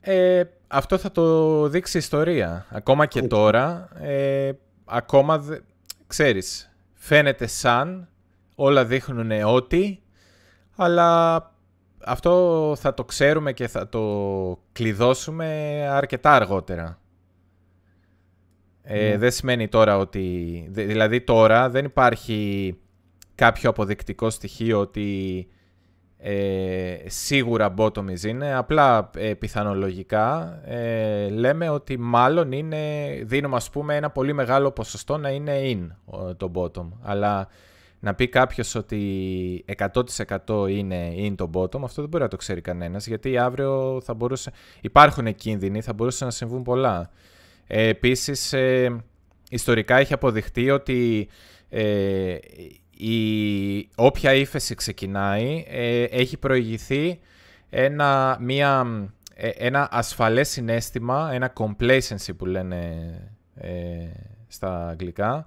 Ε, 0.00 0.44
αυτό 0.66 0.98
θα 0.98 1.10
το 1.12 1.68
δείξει 1.68 1.96
η 1.96 2.00
ιστορία. 2.00 2.66
Ακόμα 2.70 3.06
και 3.06 3.18
Έτσι. 3.18 3.30
τώρα, 3.30 3.88
ε, 4.00 4.52
ακόμα, 4.84 5.38
δε- 5.38 5.58
ξέρεις, 6.06 6.74
φαίνεται 6.94 7.46
σαν, 7.46 8.08
όλα 8.54 8.84
δείχνουν 8.84 9.30
ότι, 9.44 10.02
αλλά 10.76 11.51
αυτό 12.04 12.74
θα 12.78 12.94
το 12.94 13.04
ξέρουμε 13.04 13.52
και 13.52 13.68
θα 13.68 13.88
το 13.88 14.58
κλειδώσουμε 14.72 15.46
αρκετά 15.90 16.30
αργότερα. 16.32 16.98
Ε, 18.82 19.08
Ναι. 19.08 19.16
Δεν 19.16 19.30
σημαίνει 19.30 19.68
τώρα 19.68 19.96
ότι... 19.98 20.20
δη- 20.70 20.84
Δηλαδή 20.84 21.20
τώρα 21.20 21.70
δεν 21.70 21.84
υπάρχει 21.84 22.74
κάποιο 23.34 23.70
αποδεικτικό 23.70 24.30
στοιχείο 24.30 24.80
ότι 24.80 25.46
ε, 26.18 26.96
σίγουρα 27.06 27.74
bottom 27.78 28.24
είναι. 28.26 28.54
Απλά 28.54 29.10
ε, 29.16 29.34
πιθανολογικά 29.34 30.58
ε, 30.64 31.28
λέμε 31.28 31.68
ότι 31.68 31.98
μάλλον 31.98 32.52
είναι, 32.52 33.08
δίνουμε 33.24 33.56
ας 33.56 33.70
πούμε 33.70 33.96
ένα 33.96 34.10
πολύ 34.10 34.32
μεγάλο 34.32 34.70
ποσοστό 34.70 35.16
να 35.16 35.30
είναι 35.30 35.60
in 35.64 35.86
ο- 36.04 36.34
το 36.34 36.50
bottom. 36.54 36.88
Αλλά 37.02 37.48
να 38.02 38.14
πει 38.14 38.28
κάποιος 38.28 38.74
ότι 38.74 39.64
100% 40.46 40.68
είναι 40.68 41.12
in 41.16 41.34
το 41.36 41.50
bottom, 41.54 41.82
αυτό 41.82 42.00
δεν 42.00 42.10
μπορεί 42.10 42.22
να 42.22 42.28
το 42.28 42.36
ξέρει 42.36 42.60
κανένας, 42.60 43.06
γιατί 43.06 43.38
αύριο 43.38 44.00
θα 44.04 44.14
μπορούσε... 44.14 44.52
Υπάρχουν 44.80 45.34
κίνδυνοι, 45.34 45.80
θα 45.80 45.92
μπορούσαν 45.92 46.26
να 46.26 46.32
συμβούν 46.32 46.62
πολλά. 46.62 47.10
Ε, 47.66 47.88
επίσης, 47.88 48.52
ε, 48.52 49.04
ιστορικά 49.50 49.96
έχει 49.96 50.12
αποδειχτεί 50.12 50.70
ότι 50.70 51.28
ε, 51.68 52.36
η, 52.96 53.88
όποια 53.94 54.34
ύφεση 54.34 54.74
ξεκινάει 54.74 55.64
ε, 55.68 56.02
έχει 56.02 56.36
προηγηθεί 56.36 57.18
ένα, 57.70 58.38
μια, 58.40 58.86
ε, 59.34 59.48
ένα 59.48 59.88
ασφαλές 59.90 60.48
συνέστημα, 60.48 61.30
ένα 61.32 61.52
complacency 61.58 62.36
που 62.36 62.46
λένε 62.46 62.88
ε, 63.54 63.70
στα 64.48 64.88
αγγλικά, 64.88 65.46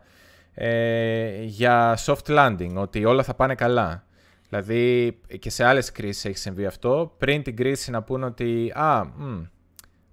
ε, 0.58 1.44
για 1.44 1.98
soft 2.06 2.26
landing, 2.26 2.74
ότι 2.76 3.06
όλα 3.06 3.24
θα 3.24 3.34
πάνε 3.34 3.56
καλά. 3.56 4.06
Δηλαδή 4.50 5.18
και 5.40 5.50
σε 5.50 5.64
άλλες 5.64 5.92
κρίσεις 5.92 6.26
έχει 6.26 6.38
συμβεί 6.38 6.66
αυτό. 6.66 7.14
Πριν 7.18 7.44
την 7.44 7.56
κρίση 7.56 7.92
να 7.92 8.04
πούνε 8.04 8.26
ότι 8.26 8.72
«Α, 8.76 9.06
μ, 9.06 9.44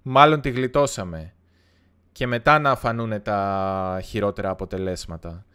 μάλλον 0.01 0.41
τη 0.41 0.49
γλιτώσαμε» 0.49 1.33
και 2.11 2.27
μετά 2.27 2.59
να 2.59 2.75
φανούν 2.75 3.21
τα 3.21 3.99
χειρότερα 4.03 4.49
αποτελέσματα. 4.49 5.45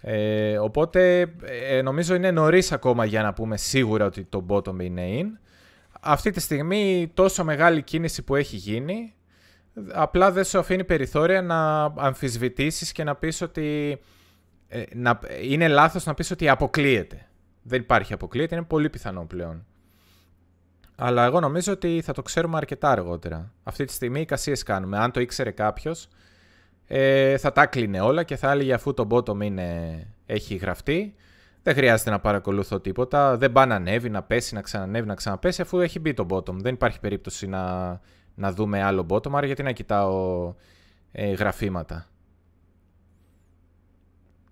Ε, 0.00 0.58
οπότε 0.58 1.32
ε, 1.68 1.82
νομίζω 1.82 2.14
είναι 2.14 2.30
νωρίς 2.30 2.72
ακόμα 2.72 3.04
για 3.04 3.22
να 3.22 3.32
πούμε 3.32 3.56
σίγουρα 3.56 4.04
ότι 4.04 4.24
το 4.24 4.46
bottom 4.48 4.80
είναι 4.80 5.02
in. 5.20 5.26
Αυτή 6.00 6.30
τη 6.30 6.40
στιγμή 6.40 7.10
τόσο 7.14 7.44
μεγάλη 7.44 7.82
κίνηση 7.82 8.22
που 8.22 8.34
έχει 8.34 8.56
γίνει 8.56 9.14
απλά 9.92 10.32
δεν 10.32 10.44
σου 10.44 10.58
αφήνει 10.58 10.84
περιθώρια 10.84 11.42
να 11.42 11.84
αμφισβητήσεις 11.84 12.92
και 12.92 13.04
να 13.04 13.14
πεις 13.14 13.40
ότι 13.40 13.98
ε, 14.68 14.82
να, 14.94 15.18
είναι 15.42 15.68
λάθος 15.68 16.04
να 16.04 16.14
πεις 16.14 16.30
ότι 16.30 16.48
αποκλείεται. 16.48 17.26
Δεν 17.62 17.80
υπάρχει 17.80 18.12
αποκλείεται, 18.12 18.54
είναι 18.54 18.64
πολύ 18.64 18.90
πιθανό 18.90 19.24
πλέον. 19.24 19.66
Αλλά 20.96 21.24
εγώ 21.24 21.40
νομίζω 21.40 21.72
ότι 21.72 22.00
θα 22.04 22.12
το 22.12 22.22
ξέρουμε 22.22 22.56
αρκετά 22.56 22.90
αργότερα. 22.90 23.52
Αυτή 23.62 23.84
τη 23.84 23.92
στιγμή 23.92 24.20
εικασίες 24.20 24.62
κάνουμε. 24.62 24.98
Αν 24.98 25.10
το 25.10 25.20
ήξερε 25.20 25.50
κάποιος, 25.50 26.08
ε, 26.86 27.36
θα 27.36 27.52
τα 27.52 27.66
κλείνε 27.66 28.00
όλα 28.00 28.22
και 28.22 28.36
θα 28.36 28.50
έλεγε 28.50 28.72
αφού 28.72 28.94
το 28.94 29.06
bottom 29.10 29.40
είναι, 29.44 29.98
έχει 30.26 30.54
γραφτεί, 30.54 31.14
δεν 31.62 31.74
χρειάζεται 31.74 32.10
να 32.10 32.20
παρακολουθώ 32.20 32.80
τίποτα. 32.80 33.36
Δεν 33.36 33.52
πάει 33.52 33.66
να 33.66 33.74
ανέβει, 33.74 34.10
να 34.10 34.22
πέσει, 34.22 34.54
να 34.54 34.60
ξανανέβει, 34.60 35.06
να 35.06 35.14
ξαναπέσει, 35.14 35.62
αφού 35.62 35.80
έχει 35.80 35.98
μπει 35.98 36.14
το 36.14 36.26
bottom. 36.30 36.54
Δεν 36.54 36.74
υπάρχει 36.74 37.00
περίπτωση 37.00 37.46
να, 37.46 37.86
να 38.34 38.52
δούμε 38.52 38.82
άλλο 38.82 39.06
bottom, 39.08 39.30
άρα 39.32 39.46
γιατί 39.46 39.62
να 39.62 39.72
κοιτάω 39.72 40.54
ε, 41.12 41.32
γραφήματα. 41.32 42.06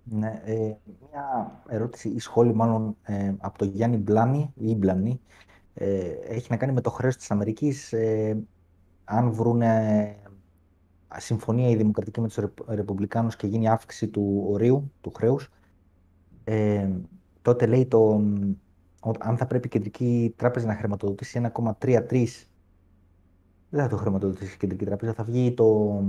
Ναι, 0.05 0.40
ε, 0.44 0.76
μια 1.10 1.62
ερώτηση 1.68 2.09
ή 2.09 2.18
σχόλιο 2.18 2.55
μάλλον 2.55 2.97
ε, 3.02 3.35
από 3.39 3.59
τον 3.59 3.68
Γιάννη 3.68 3.97
Μπλάνη 3.97 4.52
ή 4.55 4.74
Μπλανή 4.74 5.20
ε, 5.74 6.10
έχει 6.28 6.47
να 6.51 6.56
κάνει 6.56 6.72
με 6.72 6.81
το 6.81 6.90
χρέος 6.90 7.16
της 7.16 7.31
Αμερικής. 7.31 7.93
Ε, 7.93 8.43
αν 9.05 9.32
βρουν 9.32 9.62
συμφωνία 11.16 11.68
η 11.68 11.76
Δημοκρατική 11.76 12.20
με 12.20 12.28
τους 12.28 12.39
Ρεπουμπλικάνους 12.66 13.36
και 13.36 13.47
γίνει 13.47 13.68
αύξηση 13.68 14.09
του 14.09 14.44
ορίου, 14.48 14.93
του 15.01 15.10
χρέους, 15.10 15.51
ε, 16.44 16.90
τότε 17.43 17.66
λέει 17.66 17.86
το, 17.86 18.22
αν 19.18 19.36
θα 19.36 19.47
πρέπει 19.47 19.66
η 19.66 19.70
Κεντρική 19.70 20.35
Τράπεζα 20.36 20.66
να 20.66 20.74
χρηματοδοτήσει 20.74 21.51
1,33 21.55 22.26
δεν 23.68 23.82
θα 23.82 23.89
το 23.89 23.97
χρηματοδοτήσει 23.97 24.55
η 24.55 24.56
Κεντρική 24.56 24.85
Τράπεζα, 24.85 25.12
θα 25.12 25.24
βγει 25.24 25.55
το, 25.55 26.01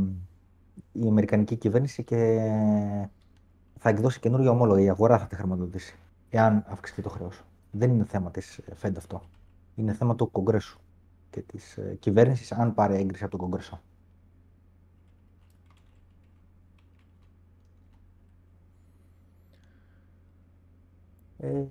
η 0.92 1.08
Αμερικανική 1.08 1.56
κυβέρνηση 1.56 2.04
και 2.04 2.40
θα 3.86 3.92
εκδώσει 3.92 4.20
καινούργια 4.20 4.52
ομόλογα. 4.52 4.82
Η 4.82 4.90
αγορά 4.90 5.20
θα 5.20 5.28
τη 5.28 5.36
χρηματοδοτήσει, 5.36 5.98
εάν 6.30 6.66
αυξηθεί 6.68 7.02
το 7.02 7.10
χρέος. 7.10 7.44
Δεν 7.72 7.90
είναι 7.90 8.06
θέμα 8.06 8.32
της 8.32 8.60
Fed 8.82 8.92
αυτό. 8.98 9.22
Είναι 9.76 9.94
θέμα 9.94 10.16
του 10.16 10.32
Κογκρέσου 10.32 10.80
και 11.30 11.42
της 11.42 11.78
ε, 11.78 11.96
κυβέρνησης, 12.00 12.52
αν 12.52 12.74
πάρει 12.74 12.96
έγκριση 12.96 13.24
από 13.24 13.32
τον 13.32 13.40
Κογκρέσο. 13.40 13.82
Ε, 21.38 21.64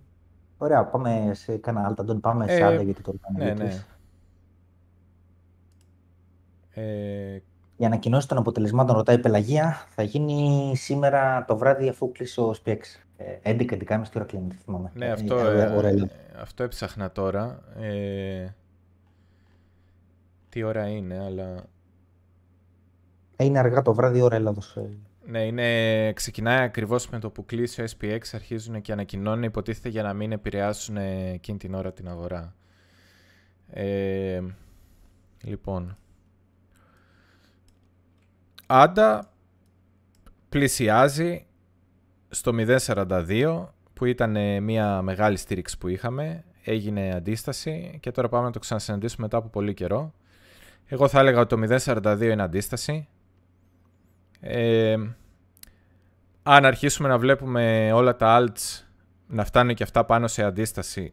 ωραία, 0.59 0.85
πάμε 0.86 1.31
σε 1.35 1.57
κανένα 1.57 1.86
άλλο. 1.86 1.95
Τον 1.95 2.20
πάμε 2.20 2.49
σε 2.49 2.62
άλλα 2.62 2.82
γιατί 2.82 3.03
τώρα 3.03 3.19
ναι, 3.36 3.55
ναι. 3.55 3.85
Ε, 6.70 7.43
η 7.76 7.84
ανακοινώση 7.84 8.28
των 8.28 8.38
αποτελεσμάτων, 8.38 8.96
ρωτάει 8.96 9.16
η 9.16 9.18
Πελαγία, 9.18 9.86
θα 9.88 10.02
γίνει 10.02 10.72
σήμερα 10.76 11.44
το 11.44 11.56
βράδυ 11.56 11.88
αφού 11.88 12.12
κλείσει 12.12 12.40
ο 12.40 12.55
SPX. 12.64 12.78
11-11.30 13.42 14.02
ώρα 14.16 14.24
κλείνει, 14.24 14.52
θυμάμαι. 14.64 14.90
Ναι, 14.94 15.06
αυτό, 15.10 15.38
ε, 15.38 15.62
ε, 15.62 16.09
αυτό 16.40 16.62
έψαχνα 16.62 17.10
τώρα. 17.10 17.60
Ε, 17.80 18.46
τι 20.48 20.62
ώρα 20.62 20.88
είναι, 20.88 21.24
αλλά... 21.24 21.64
Είναι 23.36 23.59
αργά 23.59 23.82
το 23.82 23.94
βράδυ 23.94 24.20
ώρα 24.20 24.36
Ελλάδος. 24.36 24.78
Ναι, 25.26 25.44
είναι, 25.44 26.12
ξεκινάει 26.12 26.62
ακριβώς 26.62 27.09
με 27.09 27.18
το 27.18 27.30
που 27.30 27.44
κλείσει 27.44 27.82
ο 27.82 27.84
SPX, 27.98 28.20
αρχίζουν 28.32 28.80
και 28.80 28.92
ανακοινώνουν, 28.92 29.42
υποτίθεται 29.42 29.88
για 29.88 30.02
να 30.02 30.14
μην 30.14 30.32
επηρεάσουν 30.32 30.96
εκείνη 30.96 31.59
την 31.59 31.74
ώρα 31.74 31.92
την 31.92 32.09
αγορά. 32.09 32.55
Ε, 33.70 34.42
λοιπόν, 35.42 35.96
Άντα 38.66 39.31
πλησιάζει 40.49 41.47
στο 42.28 42.53
0.42 42.55 43.66
που 43.95 44.05
ήταν 44.05 44.62
μια 44.62 45.03
μεγάλη 45.03 45.36
στήριξη 45.36 45.78
που 45.78 45.89
είχαμε. 45.89 46.45
Έγινε 46.65 47.15
αντίσταση 47.15 47.99
και 48.01 48.11
τώρα 48.11 48.28
πάμε 48.28 48.45
να 48.45 48.53
το 48.53 48.59
ξανασυναντήσουμε 48.59 49.23
μετά 49.23 49.36
από 49.36 49.49
πολύ 49.49 49.74
καιρό. 49.74 50.12
Εγώ 50.86 51.09
θα 51.09 51.20
έλεγα 51.20 51.41
ότι 51.41 51.57
το 51.57 51.77
0.42 51.85 52.20
είναι 52.20 52.43
αντίσταση. 52.43 53.09
Ε, 54.41 54.97
αν 56.43 56.65
αρχίσουμε 56.65 57.09
να 57.09 57.19
βλέπουμε 57.19 57.93
όλα 57.93 58.16
τα 58.16 58.41
alts 58.41 58.85
να 59.27 59.45
φτάνουν 59.45 59.74
και 59.74 59.82
αυτά 59.82 60.05
πάνω 60.05 60.27
σε 60.27 60.43
αντίσταση 60.43 61.12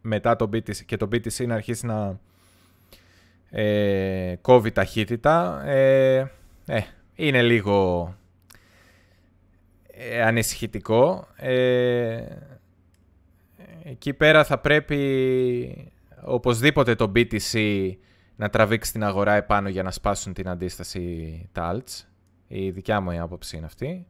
μετά 0.00 0.36
το 0.36 0.48
BTC 0.52 0.76
και 0.76 0.96
το 0.96 1.08
BTC 1.12 1.46
να 1.46 1.54
αρχίσει 1.54 1.86
να 1.86 2.18
ε, 3.50 4.36
κόβει 4.40 4.70
ταχύτητα, 4.70 5.62
ε, 5.66 6.30
ε, 6.66 6.80
είναι 7.14 7.42
λίγο 7.42 8.08
ε, 9.86 10.22
ανησυχητικό. 10.22 11.26
Ε, 11.36 12.24
εκεί 13.84 14.12
πέρα 14.12 14.44
θα 14.44 14.58
πρέπει 14.58 15.92
οπωσδήποτε 16.24 16.94
το 16.94 17.12
BTC 17.14 17.90
να 18.36 18.48
τραβήξει 18.48 18.92
την 18.92 19.04
αγορά 19.04 19.34
επάνω 19.34 19.68
για 19.68 19.82
να 19.82 19.90
σπάσουν 19.90 20.32
την 20.32 20.48
αντίσταση 20.48 21.48
τα 21.52 21.74
alts. 21.74 22.06
Η 22.48 22.70
δικιά 22.70 23.00
μου 23.00 23.10
η 23.10 23.18
άποψη 23.18 23.56
είναι 23.56 23.66
αυτή. 23.66 24.06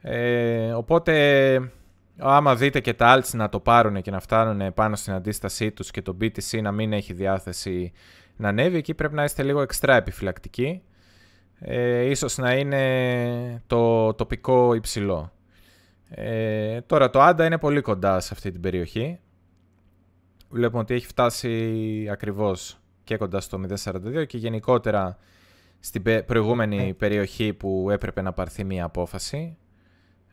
Ε, 0.00 0.72
οπότε 0.72 1.72
άμα 2.18 2.56
δείτε 2.56 2.80
και 2.80 2.94
τα 2.94 3.18
alts 3.18 3.30
να 3.32 3.48
το 3.48 3.60
πάρουν 3.60 4.02
και 4.02 4.10
να 4.10 4.20
φτάνουν 4.20 4.74
πάνω 4.74 4.96
στην 4.96 5.12
αντίστασή 5.12 5.70
τους 5.70 5.90
και 5.90 6.02
το 6.02 6.16
BTC 6.20 6.62
να 6.62 6.72
μην 6.72 6.92
έχει 6.92 7.12
διάθεση 7.12 7.92
να 8.36 8.48
ανέβει, 8.48 8.76
εκεί 8.76 8.94
πρέπει 8.94 9.14
να 9.14 9.24
είστε 9.24 9.42
λίγο 9.42 9.60
εξτρά 9.60 9.96
επιφυλακτικοί 9.96 10.82
ε, 11.64 12.00
ίσως 12.00 12.36
να 12.38 12.54
είναι 12.54 13.62
το 13.66 14.14
τοπικό 14.14 14.74
υψηλό. 14.74 15.32
Ε, 16.08 16.80
τώρα 16.80 17.10
το 17.10 17.20
Άντα 17.20 17.44
είναι 17.44 17.58
πολύ 17.58 17.80
κοντά 17.80 18.20
σε 18.20 18.30
αυτή 18.32 18.50
την 18.50 18.60
περιοχή. 18.60 19.18
Βλέπουμε 20.48 20.80
ότι 20.82 20.94
έχει 20.94 21.06
φτάσει 21.06 22.08
ακριβώς 22.10 22.78
και 23.04 23.16
κοντά 23.16 23.40
στο 23.40 23.60
0.42 23.84 24.26
και 24.26 24.38
γενικότερα 24.38 25.16
στην 25.80 26.02
προηγούμενη 26.26 26.76
ναι. 26.76 26.94
περιοχή 26.94 27.52
που 27.52 27.88
έπρεπε 27.90 28.22
να 28.22 28.32
πάρθει 28.32 28.64
μία 28.64 28.84
απόφαση. 28.84 29.56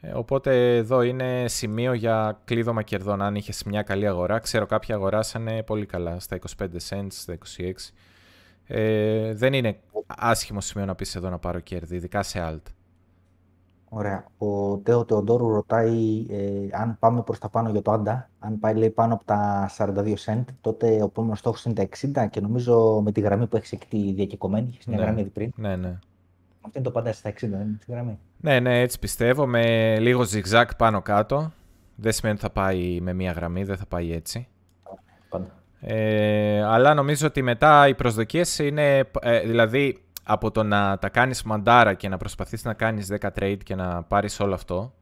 Ε, 0.01 0.11
οπότε 0.13 0.75
εδώ 0.75 1.01
είναι 1.01 1.45
σημείο 1.47 1.93
για 1.93 2.41
κλείδωμα 2.45 2.81
κερδών. 2.81 3.21
Αν 3.21 3.35
είχες 3.35 3.63
μια 3.63 3.81
καλή 3.81 4.07
αγορά, 4.07 4.39
ξέρω 4.39 4.65
κάποιοι 4.65 4.95
αγοράσανε 4.95 5.63
πολύ 5.63 5.85
καλά 5.85 6.19
στα 6.19 6.39
25 6.57 6.65
cents, 6.89 7.07
στα 7.09 7.37
26 7.57 7.71
ε, 8.71 9.33
δεν 9.33 9.53
είναι 9.53 9.79
άσχημο 10.07 10.61
σημείο 10.61 10.85
να 10.85 10.95
πεις 10.95 11.15
εδώ 11.15 11.29
να 11.29 11.37
πάρω 11.39 11.59
κέρδη, 11.59 11.95
ειδικά 11.95 12.23
σε 12.23 12.39
alt. 12.43 12.71
Ωραία. 13.89 14.25
Ο 14.37 14.77
Τέο 14.77 15.05
Τεοντόρου 15.05 15.49
ρωτάει 15.49 16.25
ε, 16.29 16.67
αν 16.71 16.97
πάμε 16.99 17.21
προς 17.21 17.39
τα 17.39 17.49
πάνω 17.49 17.69
για 17.69 17.81
το 17.81 17.91
Άντα. 17.91 18.29
Αν 18.39 18.59
πάει 18.59 18.75
λέει, 18.75 18.89
πάνω 18.89 19.13
από 19.13 19.23
τα 19.23 19.69
42 19.77 20.13
cent, 20.25 20.43
τότε 20.61 20.87
ο 21.01 21.05
επόμενος 21.05 21.39
στόχος 21.39 21.65
είναι 21.65 21.73
τα 21.73 21.87
60 22.25 22.29
και 22.29 22.41
νομίζω 22.41 23.01
με 23.01 23.11
τη 23.11 23.21
γραμμή 23.21 23.47
που 23.47 23.57
έχεις 23.57 23.71
εκεί 23.71 23.87
τη 23.87 24.13
διακεκομένη, 24.13 24.67
έχεις 24.71 24.85
μια 24.85 24.97
ναι. 24.97 25.03
γραμμή 25.03 25.21
ήδη 25.21 25.29
πριν. 25.29 25.51
Ναι, 25.55 25.75
ναι. 25.75 25.99
Αυτό 26.61 26.79
είναι 26.79 26.83
το 26.83 26.91
πάντα 26.91 27.13
στα 27.13 27.29
60, 27.29 27.33
δεν 27.39 27.51
είναι 27.51 27.77
τη 27.85 27.91
γραμμή. 27.91 28.19
Ναι, 28.37 28.59
ναι, 28.59 28.79
έτσι 28.79 28.99
πιστεύω. 28.99 29.45
Με 29.45 29.95
λίγο 29.99 30.21
zigzag 30.21 30.65
πάνω 30.77 31.01
κάτω. 31.01 31.51
Δεν 31.95 32.11
σημαίνει 32.11 32.35
ότι 32.35 32.45
θα 32.45 32.51
πάει 32.51 32.99
με 33.01 33.13
μια 33.13 33.31
γραμμή, 33.31 33.63
δεν 33.63 33.77
θα 33.77 33.85
πάει 33.85 34.13
έτσι. 34.13 34.47
Πάντα. 35.29 35.58
Ε, 35.81 36.63
αλλά 36.63 36.93
νομίζω 36.93 37.27
ότι 37.27 37.41
μετά 37.41 37.87
οι 37.87 37.95
προσδοκίες 37.95 38.59
είναι, 38.59 39.09
ε, 39.21 39.39
δηλαδή 39.39 40.03
από 40.23 40.51
το 40.51 40.63
να 40.63 40.97
τα 40.97 41.09
κάνεις 41.09 41.43
μαντάρα 41.43 41.93
και 41.93 42.09
να 42.09 42.17
προσπαθείς 42.17 42.63
να 42.63 42.73
κάνεις 42.73 43.07
10 43.19 43.29
trade 43.39 43.57
και 43.63 43.75
να 43.75 44.03
πάρεις 44.03 44.39
όλο 44.39 44.53
αυτό, 44.53 44.93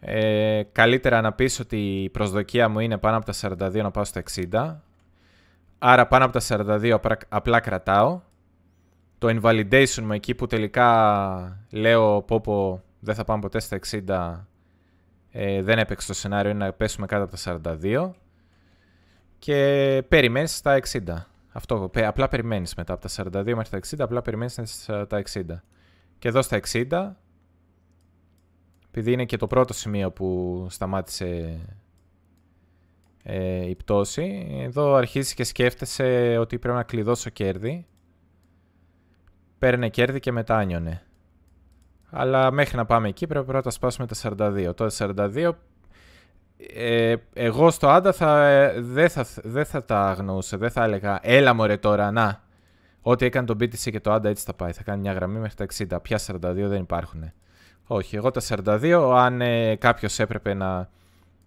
ε, 0.00 0.62
καλύτερα 0.72 1.20
να 1.20 1.32
πεις 1.32 1.60
ότι 1.60 2.02
η 2.02 2.10
προσδοκία 2.10 2.68
μου 2.68 2.80
είναι 2.80 2.98
πάνω 2.98 3.16
από 3.16 3.26
τα 3.26 3.32
42 3.32 3.82
να 3.82 3.90
πάω 3.90 4.04
στα 4.04 4.22
60, 4.50 4.82
άρα 5.78 6.06
πάνω 6.06 6.24
από 6.24 6.32
τα 6.32 6.40
42 6.40 6.98
απλά 7.28 7.60
κρατάω, 7.60 8.20
το 9.18 9.38
invalidation 9.40 10.00
μου 10.02 10.12
εκεί 10.12 10.34
που 10.34 10.46
τελικά 10.46 11.66
λέω 11.70 12.22
πω 12.22 12.40
πω 12.40 12.82
δεν 13.00 13.14
θα 13.14 13.24
πάμε 13.24 13.40
ποτέ 13.40 13.60
στα 13.60 13.78
60, 13.90 14.46
ε, 15.30 15.62
δεν 15.62 15.78
έπαιξε 15.78 16.06
το 16.06 16.14
σενάριο, 16.14 16.50
είναι 16.50 16.64
να 16.64 16.72
πέσουμε 16.72 17.06
κάτω 17.06 17.24
από 17.24 17.36
τα 17.36 17.70
42 17.78 18.10
και 19.46 20.02
περιμένεις 20.08 20.56
στα 20.56 20.80
60. 20.90 21.00
Αυτό, 21.52 21.90
απλά 21.94 22.28
περιμένεις 22.28 22.74
μετά 22.74 22.92
από 22.92 23.08
τα 23.08 23.42
42 23.42 23.54
μέχρι 23.54 23.68
τα 23.68 23.78
60, 23.78 23.98
απλά 23.98 24.22
περιμένεις 24.22 24.52
στα 24.82 25.22
60. 25.32 25.42
Και 26.18 26.28
εδώ 26.28 26.42
στα 26.42 26.60
60, 26.72 27.12
επειδή 28.86 29.12
είναι 29.12 29.24
και 29.24 29.36
το 29.36 29.46
πρώτο 29.46 29.72
σημείο 29.72 30.10
που 30.10 30.66
σταμάτησε 30.70 31.60
ε, 33.22 33.68
η 33.68 33.74
πτώση, 33.74 34.46
εδώ 34.60 34.94
αρχίζει 34.94 35.34
και 35.34 35.44
σκέφτεσαι 35.44 36.36
ότι 36.38 36.58
πρέπει 36.58 36.76
να 36.76 36.82
κλειδώσω 36.82 37.30
κέρδη. 37.30 37.86
Παίρνε 39.58 39.88
κέρδη 39.88 40.20
και 40.20 40.32
μετά 40.32 40.56
άνιωνε. 40.56 41.02
Αλλά 42.10 42.50
μέχρι 42.50 42.76
να 42.76 42.86
πάμε 42.86 43.08
εκεί 43.08 43.26
πρέπει 43.26 43.46
πρώτα 43.46 43.62
να 43.64 43.70
σπάσουμε 43.70 44.06
τα 44.06 44.16
42. 44.22 44.74
Τώρα 44.74 44.90
42 44.98 45.52
ε, 46.74 47.14
εγώ 47.32 47.70
στο 47.70 47.88
Άντα 47.88 48.12
θα, 48.12 48.72
δεν, 48.78 49.08
θα, 49.08 49.26
δεν 49.42 49.64
θα 49.64 49.84
τα 49.84 50.08
αγνοούσα, 50.08 50.56
δεν 50.56 50.70
θα 50.70 50.84
έλεγα 50.84 51.18
έλα 51.22 51.54
μωρέ 51.54 51.76
τώρα, 51.76 52.10
να, 52.10 52.46
Ό,τι 53.08 53.24
έκανε 53.24 53.46
το 53.46 53.54
BTC 53.60 53.90
και 53.90 54.00
το 54.00 54.14
ADA 54.14 54.24
έτσι 54.24 54.44
θα 54.44 54.54
πάει. 54.54 54.72
Θα 54.72 54.82
κάνει 54.82 55.00
μια 55.00 55.12
γραμμή 55.12 55.38
μέχρι 55.38 55.56
τα 55.56 55.96
60. 55.96 56.02
Πια 56.02 56.18
42 56.26 56.38
δεν 56.40 56.80
υπάρχουν. 56.80 57.32
Όχι, 57.86 58.16
εγώ 58.16 58.30
τα 58.30 58.40
42, 58.48 59.12
αν 59.16 59.40
ε, 59.40 59.76
κάποιος 59.76 60.18
έπρεπε 60.18 60.54
να 60.54 60.88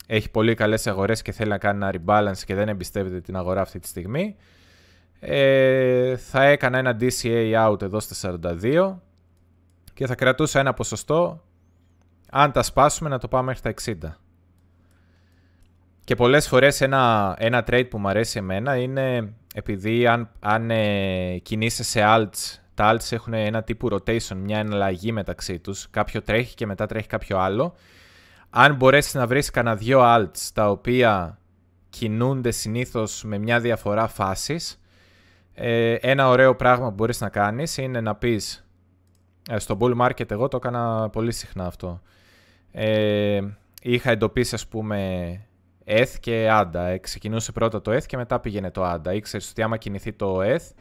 έχει 0.07 0.31
πολύ 0.31 0.53
καλές 0.53 0.87
αγορές 0.87 1.21
και 1.21 1.31
θέλει 1.31 1.49
να 1.49 1.57
κάνει 1.57 1.85
ένα 1.85 1.93
rebalance 1.93 2.37
και 2.45 2.55
δεν 2.55 2.69
εμπιστεύεται 2.69 3.21
την 3.21 3.35
αγορά 3.35 3.61
αυτή 3.61 3.79
τη 3.79 3.87
στιγμή, 3.87 4.35
ε, 5.19 6.17
θα 6.17 6.43
έκανα 6.43 6.77
ένα 6.77 6.97
DCA 6.99 7.67
out 7.67 7.81
εδώ 7.81 7.99
στα 7.99 8.39
42 8.61 8.95
και 9.93 10.07
θα 10.07 10.15
κρατούσα 10.15 10.59
ένα 10.59 10.73
ποσοστό 10.73 11.43
αν 12.31 12.51
τα 12.51 12.63
σπάσουμε 12.63 13.09
να 13.09 13.17
το 13.17 13.27
πάμε 13.27 13.45
μέχρι 13.45 13.73
τα 13.73 13.97
60. 14.09 14.15
Και 16.09 16.15
πολλές 16.15 16.47
φορές 16.47 16.81
ένα, 16.81 17.35
ένα 17.39 17.63
trade 17.67 17.89
που 17.89 17.97
μου 17.97 18.07
αρέσει 18.07 18.37
εμένα 18.37 18.75
είναι 18.75 19.33
επειδή 19.53 20.07
αν, 20.07 20.29
αν 20.39 20.71
ε, 20.71 21.37
κινείσαι 21.37 21.83
σε 21.83 22.01
alts, 22.03 22.59
τα 22.73 22.93
alts 22.93 23.11
έχουν 23.11 23.33
ένα 23.33 23.63
τύπου 23.63 23.87
rotation, 23.91 24.35
μια 24.35 24.57
εναλλαγή 24.57 25.11
μεταξύ 25.11 25.59
τους. 25.59 25.89
Κάποιο 25.89 26.21
τρέχει 26.21 26.55
και 26.55 26.65
μετά 26.65 26.85
τρέχει 26.85 27.07
κάποιο 27.07 27.37
άλλο. 27.37 27.75
Αν 28.49 28.75
μπορέσεις 28.75 29.13
να 29.13 29.27
βρεις 29.27 29.49
κανένα 29.49 29.75
δυο 29.75 30.01
alts 30.03 30.49
τα 30.53 30.69
οποία 30.69 31.39
κινούνται 31.89 32.51
συνήθως 32.51 33.23
με 33.23 33.37
μια 33.37 33.59
διαφορά 33.59 34.07
φάσης, 34.07 34.81
ε, 35.53 35.93
ένα 35.93 36.29
ωραίο 36.29 36.55
πράγμα 36.55 36.87
που 36.87 36.93
μπορείς 36.93 37.21
να 37.21 37.29
κάνεις 37.29 37.77
είναι 37.77 38.01
να 38.01 38.15
πεις 38.15 38.67
ε, 39.49 39.59
στο 39.59 39.77
bull 39.79 39.97
market 40.01 40.31
εγώ 40.31 40.47
το 40.47 40.57
έκανα 40.57 41.09
πολύ 41.09 41.31
συχνά 41.31 41.65
αυτό. 41.65 42.01
Ε, 42.71 43.39
είχα 43.81 44.11
εντοπίσει 44.11 44.55
ας 44.55 44.67
πούμε 44.67 45.39
ETH 45.89 46.09
και 46.19 46.47
ADA. 46.51 46.73
Ε, 46.73 46.97
ξεκινούσε 46.97 47.51
πρώτα 47.51 47.81
το 47.81 47.91
ETH 47.91 48.05
και 48.05 48.17
μετά 48.17 48.39
πήγαινε 48.39 48.71
το 48.71 48.93
ADA. 48.93 49.13
Ήξερες 49.13 49.49
ότι 49.49 49.61
άμα 49.61 49.77
κινηθεί 49.77 50.13
το 50.13 50.41
ETH, 50.41 50.73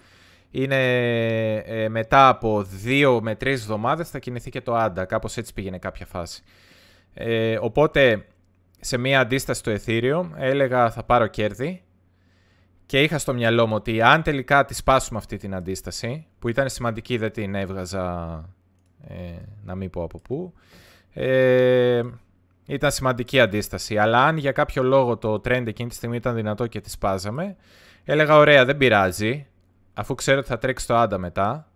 είναι 0.51 0.77
ε, 1.55 1.89
μετά 1.89 2.29
από 2.29 2.63
δύο 2.63 3.23
με 3.23 3.35
τρεις 3.35 3.61
εβδομάδες 3.61 4.11
θα 4.11 4.19
κινηθεί 4.19 4.51
και 4.51 4.61
το 4.61 4.85
ADA. 4.85 5.05
Κάπως 5.09 5.37
έτσι 5.37 5.53
πήγαινε 5.53 5.79
κάποια 5.79 6.07
φάση. 6.07 6.43
Ε, 7.15 7.59
οπότε 7.61 8.25
σε 8.81 8.99
μία 8.99 9.21
αντίσταση 9.21 9.61
στο 9.61 9.73
Ethereum 9.73 10.31
έλεγα 10.37 10.91
θα 10.91 11.03
πάρω 11.03 11.27
κέρδη 11.27 11.83
και 12.87 13.03
είχα 13.03 13.19
στο 13.19 13.35
μυαλό 13.35 13.67
μου 13.67 13.75
ότι 13.75 14.03
αν 14.03 14.23
τελικά 14.23 14.65
τη 14.65 14.75
σπάσουμε 14.75 15.19
αυτή 15.19 15.37
την 15.37 15.55
αντίσταση, 15.55 16.27
που 16.39 16.49
ήταν 16.49 16.69
σημαντική, 16.69 17.17
δεν 17.17 17.33
την 17.33 17.55
έβγαζα 17.55 18.35
ε, 19.09 19.15
να 19.65 19.75
μην 19.75 19.91
πω 19.91 20.03
από 20.03 20.19
πού, 20.19 20.53
ε, 21.13 22.03
ήταν 22.69 22.91
σημαντική 22.91 23.41
αντίσταση. 23.41 23.99
Αλλά 23.99 24.25
αν 24.25 24.37
για 24.37 24.53
κάποιο 24.53 24.83
λόγο 24.83 25.17
το 25.17 25.35
trend 25.35 25.67
εκείνη 25.67 25.89
τη 25.89 25.95
στιγμή 25.95 26.17
ήταν 26.17 26.35
δυνατό 26.35 26.67
και 26.67 26.81
τη 26.81 26.91
σπάζαμε, 26.91 27.57
έλεγα 28.05 28.37
ωραία, 28.37 28.65
δεν 28.65 28.77
πειράζει. 28.77 29.47
Αφού 29.95 30.15
ξέρω 30.15 30.39
ότι 30.39 30.49
θα 30.49 30.59
τρέξει 30.59 30.87
το 30.87 30.97
άντα 30.97 31.19
μετά 31.19 31.69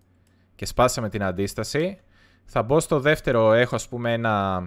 και 0.54 0.66
σπάσαμε 0.66 1.08
την 1.08 1.22
αντίσταση, 1.22 2.00
θα 2.44 2.62
μπω 2.62 2.80
στο 2.80 3.00
δεύτερο, 3.00 3.52
έχω 3.52 3.74
ας 3.74 3.88
πούμε 3.88 4.12
ένα, 4.12 4.66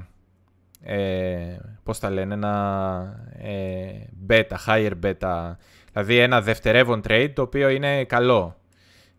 ε, 0.84 1.58
πώς 1.84 2.00
τα 2.00 2.10
λένε, 2.10 2.34
ένα 2.34 3.28
ε, 3.38 3.90
beta, 4.28 4.56
higher 4.68 4.92
beta, 5.04 5.52
δηλαδή 5.92 6.18
ένα 6.18 6.42
δευτερεύον 6.42 7.02
trade 7.08 7.32
το 7.34 7.42
οποίο 7.42 7.70
είναι 7.70 8.04
καλό, 8.04 8.58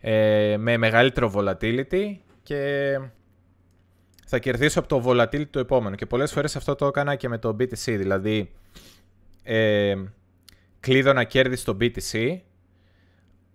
ε, 0.00 0.56
με 0.58 0.76
μεγαλύτερο 0.76 1.32
volatility 1.34 2.16
και 2.42 3.00
θα 4.28 4.38
κερδίσω 4.38 4.78
από 4.78 4.88
το 4.88 5.02
volatility 5.06 5.48
το 5.50 5.58
επόμενο. 5.58 5.96
Και 5.96 6.06
πολλές 6.06 6.32
φορές 6.32 6.56
αυτό 6.56 6.74
το 6.74 6.86
έκανα 6.86 7.14
και 7.14 7.28
με 7.28 7.38
το 7.38 7.48
BTC. 7.48 7.74
Δηλαδή, 7.84 8.52
ε, 9.42 9.94
κλείδωνα 10.80 11.24
κέρδη 11.24 11.56
στο 11.56 11.76
BTC. 11.80 12.38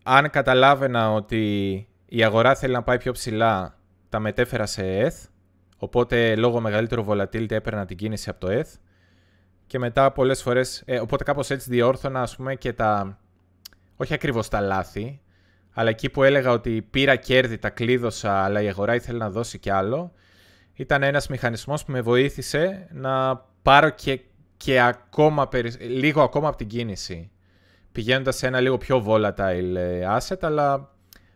Αν 0.03 0.29
καταλάβαινα 0.29 1.13
ότι 1.13 1.87
η 2.05 2.23
αγορά 2.23 2.55
θέλει 2.55 2.73
να 2.73 2.83
πάει 2.83 2.97
πιο 2.97 3.11
ψηλά, 3.11 3.77
τα 4.09 4.19
μετέφερα 4.19 4.65
σε 4.65 5.07
ETH. 5.07 5.29
Οπότε 5.77 6.35
λόγω 6.35 6.59
μεγαλύτερου 6.59 7.05
volatility 7.07 7.51
έπαιρνα 7.51 7.85
την 7.85 7.97
κίνηση 7.97 8.29
από 8.29 8.39
το 8.39 8.47
ETH. 8.59 8.79
Και 9.67 9.79
μετά 9.79 10.11
πολλές 10.11 10.41
φορές, 10.41 10.83
ε, 10.85 10.99
οπότε 10.99 11.23
κάπως 11.23 11.49
έτσι 11.49 11.69
διόρθωνα 11.69 12.21
ας 12.21 12.35
πούμε 12.35 12.55
και 12.55 12.73
τα, 12.73 13.19
όχι 13.95 14.13
ακριβώς 14.13 14.47
τα 14.47 14.59
λάθη, 14.59 15.21
αλλά 15.73 15.89
εκεί 15.89 16.09
που 16.09 16.23
έλεγα 16.23 16.51
ότι 16.51 16.81
πήρα 16.81 17.15
κέρδη, 17.15 17.57
τα 17.57 17.69
κλείδωσα, 17.69 18.43
αλλά 18.43 18.61
η 18.61 18.67
αγορά 18.67 18.95
ήθελε 18.95 19.17
να 19.17 19.29
δώσει 19.29 19.59
κι 19.59 19.69
άλλο, 19.69 20.13
ήταν 20.81 21.03
ένας 21.03 21.27
μηχανισμός 21.27 21.83
που 21.85 21.91
με 21.91 22.01
βοήθησε 22.01 22.87
να 22.91 23.45
πάρω 23.61 23.89
και, 23.89 24.21
και 24.57 24.81
ακόμα 24.81 25.49
λίγο 25.79 26.21
ακόμα 26.21 26.47
από 26.47 26.57
την 26.57 26.67
κίνηση. 26.67 27.31
Πηγαίνοντας 27.91 28.35
σε 28.35 28.47
ένα 28.47 28.59
λίγο 28.59 28.77
πιο 28.77 29.03
volatile 29.07 29.75
ε, 29.75 30.17
asset, 30.17 30.37
αλλά 30.41 30.89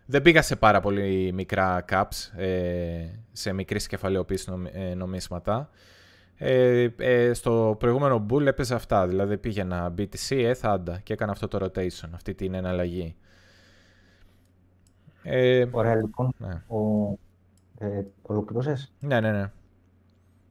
δεν 0.06 0.22
πήγα 0.22 0.42
σε 0.42 0.56
πάρα 0.56 0.80
πολύ 0.80 1.32
μικρά 1.34 1.86
caps, 1.90 2.40
ε, 2.40 3.06
σε 3.32 3.54
μικρή 3.54 3.86
κεφαλαιοποίηση 3.88 4.52
ε, 4.72 4.94
νομίσματα. 4.94 5.70
Ε, 6.38 6.90
στο 7.34 7.76
προηγούμενο 7.80 8.26
bull 8.30 8.46
έπαιζε 8.46 8.76
αυτά, 8.76 9.08
δηλαδή 9.08 9.38
πήγαινα 9.38 9.94
BTC, 9.98 10.54
ETH, 10.54 10.80
και 11.04 11.14
έκανα 11.14 11.32
αυτό 11.32 11.48
το 11.48 11.66
rotation, 11.66 12.10
αυτή 12.14 12.34
την 12.34 12.54
εναλλαγή. 12.54 13.16
Ωραία, 15.72 15.96
λοιπόν. 15.96 16.34
Ναι. 16.38 16.78
Ο, 16.78 17.18
ε, 17.78 18.02
ολοκληρώσες; 18.22 18.92
Ναι, 19.00 19.20
ναι, 19.20 19.32
ναι. 19.32 19.52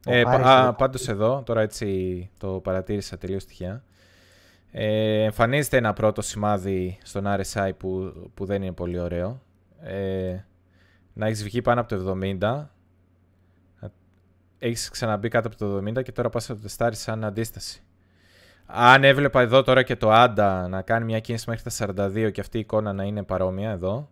Ε, 0.07 0.21
α, 0.25 0.73
πάντως 0.73 1.07
εδώ, 1.07 1.43
τώρα 1.45 1.61
έτσι 1.61 2.29
το 2.37 2.47
παρατήρησα 2.47 3.17
τελείως 3.17 3.45
τυχαία. 3.45 3.83
Ε, 4.71 5.23
εμφανίζεται 5.23 5.77
ένα 5.77 5.93
πρώτο 5.93 6.21
σημάδι 6.21 6.97
στον 7.03 7.23
RSI 7.27 7.71
που, 7.77 8.13
που 8.33 8.45
δεν 8.45 8.61
είναι 8.61 8.73
πολύ 8.73 8.99
ωραίο. 8.99 9.41
Ε, 9.81 10.37
να 11.13 11.25
έχεις 11.25 11.43
βγει 11.43 11.61
πάνω 11.61 11.81
από 11.81 11.95
το 11.95 12.17
70. 12.41 12.65
Έχεις 14.59 14.89
ξαναμπεί 14.89 15.29
κάτω 15.29 15.47
από 15.47 15.57
το 15.57 15.77
70 15.77 16.03
και 16.03 16.11
τώρα 16.11 16.29
πας 16.29 16.49
να 16.49 16.55
το 16.55 16.61
τεστάρεις 16.61 16.99
σαν 16.99 17.23
αντίσταση. 17.23 17.83
Αν 18.65 19.03
έβλεπα 19.03 19.41
εδώ 19.41 19.63
τώρα 19.63 19.83
και 19.83 19.95
το 19.95 20.09
ANDA 20.11 20.65
να 20.69 20.81
κάνει 20.81 21.05
μια 21.05 21.19
κίνηση 21.19 21.49
μέχρι 21.49 21.63
τα 21.63 22.05
42 22.05 22.31
και 22.31 22.41
αυτή 22.41 22.57
η 22.57 22.59
εικόνα 22.59 22.93
να 22.93 23.03
είναι 23.03 23.23
παρόμοια 23.23 23.71
εδώ, 23.71 24.09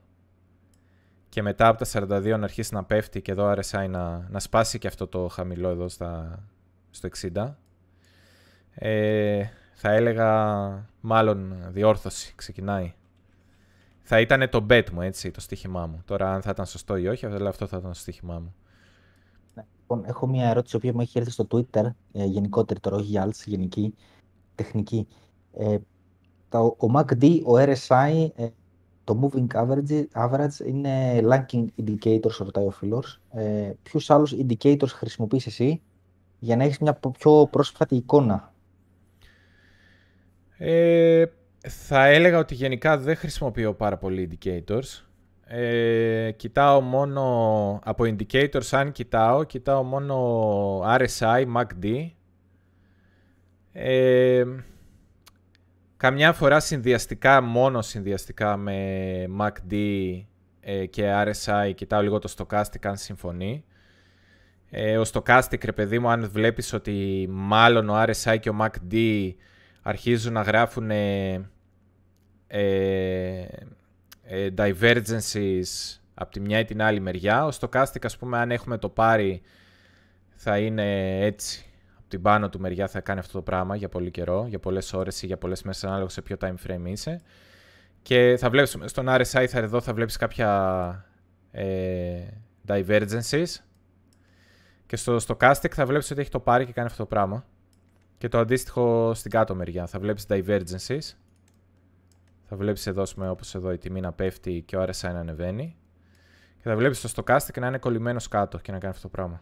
και 1.34 1.42
μετά 1.42 1.68
από 1.68 1.86
τα 1.86 2.20
42 2.20 2.24
να 2.24 2.44
αρχίσει 2.44 2.74
να 2.74 2.84
πέφτει 2.84 3.22
και 3.22 3.32
εδώ 3.32 3.52
RSI 3.52 3.90
να, 3.90 4.28
να 4.30 4.40
σπάσει 4.40 4.80
και 4.80 4.88
αυτό 4.88 5.08
το 5.08 5.28
χαμηλό 5.28 5.70
εδώ 5.70 5.90
στα, 5.90 6.44
στο 6.90 7.10
60. 7.34 7.54
Ε, 8.74 9.44
θα 9.74 9.92
έλεγα 9.92 10.90
μάλλον 11.02 11.56
διόρθωση, 11.70 12.34
ξεκινάει. 12.36 12.94
Θα 14.02 14.20
ήταν 14.20 14.50
το 14.50 14.66
bet 14.70 14.90
μου, 14.92 15.02
έτσι, 15.02 15.32
το 15.32 15.42
στοίχημά 15.42 15.88
μου. 15.88 16.02
Τώρα 16.06 16.34
αν 16.34 16.42
θα 16.42 16.50
ήταν 16.50 16.66
σωστό 16.66 16.98
ή 16.98 17.08
όχι, 17.08 17.26
αλλά 17.26 17.50
αυτό 17.50 17.68
θα 17.68 17.78
ήταν 17.78 17.92
το 17.92 17.98
στοίχημά 17.98 18.40
μου. 18.40 18.54
Ναι, 19.54 19.64
λοιπόν, 19.80 20.04
έχω 20.06 20.28
μια 20.28 20.50
ερώτηση, 20.50 20.80
η 20.82 20.92
μου 20.92 21.02
έχει 21.02 21.18
έρθει 21.18 21.32
στο 21.32 21.48
Twitter, 21.52 21.86
ε, 22.12 22.26
γενικότερη 22.26 22.80
τώρα, 22.80 22.96
όχι 22.96 23.06
για 23.06 23.30
γενική, 23.46 23.96
τεχνική. 24.56 25.08
Ε, 25.54 25.78
ο 26.78 26.92
MACD, 26.96 27.42
ο 27.46 27.54
RSI, 27.58 28.28
ε, 28.36 28.48
το 29.04 29.20
moving 29.22 29.48
average, 29.56 30.04
average 30.14 30.66
είναι 30.66 31.20
lagging 31.24 31.66
indicators, 31.82 32.36
ρωτάει 32.38 32.66
ο 32.66 32.72
φίλος. 32.72 33.22
Ε, 33.32 33.72
ποιους 33.84 34.10
άλλους 34.10 34.36
indicators 34.38 34.88
χρησιμοποιείς 34.88 35.46
εσύ 35.46 35.82
για 36.40 36.56
να 36.56 36.64
έχεις 36.64 36.80
μια 36.80 37.00
πιο 37.18 37.48
πρόσφατη 37.52 37.96
εικόνα; 37.96 38.54
Ε, 40.58 41.26
θα 41.68 42.06
έλεγα 42.06 42.38
ότι 42.38 42.56
γενικά 42.56 42.98
δεν 42.98 43.16
χρησιμοποιώ 43.16 43.74
πάρα 43.74 43.98
πολύ 43.98 44.30
indicators. 44.32 45.04
Ε, 45.46 46.32
κοιτάω 46.32 46.82
μόνο 46.82 47.24
από 47.84 48.04
indicators, 48.04 48.68
αν 48.72 48.92
κοιτάω, 48.92 49.44
κοιτάω 49.44 49.84
μόνο 49.84 50.16
RSI, 50.98 51.46
MACD. 51.56 52.12
Ε, 53.72 54.44
Καμιά 56.04 56.34
φορά 56.34 56.60
συνδυαστικά, 56.60 57.42
μόνο 57.42 57.82
συνδυαστικά 57.82 58.58
με 58.58 58.78
MACD 59.40 59.74
ε, 60.60 60.86
και 60.86 61.12
RSI, 61.26 61.72
κοιτάω 61.76 62.02
λίγο 62.02 62.20
το 62.20 62.34
stochastic 62.38 62.80
αν 62.82 62.98
συμφωνεί. 62.98 63.66
Ε, 64.70 64.98
ο 64.98 65.04
stochastic, 65.12 65.66
ρε 65.66 65.72
παιδί 65.72 66.00
μου, 66.00 66.10
αν 66.10 66.30
βλέπεις 66.30 66.74
ότι 66.74 67.28
μάλλον 67.30 67.90
ο 67.90 68.04
RSI 68.04 68.38
και 68.40 68.50
ο 68.50 68.58
MACD 68.62 68.96
αρχίζουν 69.82 70.34
να 70.34 70.42
γράφουν 70.42 70.92
ε, 70.92 71.34
ε, 72.48 73.46
divergences 74.58 75.98
από 76.14 76.32
τη 76.32 76.40
μια 76.40 76.60
ή 76.60 76.66
την 76.66 76.82
άλλη 76.82 77.00
μεριά. 77.00 77.46
Ο 77.46 77.50
stochastic, 77.60 78.04
ας 78.04 78.18
πούμε, 78.18 78.38
αν 78.38 78.52
έχουμε 78.52 78.78
το 78.78 78.90
πάρει, 78.90 79.42
θα 80.36 80.58
είναι 80.58 81.20
έτσι 81.20 81.66
την 82.14 82.22
πάνω 82.22 82.50
του 82.50 82.60
μεριά 82.60 82.88
θα 82.88 83.02
κάνει 83.02 83.20
αυτό 83.20 83.34
το 83.34 83.42
πράγμα 83.42 83.76
για 83.76 83.90
πολύ 83.90 84.12
καιρό, 84.12 84.46
για 84.48 84.60
πολλές 84.60 84.94
ώρες 84.94 85.22
ή 85.22 85.26
για 85.26 85.38
πολλές 85.38 85.64
μέρες, 85.64 85.84
ανάλογα 85.84 86.10
σε 86.10 86.22
ποιο 86.22 86.36
time 86.40 86.54
frame 86.68 86.86
είσαι. 86.86 87.22
Και 88.02 88.36
θα 88.40 88.50
βλέπεις, 88.50 88.78
στον 88.86 89.06
RSI 89.10 89.46
θα, 89.50 89.60
εδώ 89.60 89.82
θα 89.82 89.94
βλέπεις 89.94 90.18
κάποια 90.18 91.06
ε, 91.52 92.24
divergences 92.68 93.46
και 94.86 94.96
στο 94.96 95.18
stochastic 95.28 95.72
θα 95.72 95.86
βλέπεις 95.86 96.12
ότι 96.12 96.22
έχει 96.22 96.30
το 96.30 96.40
πάρει 96.40 96.66
και 96.66 96.74
κάνει 96.74 96.88
αυτό 96.88 97.04
το 97.04 97.10
πράγμα. 97.10 97.46
Και 98.18 98.28
το 98.28 98.40
αντίστοιχο 98.40 99.14
στην 99.14 99.32
κάτω 99.32 99.56
μεριά 99.56 99.88
θα 99.88 100.00
βλέπεις 100.00 100.26
divergences. 100.30 100.78
Θα 100.88 102.56
Θα 102.56 102.56
βλέπεις 102.56 102.88
εδώ, 102.88 103.04
όπως 103.18 103.56
εδώ, 103.56 103.72
η 103.72 103.78
τιμή 103.78 104.02
να 104.02 104.12
πέφτει 104.12 104.64
και 104.66 104.78
ο 104.78 104.84
RSI 104.84 105.12
να 105.14 105.20
ανεβαίνει. 105.20 105.76
Και 106.58 106.70
θα 106.70 106.76
βλέπεις 106.76 107.02
το 107.02 107.10
stochastic 107.16 107.60
να 107.60 107.68
είναι 107.68 107.78
κολλημένος 107.78 108.28
κάτω 108.28 108.58
και 108.58 108.72
να 108.72 108.78
κάνει 108.78 108.94
αυτό 108.94 109.08
το 109.08 109.10
πράγμα. 109.10 109.42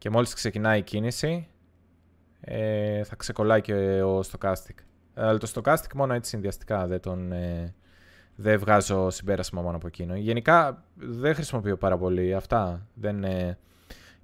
Και 0.00 0.10
μόλις 0.10 0.34
ξεκινάει 0.34 0.78
η 0.78 0.82
κίνηση, 0.82 1.48
ε, 2.40 3.04
θα 3.04 3.16
ξεκολλάει 3.16 3.60
και 3.60 4.02
ο 4.02 4.20
stochastic. 4.20 4.74
Αλλά 5.14 5.38
το 5.38 5.52
stochastic 5.54 5.92
μόνο 5.94 6.14
έτσι 6.14 6.30
συνδυαστικά 6.30 6.86
δεν 6.86 7.00
τον... 7.00 7.32
Ε, 7.32 7.74
δεν 8.34 8.58
βγάζω 8.58 9.10
συμπέρασμα 9.10 9.62
μόνο 9.62 9.76
από 9.76 9.86
εκείνο. 9.86 10.16
Γενικά 10.16 10.84
δεν 10.94 11.34
χρησιμοποιώ 11.34 11.76
πάρα 11.76 11.98
πολύ 11.98 12.34
αυτά. 12.34 12.86
Δεν, 12.94 13.24
ε... 13.24 13.58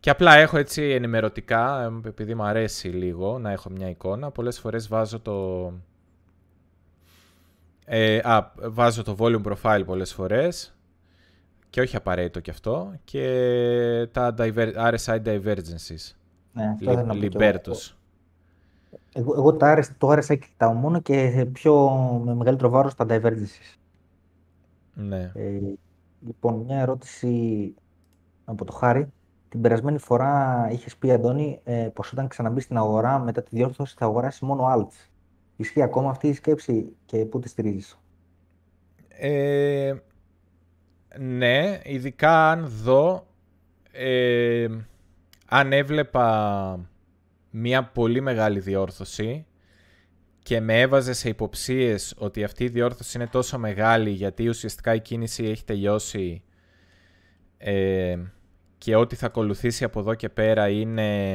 Και 0.00 0.10
απλά 0.10 0.34
έχω 0.34 0.56
έτσι 0.56 0.82
ενημερωτικά, 0.82 1.92
επειδή 2.06 2.34
μου 2.34 2.44
αρέσει 2.44 2.88
λίγο 2.88 3.38
να 3.38 3.50
έχω 3.50 3.70
μια 3.70 3.88
εικόνα, 3.88 4.30
πολλές 4.30 4.58
φορές 4.58 4.88
βάζω 4.88 5.20
το... 5.20 5.72
Ε, 7.84 8.18
α, 8.22 8.52
βάζω 8.56 9.02
το 9.02 9.16
volume 9.18 9.42
profile 9.42 9.82
πολλές 9.86 10.12
φορές 10.12 10.75
και 11.76 11.82
όχι 11.82 11.96
απαραίτητο 11.96 12.40
κι 12.40 12.50
αυτό 12.50 12.92
και 13.04 14.08
τα 14.12 14.34
diver... 14.38 14.72
RSI 14.74 15.22
divergences. 15.24 16.14
Ναι, 16.52 16.76
Libertus. 17.10 17.94
Εγώ, 19.12 19.34
εγώ 19.36 19.56
το, 19.56 19.66
RSI, 19.72 19.88
το 19.98 20.12
RSI 20.12 20.38
κοιτάω 20.38 20.72
μόνο 20.72 21.00
και 21.00 21.46
πιο 21.52 21.90
με 22.24 22.34
μεγαλύτερο 22.34 22.70
βάρος 22.70 22.94
τα 22.94 23.06
divergences. 23.08 23.76
Ναι. 24.94 25.32
Ε, 25.34 25.60
λοιπόν, 26.26 26.54
μια 26.54 26.78
ερώτηση 26.80 27.74
από 28.44 28.64
το 28.64 28.72
Χάρη. 28.72 29.12
Την 29.48 29.60
περασμένη 29.60 29.98
φορά 29.98 30.66
είχες 30.70 30.96
πει, 30.96 31.12
Αντώνη, 31.12 31.60
ε, 31.64 31.88
πως 31.94 32.12
όταν 32.12 32.28
ξαναμπεί 32.28 32.60
στην 32.60 32.76
αγορά 32.76 33.18
μετά 33.18 33.42
τη 33.42 33.56
διόρθωση 33.56 33.94
θα 33.98 34.04
αγοράσει 34.04 34.44
μόνο 34.44 34.64
alts. 34.76 35.08
Ισχύει 35.56 35.82
ακόμα 35.82 36.10
αυτή 36.10 36.28
η 36.28 36.32
σκέψη 36.32 36.96
και 37.04 37.24
πού 37.24 37.38
τη 37.38 37.48
στηρίζεις; 37.48 37.98
Ε, 39.08 39.94
ναι, 41.18 41.80
ειδικά 41.84 42.50
αν 42.50 42.66
δω, 42.68 43.26
ε, 43.92 44.68
αν 45.46 45.72
έβλεπα 45.72 46.90
μια 47.50 47.84
πολύ 47.84 48.20
μεγάλη 48.20 48.60
διόρθωση 48.60 49.46
και 50.42 50.60
με 50.60 50.80
έβαζε 50.80 51.12
σε 51.12 51.28
υποψίες 51.28 52.14
ότι 52.18 52.44
αυτή 52.44 52.64
η 52.64 52.68
διόρθωση 52.68 53.16
είναι 53.16 53.26
τόσο 53.26 53.58
μεγάλη 53.58 54.10
γιατί 54.10 54.48
ουσιαστικά 54.48 54.94
η 54.94 55.00
κίνηση 55.00 55.44
έχει 55.44 55.64
τελειώσει 55.64 56.42
ε, 57.58 58.18
και 58.78 58.96
ό,τι 58.96 59.16
θα 59.16 59.26
ακολουθήσει 59.26 59.84
από 59.84 60.00
εδώ 60.00 60.14
και 60.14 60.28
πέρα 60.28 60.68
είναι 60.68 61.34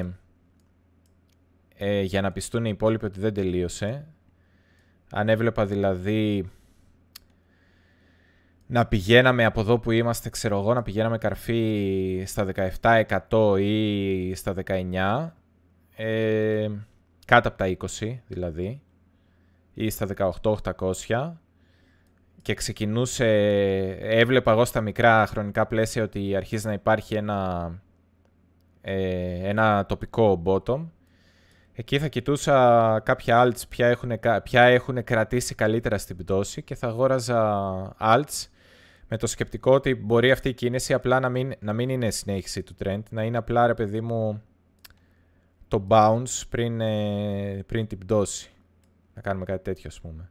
ε, 1.78 2.02
για 2.02 2.22
να 2.22 2.32
πιστούν 2.32 2.66
οι 2.66 2.70
υπόλοιποι 2.74 3.06
ότι 3.06 3.20
δεν 3.20 3.34
τελείωσε. 3.34 4.08
Αν 5.12 5.30
έβλεπα 5.30 5.66
δηλαδή 5.66 6.50
να 8.72 8.86
πηγαίναμε 8.86 9.46
από 9.46 9.60
εδώ 9.60 9.80
που 9.80 9.92
είμαστε, 9.92 10.30
ξέρω 10.30 10.60
εγώ, 10.60 10.74
να 10.74 10.82
πηγαίναμε 10.82 11.18
καρφί 11.18 12.24
στα 12.26 12.48
17% 13.30 13.60
ή 13.60 14.34
στα 14.36 14.54
19%, 14.66 15.30
ε, 15.96 16.70
κάτω 17.26 17.48
από 17.48 17.58
τα 17.58 17.78
20 18.00 18.20
δηλαδή, 18.28 18.82
ή 19.74 19.90
στα 19.90 20.08
18.800 20.42 21.32
και 22.42 22.54
ξεκινούσε, 22.54 23.28
έβλεπα 24.00 24.52
εγώ 24.52 24.66
στα 24.66 24.82
μικρά 24.82 25.26
χρονικά 25.26 25.66
πλαίσια 25.66 26.04
ότι 26.04 26.36
αρχίζει 26.36 26.68
να 26.68 26.74
υπάρχει 26.74 27.16
ένα, 27.16 27.72
ε, 28.82 29.50
ένα 29.50 29.86
τοπικό 29.86 30.42
bottom. 30.46 30.88
Εκεί 31.74 32.00
θα 32.00 32.08
κοιτούσα 32.08 33.00
κάποια 33.06 33.44
alts 33.46 33.62
ποια 33.70 33.88
έχουν, 33.88 34.12
ποια 34.44 34.64
έχουν 34.64 35.04
κρατήσει 35.04 35.56
καλύτερα 35.56 35.98
στην 35.98 36.18
πτώση 36.18 36.62
και 36.62 36.76
θα 36.76 36.88
αγόραζα 36.88 37.96
alts 38.00 38.46
με 39.14 39.18
το 39.18 39.28
σκεπτικό 39.28 39.74
ότι 39.74 39.96
μπορεί 39.96 40.32
αυτή 40.32 40.50
η 40.50 40.54
κίνηση 40.54 40.94
απλά 40.94 41.20
να 41.20 41.30
μην, 41.30 41.54
να 41.60 41.74
μην 41.74 41.90
είναι 41.90 42.10
συνέχιση 42.10 42.64
του 42.64 42.76
trend, 42.84 43.02
να 43.10 43.24
είναι 43.24 43.38
απλά 43.38 43.68
ρε 43.68 43.74
παιδί 43.74 44.02
μου 44.02 44.42
το 45.68 45.88
bounce 45.90 46.42
πριν, 46.50 46.82
ε, 46.82 47.64
πριν 47.68 47.88
την 47.88 47.98
πτώση 47.98 48.52
να 49.14 49.22
κάνουμε 49.22 49.46
κάτι 49.46 49.64
τέτοιο 49.64 49.84
ας 49.88 50.02
πούμε. 50.02 50.30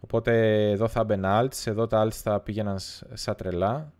Οπότε 0.00 0.32
εδώ 0.70 0.88
θα 0.88 1.00
έμπαινε 1.00 1.28
alts, 1.30 1.66
εδώ 1.66 1.86
τα 1.86 2.04
alts 2.04 2.12
θα 2.12 2.40
πήγαιναν 2.40 2.78
σαν 3.12 3.34
τρελά. 3.36 3.92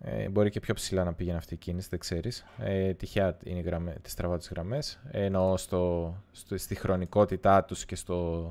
Ε, 0.00 0.28
μπορεί 0.28 0.50
και 0.50 0.60
πιο 0.60 0.74
ψηλά 0.74 1.04
να 1.04 1.14
πήγαινε 1.14 1.36
αυτή 1.36 1.54
η 1.54 1.56
κίνηση, 1.56 1.88
δεν 1.90 1.98
ξέρεις. 1.98 2.44
Ε, 2.58 2.94
τυχαία 2.94 3.38
είναι 3.44 3.60
γραμμές, 3.60 3.96
τις 4.02 4.14
τραβάω 4.14 4.36
τις 4.36 4.48
γραμμές. 4.48 5.00
Ε, 5.10 5.24
εννοώ 5.24 5.56
στο, 5.56 6.14
στο, 6.32 6.58
στη 6.58 6.74
χρονικότητά 6.74 7.64
τους 7.64 7.84
και, 7.84 7.96
στο, 7.96 8.50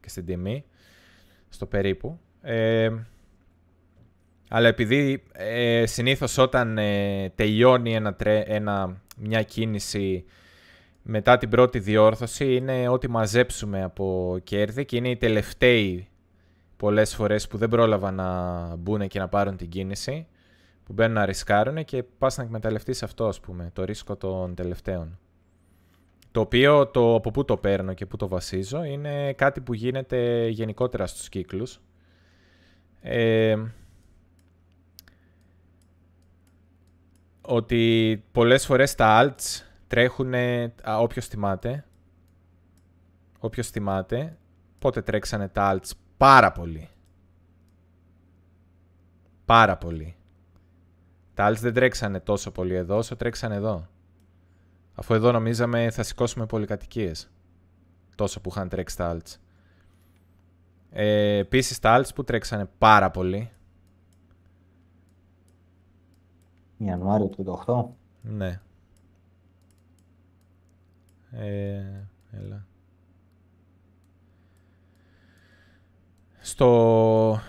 και 0.00 0.08
στην 0.08 0.24
τιμή. 0.24 0.64
Στο 1.48 1.66
περίπου. 1.66 2.18
Ε, 2.42 2.90
αλλά 4.48 4.68
επειδή 4.68 5.22
ε, 5.32 5.86
συνήθως 5.86 6.38
όταν 6.38 6.78
ε, 6.78 7.32
τελειώνει 7.34 7.94
ένα, 7.94 8.16
ένα, 8.44 9.02
μια 9.16 9.42
κίνηση 9.42 10.24
μετά 11.02 11.38
την 11.38 11.48
πρώτη 11.48 11.78
διόρθωση 11.78 12.54
είναι 12.54 12.88
ότι 12.88 13.10
μαζέψουμε 13.10 13.82
από 13.82 14.38
κέρδη 14.42 14.84
και 14.84 14.96
είναι 14.96 15.08
οι 15.08 15.16
τελευταίοι 15.16 16.08
πολλές 16.76 17.14
φορές 17.14 17.48
που 17.48 17.56
δεν 17.56 17.68
πρόλαβαν 17.68 18.14
να 18.14 18.76
μπουν 18.76 19.08
και 19.08 19.18
να 19.18 19.28
πάρουν 19.28 19.56
την 19.56 19.68
κίνηση 19.68 20.26
που 20.84 20.92
μπαίνουν 20.92 21.14
να 21.14 21.24
ρισκάρουν 21.24 21.84
και 21.84 22.02
πας 22.02 22.36
να 22.36 22.42
εκμεταλλευτείς 22.42 23.02
αυτό 23.02 23.26
ας 23.26 23.40
πούμε, 23.40 23.70
το 23.72 23.84
ρίσκο 23.84 24.16
των 24.16 24.54
τελευταίων. 24.54 25.18
Το 26.30 26.40
οποίο 26.40 26.86
το, 26.86 27.14
από 27.14 27.30
πού 27.30 27.44
το 27.44 27.56
παίρνω 27.56 27.92
και 27.92 28.06
πού 28.06 28.16
το 28.16 28.28
βασίζω 28.28 28.84
είναι 28.84 29.32
κάτι 29.32 29.60
που 29.60 29.74
γίνεται 29.74 30.48
γενικότερα 30.48 31.06
στους 31.06 31.28
κύκλους. 31.28 31.80
Ε, 33.00 33.56
ότι 37.46 38.24
πολλές 38.32 38.66
φορές 38.66 38.94
τα 38.94 39.22
alts 39.22 39.64
τρέχουν, 39.86 40.34
όποιος 40.98 41.26
θυμάται, 41.26 41.84
όποιος 43.38 43.70
θυμάται, 43.70 44.36
πότε 44.78 45.02
τρέξανε 45.02 45.48
τα 45.48 45.74
alts 45.74 45.90
πάρα 46.16 46.52
πολύ. 46.52 46.88
Πάρα 49.44 49.76
πολύ. 49.76 50.16
Τα 51.34 51.50
alts 51.50 51.58
δεν 51.60 51.74
τρέξανε 51.74 52.20
τόσο 52.20 52.50
πολύ 52.50 52.74
εδώ 52.74 52.96
όσο 52.96 53.16
τρέξανε 53.16 53.54
εδώ. 53.54 53.88
Αφού 54.94 55.14
εδώ 55.14 55.32
νομίζαμε 55.32 55.90
θα 55.90 56.02
σηκώσουμε 56.02 56.46
πολυκατοικίες. 56.46 57.30
Τόσο 58.14 58.40
που 58.40 58.48
είχαν 58.48 58.68
τρέξει 58.68 58.96
τα 58.96 59.16
alts. 59.16 59.34
Ε, 60.90 61.36
Επίσης 61.36 61.78
τα 61.78 62.00
alts 62.00 62.14
που 62.14 62.24
τρέξανε 62.24 62.68
πάρα 62.78 63.10
πολύ. 63.10 63.50
Ιανουάριο 66.78 67.28
του 67.28 67.62
2018. 67.66 67.84
Ναι. 68.22 68.60
Ε, 71.30 71.82
έλα. 72.30 72.66
Στο... 76.40 77.40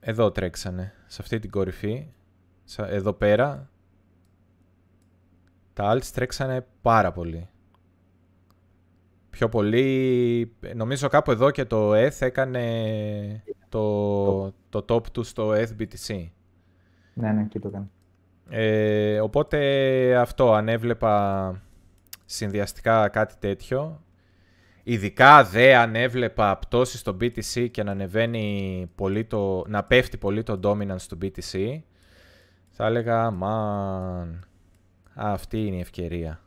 Εδώ 0.00 0.30
τρέξανε, 0.30 0.92
σε 1.06 1.22
αυτή 1.22 1.38
την 1.38 1.50
κορυφή, 1.50 2.12
εδώ 2.76 3.12
πέρα, 3.12 3.70
τα 5.72 5.92
alts 5.92 6.04
τρέξανε 6.04 6.66
πάρα 6.82 7.12
πολύ. 7.12 7.48
Πιο 9.36 9.48
πολύ, 9.48 10.52
νομίζω 10.74 11.08
κάπου 11.08 11.30
εδώ 11.30 11.50
και 11.50 11.64
το 11.64 11.94
ETH 11.94 12.16
έκανε 12.18 13.42
το, 13.68 14.52
το 14.68 14.84
top 14.88 15.06
του 15.12 15.22
στο 15.22 15.50
ETH 15.50 16.28
ναι, 17.14 17.32
ναι, 17.32 17.44
και 17.44 17.58
το 17.58 17.70
κάνω. 17.70 17.90
Ε, 18.48 19.20
οπότε 19.20 20.16
αυτό, 20.16 20.52
αν 20.52 20.68
έβλεπα 20.68 21.62
συνδυαστικά 22.24 23.08
κάτι 23.08 23.34
τέτοιο, 23.38 24.02
ειδικά 24.82 25.44
δε 25.44 25.76
αν 25.76 25.94
έβλεπα 25.94 26.58
πτώση 26.58 26.96
στο 26.98 27.16
BTC 27.20 27.70
και 27.70 27.82
να 27.82 27.90
ανεβαίνει 27.90 28.90
πολύ 28.94 29.24
το, 29.24 29.64
να 29.66 29.84
πέφτει 29.84 30.16
πολύ 30.16 30.42
το 30.42 30.60
dominance 30.62 31.00
στο 31.00 31.18
BTC, 31.22 31.80
θα 32.70 32.86
έλεγα, 32.86 33.30
μαν, 33.30 34.46
αυτή 35.14 35.66
είναι 35.66 35.76
η 35.76 35.80
ευκαιρία 35.80 36.40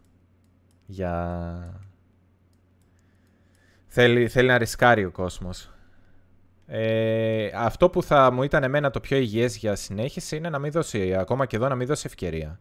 για... 0.86 1.89
Θέλει, 4.02 4.28
θέλει 4.28 4.48
να 4.48 4.58
ρισκάρει 4.58 5.06
ο 5.06 5.12
κόσμος. 5.12 5.72
Ε, 6.68 7.50
αυτό 7.56 7.90
που 7.90 8.04
θα 8.04 8.32
μου 8.32 8.44
ήταν 8.44 8.64
εμένα 8.64 8.90
το 8.90 9.00
πιο 9.00 9.18
υγιές 9.18 9.58
για 9.58 9.76
συνέχιση 9.76 10.36
είναι 10.36 10.50
να 10.50 10.60
μην 10.60 10.72
δώσει, 10.72 11.16
ακόμα 11.16 11.46
και 11.46 11.56
εδώ 11.56 11.68
να 11.68 11.76
μην 11.76 11.88
δώσει 11.88 12.04
ευκαιρία. 12.06 12.60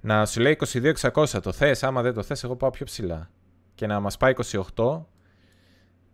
Να 0.00 0.26
σου 0.26 0.40
λέει 0.40 0.58
22.600 0.66 1.42
το 1.42 1.52
θες, 1.52 1.82
άμα 1.82 2.02
δεν 2.02 2.14
το 2.14 2.22
θες 2.22 2.44
εγώ 2.44 2.56
πάω 2.56 2.70
πιο 2.70 2.84
ψηλά. 2.84 3.30
Και 3.74 3.86
να 3.86 4.00
μας 4.00 4.16
πάει 4.16 4.32
28 4.74 5.00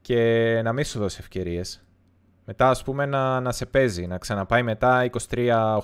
και 0.01 0.61
να 0.65 0.73
μην 0.73 0.85
σου 0.85 0.99
δώσει 0.99 1.17
ευκαιρίες. 1.21 1.85
Μετά 2.45 2.69
ας 2.69 2.83
πούμε 2.83 3.07
να, 3.07 3.41
να 3.41 3.53
σε 3.53 3.67
παίζει, 3.67 4.07
να 4.07 4.19
ξαναπάει 4.19 4.63
μετά 4.63 5.11
23.800, 5.29 5.79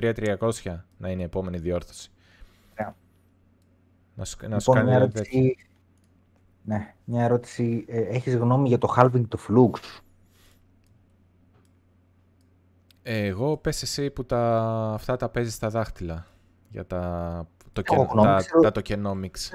23.300 0.00 0.80
να 0.96 1.10
είναι 1.10 1.22
η 1.22 1.24
επόμενη 1.24 1.58
διόρθωση. 1.58 2.10
Yeah. 2.76 2.92
Να 4.14 4.24
σου, 4.24 4.36
να 4.40 4.56
λοιπόν, 4.56 4.84
μια 4.84 4.94
ερώτηση, 4.94 5.56
ναι, 6.64 6.94
μια 7.04 7.22
ερώτηση. 7.22 7.84
Ε, 7.88 8.00
έχεις 8.00 8.36
γνώμη 8.36 8.68
για 8.68 8.78
το 8.78 8.94
halving 8.96 9.24
του 9.28 9.38
Flux; 9.38 10.00
Εγώ 13.02 13.56
πες 13.56 13.82
εσύ 13.82 14.10
που 14.10 14.24
τα, 14.24 14.62
αυτά 14.94 15.16
τα 15.16 15.28
παίζεις 15.28 15.54
στα 15.54 15.68
δάχτυλα 15.68 16.26
για 16.68 16.86
τα, 16.86 17.46
το, 17.72 17.82
τα, 17.82 18.36
ξέρω... 18.36 18.60
τα 18.60 18.72
tokenomics. 18.74 19.50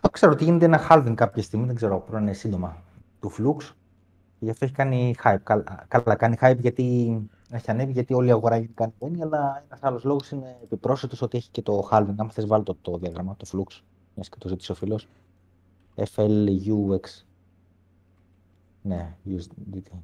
Δεν 0.00 0.10
ξέρω 0.10 0.32
ότι 0.32 0.44
γίνεται 0.44 0.64
ένα 0.64 0.86
halving 0.90 1.14
κάποια 1.14 1.42
στιγμή, 1.42 1.66
δεν 1.66 1.74
ξέρω, 1.74 2.00
πρέπει 2.00 2.22
είναι 2.22 2.32
σύντομα, 2.32 2.82
του 3.20 3.32
Flux. 3.32 3.72
Γι' 4.38 4.50
αυτό 4.50 4.64
έχει 4.64 4.74
κάνει 4.74 5.14
hype. 5.24 5.36
Καλά, 5.42 5.86
καλά 5.88 6.14
κάνει 6.14 6.36
hype 6.40 6.58
γιατί 6.58 7.18
έχει 7.50 7.70
ανέβει, 7.70 7.92
γιατί 7.92 8.14
όλη 8.14 8.28
η 8.28 8.30
αγορά 8.30 8.54
έχει 8.54 8.66
κάνει 8.66 8.92
μπαίνει, 8.98 9.22
αλλά 9.22 9.64
ένας 9.64 9.82
άλλος 9.82 10.04
λόγος 10.04 10.30
είναι 10.30 10.56
επιπρόσθετος 10.62 11.22
ότι 11.22 11.36
έχει 11.36 11.50
και 11.50 11.62
το 11.62 11.88
halving. 11.90 12.14
Αν 12.16 12.30
θες, 12.30 12.46
βάλει 12.46 12.64
το, 12.64 12.76
το 12.82 12.98
διάγραμμα, 12.98 13.36
το 13.36 13.46
flux, 13.52 13.80
μιας 14.14 14.28
και 14.28 14.36
το 14.38 14.48
ζήτησε 14.48 14.72
ο 14.72 14.74
φίλος. 14.74 15.08
FLUX. 16.14 17.24
Ναι, 18.82 19.16
USDT. 19.26 19.98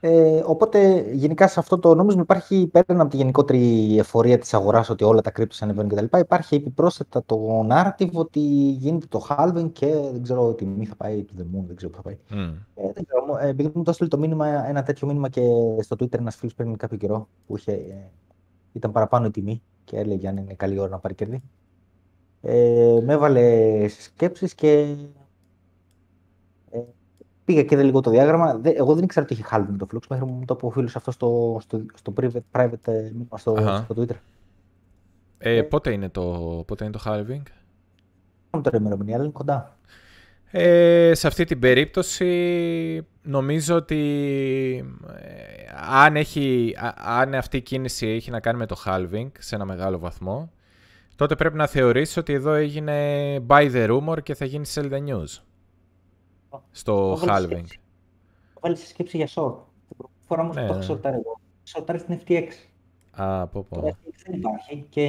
Ε, 0.00 0.42
οπότε 0.46 1.10
γενικά 1.12 1.48
σε 1.48 1.60
αυτό 1.60 1.78
το 1.78 1.94
νόμισμα 1.94 2.22
υπάρχει 2.22 2.66
πέραν 2.66 3.00
από 3.00 3.10
τη 3.10 3.16
γενικότερη 3.16 3.96
εφορία 3.98 4.38
της 4.38 4.54
αγοράς 4.54 4.88
ότι 4.90 5.04
όλα 5.04 5.20
τα 5.20 5.30
κρύπτος 5.30 5.62
ανεβαίνουν 5.62 5.90
κτλ. 5.90 6.18
Υπάρχει 6.18 6.54
επιπρόσθετα 6.54 7.22
το 7.26 7.66
narrative 7.70 8.12
ότι 8.12 8.40
γίνεται 8.70 9.06
το 9.06 9.26
halving 9.28 9.70
και 9.72 9.86
δεν 10.12 10.22
ξέρω 10.22 10.52
τι 10.52 10.64
τιμή 10.64 10.86
θα 10.86 10.96
πάει 10.96 11.24
to 11.28 11.40
the 11.40 11.42
moon, 11.42 11.64
δεν 11.66 11.76
ξέρω 11.76 11.90
πού 11.90 11.96
θα 11.96 12.02
πάει. 12.02 12.18
Mm. 12.30 12.54
Ε, 12.74 12.92
δεν 12.92 13.04
ξέρω, 13.06 13.38
ε, 13.40 13.48
επειδή 13.48 13.70
μου 13.74 13.82
το 13.82 13.90
έστειλε 13.90 14.08
το 14.08 14.18
μήνυμα, 14.18 14.68
ένα 14.68 14.82
τέτοιο 14.82 15.06
μήνυμα 15.06 15.28
και 15.28 15.42
στο 15.80 15.96
Twitter 16.00 16.18
ένας 16.18 16.36
φίλος 16.36 16.54
πριν 16.54 16.76
κάποιο 16.76 16.96
καιρό 16.96 17.28
που 17.46 17.56
είχε, 17.56 17.72
ε, 17.72 18.10
ήταν 18.72 18.92
παραπάνω 18.92 19.26
η 19.26 19.30
τιμή 19.30 19.62
και 19.84 19.96
έλεγε 19.96 20.28
αν 20.28 20.36
είναι 20.36 20.54
καλή 20.54 20.78
ώρα 20.78 20.90
να 20.90 20.98
πάρει 20.98 21.14
κέρδη. 21.14 21.42
Ε, 22.42 23.00
με 23.04 23.12
έβαλε 23.12 23.88
σκέψεις 23.88 24.54
και 24.54 24.96
ε, 26.70 26.80
Πήγα 27.44 27.62
και 27.62 27.74
είδα 27.74 27.84
λίγο 27.84 28.00
το 28.00 28.10
διάγραμμα. 28.10 28.60
Εγώ 28.62 28.94
δεν 28.94 29.04
ήξερα 29.04 29.24
ότι 29.24 29.34
είχε 29.34 29.44
halving 29.50 29.76
το 29.78 29.86
Flux 29.92 30.00
μέχρι 30.08 30.24
μου 30.24 30.44
το 30.44 30.54
πω 30.54 30.66
ο 30.66 30.70
φίλος 30.70 30.96
αυτό 30.96 31.10
στο, 31.10 31.58
στο, 31.60 31.84
στο 31.94 32.12
private, 32.20 32.60
private 32.60 32.86
ε, 32.86 33.00
μήνυμα 33.02 33.38
στο, 33.38 33.56
στο 33.84 33.94
Twitter. 33.96 34.16
Ε, 35.38 35.56
ε, 35.56 35.62
πότε, 35.62 35.92
είναι 35.92 36.08
το, 36.08 36.22
πότε 36.66 36.84
είναι 36.84 36.92
το 36.92 37.02
halving? 37.04 37.42
Δεν 38.50 38.62
τώρα 38.62 38.76
ημερομηνία, 38.76 39.14
αλλά 39.14 39.24
είναι 39.24 39.32
κοντά. 39.32 39.76
Ε, 40.50 41.14
σε 41.14 41.26
αυτή 41.26 41.44
την 41.44 41.58
περίπτωση 41.58 43.06
νομίζω 43.22 43.76
ότι 43.76 43.96
ε, 45.06 45.64
αν, 45.90 46.16
έχει, 46.16 46.74
αν 46.96 47.34
αυτή 47.34 47.56
η 47.56 47.62
κίνηση 47.62 48.06
έχει 48.06 48.30
να 48.30 48.40
κάνει 48.40 48.58
με 48.58 48.66
το 48.66 48.76
halving 48.84 49.28
σε 49.38 49.54
ένα 49.54 49.64
μεγάλο 49.64 49.98
βαθμό 49.98 50.50
τότε 51.18 51.34
πρέπει 51.34 51.56
να 51.56 51.66
θεωρήσεις 51.66 52.16
ότι 52.16 52.32
εδώ 52.32 52.52
έγινε 52.52 52.94
buy 53.46 53.72
the 53.72 53.88
rumor 53.90 54.22
και 54.22 54.34
θα 54.34 54.44
γίνει 54.44 54.64
sell 54.74 54.92
the 54.92 55.08
news 55.08 55.42
στο 56.70 57.18
halving. 57.26 57.64
Βάλει 58.60 58.76
σκέψη 58.76 59.16
για 59.16 59.28
short. 59.34 59.54
Την 59.88 60.08
φορά 60.26 60.42
όμως 60.42 60.56
ναι, 60.56 60.66
το 60.66 60.72
έχω 60.72 60.82
σορτάρει 60.82 61.16
εγώ. 61.16 61.40
Σορτάρει 61.62 61.98
στην 61.98 62.20
FTX. 62.24 62.48
Α, 63.10 63.46
πω 63.46 63.66
πω. 63.68 63.80
Το 63.80 63.86
FTX 63.86 64.12
δεν 64.26 64.38
υπάρχει 64.38 64.86
και 64.88 65.08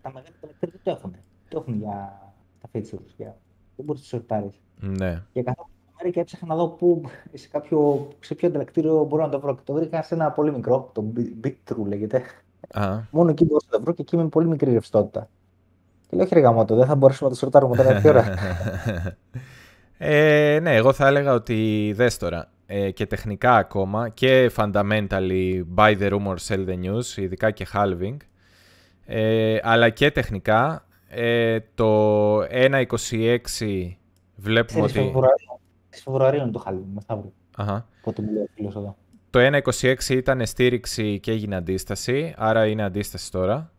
τα 0.00 0.12
μεγάλα 0.12 0.34
collector 0.40 0.68
δεν 0.70 0.80
το 0.82 0.90
έχουν. 0.90 1.16
Το 1.48 1.58
έχουν 1.58 1.74
για 1.74 2.20
τα 2.60 2.68
features. 2.72 3.14
Για... 3.16 3.36
Δεν 3.76 3.84
μπορείς 3.84 4.02
να 4.02 4.08
το 4.08 4.16
σορτάρει. 4.16 4.50
Ναι. 4.80 5.22
Και 5.32 5.42
καθόλου 5.42 5.68
μέρα 5.96 6.10
και 6.10 6.20
έψαχνα 6.20 6.48
να 6.48 6.56
δω 6.56 6.68
που, 6.68 7.02
σε, 7.32 7.48
κάποιο, 7.48 8.08
σε 8.20 8.34
ποιο 8.34 8.48
ανταλλακτήριο 8.48 9.04
μπορώ 9.04 9.22
να 9.22 9.28
το 9.28 9.40
βρω. 9.40 9.54
Και 9.54 9.62
το 9.64 9.72
βρήκα 9.72 10.02
σε 10.02 10.14
ένα 10.14 10.30
πολύ 10.30 10.52
μικρό, 10.52 10.90
το 10.92 11.12
Bit 11.42 11.76
λέγεται. 11.86 12.22
Α. 12.72 12.98
Μόνο 13.10 13.30
εκεί 13.30 13.44
μπορούσα 13.44 13.66
να 13.70 13.76
το 13.76 13.82
βρω 13.84 13.92
και 13.92 14.02
εκεί 14.02 14.16
με 14.16 14.28
πολύ 14.28 14.46
μικρή 14.48 14.72
ρευστότητα. 14.72 15.28
Και 16.08 16.16
λέω, 16.16 16.24
όχι 16.24 16.34
ρε 16.34 16.74
δεν 16.74 16.86
θα 16.86 16.94
μπορέσουμε 16.94 17.28
να 17.28 17.34
το 17.34 17.40
σορτάρουμε 17.40 17.76
τώρα 17.76 18.00
τι 18.00 18.08
ώρα. 18.08 18.24
Ε, 19.98 20.58
ναι, 20.62 20.74
εγώ 20.74 20.92
θα 20.92 21.06
έλεγα 21.06 21.32
ότι 21.32 21.92
δες 21.96 22.16
τώρα 22.16 22.50
ε, 22.66 22.90
και 22.90 23.06
τεχνικά 23.06 23.56
ακόμα 23.56 24.08
και 24.08 24.50
fundamentally 24.56 25.62
buy 25.74 25.98
the 25.98 26.10
rumor, 26.10 26.34
sell 26.46 26.68
the 26.68 26.78
news, 26.84 27.16
ειδικά 27.16 27.50
και 27.50 27.66
halving, 27.72 28.16
ε, 29.04 29.58
αλλά 29.62 29.88
και 29.88 30.10
τεχνικά 30.10 30.86
ε, 31.08 31.58
το 31.74 32.38
1.26 32.40 32.86
βλέπουμε 34.36 34.82
ότι... 34.82 34.92
Φεβρουαρίου, 34.92 35.60
Φεβρουαρίου 35.90 36.40
είναι 36.40 36.50
το 36.50 36.62
halving, 36.66 36.84
μεθαύριο. 36.94 37.32
Αχα. 37.56 37.86
Πότε 38.02 38.22
μου 38.22 38.32
λέει 38.32 38.48
ο 38.56 38.68
εδώ. 38.68 38.96
Το 39.36 39.60
1.26 39.80 40.08
ήταν 40.08 40.46
στήριξη 40.46 41.20
και 41.20 41.30
έγινε 41.30 41.56
αντίσταση, 41.56 42.34
άρα 42.36 42.66
είναι 42.66 42.82
αντίσταση 42.82 43.30
τώρα. 43.30 43.72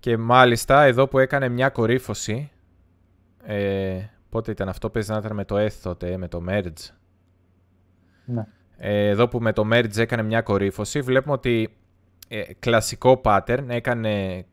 Και 0.00 0.16
μάλιστα 0.16 0.82
εδώ 0.82 1.08
που 1.08 1.18
έκανε 1.18 1.48
μια 1.48 1.68
κορύφωση, 1.68 2.50
ε, 3.44 3.98
Πότε 4.28 4.50
ήταν 4.50 4.68
αυτό, 4.68 4.90
παίζει 4.90 5.10
να 5.10 5.18
ήταν 5.18 5.34
με 5.34 5.44
το 5.44 5.56
ETH 5.58 5.72
τότε, 5.82 6.16
με 6.16 6.28
το 6.28 6.44
Merge. 6.48 6.92
Ναι. 8.24 8.46
Ε, 8.76 9.08
εδώ 9.08 9.28
που 9.28 9.40
με 9.40 9.52
το 9.52 9.68
Merge 9.72 9.96
έκανε 9.96 10.22
μια 10.22 10.42
κορύφωση, 10.42 11.00
βλέπουμε 11.00 11.34
ότι 11.34 11.76
ε, 12.28 12.42
κλασικό 12.58 13.20
pattern, 13.24 13.64
έκανε 13.66 14.44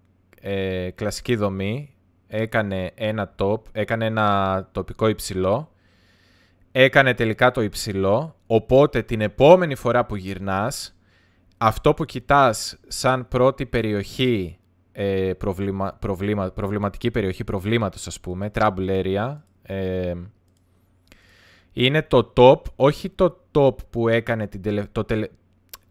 ε, 0.41 0.90
κλασική 0.91 1.36
δομή, 1.36 1.95
έκανε 2.28 2.91
ένα 2.95 3.36
top, 3.38 3.62
έκανε 3.72 4.06
ένα 4.06 4.70
τοπικό 4.72 5.08
υψηλό, 5.08 5.72
έκανε 6.72 7.14
τελικά 7.14 7.52
το 7.52 7.62
υψηλό, 7.62 8.36
οπότε 8.53 9.02
την 9.02 9.22
επόμενη 9.22 9.76
φορά 9.76 10.06
που 10.06 10.15
γυρνάς, 10.15 10.98
αυτό 11.57 11.94
που 11.94 12.06
κοιτάς 12.06 12.80
σαν 12.88 13.28
πρώτη 13.28 13.65
περιοχή, 13.65 14.60
ε, 14.91 15.34
προβλημα, 15.38 15.94
προβλημα, 15.99 16.52
προβληματική 16.52 17.11
περιοχή 17.11 17.44
προβλήματος 17.44 18.07
ας 18.07 18.19
πούμε, 18.19 18.52
trouble 18.53 19.03
area, 19.03 19.38
ε, 19.61 20.14
είναι 21.72 22.02
το 22.02 22.34
top, 22.36 22.61
όχι 22.76 23.10
το 23.10 23.38
top 23.52 23.76
που 23.90 24.07
έκανε 24.07 24.48
την 24.48 24.88
το, 24.91 25.06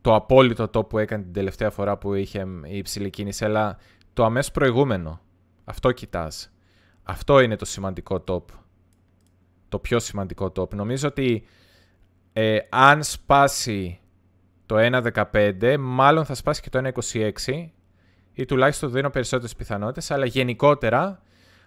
το 0.00 0.14
απόλυτο 0.14 0.70
top 0.72 0.88
που 0.88 0.98
έκανε 0.98 1.22
την 1.22 1.32
τελευταία 1.32 1.70
φορά 1.70 1.98
που 1.98 2.14
είχε 2.14 2.46
η 2.64 2.76
υψηλή 2.76 3.10
κίνηση, 3.10 3.44
αλλά 3.44 3.78
το 4.12 4.24
αμέσως 4.24 4.52
προηγούμενο. 4.52 5.20
Αυτό 5.64 5.92
κοιτάς. 5.92 6.52
Αυτό 7.02 7.40
είναι 7.40 7.56
το 7.56 7.64
σημαντικό 7.64 8.24
top. 8.26 8.42
Το 9.68 9.78
πιο 9.78 9.98
σημαντικό 9.98 10.52
top. 10.56 10.74
Νομίζω 10.74 11.08
ότι 11.08 11.44
ε, 12.32 12.58
αν 12.68 13.02
σπάσει 13.02 14.00
το 14.66 14.76
1.15, 14.78 15.76
μάλλον 15.78 16.24
θα 16.24 16.34
σπάσει 16.34 16.60
και 16.62 16.70
το 16.70 16.90
1.26 17.12 17.68
ή 18.32 18.44
τουλάχιστον 18.44 18.90
δίνω 18.90 19.10
περισσότερες 19.10 19.56
πιθανότητες, 19.56 20.10
αλλά 20.10 20.26
γενικότερα 20.26 21.22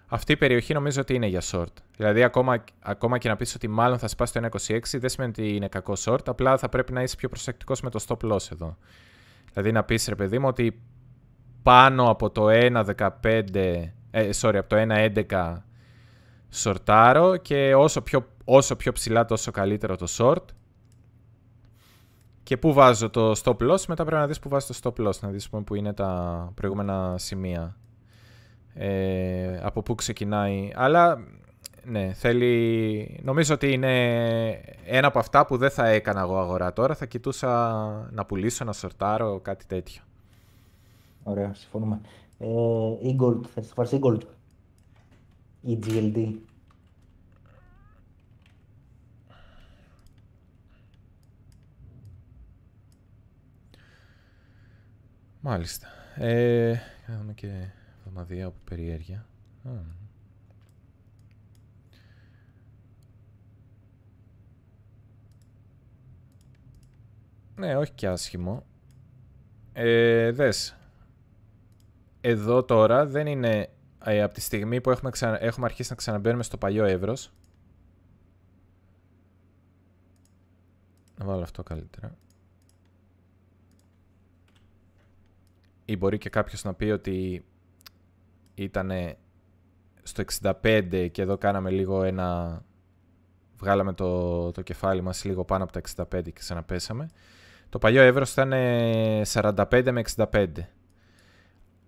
αυτή 0.06 0.32
η 0.32 0.36
περιοχή 0.36 0.72
νομίζω 0.72 1.00
ότι 1.00 1.14
είναι 1.14 1.26
για 1.26 1.42
short. 1.50 1.72
Δηλαδή, 1.96 2.22
ακόμα, 2.22 2.64
ακόμα 2.80 3.18
και 3.18 3.28
να 3.28 3.36
πεις 3.36 3.54
ότι 3.54 3.68
μάλλον 3.68 3.98
θα 3.98 4.08
σπάσει 4.08 4.32
το 4.32 4.48
1,26, 4.52 4.78
δεν 4.92 5.08
σημαίνει 5.08 5.30
ότι 5.30 5.54
είναι 5.56 5.68
κακό 5.68 5.92
short. 6.04 6.26
Απλά 6.26 6.58
θα 6.58 6.68
πρέπει 6.68 6.92
να 6.92 7.02
είσαι 7.02 7.16
πιο 7.16 7.28
προσεκτικός 7.28 7.80
με 7.80 7.90
το 7.90 8.04
stop 8.06 8.32
loss 8.32 8.52
εδώ. 8.52 8.76
Δηλαδή, 9.52 9.72
να 9.72 9.84
πεις 9.84 10.06
ρε 10.08 10.14
παιδί 10.14 10.38
μου 10.38 10.48
ότι 10.48 10.80
πάνω 11.62 12.10
από 12.10 12.30
το 12.30 12.48
1,15, 12.48 13.92
ε, 14.10 14.30
sorry, 14.40 14.56
από 14.56 14.68
το 14.68 14.76
1,11 14.76 15.62
σορτάρω 16.50 17.36
και 17.36 17.74
όσο 17.74 18.02
πιο, 18.02 18.26
όσο 18.44 18.76
πιο 18.76 18.92
ψηλά 18.92 19.24
τόσο 19.24 19.50
καλύτερο 19.50 19.96
το 19.96 20.06
short. 20.18 20.44
Και 22.42 22.56
πού 22.56 22.72
βάζω 22.72 23.10
το 23.10 23.32
stop 23.44 23.56
loss, 23.56 23.84
μετά 23.88 24.04
πρέπει 24.04 24.20
να 24.20 24.26
δεις 24.26 24.38
πού 24.38 24.48
βάζω 24.48 24.66
το 24.72 24.78
stop 24.82 25.06
loss, 25.06 25.18
να 25.20 25.28
δεις 25.28 25.48
που 25.48 25.74
είναι 25.74 25.92
τα 25.92 26.52
προηγούμενα 26.54 27.14
σημεία 27.18 27.76
ε, 28.74 29.60
από 29.62 29.82
πού 29.82 29.94
ξεκινάει. 29.94 30.70
Αλλά 30.74 31.18
ναι, 31.84 32.12
θέλει... 32.12 33.20
Νομίζω 33.22 33.54
ότι 33.54 33.72
είναι 33.72 33.94
ένα 34.84 35.06
από 35.06 35.18
αυτά 35.18 35.46
που 35.46 35.56
δεν 35.56 35.70
θα 35.70 35.86
έκανα 35.88 36.20
εγώ 36.20 36.38
αγορά 36.38 36.72
τώρα. 36.72 36.94
Θα 36.94 37.06
κοιτούσα 37.06 37.48
να 38.12 38.24
πουλήσω, 38.24 38.64
να 38.64 38.72
σορτάρω, 38.72 39.40
κάτι 39.40 39.66
τέτοιο. 39.66 40.02
Ωραία, 41.22 41.54
συμφωνούμε. 41.54 42.00
Ε, 42.38 42.46
e-Gold, 43.02 43.40
θα 43.54 43.62
πάρεις 43.74 43.92
e-Gold; 43.92 44.20
Ή 45.60 45.78
GLD. 45.86 46.32
Μάλιστα. 55.46 55.88
Ε, 56.14 56.76
και 57.34 57.68
Εβδομαδία 57.98 58.46
από 58.46 58.56
περιέργεια. 58.64 59.26
Ναι, 67.56 67.76
όχι 67.76 67.92
και 67.92 68.08
άσχημο. 68.08 68.66
Ε, 69.72 70.30
δες. 70.30 70.76
Εδώ 72.20 72.64
τώρα 72.64 73.06
δεν 73.06 73.26
είναι 73.26 73.70
ε, 74.04 74.22
από 74.22 74.34
τη 74.34 74.40
στιγμή 74.40 74.80
που 74.80 74.90
έχουμε, 74.90 75.10
έχουμε 75.38 75.66
αρχίσει 75.66 75.90
να 75.90 75.96
ξαναμπαίνουμε 75.96 76.42
στο 76.42 76.56
παλιό 76.56 76.84
εύρος. 76.84 77.32
Να 81.18 81.24
βάλω 81.24 81.42
αυτό 81.42 81.62
καλύτερα. 81.62 82.16
Ή 85.84 85.96
μπορεί 85.96 86.18
και 86.18 86.28
κάποιος 86.30 86.64
να 86.64 86.74
πει 86.74 86.84
ότι 86.84 87.44
ήταν 88.54 88.90
στο 90.02 90.24
65 90.62 91.08
και 91.12 91.22
εδώ 91.22 91.38
κάναμε 91.38 91.70
λίγο 91.70 92.02
ένα... 92.02 92.62
Βγάλαμε 93.56 93.92
το, 93.92 94.50
το 94.52 94.62
κεφάλι 94.62 95.00
μας 95.00 95.24
λίγο 95.24 95.44
πάνω 95.44 95.64
από 95.64 95.72
τα 95.72 96.06
65 96.18 96.22
και 96.22 96.32
ξαναπέσαμε. 96.32 97.08
Το 97.68 97.78
παλιό 97.78 98.02
εύρος 98.02 98.32
ήταν 98.32 98.52
45 99.32 99.90
με 99.92 100.02
65. 100.16 100.46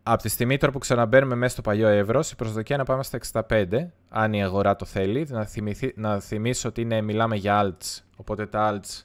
Από 0.02 0.22
τη 0.22 0.28
στιγμή 0.28 0.56
τώρα 0.56 0.72
που 0.72 0.78
ξαναμπαίνουμε 0.78 1.34
μέσα 1.34 1.52
στο 1.52 1.62
παλιό 1.62 1.88
ευρώ, 1.88 2.20
η 2.32 2.34
προσδοκία 2.36 2.76
να 2.76 2.84
πάμε 2.84 3.02
στα 3.02 3.18
65, 3.48 3.86
αν 4.08 4.32
η 4.32 4.42
αγορά 4.42 4.76
το 4.76 4.84
θέλει. 4.84 5.26
Να, 5.30 5.44
θυμηθεί, 5.44 5.92
να 5.96 6.20
θυμίσω 6.20 6.68
ότι 6.68 6.80
είναι, 6.80 7.00
μιλάμε 7.00 7.36
για 7.36 7.62
alts, 7.64 8.02
οπότε 8.16 8.46
τα 8.46 8.72
alts 8.72 9.02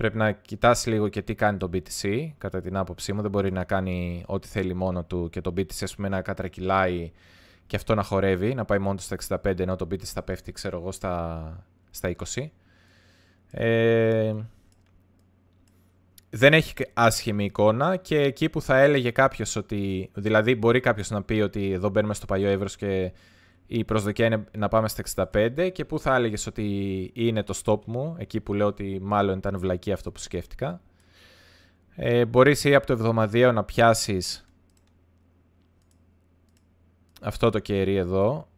πρέπει 0.00 0.16
να 0.16 0.32
κοιτάσει 0.32 0.88
λίγο 0.88 1.08
και 1.08 1.22
τι 1.22 1.34
κάνει 1.34 1.58
το 1.58 1.70
BTC, 1.72 2.28
κατά 2.38 2.60
την 2.60 2.76
άποψή 2.76 3.12
μου. 3.12 3.22
Δεν 3.22 3.30
μπορεί 3.30 3.52
να 3.52 3.64
κάνει 3.64 4.22
ό,τι 4.26 4.48
θέλει 4.48 4.74
μόνο 4.74 5.04
του 5.04 5.28
και 5.30 5.40
το 5.40 5.52
BTC 5.56 5.82
ας 5.82 5.94
πούμε 5.94 6.08
να 6.08 6.22
κατρακυλάει 6.22 7.10
και 7.66 7.76
αυτό 7.76 7.94
να 7.94 8.02
χορεύει, 8.02 8.54
να 8.54 8.64
πάει 8.64 8.78
μόνο 8.78 8.98
στα 8.98 9.16
65 9.44 9.58
ενώ 9.58 9.76
το 9.76 9.86
BTC 9.90 10.04
θα 10.04 10.22
πέφτει 10.22 10.52
ξέρω 10.52 10.78
εγώ 10.78 10.92
στα, 10.92 11.64
στα 11.90 12.14
20. 12.34 12.46
Ε, 13.50 14.34
δεν 16.30 16.52
έχει 16.52 16.74
άσχημη 16.92 17.44
εικόνα 17.44 17.96
και 17.96 18.20
εκεί 18.20 18.48
που 18.48 18.62
θα 18.62 18.78
έλεγε 18.78 19.10
κάποιος 19.10 19.56
ότι. 19.56 20.10
Δηλαδή, 20.14 20.54
μπορεί 20.54 20.80
κάποιος 20.80 21.10
να 21.10 21.22
πει 21.22 21.40
ότι 21.40 21.72
εδώ 21.72 21.88
μπαίνουμε 21.88 22.14
στο 22.14 22.26
παλιό 22.26 22.48
εύρος 22.48 22.76
και 22.76 23.12
η 23.72 23.84
προσδοκία 23.84 24.26
είναι 24.26 24.44
να 24.56 24.68
πάμε 24.68 24.88
στα 24.88 25.28
65 25.32 25.70
και 25.72 25.84
που 25.84 25.98
θα 25.98 26.14
έλεγες 26.14 26.46
ότι 26.46 27.10
είναι 27.14 27.42
το 27.42 27.60
stop 27.64 27.84
μου, 27.84 28.16
εκεί 28.18 28.40
που 28.40 28.54
λέω 28.54 28.66
ότι 28.66 28.98
μάλλον 29.02 29.38
ήταν 29.38 29.58
βλακή 29.58 29.92
αυτό 29.92 30.10
που 30.10 30.18
σκέφτηκα. 30.18 30.80
Ε, 31.94 32.24
μπορείς 32.24 32.64
ή 32.64 32.74
από 32.74 32.86
το 32.86 32.92
εβδομαδιαίο 32.92 33.52
να 33.52 33.64
πιάσεις 33.64 34.48
αυτό 37.20 37.50
το 37.50 37.58
κερί 37.58 37.96
εδώ 37.96 38.48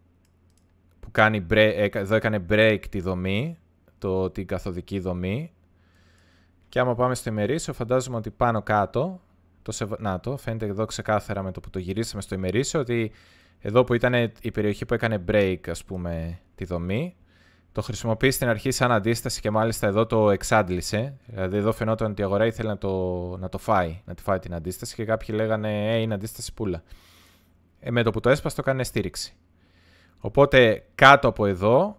που 1.01 1.11
κάνει 1.11 1.47
break, 1.51 1.89
εδώ 1.93 2.15
έκανε 2.15 2.47
break 2.49 2.81
τη 2.91 3.01
δομή, 3.01 3.59
το, 3.99 4.31
την 4.31 4.47
καθοδική 4.47 4.99
δομή 4.99 5.53
και 6.69 6.79
άμα 6.79 6.95
πάμε 6.95 7.15
στο 7.15 7.31
ημερήσιο, 7.31 7.73
φαντάζομαι 7.73 8.17
ότι 8.17 8.31
πάνω 8.31 8.63
κάτω, 8.63 9.21
το 9.63 9.97
να 9.99 10.21
το, 10.21 10.37
φαίνεται 10.37 10.67
εδώ 10.67 10.85
ξεκάθαρα 10.85 11.43
με 11.43 11.53
το 11.53 11.61
που 11.61 11.71
το 11.71 11.79
γυρίσαμε 11.79 12.23
στο 12.23 12.35
ημερήσιο, 12.35 12.81
ότι 12.81 13.13
εδώ 13.63 13.85
που 13.85 13.95
ήταν 13.95 14.33
η 14.41 14.51
περιοχή 14.51 14.85
που 14.85 14.95
έκανε 14.95 15.25
break, 15.29 15.59
ας 15.69 15.85
πούμε, 15.85 16.39
τη 16.55 16.65
δομή, 16.65 17.17
το 17.73 17.83
χρησιμοποιείς 17.83 18.35
στην 18.35 18.49
αρχή 18.49 18.71
σαν 18.71 18.93
αντίσταση 18.93 19.41
και 19.41 19.51
μάλιστα 19.51 19.87
εδώ 19.87 20.07
το 20.07 20.31
εξάντλησε. 20.31 21.17
Δηλαδή 21.27 21.57
εδώ 21.57 21.73
φαινόταν 21.73 22.11
ότι 22.11 22.21
η 22.21 22.25
αγορά 22.25 22.47
ήθελε 22.47 22.69
να 22.69 22.79
το, 22.79 23.37
να 23.41 23.49
το 23.49 23.59
φάει, 23.59 24.01
να 24.05 24.15
τη 24.15 24.23
φάει 24.23 24.39
την 24.39 24.55
αντίσταση 24.55 24.95
και 24.95 25.05
κάποιοι 25.05 25.35
λέγανε 25.39 25.95
«Ε, 25.95 25.97
είναι 25.97 26.15
αντίσταση 26.15 26.55
πουλα». 26.55 26.83
Ε, 27.81 27.91
με 27.91 28.03
το 28.03 28.11
που 28.11 28.21
το 28.21 28.31
έσπασε 28.31 28.57
το 28.57 28.63
έκανε 28.65 28.85
στήριξη. 28.85 29.35
Οπότε 30.19 30.85
κάτω 30.95 31.29
από 31.29 31.47
εδώ 31.47 31.97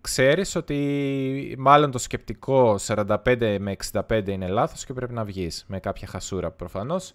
ξέρεις 0.00 0.54
ότι 0.54 1.54
μάλλον 1.58 1.90
το 1.90 1.98
σκεπτικό 1.98 2.78
45 2.86 3.56
με 3.60 3.76
65 4.08 4.28
είναι 4.28 4.48
λάθος 4.48 4.84
και 4.84 4.92
πρέπει 4.92 5.12
να 5.12 5.24
βγεις 5.24 5.64
με 5.68 5.80
κάποια 5.80 6.08
χασούρα 6.08 6.50
προφανώς. 6.50 7.14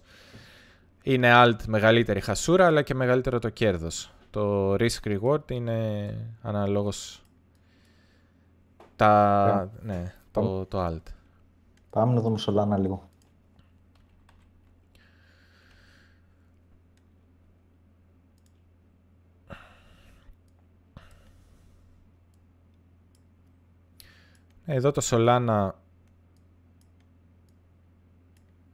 Είναι 1.08 1.30
alt 1.34 1.64
μεγαλύτερη 1.66 2.20
χασούρα 2.20 2.66
αλλά 2.66 2.82
και 2.82 2.94
μεγαλύτερο 2.94 3.38
το 3.38 3.48
κέρδος. 3.48 4.12
Το 4.30 4.72
risk 4.74 5.02
reward 5.04 5.50
είναι 5.50 6.14
αναλόγως 6.42 7.24
τα... 8.96 9.70
Ναι, 9.82 10.14
το, 10.30 10.66
το 10.66 10.86
alt. 10.86 11.02
Πάμε 11.90 12.14
να 12.14 12.20
δούμε 12.20 12.38
Solana 12.46 12.78
λίγο. 12.78 13.08
Εδώ 24.64 24.90
το 24.90 25.02
Solana 25.04 25.70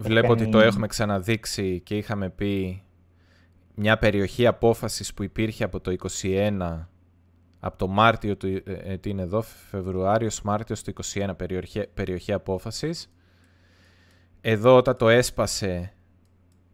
βλέπω 0.05 0.32
ότι 0.32 0.48
το 0.48 0.60
έχουμε 0.60 0.86
ξαναδείξει 0.86 1.81
και 1.81 1.97
είχαμε 1.97 2.31
πει 2.31 2.82
μια 3.74 3.98
περιοχή 3.98 4.47
απόφασης 4.47 5.14
που 5.14 5.22
υπήρχε 5.22 5.64
από 5.64 5.81
το 5.81 5.94
21 6.22 6.86
από 7.66 7.78
το 7.78 7.89
Μάρτιο 7.89 8.36
του, 8.36 8.47
ε, 8.47 8.62
ε, 8.64 8.97
τι 8.97 9.10
είναι 9.10 9.22
εδώ, 9.22 9.43
Φεβρουάριος, 9.43 10.43
Μάρτιος 10.43 10.82
του 10.82 10.90
21 10.90 11.36
περιοχή, 11.36 11.86
περιοχή 11.94 12.32
απόφασης. 12.32 13.12
Εδώ 14.40 14.76
όταν 14.76 14.97
το 14.97 15.09
έσπασε, 15.09 15.93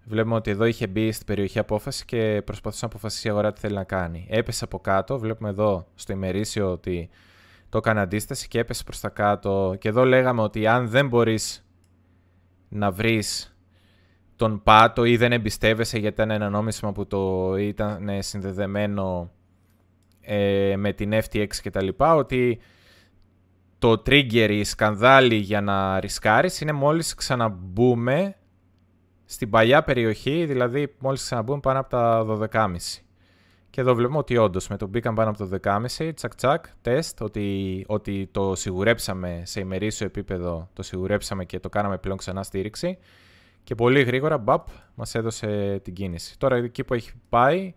βλέπουμε 0.05 0.35
ότι 0.35 0.51
εδώ 0.51 0.65
είχε 0.65 0.87
μπει 0.87 1.13
στην 1.13 1.27
περιοχή 1.27 1.59
απόφαση 1.59 2.05
και 2.05 2.43
προσπαθούσε 2.45 2.85
να 2.85 2.91
αποφασίσει 2.91 3.27
η 3.27 3.31
αγορά 3.31 3.53
τι 3.53 3.61
θέλει 3.61 3.75
να 3.75 3.85
κάνει. 3.85 4.27
Έπεσε 4.31 4.65
από 4.65 4.79
κάτω, 4.79 5.19
βλέπουμε 5.19 5.49
εδώ 5.49 5.87
στο 5.95 6.13
ημερήσιο 6.13 6.71
ότι 6.71 7.09
το 7.69 7.79
έκανε 7.79 8.01
αντίσταση 8.01 8.49
και 8.49 8.59
έπεσε 8.59 8.85
προς 8.85 9.01
τα 9.01 9.09
κάτω. 9.09 9.77
Και 9.79 9.89
εδώ 9.89 10.05
λέγαμε 10.05 10.43
ότι 10.43 10.67
αν 10.67 10.89
δεν 10.89 11.09
μπορείς 11.09 11.67
να 12.71 12.91
βρεις 12.91 13.55
τον 14.37 14.63
πάτο 14.63 15.05
ή 15.05 15.17
δεν 15.17 15.33
εμπιστεύεσαι 15.33 15.99
γιατί 15.99 16.15
ήταν 16.15 16.31
ένα 16.31 16.49
νόμισμα 16.49 16.93
που 16.93 17.07
το 17.07 17.55
ήταν 17.57 18.09
συνδεδεμένο 18.19 19.31
ε, 20.21 20.75
με 20.77 20.93
την 20.93 21.13
FTX 21.13 21.55
και 21.63 21.71
τα 21.71 21.83
λοιπά, 21.83 22.15
ότι 22.15 22.61
το 23.79 23.91
trigger, 24.07 24.49
η 24.51 24.65
σκανδάλη 24.65 25.35
για 25.35 25.61
να 25.61 26.01
ρισκάρεις 26.01 26.61
είναι 26.61 26.73
μόλις 26.73 27.15
ξαναμπούμε 27.15 28.37
στην 29.25 29.51
παλιά 29.51 29.83
περιοχή, 29.83 30.45
δηλαδή 30.47 30.95
μόλις 30.99 31.23
ξαναμπούμε 31.23 31.61
πάνω 31.61 31.79
από 31.79 31.89
τα 31.89 32.27
12,5. 32.53 32.77
Και 33.71 33.81
εδώ 33.81 33.95
βλέπουμε 33.95 34.19
ότι 34.19 34.37
όντως 34.37 34.69
με 34.69 34.77
το 34.77 34.87
μπήκαν 34.87 35.15
πάνω 35.15 35.31
από 35.31 35.39
το 35.39 35.59
10,5, 35.63 36.13
τσακ 36.15 36.35
τσακ, 36.35 36.65
τεστ, 36.83 37.23
ότι, 37.23 37.85
ότι 37.89 38.29
το 38.31 38.55
σιγουρέψαμε 38.55 39.43
σε 39.45 39.61
ημερήσιο 39.61 40.07
επίπεδο, 40.07 40.69
το 40.73 40.83
σιγουρέψαμε 40.83 41.45
και 41.45 41.61
το 41.61 41.69
κάναμε 41.69 41.99
πλέον 41.99 42.17
ξανά 42.17 42.43
στήριξη. 42.43 42.99
Και 43.63 43.75
πολύ 43.75 44.03
γρήγορα, 44.03 44.39
μπαπ, 44.39 44.69
μας 44.95 45.15
έδωσε 45.15 45.81
την 45.85 45.95
κίνηση. 45.95 46.39
Τώρα 46.39 46.57
εκεί 46.57 46.85
που 46.85 46.95
έχει 46.95 47.13
πάει, 47.29 47.75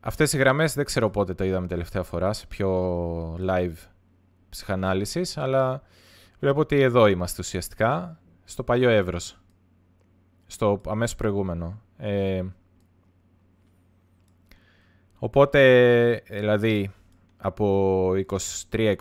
αυτές 0.00 0.32
οι 0.32 0.36
γραμμές 0.36 0.74
δεν 0.74 0.84
ξέρω 0.84 1.10
πότε 1.10 1.34
το 1.34 1.44
είδαμε 1.44 1.66
τελευταία 1.66 2.02
φορά, 2.02 2.32
σε 2.32 2.46
πιο 2.46 3.34
live 3.34 3.74
ψυχανάλυσης, 4.48 5.36
αλλά 5.36 5.82
βλέπω 6.38 6.60
ότι 6.60 6.80
εδώ 6.80 7.06
είμαστε 7.06 7.36
ουσιαστικά, 7.40 8.20
στο 8.44 8.62
παλιό 8.62 8.90
εύρος, 8.90 9.40
στο 10.46 10.80
αμέσως 10.86 11.16
προηγούμενο. 11.16 11.80
Ε, 11.96 12.42
Οπότε, 15.24 16.22
δηλαδή, 16.28 16.90
από 17.36 18.08
23-24 18.70 18.94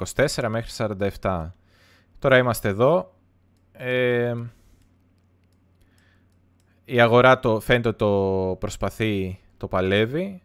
μέχρι 0.50 0.72
47. 1.20 1.52
Τώρα 2.20 2.38
είμαστε 2.38 2.70
εδώ. 2.70 3.14
Ε, 3.72 4.34
η 6.86 7.02
αγορά 7.02 7.40
το 7.40 7.60
φαίνεται 7.60 7.92
το 7.92 8.08
προσπαθεί, 8.60 9.40
το 9.58 9.68
παλεύει. 9.68 10.42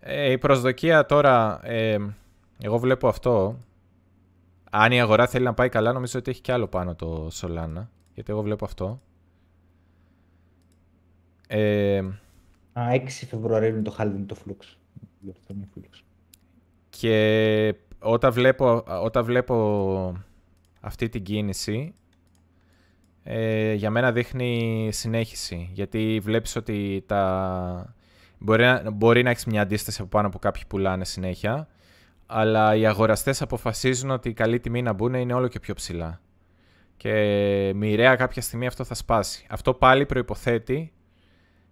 Ε, 0.00 0.30
η 0.30 0.38
προσδοκία 0.38 1.06
τώρα, 1.06 1.60
ε, 1.62 1.98
εγώ 2.62 2.78
βλέπω 2.78 3.08
αυτό. 3.08 3.58
Αν 4.70 4.92
η 4.92 5.00
αγορά 5.00 5.26
θέλει 5.26 5.44
να 5.44 5.54
πάει 5.54 5.68
καλά, 5.68 5.92
νομίζω 5.92 6.18
ότι 6.18 6.30
έχει 6.30 6.40
κι 6.40 6.52
άλλο 6.52 6.66
πάνω 6.66 6.94
το 6.94 7.28
Solana. 7.32 7.86
Γιατί 8.14 8.32
εγώ 8.32 8.42
βλέπω 8.42 8.64
αυτό. 8.64 9.00
Ε, 11.48 11.98
Α, 12.72 12.82
6 12.92 13.08
Φεβρουαρίου 13.08 13.68
είναι 13.68 13.82
το 13.82 13.96
halving 13.98 14.24
το 14.26 14.36
flux. 14.44 14.76
Και 16.90 17.74
όταν 17.98 18.32
βλέπω, 18.32 18.84
όταν 19.02 19.24
βλέπω 19.24 20.14
αυτή 20.80 21.08
την 21.08 21.22
κίνηση, 21.22 21.94
ε, 23.22 23.72
για 23.72 23.90
μένα 23.90 24.12
δείχνει 24.12 24.88
συνέχιση. 24.92 25.70
Γιατί 25.72 26.20
βλέπεις 26.22 26.56
ότι 26.56 27.04
τα... 27.06 27.94
μπορεί, 28.38 28.62
να, 28.62 28.90
μπορεί 28.90 29.22
να 29.22 29.30
έχεις 29.30 29.44
μια 29.44 29.62
αντίσταση 29.62 30.00
από 30.00 30.10
πάνω 30.10 30.28
που 30.28 30.38
κάποιοι 30.38 30.62
πουλάνε 30.68 31.04
συνέχεια, 31.04 31.68
αλλά 32.26 32.74
οι 32.76 32.86
αγοραστές 32.86 33.42
αποφασίζουν 33.42 34.10
ότι 34.10 34.28
η 34.28 34.32
καλή 34.32 34.60
τιμή 34.60 34.82
να 34.82 34.92
μπουν 34.92 35.14
είναι 35.14 35.32
όλο 35.32 35.48
και 35.48 35.60
πιο 35.60 35.74
ψηλά. 35.74 36.20
Και 36.96 37.12
μοιραία 37.74 38.16
κάποια 38.16 38.42
στιγμή 38.42 38.66
αυτό 38.66 38.84
θα 38.84 38.94
σπάσει. 38.94 39.46
Αυτό 39.48 39.74
πάλι 39.74 40.06
προϋποθέτει 40.06 40.92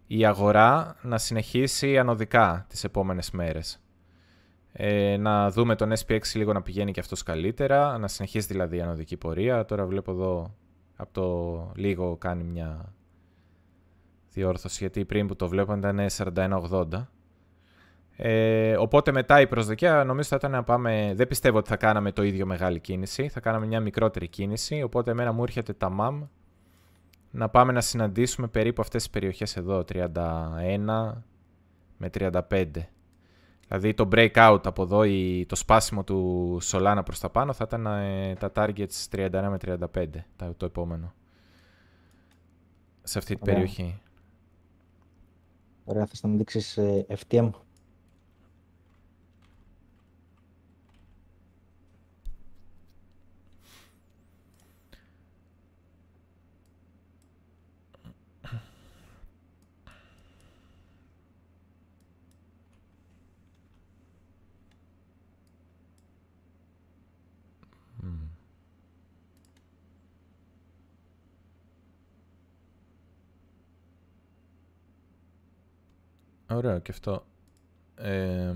η 0.06 0.26
αγορά 0.26 0.96
να 1.02 1.18
συνεχίσει 1.18 1.98
ανωδικά 1.98 2.66
τις 2.68 2.84
επόμενες 2.84 3.30
μέρες. 3.30 3.80
Ε, 4.72 5.16
να 5.16 5.50
δούμε 5.50 5.74
τον 5.74 5.92
SPX 6.06 6.20
λίγο 6.34 6.52
να 6.52 6.62
πηγαίνει 6.62 6.92
και 6.92 7.00
αυτός 7.00 7.22
καλύτερα, 7.22 7.98
να 7.98 8.08
συνεχίσει 8.08 8.46
δηλαδή 8.46 8.76
η 8.76 8.80
ανωδική 8.80 9.16
πορεία. 9.16 9.64
Τώρα 9.64 9.86
βλέπω 9.86 10.10
εδώ 10.10 10.54
από 10.96 11.12
το 11.12 11.72
λίγο 11.76 12.16
κάνει 12.16 12.44
μια 12.44 12.92
διόρθωση, 14.32 14.76
γιατί 14.80 15.04
πριν 15.04 15.26
που 15.26 15.36
το 15.36 15.48
βλέπω 15.48 15.74
ήταν 15.74 16.00
41-80. 16.16 17.06
Ε, 18.16 18.76
οπότε 18.76 19.12
μετά 19.12 19.40
η 19.40 19.46
προσδοκία 19.46 20.04
νομίζω 20.04 20.28
θα 20.28 20.36
ήταν 20.36 20.50
να 20.50 20.62
πάμε... 20.62 21.12
Δεν 21.16 21.28
πιστεύω 21.28 21.58
ότι 21.58 21.68
θα 21.68 21.76
κάναμε 21.76 22.12
το 22.12 22.22
ίδιο 22.22 22.46
μεγάλη 22.46 22.80
κίνηση, 22.80 23.28
θα 23.28 23.40
κάναμε 23.40 23.66
μια 23.66 23.80
μικρότερη 23.80 24.28
κίνηση, 24.28 24.82
οπότε 24.82 25.10
εμένα 25.10 25.32
μου 25.32 25.42
έρχεται 25.42 25.72
τα 25.72 25.96
MAM 26.00 26.28
να 27.30 27.48
πάμε 27.48 27.72
να 27.72 27.80
συναντήσουμε 27.80 28.48
περίπου 28.48 28.80
αυτές 28.80 29.02
τις 29.02 29.10
περιοχές 29.10 29.56
εδώ, 29.56 29.84
31, 29.92 31.12
με 31.96 32.10
35. 32.18 32.66
Δηλαδή 33.68 33.94
το 33.94 34.08
breakout 34.12 34.60
από 34.64 34.82
εδώ, 34.82 35.04
η, 35.04 35.46
το 35.48 35.56
σπάσιμο 35.56 36.04
του 36.04 36.58
Solana 36.62 37.00
προς 37.04 37.18
τα 37.18 37.30
πάνω 37.30 37.52
θα 37.52 37.64
ήταν 37.66 37.86
ε, 37.86 38.34
τα 38.34 38.52
targets 38.54 39.08
31 39.10 39.28
με 39.30 39.56
35 39.94 40.06
το, 40.36 40.54
το 40.56 40.66
επόμενο. 40.66 41.14
Σε 43.02 43.18
αυτή 43.18 43.34
την 43.34 43.44
περιοχή. 43.44 44.00
Ωραία, 45.84 46.06
θες 46.06 46.22
να 46.22 46.28
μου 46.28 46.36
δείξεις 46.36 46.76
ε, 46.76 47.06
FTM. 47.08 47.50
Ωραίο 76.48 76.78
και 76.78 76.90
αυτό. 76.90 77.26
Ε, 77.94 78.54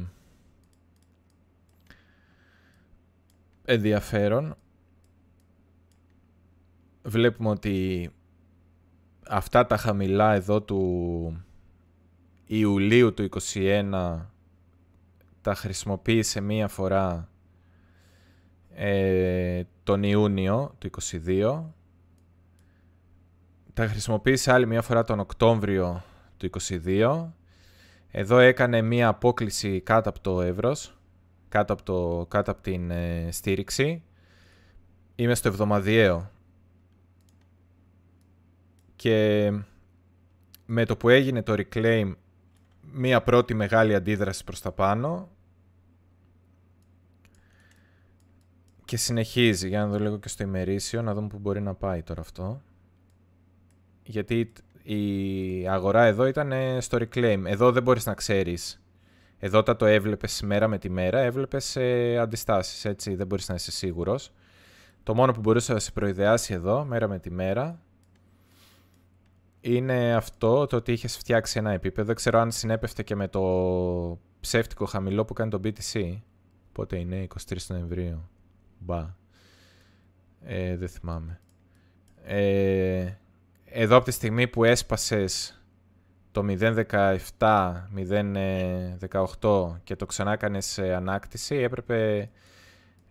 ενδιαφέρον. 3.65 4.57
Βλέπουμε 7.03 7.49
ότι 7.49 8.11
αυτά 9.29 9.67
τα 9.67 9.77
χαμηλά 9.77 10.35
εδώ 10.35 10.63
του 10.63 11.45
Ιουλίου 12.47 13.15
του 13.15 13.29
2021 13.53 14.19
τα 15.43 15.55
χρησιμοποίησε 15.55 16.41
μία 16.41 16.69
φορά 16.69 17.29
ε, 18.75 19.63
τον 19.83 20.03
Ιούνιο 20.03 20.75
του 20.79 20.91
2022. 21.27 21.63
Τα 23.75 23.87
χρησιμοποίησε 23.89 24.53
άλλη 24.53 24.67
μία 24.67 24.83
φορά 24.83 25.05
τον 25.05 25.21
Οκτώβριο 25.21 26.03
του 26.37 26.51
2022 26.69 27.29
εδώ 28.11 28.39
έκανε 28.39 28.83
μία 28.83 29.09
απόκληση 29.09 29.81
κάτω 29.81 30.09
από 30.09 30.21
το 30.21 30.41
εύρος, 30.41 30.99
κάτω 31.49 31.73
από, 31.73 31.83
το, 31.83 32.27
κάτω 32.29 32.51
από 32.51 32.63
την 32.63 32.91
ε, 32.91 33.29
στήριξη. 33.31 34.03
Είμαι 35.15 35.35
στο 35.35 35.49
εβδομαδιαίο. 35.49 36.31
Και 38.97 39.51
με 40.67 40.85
το 40.85 40.97
που 40.97 41.09
έγινε 41.09 41.43
το 41.43 41.55
reclaim, 41.57 42.15
μία 42.93 43.23
πρώτη 43.23 43.55
μεγάλη 43.55 43.95
αντίδραση 43.95 44.45
προς 44.45 44.61
τα 44.61 44.73
πάνω. 44.73 45.29
Και 48.85 48.97
συνεχίζει, 48.97 49.69
για 49.69 49.81
να 49.81 49.87
δω 49.87 49.99
λίγο 49.99 50.19
και 50.19 50.29
στο 50.29 50.43
ημερήσιο, 50.43 51.03
να 51.03 51.15
δούμε 51.15 51.29
που 51.29 51.39
μπορεί 51.39 51.61
να 51.61 51.75
πάει 51.75 52.03
τώρα 52.03 52.21
αυτό. 52.21 52.63
Γιατί 54.03 54.53
η 54.95 55.69
αγορά 55.69 56.05
εδώ 56.05 56.27
ήταν 56.27 56.53
στο 56.79 56.99
reclaim. 57.01 57.43
Εδώ 57.45 57.73
δεν 57.73 57.83
μπορείς 57.83 58.07
να 58.07 58.15
ξέρεις. 58.15 58.83
Εδώ 59.39 59.59
όταν 59.59 59.77
το 59.77 59.87
έβλεπες 59.87 60.43
μέρα 60.43 60.69
με 60.69 60.79
τη 60.79 60.91
μέρα, 60.91 61.19
έβλεπες 61.19 61.77
ε, 61.77 62.19
αντιστάσεις, 62.19 62.85
έτσι, 62.85 63.15
δεν 63.15 63.27
μπορείς 63.27 63.49
να 63.49 63.55
είσαι 63.55 63.71
σίγουρος. 63.71 64.33
Το 65.03 65.15
μόνο 65.15 65.33
που 65.33 65.41
μπορούσε 65.41 65.73
να 65.73 65.79
σε 65.79 65.93
προειδεάσει 65.93 66.55
εδώ, 66.55 66.85
μέρα 66.85 67.09
με 67.09 67.19
τη 67.19 67.31
μέρα, 67.31 67.81
είναι 69.61 70.15
αυτό 70.15 70.67
το 70.67 70.77
ότι 70.77 70.93
είχες 70.93 71.17
φτιάξει 71.17 71.59
ένα 71.59 71.71
επίπεδο. 71.71 72.07
Δεν 72.07 72.17
ξέρω 72.17 72.39
αν 72.39 72.51
συνέπεφτε 72.51 73.03
και 73.03 73.15
με 73.15 73.29
το 73.29 73.41
ψεύτικο 74.41 74.85
χαμηλό 74.85 75.25
που 75.25 75.33
κάνει 75.33 75.51
το 75.51 75.61
BTC. 75.65 76.19
Πότε 76.73 76.99
είναι, 76.99 77.27
23 77.49 77.57
Νοεμβρίου. 77.69 78.29
Μπα. 78.79 79.15
Ε, 80.43 80.77
δεν 80.77 80.89
θυμάμαι. 80.89 81.41
Ε, 82.25 83.20
εδώ 83.73 83.97
από 83.97 84.05
τη 84.05 84.11
στιγμή 84.11 84.49
που 84.49 84.65
έσπασες 84.65 85.63
το 86.33 86.45
0.17, 86.49 87.73
0.18 87.97 89.81
και 89.85 89.97
το 89.97 90.07
ξανά 90.07 90.37
κάνεις 90.37 90.79
ανάκτηση, 90.79 91.55
έπρεπε 91.57 92.31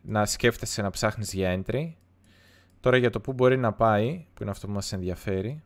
να 0.01 0.25
σκέφτεσαι 0.25 0.81
να 0.81 0.89
ψάχνεις 0.89 1.33
για 1.33 1.61
entry. 1.61 1.93
Τώρα 2.79 2.97
για 2.97 3.09
το 3.09 3.21
που 3.21 3.33
μπορεί 3.33 3.57
να 3.57 3.73
πάει, 3.73 4.25
που 4.33 4.41
είναι 4.41 4.51
αυτό 4.51 4.67
που 4.67 4.73
μας 4.73 4.93
ενδιαφέρει, 4.93 5.63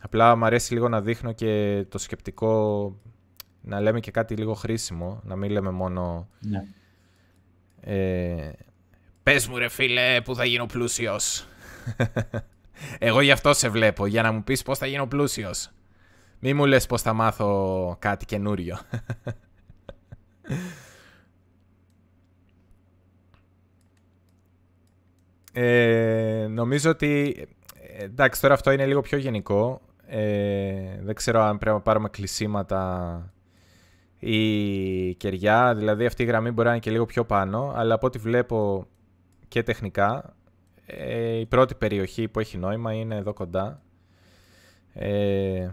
απλά 0.00 0.36
μου 0.36 0.44
αρέσει 0.44 0.72
λίγο 0.72 0.88
να 0.88 1.00
δείχνω 1.00 1.32
και 1.32 1.84
το 1.88 1.98
σκεπτικό, 1.98 2.96
να 3.60 3.80
λέμε 3.80 4.00
και 4.00 4.10
κάτι 4.10 4.34
λίγο 4.34 4.54
χρήσιμο, 4.54 5.20
να 5.24 5.36
μην 5.36 5.50
λέμε 5.50 5.70
μόνο... 5.70 6.28
Ναι. 6.40 6.64
Ε, 7.80 8.52
Πες 9.22 9.48
μου 9.48 9.58
ρε 9.58 9.68
φίλε 9.68 10.20
που 10.20 10.34
θα 10.34 10.44
γίνω 10.44 10.66
πλούσιος. 10.66 11.46
Εγώ 12.98 13.20
γι' 13.20 13.30
αυτό 13.30 13.54
σε 13.54 13.68
βλέπω, 13.68 14.06
για 14.06 14.22
να 14.22 14.32
μου 14.32 14.42
πεις 14.44 14.62
πώς 14.62 14.78
θα 14.78 14.86
γίνω 14.86 15.06
πλούσιος. 15.06 15.70
Μη 16.38 16.54
μου 16.54 16.66
λες 16.66 16.86
πώς 16.86 17.02
θα 17.02 17.12
μάθω 17.12 17.96
κάτι 17.98 18.24
καινούριο. 18.24 18.78
ε, 25.52 26.46
νομίζω 26.50 26.90
ότι... 26.90 27.46
Εντάξει, 27.98 28.40
τώρα 28.40 28.54
αυτό 28.54 28.70
είναι 28.70 28.86
λίγο 28.86 29.00
πιο 29.00 29.18
γενικό. 29.18 29.80
Ε, 30.06 30.98
δεν 31.02 31.14
ξέρω 31.14 31.40
αν 31.40 31.58
πρέπει 31.58 31.76
να 31.76 31.82
πάρουμε 31.82 32.08
κλεισίματα 32.08 33.32
ή 34.18 35.14
κεριά. 35.14 35.74
Δηλαδή 35.74 36.06
αυτή 36.06 36.22
η 36.22 36.26
γραμμή 36.26 36.50
μπορεί 36.50 36.66
να 36.66 36.72
είναι 36.72 36.82
και 36.82 36.90
λίγο 36.90 37.06
πιο 37.06 37.24
πάνω. 37.24 37.72
Αλλά 37.76 37.94
από 37.94 38.06
ό,τι 38.06 38.18
βλέπω 38.18 38.86
και 39.48 39.62
τεχνικά 39.62 40.36
ε, 40.86 41.38
η 41.38 41.46
πρώτη 41.46 41.74
περιοχή 41.74 42.28
που 42.28 42.40
έχει 42.40 42.58
νόημα 42.58 42.92
είναι 42.92 43.16
εδώ 43.16 43.32
κοντά. 43.32 43.82
Ε, 44.92 45.70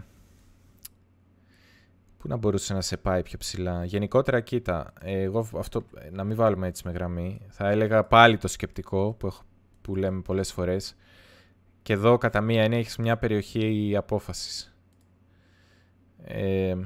πού 2.18 2.28
να 2.28 2.36
μπορούσε 2.36 2.74
να 2.74 2.80
σε 2.80 2.96
πάει 2.96 3.22
πιο 3.22 3.38
ψηλά; 3.38 3.84
Γενικότερα, 3.84 4.40
κοίτα, 4.40 4.92
εγώ 5.00 5.48
αυτό, 5.58 5.84
να 6.12 6.24
μην 6.24 6.36
βάλουμε 6.36 6.66
έτσι 6.66 6.82
με 6.86 6.92
γραμμή. 6.92 7.40
Θα 7.48 7.68
έλεγα 7.68 8.04
πάλι 8.04 8.36
το 8.36 8.48
σκεπτικό 8.48 9.12
που, 9.12 9.26
έχω, 9.26 9.42
που 9.80 9.96
λέμε 9.96 10.20
πολλές 10.20 10.52
φορές. 10.52 10.96
Και 11.82 11.92
εδώ 11.92 12.18
κατά 12.18 12.40
μία 12.40 12.64
είναι 12.64 12.76
έχεις 12.76 12.96
μια 12.96 13.16
περιοχή 13.16 13.94
απόφασης. 13.96 14.74
Ε, 16.24 16.76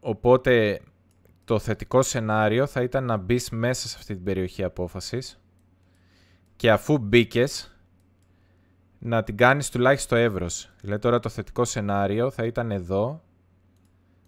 οπότε 0.00 0.80
το 1.46 1.58
θετικό 1.58 2.02
σενάριο 2.02 2.66
θα 2.66 2.82
ήταν 2.82 3.04
να 3.04 3.16
μπεις 3.16 3.50
μέσα 3.50 3.88
σε 3.88 3.96
αυτή 3.98 4.14
την 4.14 4.24
περιοχή 4.24 4.62
απόφασης 4.62 5.40
και 6.56 6.70
αφού 6.70 6.98
μπήκες 6.98 7.76
να 8.98 9.22
την 9.22 9.36
κάνεις 9.36 9.70
τουλάχιστον 9.70 10.18
εύρος. 10.18 10.70
Δηλαδή 10.80 11.00
τώρα 11.00 11.18
το 11.20 11.28
θετικό 11.28 11.64
σενάριο 11.64 12.30
θα 12.30 12.44
ήταν 12.44 12.70
εδώ, 12.70 13.22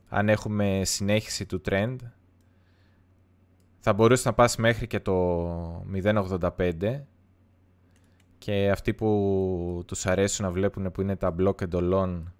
αν 0.08 0.28
έχουμε 0.28 0.80
συνέχιση 0.84 1.46
του 1.46 1.60
trend, 1.68 1.96
θα 3.78 3.92
μπορούσες 3.92 4.24
να 4.24 4.32
πας 4.32 4.56
μέχρι 4.56 4.86
και 4.86 5.00
το 5.00 5.84
0.85 5.92 7.00
και 8.38 8.70
αυτοί 8.70 8.94
που 8.94 9.82
τους 9.86 10.06
αρέσουν 10.06 10.44
να 10.44 10.50
βλέπουν 10.50 10.92
που 10.92 11.00
είναι 11.00 11.16
τα 11.16 11.34
block 11.38 11.60
εντολών 11.60 12.32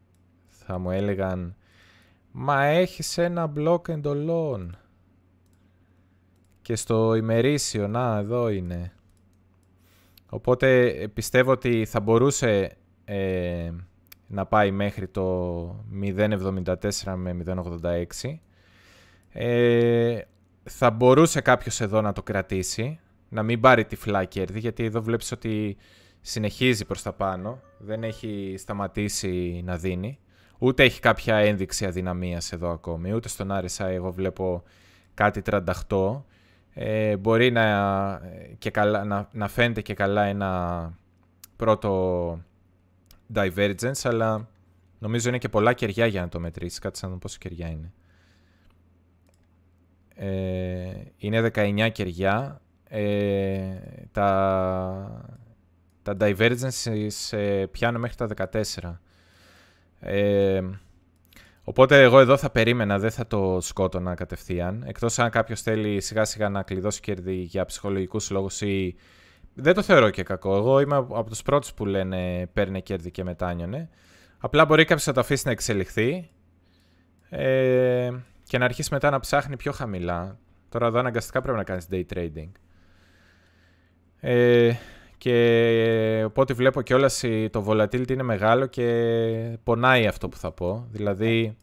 θα 0.47 0.79
μου 0.79 0.91
έλεγαν 0.91 1.57
Μα 2.33 2.65
έχεις 2.65 3.19
ένα 3.19 3.53
block 3.57 3.89
εντολών. 3.89 4.79
Και 6.63 6.77
στο 6.77 7.15
ημερήσιο, 7.15 7.89
να, 7.89 8.17
εδώ 8.17 8.49
είναι. 8.49 8.93
Οπότε 10.29 10.87
ε, 10.87 11.07
πιστεύω 11.07 11.51
ότι 11.51 11.85
θα 11.85 12.01
μπορούσε 12.01 12.77
ε, 13.05 13.71
να 14.27 14.47
πάει 14.47 14.71
μέχρι 14.71 15.09
το 15.09 15.69
0.74 16.03 17.15
με 17.17 17.37
0.86. 17.47 18.39
Ε, 19.33 20.21
θα 20.63 20.91
μπορούσε 20.91 21.41
κάποιος 21.41 21.81
εδώ 21.81 22.01
να 22.01 22.13
το 22.13 22.23
κρατήσει, 22.23 23.01
να 23.29 23.43
μην 23.43 23.61
πάρει 23.61 23.85
τυφλά 23.85 24.25
κέρδη, 24.25 24.59
γιατί 24.59 24.85
εδώ 24.85 25.03
βλέπεις 25.03 25.33
ότι 25.33 25.77
συνεχίζει 26.21 26.85
προς 26.85 27.03
τα 27.03 27.13
πάνω, 27.13 27.61
δεν 27.79 28.05
έχει 28.05 28.55
σταματήσει 28.59 29.63
να 29.65 29.77
δίνει. 29.77 30.19
Ούτε 30.59 30.83
έχει 30.83 31.01
κάποια 31.01 31.37
ένδειξη 31.37 31.87
αδυναμίας 31.87 32.53
εδώ 32.53 32.71
ακόμη. 32.71 33.13
Ούτε 33.13 33.29
στον 33.29 33.51
RSI 33.53 33.91
εγώ 33.91 34.13
βλέπω 34.13 34.63
κάτι 35.15 35.43
38. 35.89 36.23
Ε, 36.75 37.17
μπορεί 37.17 37.51
να, 37.51 38.21
και 38.59 38.71
καλά, 38.71 39.05
να, 39.05 39.29
να 39.33 39.49
φαίνεται 39.49 39.81
και 39.81 39.95
καλά 39.95 40.25
ένα 40.25 40.93
πρώτο 41.57 42.43
divergence, 43.35 44.01
αλλά 44.03 44.49
νομίζω 44.99 45.29
είναι 45.29 45.39
και 45.39 45.49
πολλά 45.49 45.73
κεριά 45.73 46.07
για 46.07 46.21
να 46.21 46.29
το 46.29 46.41
μετρήσεις. 46.41 46.79
Κάτσε 46.79 47.07
να 47.07 47.13
δω 47.13 47.19
πόσο 47.19 47.39
κεριά 47.41 47.69
είναι. 47.69 47.93
Ε, 50.15 50.93
είναι 51.17 51.51
19 51.55 51.89
κεριά. 51.93 52.61
Ε, 52.89 53.75
τα, 54.13 55.39
Τα 56.03 56.17
divergences 56.21 56.93
ε, 57.31 57.67
πιάνουν 57.71 58.01
μέχρι 58.01 58.17
τα 58.17 58.49
14. 58.53 58.99
Ε, 60.01 60.63
οπότε 61.65 62.03
εγώ 62.03 62.21
εδώ 62.21 62.37
θα 62.37 62.51
περίμενα, 62.51 62.99
δεν 62.99 63.11
θα 63.11 63.27
το 63.27 63.59
σκότωνα 63.61 64.15
κατευθείαν. 64.15 64.85
Εκτός 64.87 65.19
αν 65.19 65.31
κάποιος 65.31 65.63
θέλει 65.63 66.01
σιγά 66.01 66.25
σιγά 66.25 66.49
να 66.49 66.63
κλειδώσει 66.63 67.01
κέρδη 67.01 67.35
για 67.35 67.65
ψυχολογικούς 67.65 68.31
λόγους 68.31 68.61
ή... 68.61 68.97
Δεν 69.55 69.75
το 69.75 69.83
θεωρώ 69.83 70.11
και 70.11 70.23
κακό. 70.23 70.57
Εγώ 70.57 70.81
είμαι 70.81 70.97
από 70.97 71.25
τους 71.25 71.43
πρώτους 71.43 71.73
που 71.75 71.87
λένε 71.87 72.47
παίρνει 72.53 72.83
κέρδη 72.83 73.11
και 73.11 73.25
μετάνιωνε. 73.25 73.89
Απλά 74.39 74.65
μπορεί 74.65 74.85
κάποιος 74.85 75.07
να 75.07 75.13
το 75.13 75.21
αφήσει 75.21 75.43
να 75.47 75.53
εξελιχθεί 75.53 76.31
ε, 77.29 78.11
και 78.43 78.59
να 78.59 78.65
αρχίσει 78.65 78.89
μετά 78.93 79.11
να 79.11 79.21
ψάχνει 79.21 79.57
πιο 79.57 79.73
χαμηλά. 79.73 80.39
Τώρα 80.69 80.87
εδώ 80.87 80.99
αναγκαστικά 80.99 81.41
πρέπει 81.41 81.57
να 81.57 81.65
κάνεις 81.65 81.87
day 81.91 82.03
trading. 82.15 82.51
Ε, 84.21 84.73
και 85.19 86.23
οπότε 86.27 86.55
βλέπω 86.55 86.83
κιόλας 86.83 87.25
το 87.51 87.65
volatility 87.69 88.11
είναι 88.11 88.23
μεγάλο 88.23 88.67
και 88.67 89.59
πονάει 89.63 90.07
αυτό 90.07 90.29
που 90.29 90.37
θα 90.37 90.53
πω. 90.53 90.87
Δηλαδή, 90.91 91.57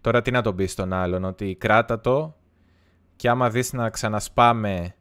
τώρα 0.00 0.22
τι 0.22 0.30
να 0.30 0.42
τον 0.42 0.56
πεις 0.56 0.72
στον 0.72 0.92
άλλον, 0.92 1.24
ότι 1.24 1.54
κράτα 1.54 2.00
το 2.00 2.36
και 3.16 3.28
άμα 3.28 3.50
δεις 3.50 3.72
να 3.72 3.90
ξανασπάμε 3.90 4.94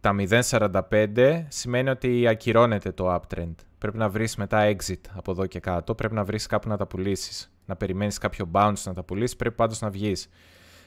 τα 0.00 0.14
0.45 0.18 1.44
σημαίνει 1.48 1.90
ότι 1.90 2.28
ακυρώνεται 2.28 2.92
το 2.92 3.14
uptrend. 3.14 3.54
Πρέπει 3.78 3.96
να 3.96 4.08
βρεις 4.08 4.36
μετά 4.36 4.76
exit 4.76 5.00
από 5.16 5.30
εδώ 5.30 5.46
και 5.46 5.60
κάτω, 5.60 5.94
πρέπει 5.94 6.14
να 6.14 6.24
βρεις 6.24 6.46
κάπου 6.46 6.68
να 6.68 6.76
τα 6.76 6.86
πουλήσεις. 6.86 7.52
Να 7.66 7.76
περιμένεις 7.76 8.18
κάποιο 8.18 8.50
bounce 8.52 8.82
να 8.84 8.94
τα 8.94 9.02
πουλήσεις, 9.02 9.36
πρέπει 9.36 9.54
πάντως 9.54 9.80
να 9.80 9.90
βγεις. 9.90 10.28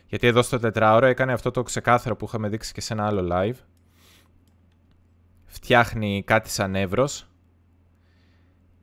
Γιατί 0.08 0.28
εδώ 0.28 0.42
στο 0.42 0.60
τετράωρο 0.60 1.06
έκανε 1.06 1.34
αυτό 1.34 1.52
το 1.52 1.64
ξεκάθαρο 1.64 2.16
που 2.16 2.26
είχαμε 2.26 2.50
δείξει 2.50 2.74
και 2.74 2.82
σε 2.82 2.94
ένα 2.94 3.06
άλλο 3.06 3.28
live 3.32 3.56
φτιάχνει 5.56 6.24
κάτι 6.26 6.50
σαν 6.50 6.76
εύρος. 6.76 7.28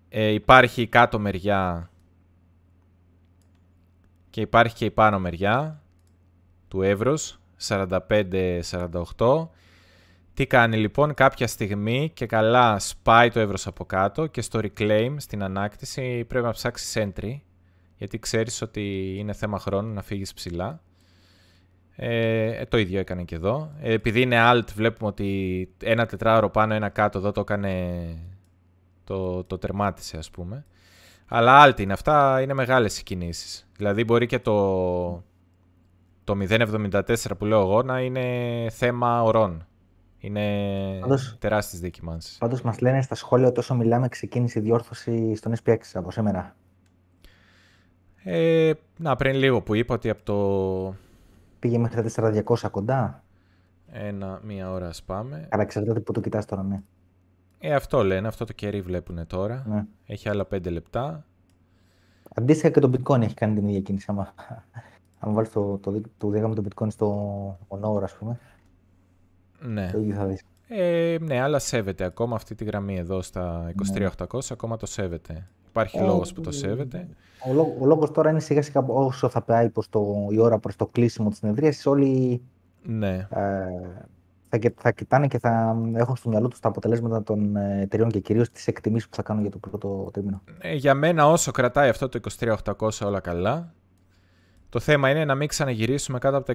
Ε, 0.08 0.26
υπάρχει 0.26 0.82
η 0.82 0.86
κάτω 0.86 1.18
μεριά 1.18 1.90
και 4.30 4.40
υπάρχει 4.40 4.74
και 4.74 4.84
η 4.84 4.90
πάνω 4.90 5.18
μεριά 5.18 5.82
του 6.68 6.82
εύρους, 6.82 7.40
45-48. 7.68 9.48
Τι 10.34 10.46
κάνει 10.46 10.76
λοιπόν 10.76 11.14
κάποια 11.14 11.46
στιγμή 11.46 12.10
και 12.14 12.26
καλά 12.26 12.78
σπάει 12.78 13.30
το 13.30 13.40
εύρος 13.40 13.66
από 13.66 13.84
κάτω 13.84 14.26
και 14.26 14.40
στο 14.40 14.60
reclaim, 14.62 15.14
στην 15.16 15.42
ανάκτηση, 15.42 16.24
πρέπει 16.24 16.44
να 16.44 16.52
ψάξεις 16.52 16.96
entry 16.98 17.40
γιατί 18.02 18.18
ξέρεις 18.18 18.62
ότι 18.62 19.14
είναι 19.18 19.32
θέμα 19.32 19.58
χρόνου 19.58 19.92
να 19.92 20.02
φύγεις 20.02 20.34
ψηλά. 20.34 20.82
Ε, 22.04 22.60
ε, 22.60 22.64
το 22.64 22.78
ίδιο 22.78 23.00
έκανε 23.00 23.22
και 23.22 23.34
εδώ. 23.34 23.72
Ε, 23.80 23.92
επειδή 23.92 24.20
είναι 24.20 24.36
alt, 24.50 24.68
βλέπουμε 24.74 25.08
ότι 25.08 25.68
ένα 25.82 26.06
τετράωρο 26.06 26.50
πάνω, 26.50 26.74
ένα 26.74 26.88
κάτω, 26.88 27.18
εδώ 27.18 27.32
το 27.32 27.40
έκανε, 27.40 27.98
το, 29.04 29.44
το 29.44 29.58
τερμάτισε 29.58 30.16
ας 30.16 30.30
πούμε. 30.30 30.64
Αλλά 31.26 31.66
alt 31.66 31.80
είναι 31.80 31.92
αυτά, 31.92 32.40
είναι 32.40 32.54
μεγάλες 32.54 32.98
οι 32.98 33.02
κινήσεις. 33.02 33.68
Δηλαδή 33.76 34.04
μπορεί 34.04 34.26
και 34.26 34.38
το, 34.38 35.10
το 36.24 36.36
0.74 36.48 37.14
που 37.38 37.44
λέω 37.44 37.60
εγώ 37.60 37.82
να 37.82 38.00
είναι 38.00 38.66
θέμα 38.70 39.22
ορών. 39.22 39.66
Είναι 40.18 40.98
πάντως, 41.00 41.36
τεράστιες 41.38 41.80
δίκημανσεις. 41.80 42.38
Πάντως 42.38 42.62
μας 42.62 42.80
λένε 42.80 43.02
στα 43.02 43.14
σχόλια 43.14 43.48
ότι 43.48 43.58
όσο 43.58 43.74
μιλάμε 43.74 44.08
ξεκίνησε 44.08 44.58
η 44.58 44.62
διόρθωση 44.62 45.34
στον 45.34 45.52
SPX 45.64 45.78
από 45.94 46.10
σήμερα. 46.10 46.56
Ε, 48.24 48.72
να, 48.98 49.16
πριν 49.16 49.34
λίγο 49.34 49.62
που 49.62 49.74
είπα 49.74 49.94
ότι 49.94 50.10
από 50.10 50.22
το 50.22 50.94
Πήγε 51.62 51.78
μέχρι 51.78 52.12
τα 52.12 52.42
400 52.44 52.70
κοντά. 52.70 53.24
Ένα, 53.90 54.40
μία 54.42 54.70
ώρα 54.70 54.88
ας 54.88 55.02
πάμε. 55.02 55.48
Αλλά 55.50 55.62
εξαρτάται 55.62 56.00
που 56.00 56.12
το 56.12 56.20
κοιτάς 56.20 56.46
τώρα, 56.46 56.62
ναι. 56.62 56.82
Ε, 57.58 57.74
αυτό 57.74 58.04
λένε, 58.04 58.28
αυτό 58.28 58.44
το 58.44 58.52
κερί 58.52 58.80
βλέπουν 58.80 59.26
τώρα. 59.26 59.64
Ναι. 59.66 59.84
Έχει 60.06 60.28
άλλα 60.28 60.46
5 60.54 60.70
λεπτά. 60.70 61.26
Αντίστοιχα 62.34 62.70
και 62.70 62.80
το 62.80 62.90
bitcoin 62.94 63.20
έχει 63.20 63.34
κάνει 63.34 63.54
την 63.54 63.68
ίδια 63.68 63.80
κίνηση. 63.80 64.06
Άμα, 64.08 64.34
άμα 65.18 65.32
βάλεις 65.32 65.50
το, 65.50 65.78
το, 65.78 66.00
το, 66.18 66.28
διάγραμμα 66.28 66.54
του 66.54 66.64
bitcoin 66.68 66.90
στο 66.90 67.58
on 67.68 68.02
ας 68.02 68.16
πούμε. 68.16 68.38
Ναι. 69.60 69.90
Το 69.92 69.98
ίδιο 69.98 70.14
θα 70.14 70.26
δεις. 70.26 70.42
Ε, 70.68 71.16
ναι, 71.20 71.40
αλλά 71.40 71.58
σέβεται 71.58 72.04
ακόμα 72.04 72.34
αυτή 72.34 72.54
τη 72.54 72.64
γραμμή 72.64 72.96
εδώ 72.96 73.22
στα 73.22 73.72
23.800, 73.94 73.98
ναι. 73.98 74.08
ακόμα 74.50 74.76
το 74.76 74.86
σέβεται. 74.86 75.48
Υπάρχει 75.72 75.98
ε, 75.98 76.02
λόγος 76.02 76.32
που 76.32 76.40
το 76.40 76.50
σέβεται. 76.50 77.08
Ο, 77.48 77.52
λόγο, 77.52 77.76
ο 77.80 77.86
λόγος 77.86 78.10
τώρα 78.10 78.30
είναι 78.30 78.40
σιγά 78.40 78.62
σιγά 78.62 78.84
όσο 78.86 79.28
θα 79.28 79.42
πάει 79.42 79.68
προς 79.68 79.88
το, 79.88 80.26
η 80.30 80.38
ώρα 80.38 80.58
προς 80.58 80.76
το 80.76 80.86
κλείσιμο 80.86 81.28
της 81.28 81.38
συνεδρίας, 81.38 81.86
όλοι 81.86 82.42
ναι. 82.82 83.26
ε, 83.30 84.58
θα, 84.58 84.58
θα 84.76 84.90
κοιτάνε 84.90 85.26
και 85.26 85.38
θα 85.38 85.76
έχουν 85.94 86.16
στο 86.16 86.28
μυαλό 86.28 86.48
τους 86.48 86.60
τα 86.60 86.68
αποτελέσματα 86.68 87.22
των 87.22 87.56
ε, 87.56 87.80
εταιριών 87.80 88.10
και 88.10 88.20
κυρίως 88.20 88.50
τις 88.50 88.66
εκτιμήσεις 88.66 89.08
που 89.08 89.16
θα 89.16 89.22
κάνουν 89.22 89.42
για 89.42 89.50
το 89.50 89.58
πρώτο 89.58 90.08
τρίμηνο. 90.12 90.42
Ε, 90.58 90.74
για 90.74 90.94
μένα 90.94 91.28
όσο 91.28 91.50
κρατάει 91.50 91.88
αυτό 91.88 92.08
το 92.08 92.20
23.800 92.38 92.88
όλα 93.04 93.20
καλά, 93.20 93.72
το 94.68 94.80
θέμα 94.80 95.10
είναι 95.10 95.24
να 95.24 95.34
μην 95.34 95.48
ξαναγυρίσουμε 95.48 96.18
κάτω 96.18 96.36
από 96.36 96.54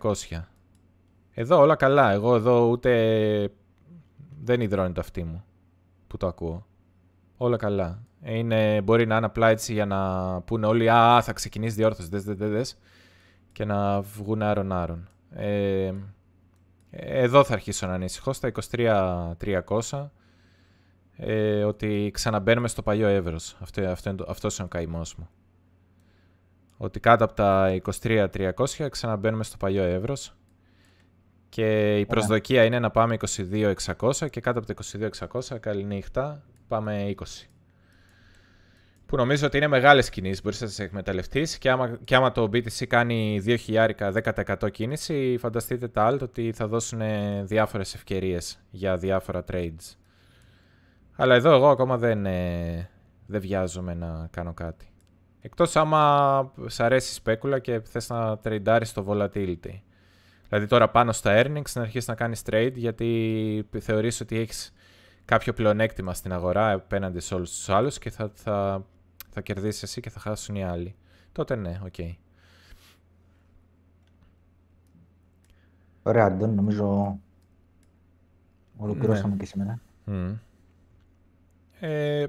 23.300. 0.00 0.42
Εδώ 1.34 1.58
όλα 1.58 1.76
καλά. 1.76 2.12
Εγώ 2.12 2.34
εδώ 2.34 2.68
ούτε 2.68 3.50
δεν 4.42 4.60
υδρώνει 4.60 4.92
το 4.92 5.00
αυτί 5.00 5.24
μου 5.24 5.44
που 6.06 6.16
το 6.16 6.26
ακούω. 6.26 6.66
Όλα 7.36 7.56
καλά. 7.56 8.02
Είναι, 8.22 8.80
μπορεί 8.80 9.06
να 9.06 9.16
είναι 9.16 9.26
απλά 9.26 9.48
έτσι 9.48 9.72
για 9.72 9.86
να 9.86 10.40
πούνε 10.40 10.66
όλοι 10.66 10.90
«Α, 10.90 11.22
θα 11.22 11.32
ξεκινήσει 11.32 11.74
διόρθωση, 11.74 12.08
δες, 12.08 12.24
δες, 12.24 12.50
δες» 12.50 12.78
και 13.52 13.64
να 13.64 14.00
βγουν 14.00 14.42
άρον-άρον. 14.42 15.08
Ε, 15.30 15.92
εδώ 16.90 17.44
θα 17.44 17.52
αρχίσω 17.52 17.86
να 17.86 17.92
ανησυχώ, 17.92 18.32
στα 18.32 18.52
23.300, 18.72 20.10
ε, 21.16 21.64
ότι 21.64 22.10
ξαναμπαίνουμε 22.12 22.68
στο 22.68 22.82
παλιό 22.82 23.08
εύρος. 23.08 23.56
Αυτό, 23.60 23.88
αυτό 23.88 24.10
είναι, 24.10 24.24
αυτός 24.28 24.56
είναι 24.56 24.66
ο 24.66 24.68
καημός 24.68 25.14
μου. 25.14 25.28
Ότι 26.76 27.00
κάτω 27.00 27.24
από 27.24 27.34
τα 27.34 27.80
23.300 28.02 28.88
ξαναμπαίνουμε 28.90 29.44
στο 29.44 29.56
παλιό 29.56 29.82
εύρος. 29.82 30.36
Και 31.48 31.98
η 31.98 32.06
προσδοκία 32.06 32.64
είναι 32.64 32.78
να 32.78 32.90
πάμε 32.90 33.16
22.600 33.20 34.30
και 34.30 34.40
κάτω 34.40 34.58
από 34.58 34.74
τα 34.74 34.74
22.600, 35.50 35.58
καληνύχτα, 35.60 36.42
πάμε 36.68 37.14
20. 37.18 37.22
Που 39.06 39.16
νομίζω 39.16 39.46
ότι 39.46 39.56
είναι 39.56 39.66
μεγάλες 39.66 40.10
κινήσεις, 40.10 40.42
μπορείς 40.42 40.60
να 40.60 40.66
τις 40.66 40.78
εκμεταλλευτείς 40.78 41.58
και 41.58 41.70
άμα, 41.70 41.98
και 42.04 42.14
άμα 42.14 42.32
το 42.32 42.42
BTC 42.42 42.86
κάνει 42.86 43.42
2.000 43.46 44.12
10% 44.56 44.70
κίνηση, 44.70 45.36
φανταστείτε 45.40 45.88
τα 45.88 46.12
alt 46.12 46.18
ότι 46.22 46.52
θα 46.52 46.66
δώσουν 46.66 47.00
διάφορες 47.42 47.94
ευκαιρίες 47.94 48.58
για 48.70 48.96
διάφορα 48.96 49.44
trades. 49.52 49.96
Αλλά 51.16 51.34
εδώ 51.34 51.54
εγώ 51.54 51.68
ακόμα 51.68 51.98
δεν, 51.98 52.26
ε, 52.26 52.90
δεν 53.26 53.40
βιάζομαι 53.40 53.94
να 53.94 54.28
κάνω 54.30 54.54
κάτι. 54.54 54.90
Εκτός 55.40 55.76
άμα 55.76 56.52
σ' 56.66 56.80
αρέσει 56.80 57.10
η 57.10 57.14
σπέκουλα 57.14 57.58
και 57.58 57.80
θες 57.80 58.08
να 58.08 58.38
τρεντάρεις 58.38 58.92
το 58.92 59.04
volatility. 59.08 59.80
Δηλαδή 60.48 60.66
τώρα 60.68 60.88
πάνω 60.90 61.12
στα 61.12 61.42
earnings 61.42 61.72
να 61.74 61.82
αρχίσεις 61.82 62.08
να 62.08 62.14
κάνεις 62.14 62.42
trade 62.50 62.72
γιατί 62.74 63.68
θεωρείς 63.78 64.20
ότι 64.20 64.38
έχεις 64.38 64.72
κάποιο 65.26 65.52
πλεονέκτημα 65.52 66.14
στην 66.14 66.32
αγορά 66.32 66.72
απέναντι 66.72 67.20
σε 67.20 67.34
όλους 67.34 67.50
τους 67.50 67.68
άλλους 67.68 67.98
και 67.98 68.10
θα, 68.10 68.30
θα 68.34 68.86
θα 69.36 69.42
κερδίσεις 69.42 69.82
εσύ 69.82 70.00
και 70.00 70.10
θα 70.10 70.20
χάσουν 70.20 70.54
οι 70.54 70.64
άλλοι. 70.64 70.96
Τότε 71.32 71.56
ναι, 71.56 71.80
OK. 71.84 71.94
Okay. 71.96 72.14
Ωραία, 76.02 76.24
Αντών, 76.24 76.54
νομίζω 76.54 77.18
ολοκληρώσαμε 78.76 79.34
ναι. 79.34 79.36
και 79.36 79.46
σήμερα. 79.46 79.80
Ε, 81.80 82.26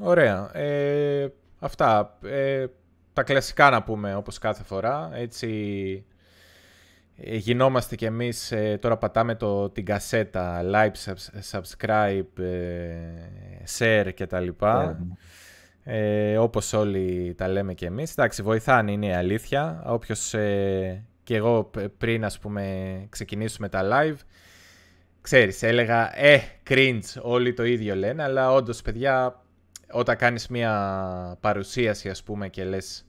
ωραία. 0.00 0.56
Ε, 0.56 1.32
αυτά. 1.58 2.18
Ε, 2.22 2.66
τα 3.12 3.22
κλασικά 3.22 3.70
να 3.70 3.82
πούμε, 3.82 4.14
όπως 4.14 4.38
κάθε 4.38 4.62
φορά. 4.62 5.10
Έτσι, 5.12 5.48
ε, 6.08 6.09
γινόμαστε 7.22 7.96
κι 7.96 8.04
εμείς, 8.04 8.52
ε, 8.52 8.78
τώρα 8.80 8.96
πατάμε 8.96 9.34
το, 9.34 9.70
την 9.70 9.84
κασέτα, 9.84 10.62
like, 10.64 11.14
subscribe, 11.50 12.42
ε, 12.42 12.98
share 13.78 14.10
και 14.14 14.26
τα 14.26 14.40
λοιπά. 14.40 14.98
Ε, 15.84 16.38
όπως 16.38 16.72
όλοι 16.72 17.34
τα 17.36 17.48
λέμε 17.48 17.74
κι 17.74 17.84
εμείς. 17.84 18.10
Εντάξει, 18.10 18.42
βοηθάνε, 18.42 18.92
είναι 18.92 19.06
η 19.06 19.12
αλήθεια. 19.12 19.82
Όποιος 19.86 20.34
ε, 20.34 21.04
και 21.22 21.36
εγώ 21.36 21.70
πριν, 21.98 22.24
ας 22.24 22.38
πούμε, 22.38 23.06
ξεκινήσουμε 23.08 23.68
τα 23.68 23.82
live, 23.82 24.16
ξέρεις, 25.20 25.62
έλεγα, 25.62 26.20
ε, 26.24 26.40
cringe, 26.68 27.20
όλοι 27.22 27.52
το 27.52 27.64
ίδιο 27.64 27.94
λένε, 27.94 28.22
αλλά 28.22 28.52
όντως, 28.52 28.82
παιδιά, 28.82 29.42
όταν 29.90 30.16
κάνεις 30.16 30.48
μια 30.48 31.38
παρουσίαση, 31.40 32.08
ας 32.08 32.22
πούμε, 32.22 32.48
και 32.48 32.64
λες, 32.64 33.04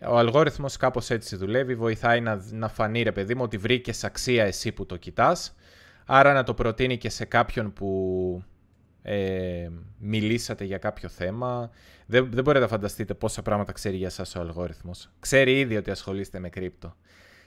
ο 0.00 0.18
αλγόριθμος 0.18 0.76
κάπως 0.76 1.10
έτσι 1.10 1.36
δουλεύει, 1.36 1.74
βοηθάει 1.74 2.20
να, 2.20 2.44
να 2.50 2.68
φανεί, 2.68 3.02
ρε 3.02 3.12
παιδί 3.12 3.34
μου, 3.34 3.42
ότι 3.42 3.56
βρήκες 3.56 4.04
αξία 4.04 4.44
εσύ 4.44 4.72
που 4.72 4.86
το 4.86 4.96
κοιτάς, 4.96 5.54
άρα 6.04 6.32
να 6.32 6.42
το 6.42 6.54
προτείνει 6.54 6.98
και 6.98 7.10
σε 7.10 7.24
κάποιον 7.24 7.72
που 7.72 8.42
ε, 9.02 9.68
μιλήσατε 9.98 10.64
για 10.64 10.78
κάποιο 10.78 11.08
θέμα. 11.08 11.70
Δεν, 12.06 12.28
δεν 12.30 12.44
μπορείτε 12.44 12.64
να 12.64 12.70
φανταστείτε 12.70 13.14
πόσα 13.14 13.42
πράγματα 13.42 13.72
ξέρει 13.72 13.96
για 13.96 14.10
σας 14.10 14.34
ο 14.34 14.40
αλγόριθμος. 14.40 15.10
Ξέρει 15.20 15.58
ήδη 15.58 15.76
ότι 15.76 15.90
ασχολείστε 15.90 16.38
με 16.38 16.48
κρύπτο. 16.48 16.96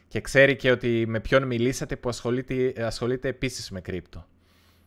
Και 0.08 0.22
ξέρει 0.22 0.56
και 0.56 0.72
ότι 0.72 1.06
με 1.08 1.20
ποιον 1.20 1.44
μιλήσατε 1.44 1.96
που 1.96 2.10
ασχολείται, 2.10 2.74
ασχολείται 2.78 3.28
επίσης 3.28 3.70
με 3.72 3.82
κρύπτο. 3.82 4.26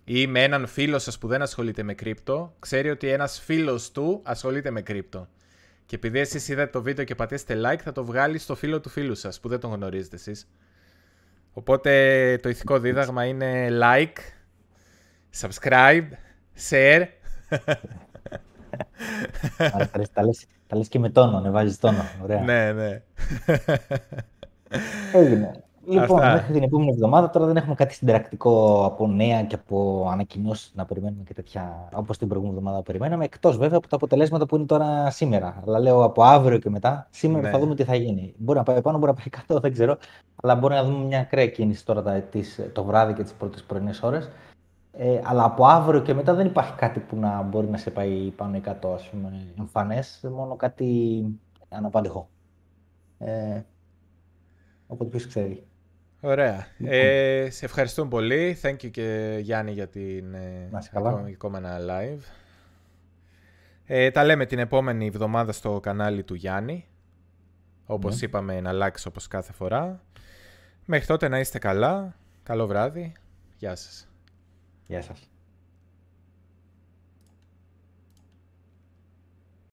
ή 0.05 0.27
με 0.27 0.43
έναν 0.43 0.67
φίλο 0.67 0.99
σας 0.99 1.19
που 1.19 1.29
δεν 1.29 1.43
ασχολείται 1.43 1.83
με 1.83 1.95
κρύπτο, 1.95 2.55
ξέρει 2.59 2.91
ότι 2.91 3.09
ένας 3.09 3.41
φίλος 3.41 3.93
του 3.93 4.21
ασχολείται 4.25 4.71
με 4.71 4.83
κρύπτο. 4.83 5.29
Και 5.91 5.97
επειδή 5.97 6.19
εσείς 6.19 6.49
είδατε 6.49 6.71
το 6.71 6.83
βίντεο 6.83 7.05
και 7.05 7.15
πατήσετε 7.15 7.61
like, 7.65 7.79
θα 7.79 7.93
το 7.93 8.05
βγάλει 8.05 8.39
στο 8.39 8.55
φίλο 8.55 8.81
του 8.81 8.89
φίλου 8.89 9.15
σας, 9.15 9.41
που 9.41 9.49
δεν 9.49 9.61
τον 9.61 9.73
γνωρίζετε 9.73 10.17
εσείς. 10.17 10.49
Οπότε 11.53 12.39
το 12.43 12.49
ηθικό 12.49 12.79
δίδαγμα 12.79 13.25
είναι 13.25 13.69
like, 13.83 14.19
subscribe, 15.41 16.05
share. 16.71 17.05
τα, 19.57 20.23
λες, 20.25 20.47
τα 20.67 20.77
λες 20.77 20.89
και 20.89 20.99
με 20.99 21.11
τόνο, 21.11 21.41
ναι, 21.41 21.51
βάζεις 21.51 21.79
τόνο. 21.79 22.03
Ωραία. 22.23 22.41
ναι, 22.41 22.73
ναι. 22.73 23.03
Έγινε. 25.13 25.65
Λοιπόν, 25.87 26.03
Αυτά. 26.03 26.33
μέχρι 26.33 26.53
την 26.53 26.63
επόμενη 26.63 26.91
εβδομάδα 26.91 27.31
τώρα 27.31 27.47
δεν 27.47 27.57
έχουμε 27.57 27.75
κάτι 27.75 27.95
συνταρακτικό 27.95 28.85
από 28.85 29.07
νέα 29.07 29.45
και 29.45 29.55
από 29.55 30.09
ανακοινώσεις 30.13 30.73
να 30.75 30.85
περιμένουμε 30.85 31.23
και 31.23 31.35
τέτοια 31.35 31.89
όπως 31.95 32.19
την 32.19 32.29
προηγούμενη 32.29 32.59
εβδομάδα 32.59 32.83
περιμέναμε. 32.83 33.25
Εκτός 33.25 33.57
βέβαια 33.57 33.79
από 33.79 33.89
τα 33.89 33.97
αποτελέσματα 33.97 34.47
που 34.47 34.57
είναι 34.57 34.67
τώρα 34.67 35.11
σήμερα. 35.11 35.63
Αλλά 35.67 35.79
λέω 35.79 36.03
από 36.03 36.23
αύριο 36.23 36.59
και 36.59 36.71
μετά. 36.71 37.09
Σήμερα 37.11 37.43
ναι. 37.43 37.51
θα 37.51 37.59
δούμε 37.59 37.75
τι 37.75 37.85
θα 37.85 37.95
γίνει. 37.95 38.35
Μπορεί 38.39 38.59
να 38.59 38.65
πάει 38.65 38.83
πάνω, 38.83 38.99
μπορεί 38.99 39.11
να 39.11 39.17
πάει 39.17 39.29
κάτω, 39.29 39.61
δεν 39.61 39.73
ξέρω. 39.73 39.97
Αλλά 40.43 40.55
μπορεί 40.55 40.75
να 40.75 40.85
δούμε 40.85 41.05
μια 41.05 41.21
ακραία 41.21 41.47
κίνηση 41.47 41.85
τώρα 41.85 42.23
το 42.73 42.85
βράδυ 42.85 43.13
και 43.13 43.23
τις 43.23 43.33
πρώτες 43.33 43.63
πρωινές 43.63 44.03
ώρες. 44.03 44.31
Ε, 44.93 45.21
αλλά 45.25 45.45
από 45.45 45.67
αύριο 45.67 46.01
και 46.01 46.15
μετά 46.15 46.35
δεν 46.35 46.47
υπάρχει 46.47 46.75
κάτι 46.75 47.01
που 47.01 47.17
να 47.17 47.43
μπορεί 47.43 47.67
να 47.67 47.77
σε 47.77 47.91
πάει 47.91 48.31
πάνω 48.37 48.57
ή 48.57 48.61
κάτω, 48.61 48.89
ας 48.89 49.09
πούμε, 49.09 49.55
εμφανές, 49.59 50.21
μόνο 50.35 50.57
κάτι 50.57 51.25
αναπάντηχο. 51.69 52.29
Ε, 53.19 53.61
οπότε 54.87 55.11
ποιος 55.11 55.27
ξέρει. 55.27 55.65
Ωραία. 56.21 56.67
Λοιπόν. 56.79 56.95
Ε, 56.95 57.51
σε 57.51 57.65
ευχαριστούμε 57.65 58.09
πολύ. 58.09 58.59
Thank 58.63 58.77
you 58.83 58.91
και 58.91 59.39
Γιάννη 59.41 59.73
για 59.73 59.89
την 59.89 60.35
επόμενη 60.35 61.37
live. 61.89 62.21
Ε, 63.85 64.11
τα 64.11 64.25
λέμε 64.25 64.47
την 64.47 64.59
επόμενη 64.59 65.07
εβδομάδα 65.07 65.53
στο 65.53 65.81
κανάλι 65.81 66.25
του 66.25 66.35
Γιάννη. 66.35 66.87
Όπως 67.87 68.21
ναι. 68.21 68.27
είπαμε 68.27 68.61
να 68.61 68.69
αλλάξεις 68.69 69.07
όπως 69.07 69.27
κάθε 69.29 69.53
φορά. 69.53 70.03
Μέχρι 70.85 71.07
τότε 71.07 71.29
να 71.29 71.39
είστε 71.39 71.59
καλά. 71.59 72.17
Καλό 72.43 72.67
βράδυ. 72.67 73.13
Γεια 73.57 73.77
σας. 73.77 74.09
Γεια 74.87 75.03
σας. 75.03 75.30